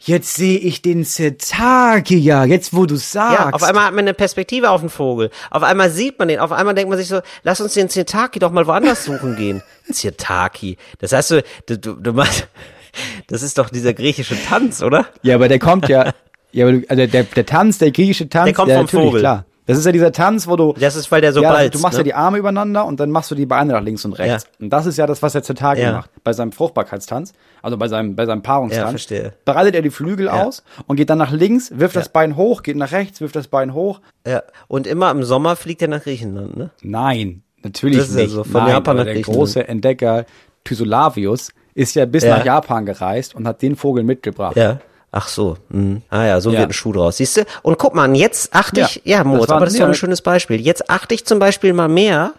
jetzt 0.07 0.35
sehe 0.35 0.59
ich 0.59 0.83
den 0.83 1.05
Zitaki 1.05 2.17
ja, 2.17 2.45
jetzt 2.45 2.75
wo 2.75 2.87
du 2.87 2.97
sagst. 2.97 3.39
Ja, 3.39 3.51
auf 3.51 3.63
einmal 3.63 3.87
hat 3.87 3.93
man 3.93 4.05
eine 4.05 4.15
Perspektive 4.15 4.71
auf 4.71 4.81
den 4.81 4.91
Vogel. 4.91 5.31
Auf 5.51 5.63
einmal 5.63 5.91
sieht 5.91 6.19
man 6.19 6.29
den. 6.29 6.39
Auf 6.39 6.53
einmal 6.53 6.75
denkt 6.75 6.89
man 6.89 6.99
sich 6.99 7.09
so, 7.09 7.21
lass 7.43 7.61
uns 7.61 7.75
den 7.75 7.89
Zirtaki 7.89 8.39
doch 8.39 8.51
mal 8.53 8.67
woanders 8.67 9.05
suchen 9.05 9.37
gehen. 9.37 9.63
Zirtaki. 9.93 10.77
Das 10.99 11.13
heißt 11.13 11.33
du, 11.33 11.45
du, 11.67 11.79
du, 11.79 11.93
du 11.95 12.13
machst, 12.13 12.49
das 13.27 13.43
ist 13.43 13.59
doch 13.59 13.69
dieser 13.69 13.95
griechische 13.95 14.37
Tanz, 14.49 14.83
oder? 14.83 15.07
Ja, 15.23 15.35
aber 15.35 15.49
der 15.49 15.59
kommt 15.59 15.89
ja, 15.89 16.13
ja, 16.53 16.67
aber 16.67 16.79
du, 16.79 16.83
also 16.89 17.07
der, 17.07 17.25
der 17.25 17.47
Tanz, 17.47 17.79
der 17.79 17.91
griechische 17.91 18.29
Tanz, 18.29 18.47
Der 18.47 18.55
kommt 18.55 18.71
vom 18.73 18.83
natürlich, 18.83 19.07
Vogel. 19.07 19.21
klar. 19.21 19.45
Das 19.67 19.77
ist 19.77 19.85
ja 19.85 19.93
dieser 19.93 20.13
Tanz, 20.13 20.47
wo 20.47 20.55
du, 20.57 20.73
Das 20.79 20.95
ist, 20.97 21.11
weil 21.11 21.21
der 21.21 21.33
so 21.33 21.43
ja, 21.43 21.51
balzt, 21.53 21.75
du 21.75 21.81
machst 21.81 21.95
ne? 21.95 22.01
ja 22.01 22.05
die 22.05 22.15
Arme 22.15 22.39
übereinander 22.39 22.87
und 22.87 23.01
dann 23.01 23.11
machst 23.11 23.31
du 23.31 23.35
die 23.35 23.47
Beine 23.47 23.73
nach 23.73 23.83
links 23.83 24.05
und 24.05 24.13
rechts. 24.15 24.45
Ja. 24.45 24.65
Und 24.65 24.71
das 24.71 24.87
ist 24.87 24.97
ja 24.97 25.07
das, 25.07 25.23
was 25.23 25.33
der 25.33 25.43
Zitagi 25.43 25.83
Ja. 25.83 25.93
macht. 25.93 26.11
Bei 26.23 26.33
seinem 26.33 26.53
Fruchtbarkeitstanz, 26.53 27.33
also 27.63 27.77
bei 27.77 27.89
seinem, 27.89 28.15
bei 28.17 28.27
seinem 28.27 28.43
Paarungstanz. 28.43 28.85
Ja, 28.85 28.91
verstehe. 28.91 29.33
Breitet 29.45 29.75
er 29.75 29.83
die 29.83 29.91
Flügel 29.91 30.27
Ja. 30.27 30.45
aus 30.45 30.63
und 30.87 30.97
geht 30.97 31.11
dann 31.11 31.19
nach 31.19 31.33
links, 31.33 31.73
wirft 31.77 31.97
das 31.97 32.09
Bein 32.09 32.37
hoch, 32.37 32.63
geht 32.63 32.77
nach 32.77 32.93
rechts, 32.93 33.21
wirft 33.21 33.35
das 33.37 33.49
Bein 33.49 33.75
hoch. 33.75 34.01
Ja. 34.27 34.43
Und 34.69 34.87
immer 34.87 35.11
im 35.11 35.25
Sommer 35.25 35.57
fliegt 35.57 35.83
er 35.83 35.89
nach 35.89 36.03
Griechenland, 36.03 36.57
ne? 36.57 36.71
Nein, 36.83 37.43
natürlich 37.65 37.99
Das 37.99 38.09
ist 38.11 38.15
ja 38.17 38.23
nicht. 38.23 38.31
so, 38.33 38.45
von 38.45 38.63
Nein, 38.63 38.71
Japan 38.71 38.97
nach 38.99 39.05
der 39.05 39.21
große 39.21 39.67
Entdecker 39.67 40.27
Thysolavius 40.65 41.51
ist 41.75 41.95
ja 41.95 42.07
bis 42.07 42.25
Ja. 42.25 42.39
nach 42.39 42.45
Japan 42.45 42.87
gereist 42.87 43.35
und 43.35 43.47
hat 43.47 43.63
den 43.63 43.77
Vogel 43.77 44.05
mitgebracht. 44.05 44.57
Ja. 44.57 44.79
Ach 45.19 45.29
so. 45.29 45.57
Hm. 45.71 46.03
Ah 46.11 46.25
ja, 46.27 46.41
so 46.43 46.51
Ja. 46.51 46.59
wird 46.59 46.69
ein 46.69 46.73
Schuh 46.75 46.93
draus. 46.93 47.17
Siehst 47.17 47.39
du? 47.39 47.45
Und 47.63 47.79
guck 47.79 47.95
mal, 47.95 48.15
jetzt 48.15 48.55
achte 48.55 48.81
Ja. 48.81 48.87
ich, 48.87 49.01
ja, 49.05 49.25
Moritz, 49.25 49.45
Das 49.45 49.49
war- 49.49 49.57
aber 49.57 49.65
das 49.65 49.73
ist 49.73 49.79
ja. 49.81 49.87
doch 49.87 49.93
ein 49.93 49.97
schönes 49.97 50.21
Beispiel. 50.21 50.61
Jetzt 50.61 50.91
achte 50.91 51.15
ich 51.15 51.25
zum 51.25 51.39
Beispiel 51.39 51.73
mal 51.73 51.89
mehr 51.89 52.35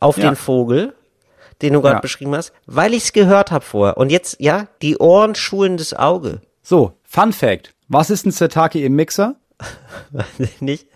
auf 0.00 0.16
Ja. 0.16 0.30
den 0.30 0.36
Vogel, 0.36 0.94
den 1.60 1.74
du 1.74 1.82
gerade 1.82 1.96
Ja. 1.96 2.00
beschrieben 2.00 2.34
hast, 2.34 2.54
weil 2.64 2.94
ich 2.94 3.04
es 3.04 3.12
gehört 3.12 3.50
habe 3.50 3.64
vorher. 3.66 3.98
Und 3.98 4.08
jetzt, 4.10 4.36
ja, 4.40 4.66
die 4.80 4.96
Ohren 4.96 5.34
schulen 5.34 5.76
das 5.76 5.92
Auge. 5.92 6.40
So, 6.62 6.94
Fun 7.04 7.34
Fact. 7.34 7.74
Was 7.88 8.08
ist 8.08 8.24
ein 8.24 8.32
Zitaki 8.32 8.82
im 8.82 8.94
Mixer? 8.96 9.34
Nicht? 10.60 10.86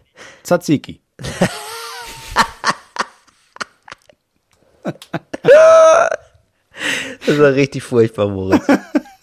Tzatziki. 0.43 1.03
Das 7.27 7.39
war 7.39 7.55
richtig 7.55 7.83
furchtbar, 7.83 8.29
Moritz. 8.29 8.67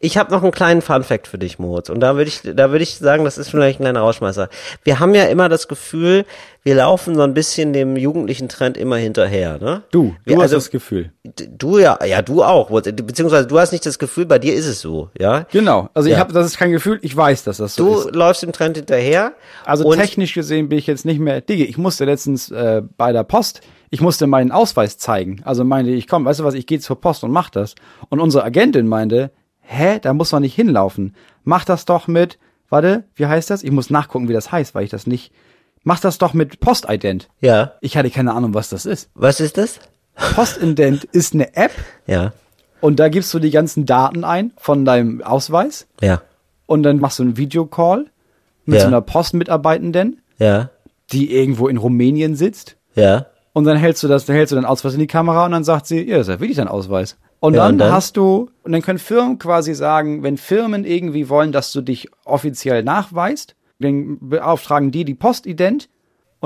Ich 0.00 0.18
habe 0.18 0.32
noch 0.32 0.42
einen 0.42 0.52
kleinen 0.52 0.82
Fun-Fact 0.82 1.26
für 1.28 1.38
dich, 1.38 1.58
Moritz. 1.58 1.88
Und 1.90 2.00
da 2.00 2.16
würde 2.16 2.28
ich, 2.28 2.40
da 2.42 2.70
würde 2.70 2.82
ich 2.82 2.96
sagen, 2.96 3.24
das 3.24 3.38
ist 3.38 3.50
vielleicht 3.50 3.80
ein 3.80 3.84
kleiner 3.84 4.00
Rausschmeißer. 4.00 4.48
Wir 4.84 5.00
haben 5.00 5.14
ja 5.14 5.24
immer 5.24 5.48
das 5.48 5.68
Gefühl, 5.68 6.24
wir 6.62 6.74
laufen 6.74 7.14
so 7.14 7.22
ein 7.22 7.32
bisschen 7.32 7.72
dem 7.72 7.96
jugendlichen 7.96 8.48
Trend 8.48 8.76
immer 8.76 8.96
hinterher, 8.96 9.58
ne? 9.58 9.82
Du, 9.92 10.14
du 10.24 10.30
wir, 10.30 10.36
hast 10.36 10.42
also, 10.42 10.56
das 10.56 10.70
Gefühl. 10.70 11.12
Du 11.22 11.78
ja, 11.78 11.98
ja, 12.04 12.22
du 12.22 12.42
auch. 12.42 12.70
Beziehungsweise 12.82 13.46
du 13.46 13.58
hast 13.58 13.70
nicht 13.72 13.86
das 13.86 13.98
Gefühl, 14.00 14.26
bei 14.26 14.40
dir 14.40 14.52
ist 14.54 14.66
es 14.66 14.80
so, 14.80 15.10
ja? 15.18 15.46
Genau. 15.52 15.88
Also 15.94 16.08
ich 16.08 16.14
Ja. 16.14 16.18
habe, 16.18 16.32
das 16.32 16.46
ist 16.46 16.58
kein 16.58 16.72
Gefühl, 16.72 16.98
ich 17.02 17.16
weiß, 17.16 17.44
dass 17.44 17.58
das 17.58 17.76
so 17.76 17.84
Du 18.02 18.08
ist. 18.08 18.14
läufst 18.16 18.42
dem 18.42 18.50
Trend 18.52 18.76
hinterher. 18.76 19.32
Also 19.64 19.92
technisch 19.94 20.34
gesehen 20.34 20.68
bin 20.68 20.78
ich 20.78 20.88
jetzt 20.88 21.04
nicht 21.04 21.20
mehr, 21.20 21.40
Digga, 21.40 21.64
ich 21.64 21.78
musste 21.78 22.04
letztens 22.04 22.50
äh, 22.50 22.82
bei 22.96 23.12
der 23.12 23.22
Post, 23.22 23.60
ich 23.90 24.00
musste 24.00 24.26
meinen 24.26 24.50
Ausweis 24.50 24.98
zeigen. 24.98 25.42
Also 25.44 25.62
meinte 25.62 25.92
ich, 25.92 26.08
komm, 26.08 26.24
weißt 26.24 26.40
du 26.40 26.44
was, 26.44 26.54
ich 26.54 26.66
gehe 26.66 26.80
zur 26.80 27.00
Post 27.00 27.22
und 27.22 27.30
mach 27.30 27.50
das. 27.50 27.76
Und 28.08 28.18
unsere 28.18 28.42
Agentin 28.42 28.88
meinte, 28.88 29.30
hä, 29.66 29.98
da 30.00 30.12
muss 30.14 30.32
man 30.32 30.42
nicht 30.42 30.54
hinlaufen. 30.54 31.14
Mach 31.44 31.64
das 31.64 31.84
doch 31.84 32.08
mit, 32.08 32.38
warte, 32.68 33.04
wie 33.14 33.26
heißt 33.26 33.50
das? 33.50 33.62
Ich 33.62 33.70
muss 33.70 33.90
nachgucken, 33.90 34.28
wie 34.28 34.32
das 34.32 34.50
heißt, 34.52 34.74
weil 34.74 34.84
ich 34.84 34.90
das 34.90 35.06
nicht, 35.06 35.32
mach 35.84 36.00
das 36.00 36.18
doch 36.18 36.32
mit 36.34 36.60
Postident. 36.60 37.28
Ja. 37.40 37.72
Ich 37.80 37.96
hatte 37.96 38.10
keine 38.10 38.32
Ahnung, 38.32 38.54
was 38.54 38.68
das 38.68 38.86
ist. 38.86 39.10
Was 39.14 39.40
ist 39.40 39.56
das? 39.58 39.78
Postident 40.34 41.04
ist 41.12 41.34
eine 41.34 41.54
App 41.56 41.72
Ja. 42.06 42.32
und 42.80 42.98
da 42.98 43.08
gibst 43.08 43.32
du 43.34 43.38
die 43.38 43.50
ganzen 43.50 43.86
Daten 43.86 44.24
ein 44.24 44.52
von 44.56 44.84
deinem 44.84 45.22
Ausweis 45.22 45.86
Ja. 46.00 46.22
und 46.66 46.82
dann 46.82 46.98
machst 46.98 47.18
du 47.18 47.22
einen 47.24 47.36
Videocall 47.36 48.06
mit 48.64 48.76
Ja. 48.76 48.80
so 48.82 48.86
einer 48.88 49.00
Postmitarbeitenden, 49.02 50.22
Ja. 50.38 50.70
die 51.12 51.32
irgendwo 51.34 51.68
in 51.68 51.76
Rumänien 51.76 52.34
sitzt. 52.34 52.76
Ja. 52.94 53.26
Und 53.52 53.64
dann 53.64 53.76
hältst 53.76 54.02
du 54.02 54.08
das, 54.08 54.26
dann 54.26 54.36
hältst 54.36 54.52
du 54.52 54.56
deinen 54.56 54.64
Ausweis 54.66 54.94
in 54.94 55.00
die 55.00 55.06
Kamera 55.06 55.44
und 55.46 55.52
dann 55.52 55.64
sagt 55.64 55.86
sie, 55.86 56.02
ja, 56.08 56.18
das 56.18 56.28
ist 56.28 56.34
ja 56.34 56.40
wirklich 56.40 56.56
dein 56.56 56.68
Ausweis. 56.68 57.16
Und, 57.40 57.54
Ja, 57.54 57.64
dann, 57.64 57.72
und 57.72 57.78
dann? 57.78 57.92
hast 57.92 58.16
du, 58.16 58.50
und 58.62 58.72
dann 58.72 58.82
können 58.82 58.98
Firmen 58.98 59.38
quasi 59.38 59.74
sagen, 59.74 60.22
wenn 60.22 60.36
Firmen 60.36 60.84
irgendwie 60.84 61.28
wollen, 61.28 61.52
dass 61.52 61.72
du 61.72 61.80
dich 61.80 62.08
offiziell 62.24 62.82
nachweist, 62.82 63.54
dann 63.78 64.18
beauftragen 64.20 64.90
die 64.90 65.04
die 65.04 65.14
Postident 65.14 65.88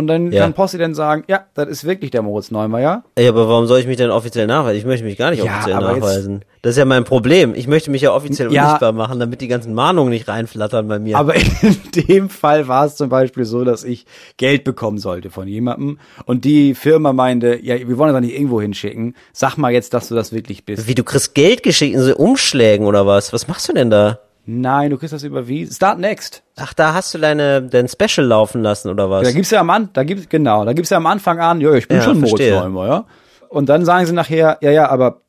und 0.01 0.07
dann 0.09 0.32
Ja. 0.32 0.42
kann 0.42 0.55
Postident 0.55 0.96
sagen, 0.96 1.22
ja, 1.28 1.44
das 1.55 1.68
ist 1.68 1.84
wirklich 1.84 2.11
der 2.11 2.22
Moritz 2.22 2.51
Neumeier. 2.51 3.05
Ey, 3.14 3.28
aber 3.28 3.48
warum 3.48 3.66
soll 3.66 3.78
ich 3.78 3.86
mich 3.86 3.96
denn 3.96 4.11
offiziell 4.11 4.46
nachweisen? 4.48 4.78
Ich 4.78 4.84
möchte 4.84 5.05
mich 5.05 5.16
gar 5.16 5.30
nicht 5.30 5.44
Ja, 5.44 5.53
offiziell 5.55 5.76
nachweisen. 5.76 6.44
Das 6.62 6.72
ist 6.72 6.76
ja 6.78 6.84
mein 6.84 7.05
Problem. 7.05 7.55
Ich 7.55 7.66
möchte 7.68 7.90
mich 7.90 8.03
ja 8.03 8.12
offiziell 8.12 8.53
Ja. 8.53 8.64
unsichtbar 8.64 8.92
machen, 8.92 9.18
damit 9.20 9.40
die 9.40 9.48
ganzen 9.48 9.72
Mahnungen 9.74 10.11
nicht 10.11 10.26
reinflattern 10.28 10.88
bei 10.88 10.98
mir. 10.98 11.16
Aber 11.16 11.34
in 11.36 11.42
dem 12.09 12.28
Fall 12.28 12.66
war 12.68 12.84
es 12.86 12.96
zum 12.96 13.09
Beispiel 13.09 13.44
so, 13.44 13.64
dass 13.64 13.84
ich 13.84 14.05
Geld 14.36 14.64
bekommen 14.64 14.98
sollte 14.98 15.30
von 15.30 15.46
jemandem 15.48 15.98
und 16.26 16.44
die 16.44 16.74
Firma 16.74 17.12
meinte, 17.12 17.59
ja, 17.62 17.78
wir 17.78 17.96
wollen 17.98 18.12
das 18.12 18.20
nicht 18.22 18.34
irgendwo 18.34 18.61
hinschicken. 18.61 19.14
Sag 19.32 19.57
mal 19.57 19.70
jetzt, 19.72 19.94
dass 19.94 20.09
du 20.09 20.14
das 20.14 20.32
wirklich 20.32 20.64
bist. 20.64 20.88
Wie, 20.88 20.94
du 20.94 21.05
kriegst 21.05 21.34
Geld 21.34 21.62
geschickt 21.62 21.94
in 21.94 22.01
so 22.03 22.14
Umschlägen 22.16 22.86
oder 22.86 23.07
was? 23.07 23.32
Was 23.32 23.46
machst 23.48 23.68
du 23.68 23.72
denn 23.72 23.90
da? 23.90 24.18
Nein, 24.47 24.91
du 24.91 24.99
kriegst 24.99 25.12
das 25.12 25.22
überwiesen. 25.22 25.74
Start 25.74 25.99
next. 25.99 26.43
Ach, 26.57 26.74
da 26.74 26.95
hast 26.95 27.14
du 27.14 27.18
deine, 27.18 27.62
dein 27.62 27.88
Special 27.88 28.26
laufen 28.26 28.62
lassen 28.62 28.91
oder 28.91 29.11
was? 29.11 29.22
Da 29.26 29.32
gibt's 29.32 29.51
ja 29.51 29.61
am 29.61 29.70
An, 29.70 29.91
da 29.93 30.05
gibt's 30.05 30.28
genau, 30.28 30.64
da 30.64 30.72
gibt's 30.72 30.91
ja 30.91 30.97
am 30.97 31.07
Anfang 31.07 31.38
an, 31.41 31.61
ja, 31.61 31.72
ich 31.74 31.88
bin 31.88 31.99
Ja, 31.99 32.03
schon 32.03 32.20
Moritz 32.20 32.30
verstehe. 32.30 32.61
Neumer, 32.61 32.86
ja. 32.86 33.07
Und 33.49 33.68
dann 33.68 33.84
sagen 33.84 34.07
sie 34.07 34.12
nachher, 34.12 34.59
ja, 34.61 34.70
ja, 34.70 34.88
aber 34.88 35.20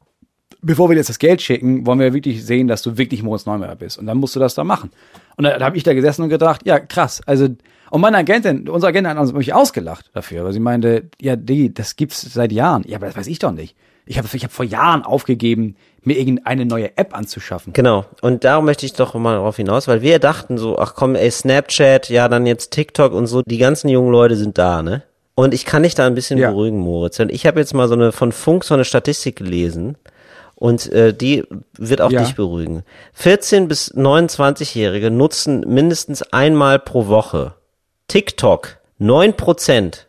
bevor 0.62 0.90
wir 0.90 0.96
dir 0.96 1.00
jetzt 1.00 1.10
das 1.10 1.20
Geld 1.20 1.42
schicken, 1.42 1.86
wollen 1.86 2.00
wir 2.00 2.14
wirklich 2.14 2.46
sehen, 2.46 2.68
dass 2.68 2.82
du 2.82 2.98
wirklich 2.98 3.24
Moritz 3.24 3.46
Neumeier 3.46 3.76
bist. 3.76 3.98
Und 3.98 4.06
dann 4.06 4.18
musst 4.18 4.36
du 4.36 4.40
das 4.40 4.56
da 4.56 4.64
machen. 4.64 4.92
Und 5.38 5.44
da, 5.44 5.58
da 5.58 5.66
habe 5.66 5.78
ich 5.78 5.84
da 5.84 5.94
gesessen 5.94 6.24
und 6.24 6.30
gedacht, 6.30 6.66
ja, 6.66 6.80
krass. 6.80 7.22
Also, 7.26 7.48
und 7.90 8.02
meine 8.02 8.18
Agentin, 8.18 8.70
unsere 8.70 8.90
Agentin 8.90 9.12
hat 9.12 9.18
uns 9.18 9.34
mich 9.34 9.54
ausgelacht 9.54 10.12
dafür, 10.14 10.46
weil 10.46 10.54
sie 10.54 10.60
meinte, 10.60 11.10
ja, 11.20 11.36
Diggi, 11.36 11.74
das 11.74 11.96
gibt's 11.96 12.22
seit 12.22 12.52
Jahren. 12.52 12.84
Ja, 12.88 12.98
aber 12.98 13.08
das 13.08 13.18
weiß 13.18 13.28
ich 13.28 13.40
doch 13.40 13.52
nicht. 13.52 13.76
Ich 14.06 14.18
habe 14.18 14.28
ich 14.32 14.44
hab 14.44 14.52
vor 14.52 14.66
Jahren 14.66 15.04
aufgegeben, 15.04 15.76
mir 16.04 16.18
irgendeine 16.18 16.66
neue 16.66 16.98
App 16.98 17.16
anzuschaffen. 17.16 17.74
Genau. 17.74 18.06
Und 18.22 18.44
darum 18.44 18.66
möchte 18.66 18.86
ich 18.86 18.94
doch 18.94 19.14
mal 19.14 19.36
darauf 19.36 19.58
hinaus, 19.58 19.88
weil 19.88 20.02
wir 20.02 20.18
dachten 20.20 20.58
so, 20.58 20.80
ach 20.80 20.96
komm, 20.96 21.16
ey, 21.16 21.30
Snapchat, 21.30 22.10
ja, 22.10 22.28
dann 22.28 22.46
jetzt 22.48 22.72
TikTok 22.72 23.14
und 23.14 23.28
so, 23.28 23.42
die 23.44 23.58
ganzen 23.60 23.88
jungen 23.90 24.12
Leute 24.12 24.36
sind 24.36 24.58
da, 24.58 24.82
ne? 24.82 25.04
Und 25.36 25.54
ich 25.54 25.66
kann 25.66 25.84
dich 25.84 25.96
da 25.96 26.06
ein 26.08 26.16
bisschen 26.16 26.38
Ja. 26.40 26.50
beruhigen, 26.52 26.80
Moritz. 26.80 27.20
Und 27.20 27.32
ich 27.32 27.46
habe 27.46 27.60
jetzt 27.60 27.74
mal 27.74 27.88
so 27.88 27.94
eine 27.94 28.12
von 28.12 28.32
Funk 28.32 28.64
so 28.64 28.74
eine 28.74 28.84
Statistik 28.86 29.38
gelesen 29.38 29.98
und 30.56 30.92
äh, 30.92 31.14
die 31.14 31.44
wird 31.78 32.02
auch 32.02 32.12
Ja. 32.12 32.22
dich 32.24 32.36
beruhigen. 32.36 32.84
14 33.14 33.68
bis 33.68 33.94
29-Jährige 33.96 35.10
nutzen 35.12 35.62
mindestens 35.68 36.22
einmal 36.34 36.80
pro 36.80 37.08
Woche 37.08 37.54
TikTok. 38.08 38.78
9 38.98 39.34
Prozent. 39.36 40.08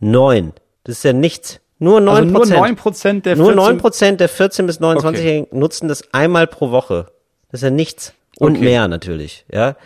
9. 0.00 0.52
Das 0.84 0.96
ist 0.98 1.04
ja 1.04 1.12
nichts. 1.12 1.60
Nur 1.78 2.00
9 2.00 2.14
Also 2.16 2.24
nur 2.30 2.40
Prozent. 2.40 2.60
9 2.60 2.76
Prozent 2.76 3.26
der 3.26 3.36
Nur 3.36 3.46
14 3.46 3.56
9 3.56 3.78
Prozent 3.78 4.20
der 4.20 4.28
14 4.28 4.66
bis 4.66 4.80
29-Jährigen 4.80 5.46
nutzen 5.58 5.88
das 5.88 6.12
einmal 6.14 6.46
pro 6.46 6.70
Woche. 6.70 7.06
Das 7.50 7.60
ist 7.60 7.64
ja 7.64 7.70
nichts. 7.70 8.12
Und 8.38 8.52
Okay. 8.52 8.58
Mhm. 8.58 8.64
mehr 8.64 8.88
natürlich, 8.88 9.44
ja. 9.52 9.76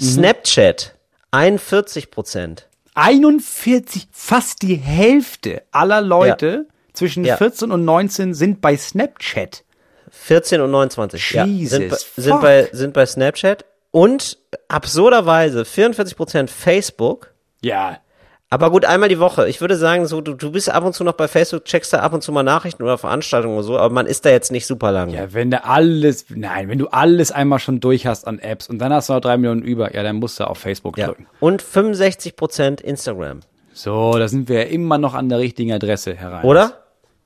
Snapchat, 0.00 0.94
41 1.30 2.10
Prozent. 2.10 2.66
41, 2.94 4.08
fast 4.12 4.62
die 4.62 4.74
Hälfte 4.74 5.62
aller 5.70 6.00
Leute 6.00 6.66
zwischen 6.92 7.24
Ja. 7.24 7.36
14 7.36 7.70
und 7.70 7.84
19 7.84 8.34
sind 8.34 8.60
bei 8.60 8.76
Snapchat. 8.76 9.64
14 10.10 10.60
und 10.60 10.70
29. 10.70 11.32
ja, 11.32 11.44
Jesus, 11.44 11.76
sind, 11.78 11.88
bei- 11.90 11.96
sind, 12.22 12.32
fuck. 12.32 12.40
bei, 12.42 12.68
sind 12.72 12.92
bei 12.94 13.06
Snapchat. 13.06 13.64
Und 13.92 14.38
absurderweise 14.68 15.64
44 15.64 16.16
Prozent 16.16 16.50
Facebook. 16.50 17.32
Ja. 17.62 17.98
Aber 18.52 18.70
gut, 18.72 18.84
einmal 18.84 19.08
die 19.08 19.20
Woche. 19.20 19.48
Ich 19.48 19.60
würde 19.60 19.76
sagen, 19.76 20.06
so, 20.08 20.20
du, 20.20 20.34
du 20.34 20.50
bist 20.50 20.68
ab 20.70 20.84
und 20.84 20.92
zu 20.92 21.04
noch 21.04 21.12
bei 21.12 21.28
Facebook, 21.28 21.64
checkst 21.64 21.92
da 21.92 22.00
ab 22.00 22.12
und 22.12 22.20
zu 22.22 22.32
mal 22.32 22.42
Nachrichten 22.42 22.82
oder 22.82 22.98
Veranstaltungen 22.98 23.54
oder 23.54 23.62
so, 23.62 23.78
aber 23.78 23.94
man 23.94 24.06
ist 24.06 24.24
da 24.24 24.30
jetzt 24.30 24.50
nicht 24.50 24.66
super 24.66 24.90
lang. 24.90 25.10
Ja, 25.10 25.32
wenn 25.32 25.52
du 25.52 25.64
alles, 25.64 26.26
nein, 26.30 26.68
wenn 26.68 26.78
du 26.78 26.88
alles 26.88 27.30
einmal 27.30 27.60
schon 27.60 27.78
durch 27.78 28.08
hast 28.08 28.26
an 28.26 28.40
Apps 28.40 28.68
und 28.68 28.78
dann 28.80 28.92
hast 28.92 29.08
du 29.08 29.12
noch 29.12 29.20
drei 29.20 29.36
Millionen 29.36 29.62
über, 29.62 29.94
ja, 29.94 30.02
dann 30.02 30.16
musst 30.16 30.40
du 30.40 30.44
auf 30.48 30.58
Facebook 30.58 30.98
Ja. 30.98 31.06
drücken. 31.06 31.26
Und 31.38 31.62
65 31.62 32.34
Prozent 32.34 32.80
Instagram. 32.80 33.38
So, 33.72 34.18
da 34.18 34.26
sind 34.26 34.48
wir 34.48 34.64
ja 34.64 34.66
immer 34.68 34.98
noch 34.98 35.14
an 35.14 35.28
der 35.28 35.38
richtigen 35.38 35.72
Adresse 35.72 36.14
herein. 36.16 36.44
Oder? 36.44 36.72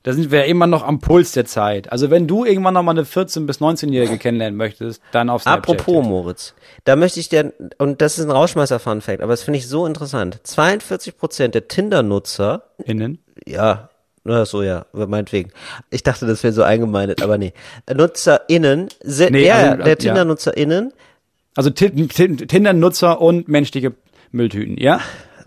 Da 0.04 0.12
sind 0.12 0.30
wir 0.30 0.40
ja 0.40 0.44
immer 0.44 0.66
noch 0.68 0.82
am 0.86 1.00
Puls 1.00 1.32
der 1.32 1.46
Zeit. 1.46 1.90
Also 1.90 2.10
wenn 2.10 2.26
du 2.28 2.44
irgendwann 2.44 2.74
noch 2.74 2.82
mal 2.82 2.92
eine 2.92 3.02
14- 3.04 3.46
bis 3.46 3.60
19-Jährige 3.60 4.18
kennenlernen 4.18 4.56
möchtest, 4.56 5.02
dann 5.12 5.30
auf 5.30 5.42
Snapchat. 5.42 5.70
Apropos 5.76 6.06
Moritz, 6.06 6.54
da 6.84 6.94
möchte 6.94 7.18
ich 7.20 7.30
dir, 7.30 7.52
und 7.78 8.00
das 8.02 8.18
ist 8.18 8.24
ein 8.26 8.30
Rauschmeißer-Fun-Fact, 8.30 9.22
aber 9.22 9.32
das 9.32 9.42
finde 9.42 9.58
ich 9.58 9.66
so 9.66 9.86
interessant. 9.86 10.38
42 10.44 11.16
Prozent 11.16 11.54
der 11.54 11.68
Tinder-Nutzer, 11.68 12.64
Innen. 12.84 13.18
ja, 13.46 13.88
na 14.24 14.44
so 14.44 14.62
ja, 14.62 14.86
meinetwegen. 14.92 15.50
Ich 15.90 16.02
dachte, 16.02 16.26
das 16.26 16.42
wäre 16.42 16.52
so 16.52 16.62
eingemeindet, 16.62 17.22
aber 17.22 17.36
nee. 17.38 17.52
NutzerInnen, 17.92 18.88
sind, 19.02 19.32
Nee, 19.32 19.46
ja, 19.46 19.70
also, 19.72 19.84
der. 19.84 19.98
Tinder-NutzerInnen, 19.98 20.92
Also 21.56 21.70
Ti- 21.70 21.90
Ti- 22.08 22.36
Tinder-Nutzer 22.46 23.20
und 23.20 23.48
menschliche 23.48 23.92
Mülltüten, 24.32 24.76
ja? 24.76 25.00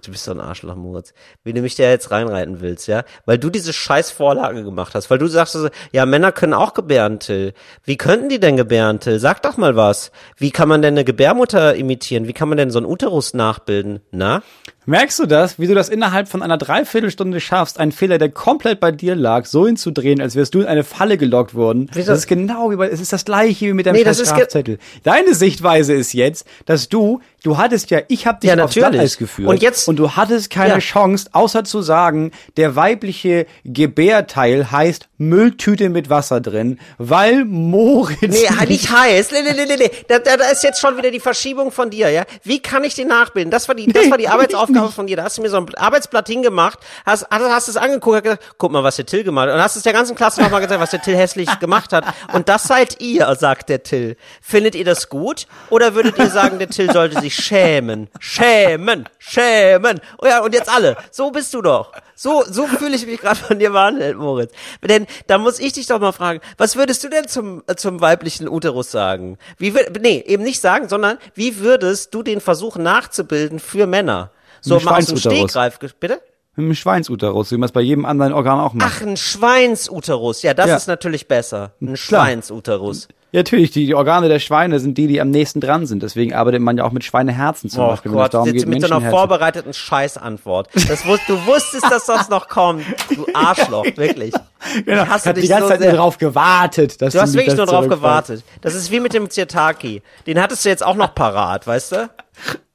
Du 0.07 0.11
bist 0.11 0.23
so 0.23 0.31
ein 0.31 0.39
Arschloch, 0.39 0.75
Moritz, 0.75 1.13
wie 1.43 1.53
du 1.53 1.61
mich 1.61 1.75
da 1.75 1.83
jetzt 1.83 2.11
reinreiten 2.11 2.61
willst, 2.61 2.87
ja? 2.87 3.03
Weil 3.25 3.37
du 3.37 3.49
diese 3.49 3.73
scheiß 3.73 4.11
Vorlage 4.11 4.63
gemacht 4.63 4.95
hast, 4.95 5.09
weil 5.09 5.17
du 5.17 5.27
sagst 5.27 5.53
so, 5.53 5.69
ja, 5.91 6.05
Männer 6.05 6.31
können 6.31 6.53
auch 6.53 6.73
gebären, 6.73 7.19
Till. 7.19 7.53
Wie 7.83 7.97
könnten 7.97 8.29
die 8.29 8.39
denn 8.39 8.57
gebären, 8.57 8.99
Till? 8.99 9.19
Sag 9.19 9.41
doch 9.41 9.57
mal 9.57 9.75
was. 9.75 10.11
Wie 10.37 10.51
kann 10.51 10.69
man 10.69 10.81
denn 10.81 10.93
eine 10.93 11.03
Gebärmutter 11.03 11.75
imitieren? 11.75 12.27
Wie 12.27 12.33
kann 12.33 12.49
man 12.49 12.57
denn 12.57 12.71
so 12.71 12.79
einen 12.79 12.87
Uterus 12.87 13.33
nachbilden? 13.33 13.99
Na? 14.11 14.41
Merkst 14.89 15.19
du 15.19 15.25
das, 15.25 15.59
wie 15.59 15.67
du 15.67 15.75
das 15.75 15.89
innerhalb 15.89 16.29
von 16.29 16.41
einer 16.41 16.57
Dreiviertelstunde 16.57 17.41
schaffst, 17.41 17.77
einen 17.77 17.91
Fehler, 17.91 18.17
der 18.19 18.29
komplett 18.29 18.79
bei 18.79 18.93
dir 18.93 19.15
lag, 19.17 19.45
so 19.45 19.67
hinzudrehen, 19.67 20.21
als 20.21 20.38
wärst 20.38 20.55
du 20.55 20.61
in 20.61 20.65
eine 20.65 20.85
Falle 20.85 21.17
gelockt 21.17 21.53
worden? 21.55 21.89
Wieso? 21.91 22.11
Das 22.13 22.19
ist 22.19 22.27
genau 22.27 22.71
wie 22.71 22.77
bei, 22.77 22.88
es 22.88 23.01
ist 23.01 23.11
das 23.11 23.25
gleiche 23.25 23.65
wie 23.65 23.73
mit 23.73 23.85
deinem 23.85 23.95
Nee, 23.95 24.05
das 24.05 24.21
Strafzettel. 24.21 24.79
Deine 25.03 25.35
Sichtweise 25.35 25.93
ist 25.93 26.13
jetzt, 26.13 26.47
dass 26.65 26.88
du, 26.88 27.19
du 27.43 27.57
hattest 27.57 27.91
ja, 27.91 27.99
ich 28.07 28.25
hab 28.27 28.39
dich 28.39 28.49
Ja, 28.49 28.63
aufs. 28.63 28.75
Glatteis 28.75 29.17
geführt. 29.17 29.49
Und 29.49 29.61
jetzt- 29.61 29.89
und 29.89 29.97
du 29.99 30.11
hattest 30.11 30.49
keine 30.51 30.75
Ja. 30.75 30.79
Chance, 30.79 31.27
außer 31.33 31.65
zu 31.65 31.81
sagen, 31.81 32.31
der 32.55 32.77
weibliche 32.77 33.45
Gebärteil 33.65 34.71
heißt 34.71 35.09
Mülltüte 35.17 35.89
mit 35.89 36.09
Wasser 36.09 36.39
drin, 36.39 36.79
weil 36.97 37.43
Moritz 37.43 38.21
Nee, 38.21 38.65
nicht 38.67 38.89
heiß. 38.97 39.31
Nee, 39.31 39.39
nee, 39.43 39.53
nee, 39.53 39.65
nee, 39.67 39.75
nee. 39.83 39.91
Da, 40.07 40.19
da, 40.19 40.38
da 40.38 40.45
ist 40.45 40.63
jetzt 40.63 40.79
schon 40.79 40.95
wieder 40.97 41.11
die 41.11 41.19
Verschiebung 41.19 41.71
von 41.71 41.89
dir, 41.89 42.09
ja? 42.09 42.23
Wie 42.43 42.59
kann 42.61 42.83
ich 42.85 42.93
den 42.95 43.09
nachbilden? 43.09 43.51
Das 43.51 43.67
war 43.67 43.75
die, 43.75 43.88
das 43.91 44.05
Nee, 44.05 44.11
war 44.11 44.17
die 44.17 44.27
Arbeitsaufgabe 44.29 44.76
nicht. 44.86 44.95
von 44.95 45.07
dir. 45.07 45.17
Da 45.17 45.23
hast 45.23 45.38
du 45.38 45.41
mir 45.41 45.49
so 45.49 45.57
ein 45.57 45.73
Arbeitsblatt 45.75 46.28
hingemacht, 46.28 46.80
hast, 47.05 47.28
hast, 47.30 47.43
hast 47.51 47.67
es 47.67 47.78
angeguckt, 47.78 48.17
hast 48.17 48.23
gesagt, 48.23 48.55
guck 48.57 48.71
mal, 48.71 48.84
was 48.84 48.95
der 48.95 49.05
Till 49.05 49.23
gemacht 49.23 49.47
hat. 49.47 49.55
Und 49.55 49.61
hast 49.61 49.75
es 49.75 49.84
der 49.84 49.93
ganzen 49.93 50.15
Klasse 50.15 50.41
nochmal 50.41 50.61
gesagt, 50.61 50.80
was 50.82 50.91
der 50.91 51.01
Till 51.01 51.15
hässlich 51.15 51.47
gemacht 51.59 51.93
hat. 51.93 52.05
Und 52.34 52.49
das 52.49 52.63
seid 52.63 53.01
ihr, 53.01 53.34
sagt 53.36 53.69
der 53.69 53.84
Till. 53.84 54.17
Findet 54.41 54.75
ihr 54.75 54.86
das 54.86 55.09
gut? 55.09 55.47
Oder 55.69 55.95
würdet 55.95 56.17
ihr 56.17 56.30
sagen, 56.30 56.59
der 56.59 56.69
Till 56.69 56.91
sollte 56.91 57.19
sich 57.19 57.36
schämen? 57.36 58.09
Schämen! 58.19 59.07
Schämen! 59.17 59.99
Oh 60.21 60.25
ja, 60.25 60.41
und 60.41 60.53
jetzt 60.53 60.69
alle. 60.69 60.97
So 61.11 61.32
bist 61.32 61.53
du 61.53 61.61
doch. 61.61 61.91
So, 62.19 62.43
so 62.49 62.65
fühle 62.65 62.95
ich 62.95 63.05
mich 63.05 63.21
gerade 63.21 63.39
von 63.39 63.59
dir 63.59 63.69
behandelt, 63.69 64.17
Moritz. 64.17 64.51
Denn 64.82 65.05
da 65.28 65.38
muss 65.38 65.59
ich 65.59 65.73
dich 65.73 65.86
doch 65.86 65.99
mal 65.99 66.11
fragen, 66.11 66.41
was 66.57 66.75
würdest 66.75 67.03
du 67.03 67.09
denn 67.09 67.28
zum, 67.28 67.63
äh, 67.67 67.75
zum 67.75 68.01
weiblichen 68.01 68.49
Uterus 68.49 68.89
sagen? 68.89 69.38
Wie 69.59 69.71
nee, 70.01 70.23
eben 70.25 70.41
nicht 70.41 70.59
sagen, 70.59 70.89
sondern 70.89 71.19
wie 71.36 71.59
würdest 71.59 72.15
du 72.15 72.23
den 72.23 72.41
versuchen 72.41 72.82
nachzubilden 72.82 73.59
für 73.59 73.86
Männer? 73.86 74.32
So 74.61 74.77
Ein 74.77 74.83
mal 74.85 74.97
aus 74.97 75.05
dem 75.07 75.17
Schweinsuterus. 75.17 75.51
Stegreif, 75.51 75.79
bitte? 75.99 76.21
einem 76.57 76.73
Schweinsuterus, 76.73 77.51
wie 77.51 77.57
man 77.57 77.65
es 77.67 77.71
bei 77.71 77.81
jedem 77.81 78.03
anderen 78.05 78.33
Organ 78.33 78.59
auch 78.59 78.73
macht. 78.73 78.91
Ach, 78.97 79.01
ein 79.05 79.15
Schweinsuterus. 79.15 80.41
Ja, 80.41 80.53
das 80.55 80.67
Ja. 80.67 80.75
ist 80.77 80.87
natürlich 80.87 81.27
besser. 81.27 81.73
Ein 81.79 81.93
Klar. 81.93 82.25
Schweinsuterus. 82.25 83.07
Ja, 83.31 83.41
natürlich, 83.41 83.71
die, 83.71 83.85
die 83.85 83.93
Organe 83.93 84.27
der 84.29 84.39
Schweine 84.39 84.79
sind 84.79 84.97
die, 84.97 85.05
die 85.05 85.19
am 85.21 85.29
nächsten 85.29 85.59
dran 85.61 85.85
sind. 85.85 86.01
Deswegen 86.01 86.33
arbeitet 86.33 86.61
man 86.61 86.77
ja 86.77 86.85
auch 86.85 86.91
mit 86.93 87.03
Schweineherzen 87.03 87.69
zum 87.69 87.83
Oh 87.83 87.87
Beispiel, 87.89 88.11
Gott, 88.11 88.33
darum 88.33 88.51
geht, 88.51 88.65
mit 88.65 88.81
so 88.81 88.95
einer 88.95 89.07
vorbereiteten 89.09 89.73
Scheißantwort. 89.73 90.69
Das 90.87 91.05
wus 91.05 91.19
du 91.27 91.33
wusstest, 91.45 91.83
dass 91.91 92.05
das 92.05 92.29
noch 92.29 92.47
kommt. 92.47 92.83
Du 93.13 93.27
Arschloch, 93.33 93.85
wirklich. 93.95 94.33
Genau, 94.85 95.03
ich 95.03 95.09
hab 95.09 95.35
dich 95.35 95.43
die 95.43 95.47
ganze 95.49 95.63
so 95.65 95.69
Zeit 95.69 95.79
sehr. 95.81 95.89
nur 95.91 95.99
drauf 95.99 96.17
gewartet. 96.17 96.99
Dass 97.01 97.13
Du 97.13 97.21
hast 97.21 97.33
wirklich 97.33 97.49
das 97.55 97.57
nur 97.57 97.65
drauf 97.67 97.87
gewartet. 97.87 98.43
Das 98.61 98.73
ist 98.73 98.89
wie 98.91 98.99
mit 98.99 99.13
dem 99.13 99.29
Zirtaki. 99.29 100.01
Den 100.25 100.41
hattest 100.41 100.65
du 100.65 100.69
jetzt 100.69 100.83
auch 100.83 100.95
noch 100.95 101.13
parat, 101.13 101.67
weißt 101.67 101.91
du? 101.91 102.09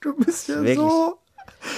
Du 0.00 0.14
bist 0.14 0.48
ja 0.48 0.56
Wirklich. 0.56 0.76
so 0.76 1.18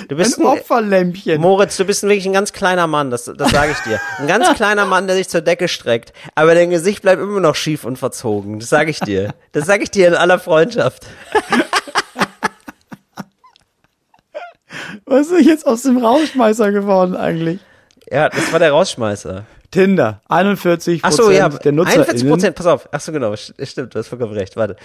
Du 0.09 0.17
bist 0.17 0.39
ein 0.39 0.47
ein, 0.47 0.59
Opferlämpchen. 0.59 1.41
Moritz, 1.41 1.77
du 1.77 1.85
bist 1.85 2.03
wirklich 2.03 2.27
ein 2.27 2.33
ganz 2.35 2.53
kleiner 2.53 2.87
Mann, 2.87 3.11
das, 3.11 3.25
das 3.25 3.51
sage 3.51 3.73
ich 3.73 3.79
dir. 3.81 3.99
Ein 4.19 4.27
ganz 4.27 4.53
kleiner 4.55 4.85
Mann, 4.85 5.07
der 5.07 5.17
sich 5.17 5.29
zur 5.29 5.41
Decke 5.41 5.69
streckt, 5.69 6.13
aber 6.35 6.55
dein 6.55 6.71
Gesicht 6.71 7.03
bleibt 7.03 7.23
immer 7.23 7.41
noch 7.41 7.55
schief 7.55 7.85
und 7.85 7.97
verzogen. 7.99 8.59
Das 8.61 8.69
sage 8.69 8.91
ich 8.91 9.01
dir. 9.01 9.35
Das 9.53 9.67
sage 9.67 9.83
ich 9.83 9.91
dir 9.91 10.09
in 10.09 10.15
aller 10.15 10.39
Freundschaft. 10.39 11.07
Was 15.07 15.29
ist 15.31 15.47
jetzt 15.47 15.67
aus 15.67 15.83
dem 15.83 15.99
Rauschmeißer 15.99 16.73
geworden 16.73 17.17
eigentlich? 17.17 17.61
Ja, 18.11 18.29
das 18.29 18.53
war 18.53 18.59
der 18.59 18.73
Rausschmeißer. 18.73 19.45
Tinder, 19.71 20.21
41 20.29 21.01
Ach 21.05 21.13
so, 21.13 21.31
ja, 21.31 21.49
der 21.49 21.73
41 21.73 21.73
NutzerInnen. 21.75 22.29
Prozent, 22.29 22.57
pass 22.57 22.67
auf, 22.67 22.89
ach 22.91 23.01
so, 23.01 23.13
genau, 23.13 23.33
st- 23.33 23.65
stimmt, 23.67 23.95
du 23.95 23.99
hast 24.01 24.09
vollkommen 24.09 24.33
recht, 24.33 24.57
warte. 24.57 24.77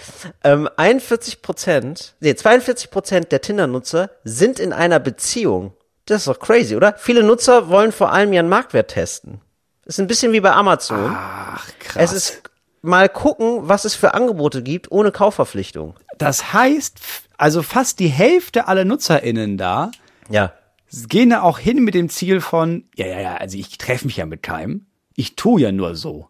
Ähm, 0.44 0.68
41 0.76 1.42
Prozent, 1.42 2.14
nee, 2.20 2.34
42 2.34 2.90
Prozent 2.90 3.32
der 3.32 3.40
Tinder-Nutzer 3.40 4.10
sind 4.24 4.60
in 4.60 4.72
einer 4.72 5.00
Beziehung. 5.00 5.72
Das 6.06 6.18
ist 6.18 6.28
doch 6.28 6.38
crazy, 6.38 6.76
oder? 6.76 6.94
Viele 6.98 7.24
Nutzer 7.24 7.68
wollen 7.68 7.90
vor 7.90 8.12
allem 8.12 8.32
ihren 8.32 8.48
Marktwert 8.48 8.88
testen. 8.92 9.40
Ist 9.86 9.98
ein 9.98 10.06
bisschen 10.06 10.32
wie 10.32 10.40
bei 10.40 10.52
Amazon. 10.52 11.10
Ach, 11.16 11.66
krass. 11.80 12.12
Es 12.12 12.12
ist 12.12 12.42
mal 12.82 13.08
gucken, 13.08 13.60
was 13.62 13.84
es 13.84 13.96
für 13.96 14.14
Angebote 14.14 14.62
gibt, 14.62 14.92
ohne 14.92 15.10
Kaufverpflichtung. 15.10 15.94
das 16.18 16.52
heißt, 16.52 16.98
also 17.38 17.62
fast 17.62 17.98
die 17.98 18.06
Hälfte 18.08 18.68
aller 18.68 18.84
NutzerInnen 18.84 19.58
da 19.58 19.90
Ja. 20.28 20.52
Gehen 21.08 21.30
da 21.30 21.42
auch 21.42 21.58
hin 21.58 21.84
mit 21.84 21.94
dem 21.94 22.08
Ziel 22.08 22.40
von, 22.40 22.84
ja, 22.96 23.06
ja, 23.06 23.20
ja, 23.20 23.34
also 23.36 23.56
ich 23.58 23.76
treffe 23.78 24.06
mich 24.06 24.16
ja 24.16 24.26
mit 24.26 24.42
keinem. 24.42 24.86
Ich 25.14 25.36
tu 25.36 25.58
ja 25.58 25.72
nur 25.72 25.94
so. 25.94 26.28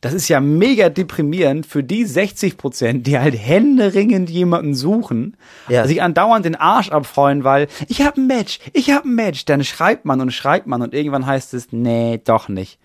Das 0.00 0.12
ist 0.12 0.28
ja 0.28 0.38
mega 0.40 0.90
deprimierend 0.90 1.64
für 1.64 1.82
die 1.82 2.04
60 2.04 2.58
Prozent, 2.58 3.06
die 3.06 3.18
halt 3.18 3.34
händeringend 3.34 4.28
jemanden 4.28 4.74
suchen, 4.74 5.36
Ja. 5.68 5.86
sich 5.86 6.02
andauernd 6.02 6.44
den 6.44 6.56
Arsch 6.56 6.90
abfreuen, 6.90 7.42
weil 7.42 7.68
ich 7.88 8.02
habe 8.02 8.20
ein 8.20 8.26
Match, 8.26 8.58
ich 8.74 8.90
habe 8.90 9.08
ein 9.08 9.14
Match. 9.14 9.46
Dann 9.46 9.64
schreibt 9.64 10.04
man 10.04 10.20
und 10.20 10.30
schreibt 10.32 10.66
man 10.66 10.82
und 10.82 10.92
irgendwann 10.92 11.24
heißt 11.24 11.54
es, 11.54 11.68
nee, 11.72 12.20
doch 12.22 12.48
nicht. 12.50 12.78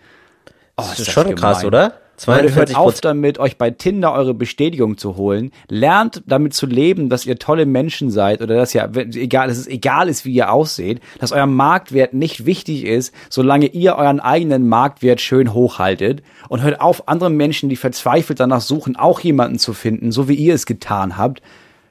Oh, 0.78 0.84
Das 0.88 1.00
ist 1.02 1.12
schon 1.12 1.36
krass, 1.36 1.66
oder? 1.66 2.00
Leute, 2.26 2.56
hört 2.56 2.70
42 2.70 2.76
auf 2.76 3.02
damit, 3.02 3.40
euch 3.40 3.58
bei 3.58 3.72
Tinder 3.72 4.14
eure 4.14 4.34
Bestätigung 4.34 4.98
zu 4.98 5.16
holen. 5.18 5.52
Lernt 5.68 6.24
damit 6.26 6.54
zu 6.54 6.66
leben, 6.66 7.10
dass 7.10 7.26
ihr 7.26 7.38
tolle 7.38 7.66
Menschen 7.66 8.12
seid 8.12 8.42
oder 8.42 8.56
dass 8.56 8.74
ja 8.74 8.90
egal, 8.94 9.48
dass 9.48 9.58
es 9.58 9.68
egal 9.68 10.10
ist, 10.10 10.26
wie 10.26 10.34
ihr 10.34 10.52
ausseht, 10.52 11.02
dass 11.20 11.32
euer 11.32 11.46
Marktwert 11.46 12.14
nicht 12.14 12.46
wichtig 12.46 12.86
ist, 12.86 13.14
solange 13.30 13.68
ihr 13.68 13.96
euren 13.96 14.20
eigenen 14.20 14.68
Marktwert 14.68 15.22
schön 15.22 15.54
hochhaltet 15.54 16.22
und 16.50 16.62
hört 16.62 16.82
auf, 16.82 17.08
andere 17.08 17.30
Menschen, 17.30 17.70
die 17.70 17.76
verzweifelt 17.76 18.40
danach 18.40 18.62
suchen, 18.62 18.96
auch 18.96 19.20
jemanden 19.22 19.60
zu 19.60 19.74
finden, 19.74 20.12
so 20.12 20.28
wie 20.28 20.36
ihr 20.36 20.54
es 20.54 20.66
getan 20.66 21.18
habt, 21.18 21.42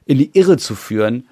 in 0.05 0.17
die 0.17 0.31
Irre 0.33 0.57
zu 0.57 0.75
führen, 0.75 1.27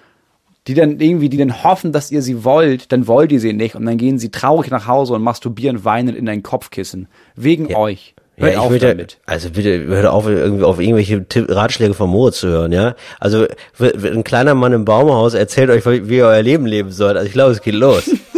die 0.67 0.73
dann 0.73 0.99
irgendwie, 0.99 1.29
die 1.29 1.37
dann 1.37 1.63
hoffen, 1.63 1.93
dass 1.93 2.11
ihr 2.11 2.21
sie 2.21 2.43
wollt, 2.43 2.91
dann 2.91 3.07
wollt 3.07 3.31
ihr 3.31 3.39
sie 3.39 3.53
nicht 3.53 3.75
und 3.75 3.85
dann 3.85 3.97
gehen 3.97 4.19
sie 4.19 4.29
traurig 4.29 4.69
nach 4.69 4.85
Hause 4.87 5.13
und 5.13 5.23
masturbieren 5.23 5.85
weinend 5.85 6.17
in 6.17 6.27
ein 6.27 6.43
Kopfkissen. 6.43 7.07
Wegen 7.35 7.73
euch. 7.73 8.15
Hört 8.39 8.53
ja, 8.53 8.63
ich 8.63 8.69
würde, 8.69 8.87
damit. 8.89 9.17
also 9.25 9.49
bitte 9.49 9.83
hört 9.85 10.05
auf, 10.05 10.27
irgendwie 10.27 10.63
auf 10.63 10.79
irgendwelche 10.79 11.25
Tipp, 11.25 11.49
Ratschläge 11.49 11.95
von 11.95 12.09
Moritz 12.09 12.39
zu 12.39 12.47
hören, 12.47 12.71
ja. 12.71 12.95
Also 13.19 13.47
ein 13.79 14.23
kleiner 14.23 14.53
Mann 14.53 14.73
im 14.73 14.85
Baumhaus 14.85 15.33
erzählt 15.33 15.71
euch, 15.71 15.83
wie 15.85 16.17
ihr 16.17 16.27
euer 16.27 16.43
Leben 16.43 16.67
leben 16.67 16.91
sollt. 16.91 17.17
Also 17.17 17.25
ich 17.25 17.33
glaube, 17.33 17.53
es 17.53 17.61
geht 17.61 17.73
los. 17.73 18.03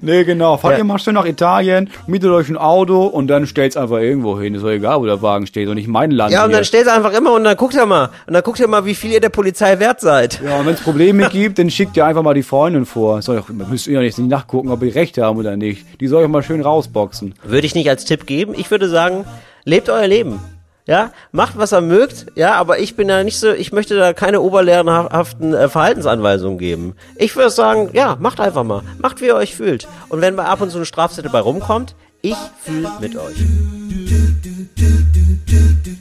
Nee, 0.00 0.24
genau. 0.24 0.56
Fahrt 0.56 0.74
Ja. 0.74 0.78
ihr 0.78 0.84
mal 0.84 0.98
schön 0.98 1.14
nach 1.14 1.24
Italien, 1.26 1.90
mietet 2.06 2.30
euch 2.30 2.48
ein 2.48 2.56
Auto 2.56 3.04
und 3.06 3.26
dann 3.28 3.46
stellt's 3.46 3.76
einfach 3.76 3.98
irgendwo 3.98 4.38
hin. 4.40 4.54
Ist 4.54 4.62
doch 4.62 4.70
egal, 4.70 5.00
wo 5.00 5.06
der 5.06 5.20
Wagen 5.22 5.46
steht 5.46 5.68
und 5.68 5.74
nicht 5.76 5.88
mein 5.88 6.10
Land. 6.10 6.32
ja, 6.32 6.42
und 6.44 6.50
hier. 6.50 6.56
dann 6.58 6.64
stellt 6.64 6.88
einfach 6.88 7.12
immer 7.12 7.32
und 7.34 7.44
dann 7.44 7.56
guckt 7.56 7.74
ihr 7.74 7.86
mal. 7.86 8.10
Und 8.26 8.34
dann 8.34 8.42
guckt 8.42 8.58
ihr 8.60 8.68
mal, 8.68 8.84
wie 8.84 8.94
viel 8.94 9.12
ihr 9.12 9.20
der 9.20 9.28
Polizei 9.28 9.78
wert 9.78 10.00
seid. 10.00 10.40
ja, 10.44 10.58
und 10.58 10.66
wenn's 10.66 10.80
Probleme 10.80 11.28
gibt, 11.28 11.58
dann 11.58 11.70
schickt 11.70 11.96
ihr 11.96 12.04
einfach 12.06 12.22
mal 12.22 12.34
die 12.34 12.42
Freundin 12.42 12.86
vor. 12.86 13.22
Soll 13.22 13.36
doch, 13.36 13.48
müsst 13.48 13.86
ihr 13.86 13.94
ja 13.94 14.00
nicht 14.00 14.18
nachgucken, 14.18 14.70
ob 14.70 14.80
die 14.80 14.88
Rechte 14.88 15.24
haben 15.24 15.38
oder 15.38 15.56
nicht. 15.56 15.84
Die 16.00 16.06
soll 16.06 16.22
euch 16.24 16.28
mal 16.30 16.42
schön 16.42 16.60
rausboxen. 16.60 17.34
Würde 17.44 17.66
ich 17.66 17.74
nicht 17.74 17.88
als 17.88 18.04
Tipp 18.04 18.26
geben. 18.26 18.54
Ich 18.56 18.70
würde 18.70 18.88
sagen, 18.88 19.24
lebt 19.64 19.88
euer 19.88 20.06
Leben. 20.06 20.40
Ja, 20.86 21.12
macht 21.30 21.56
was 21.56 21.72
ihr 21.72 21.80
mögt, 21.80 22.26
ja, 22.34 22.54
aber 22.54 22.80
ich 22.80 22.96
bin 22.96 23.06
da 23.06 23.22
nicht 23.22 23.38
so, 23.38 23.52
ich 23.52 23.72
möchte 23.72 23.96
da 23.96 24.12
keine 24.12 24.40
oberlehrerhaften 24.40 25.54
äh, 25.54 25.68
Verhaltensanweisungen 25.68 26.58
geben. 26.58 26.96
Ich 27.16 27.36
würde 27.36 27.50
sagen, 27.50 27.90
ja, 27.92 28.16
macht 28.18 28.40
einfach 28.40 28.64
mal. 28.64 28.82
Macht, 28.98 29.20
wie 29.20 29.26
ihr 29.26 29.36
euch 29.36 29.54
fühlt. 29.54 29.86
Und 30.08 30.20
wenn 30.20 30.34
mal 30.34 30.46
ab 30.46 30.60
und 30.60 30.70
zu 30.70 30.78
eine 30.78 30.86
Strafzettel 30.86 31.30
bei 31.30 31.38
rumkommt, 31.38 31.94
ich 32.20 32.36
fühle 32.64 32.90
mit 33.00 33.16
euch. 33.16 33.36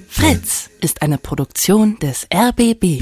Fritz 0.09 0.69
ist 0.81 1.01
eine 1.03 1.19
Produktion 1.19 1.99
des 1.99 2.27
RBB. 2.33 3.01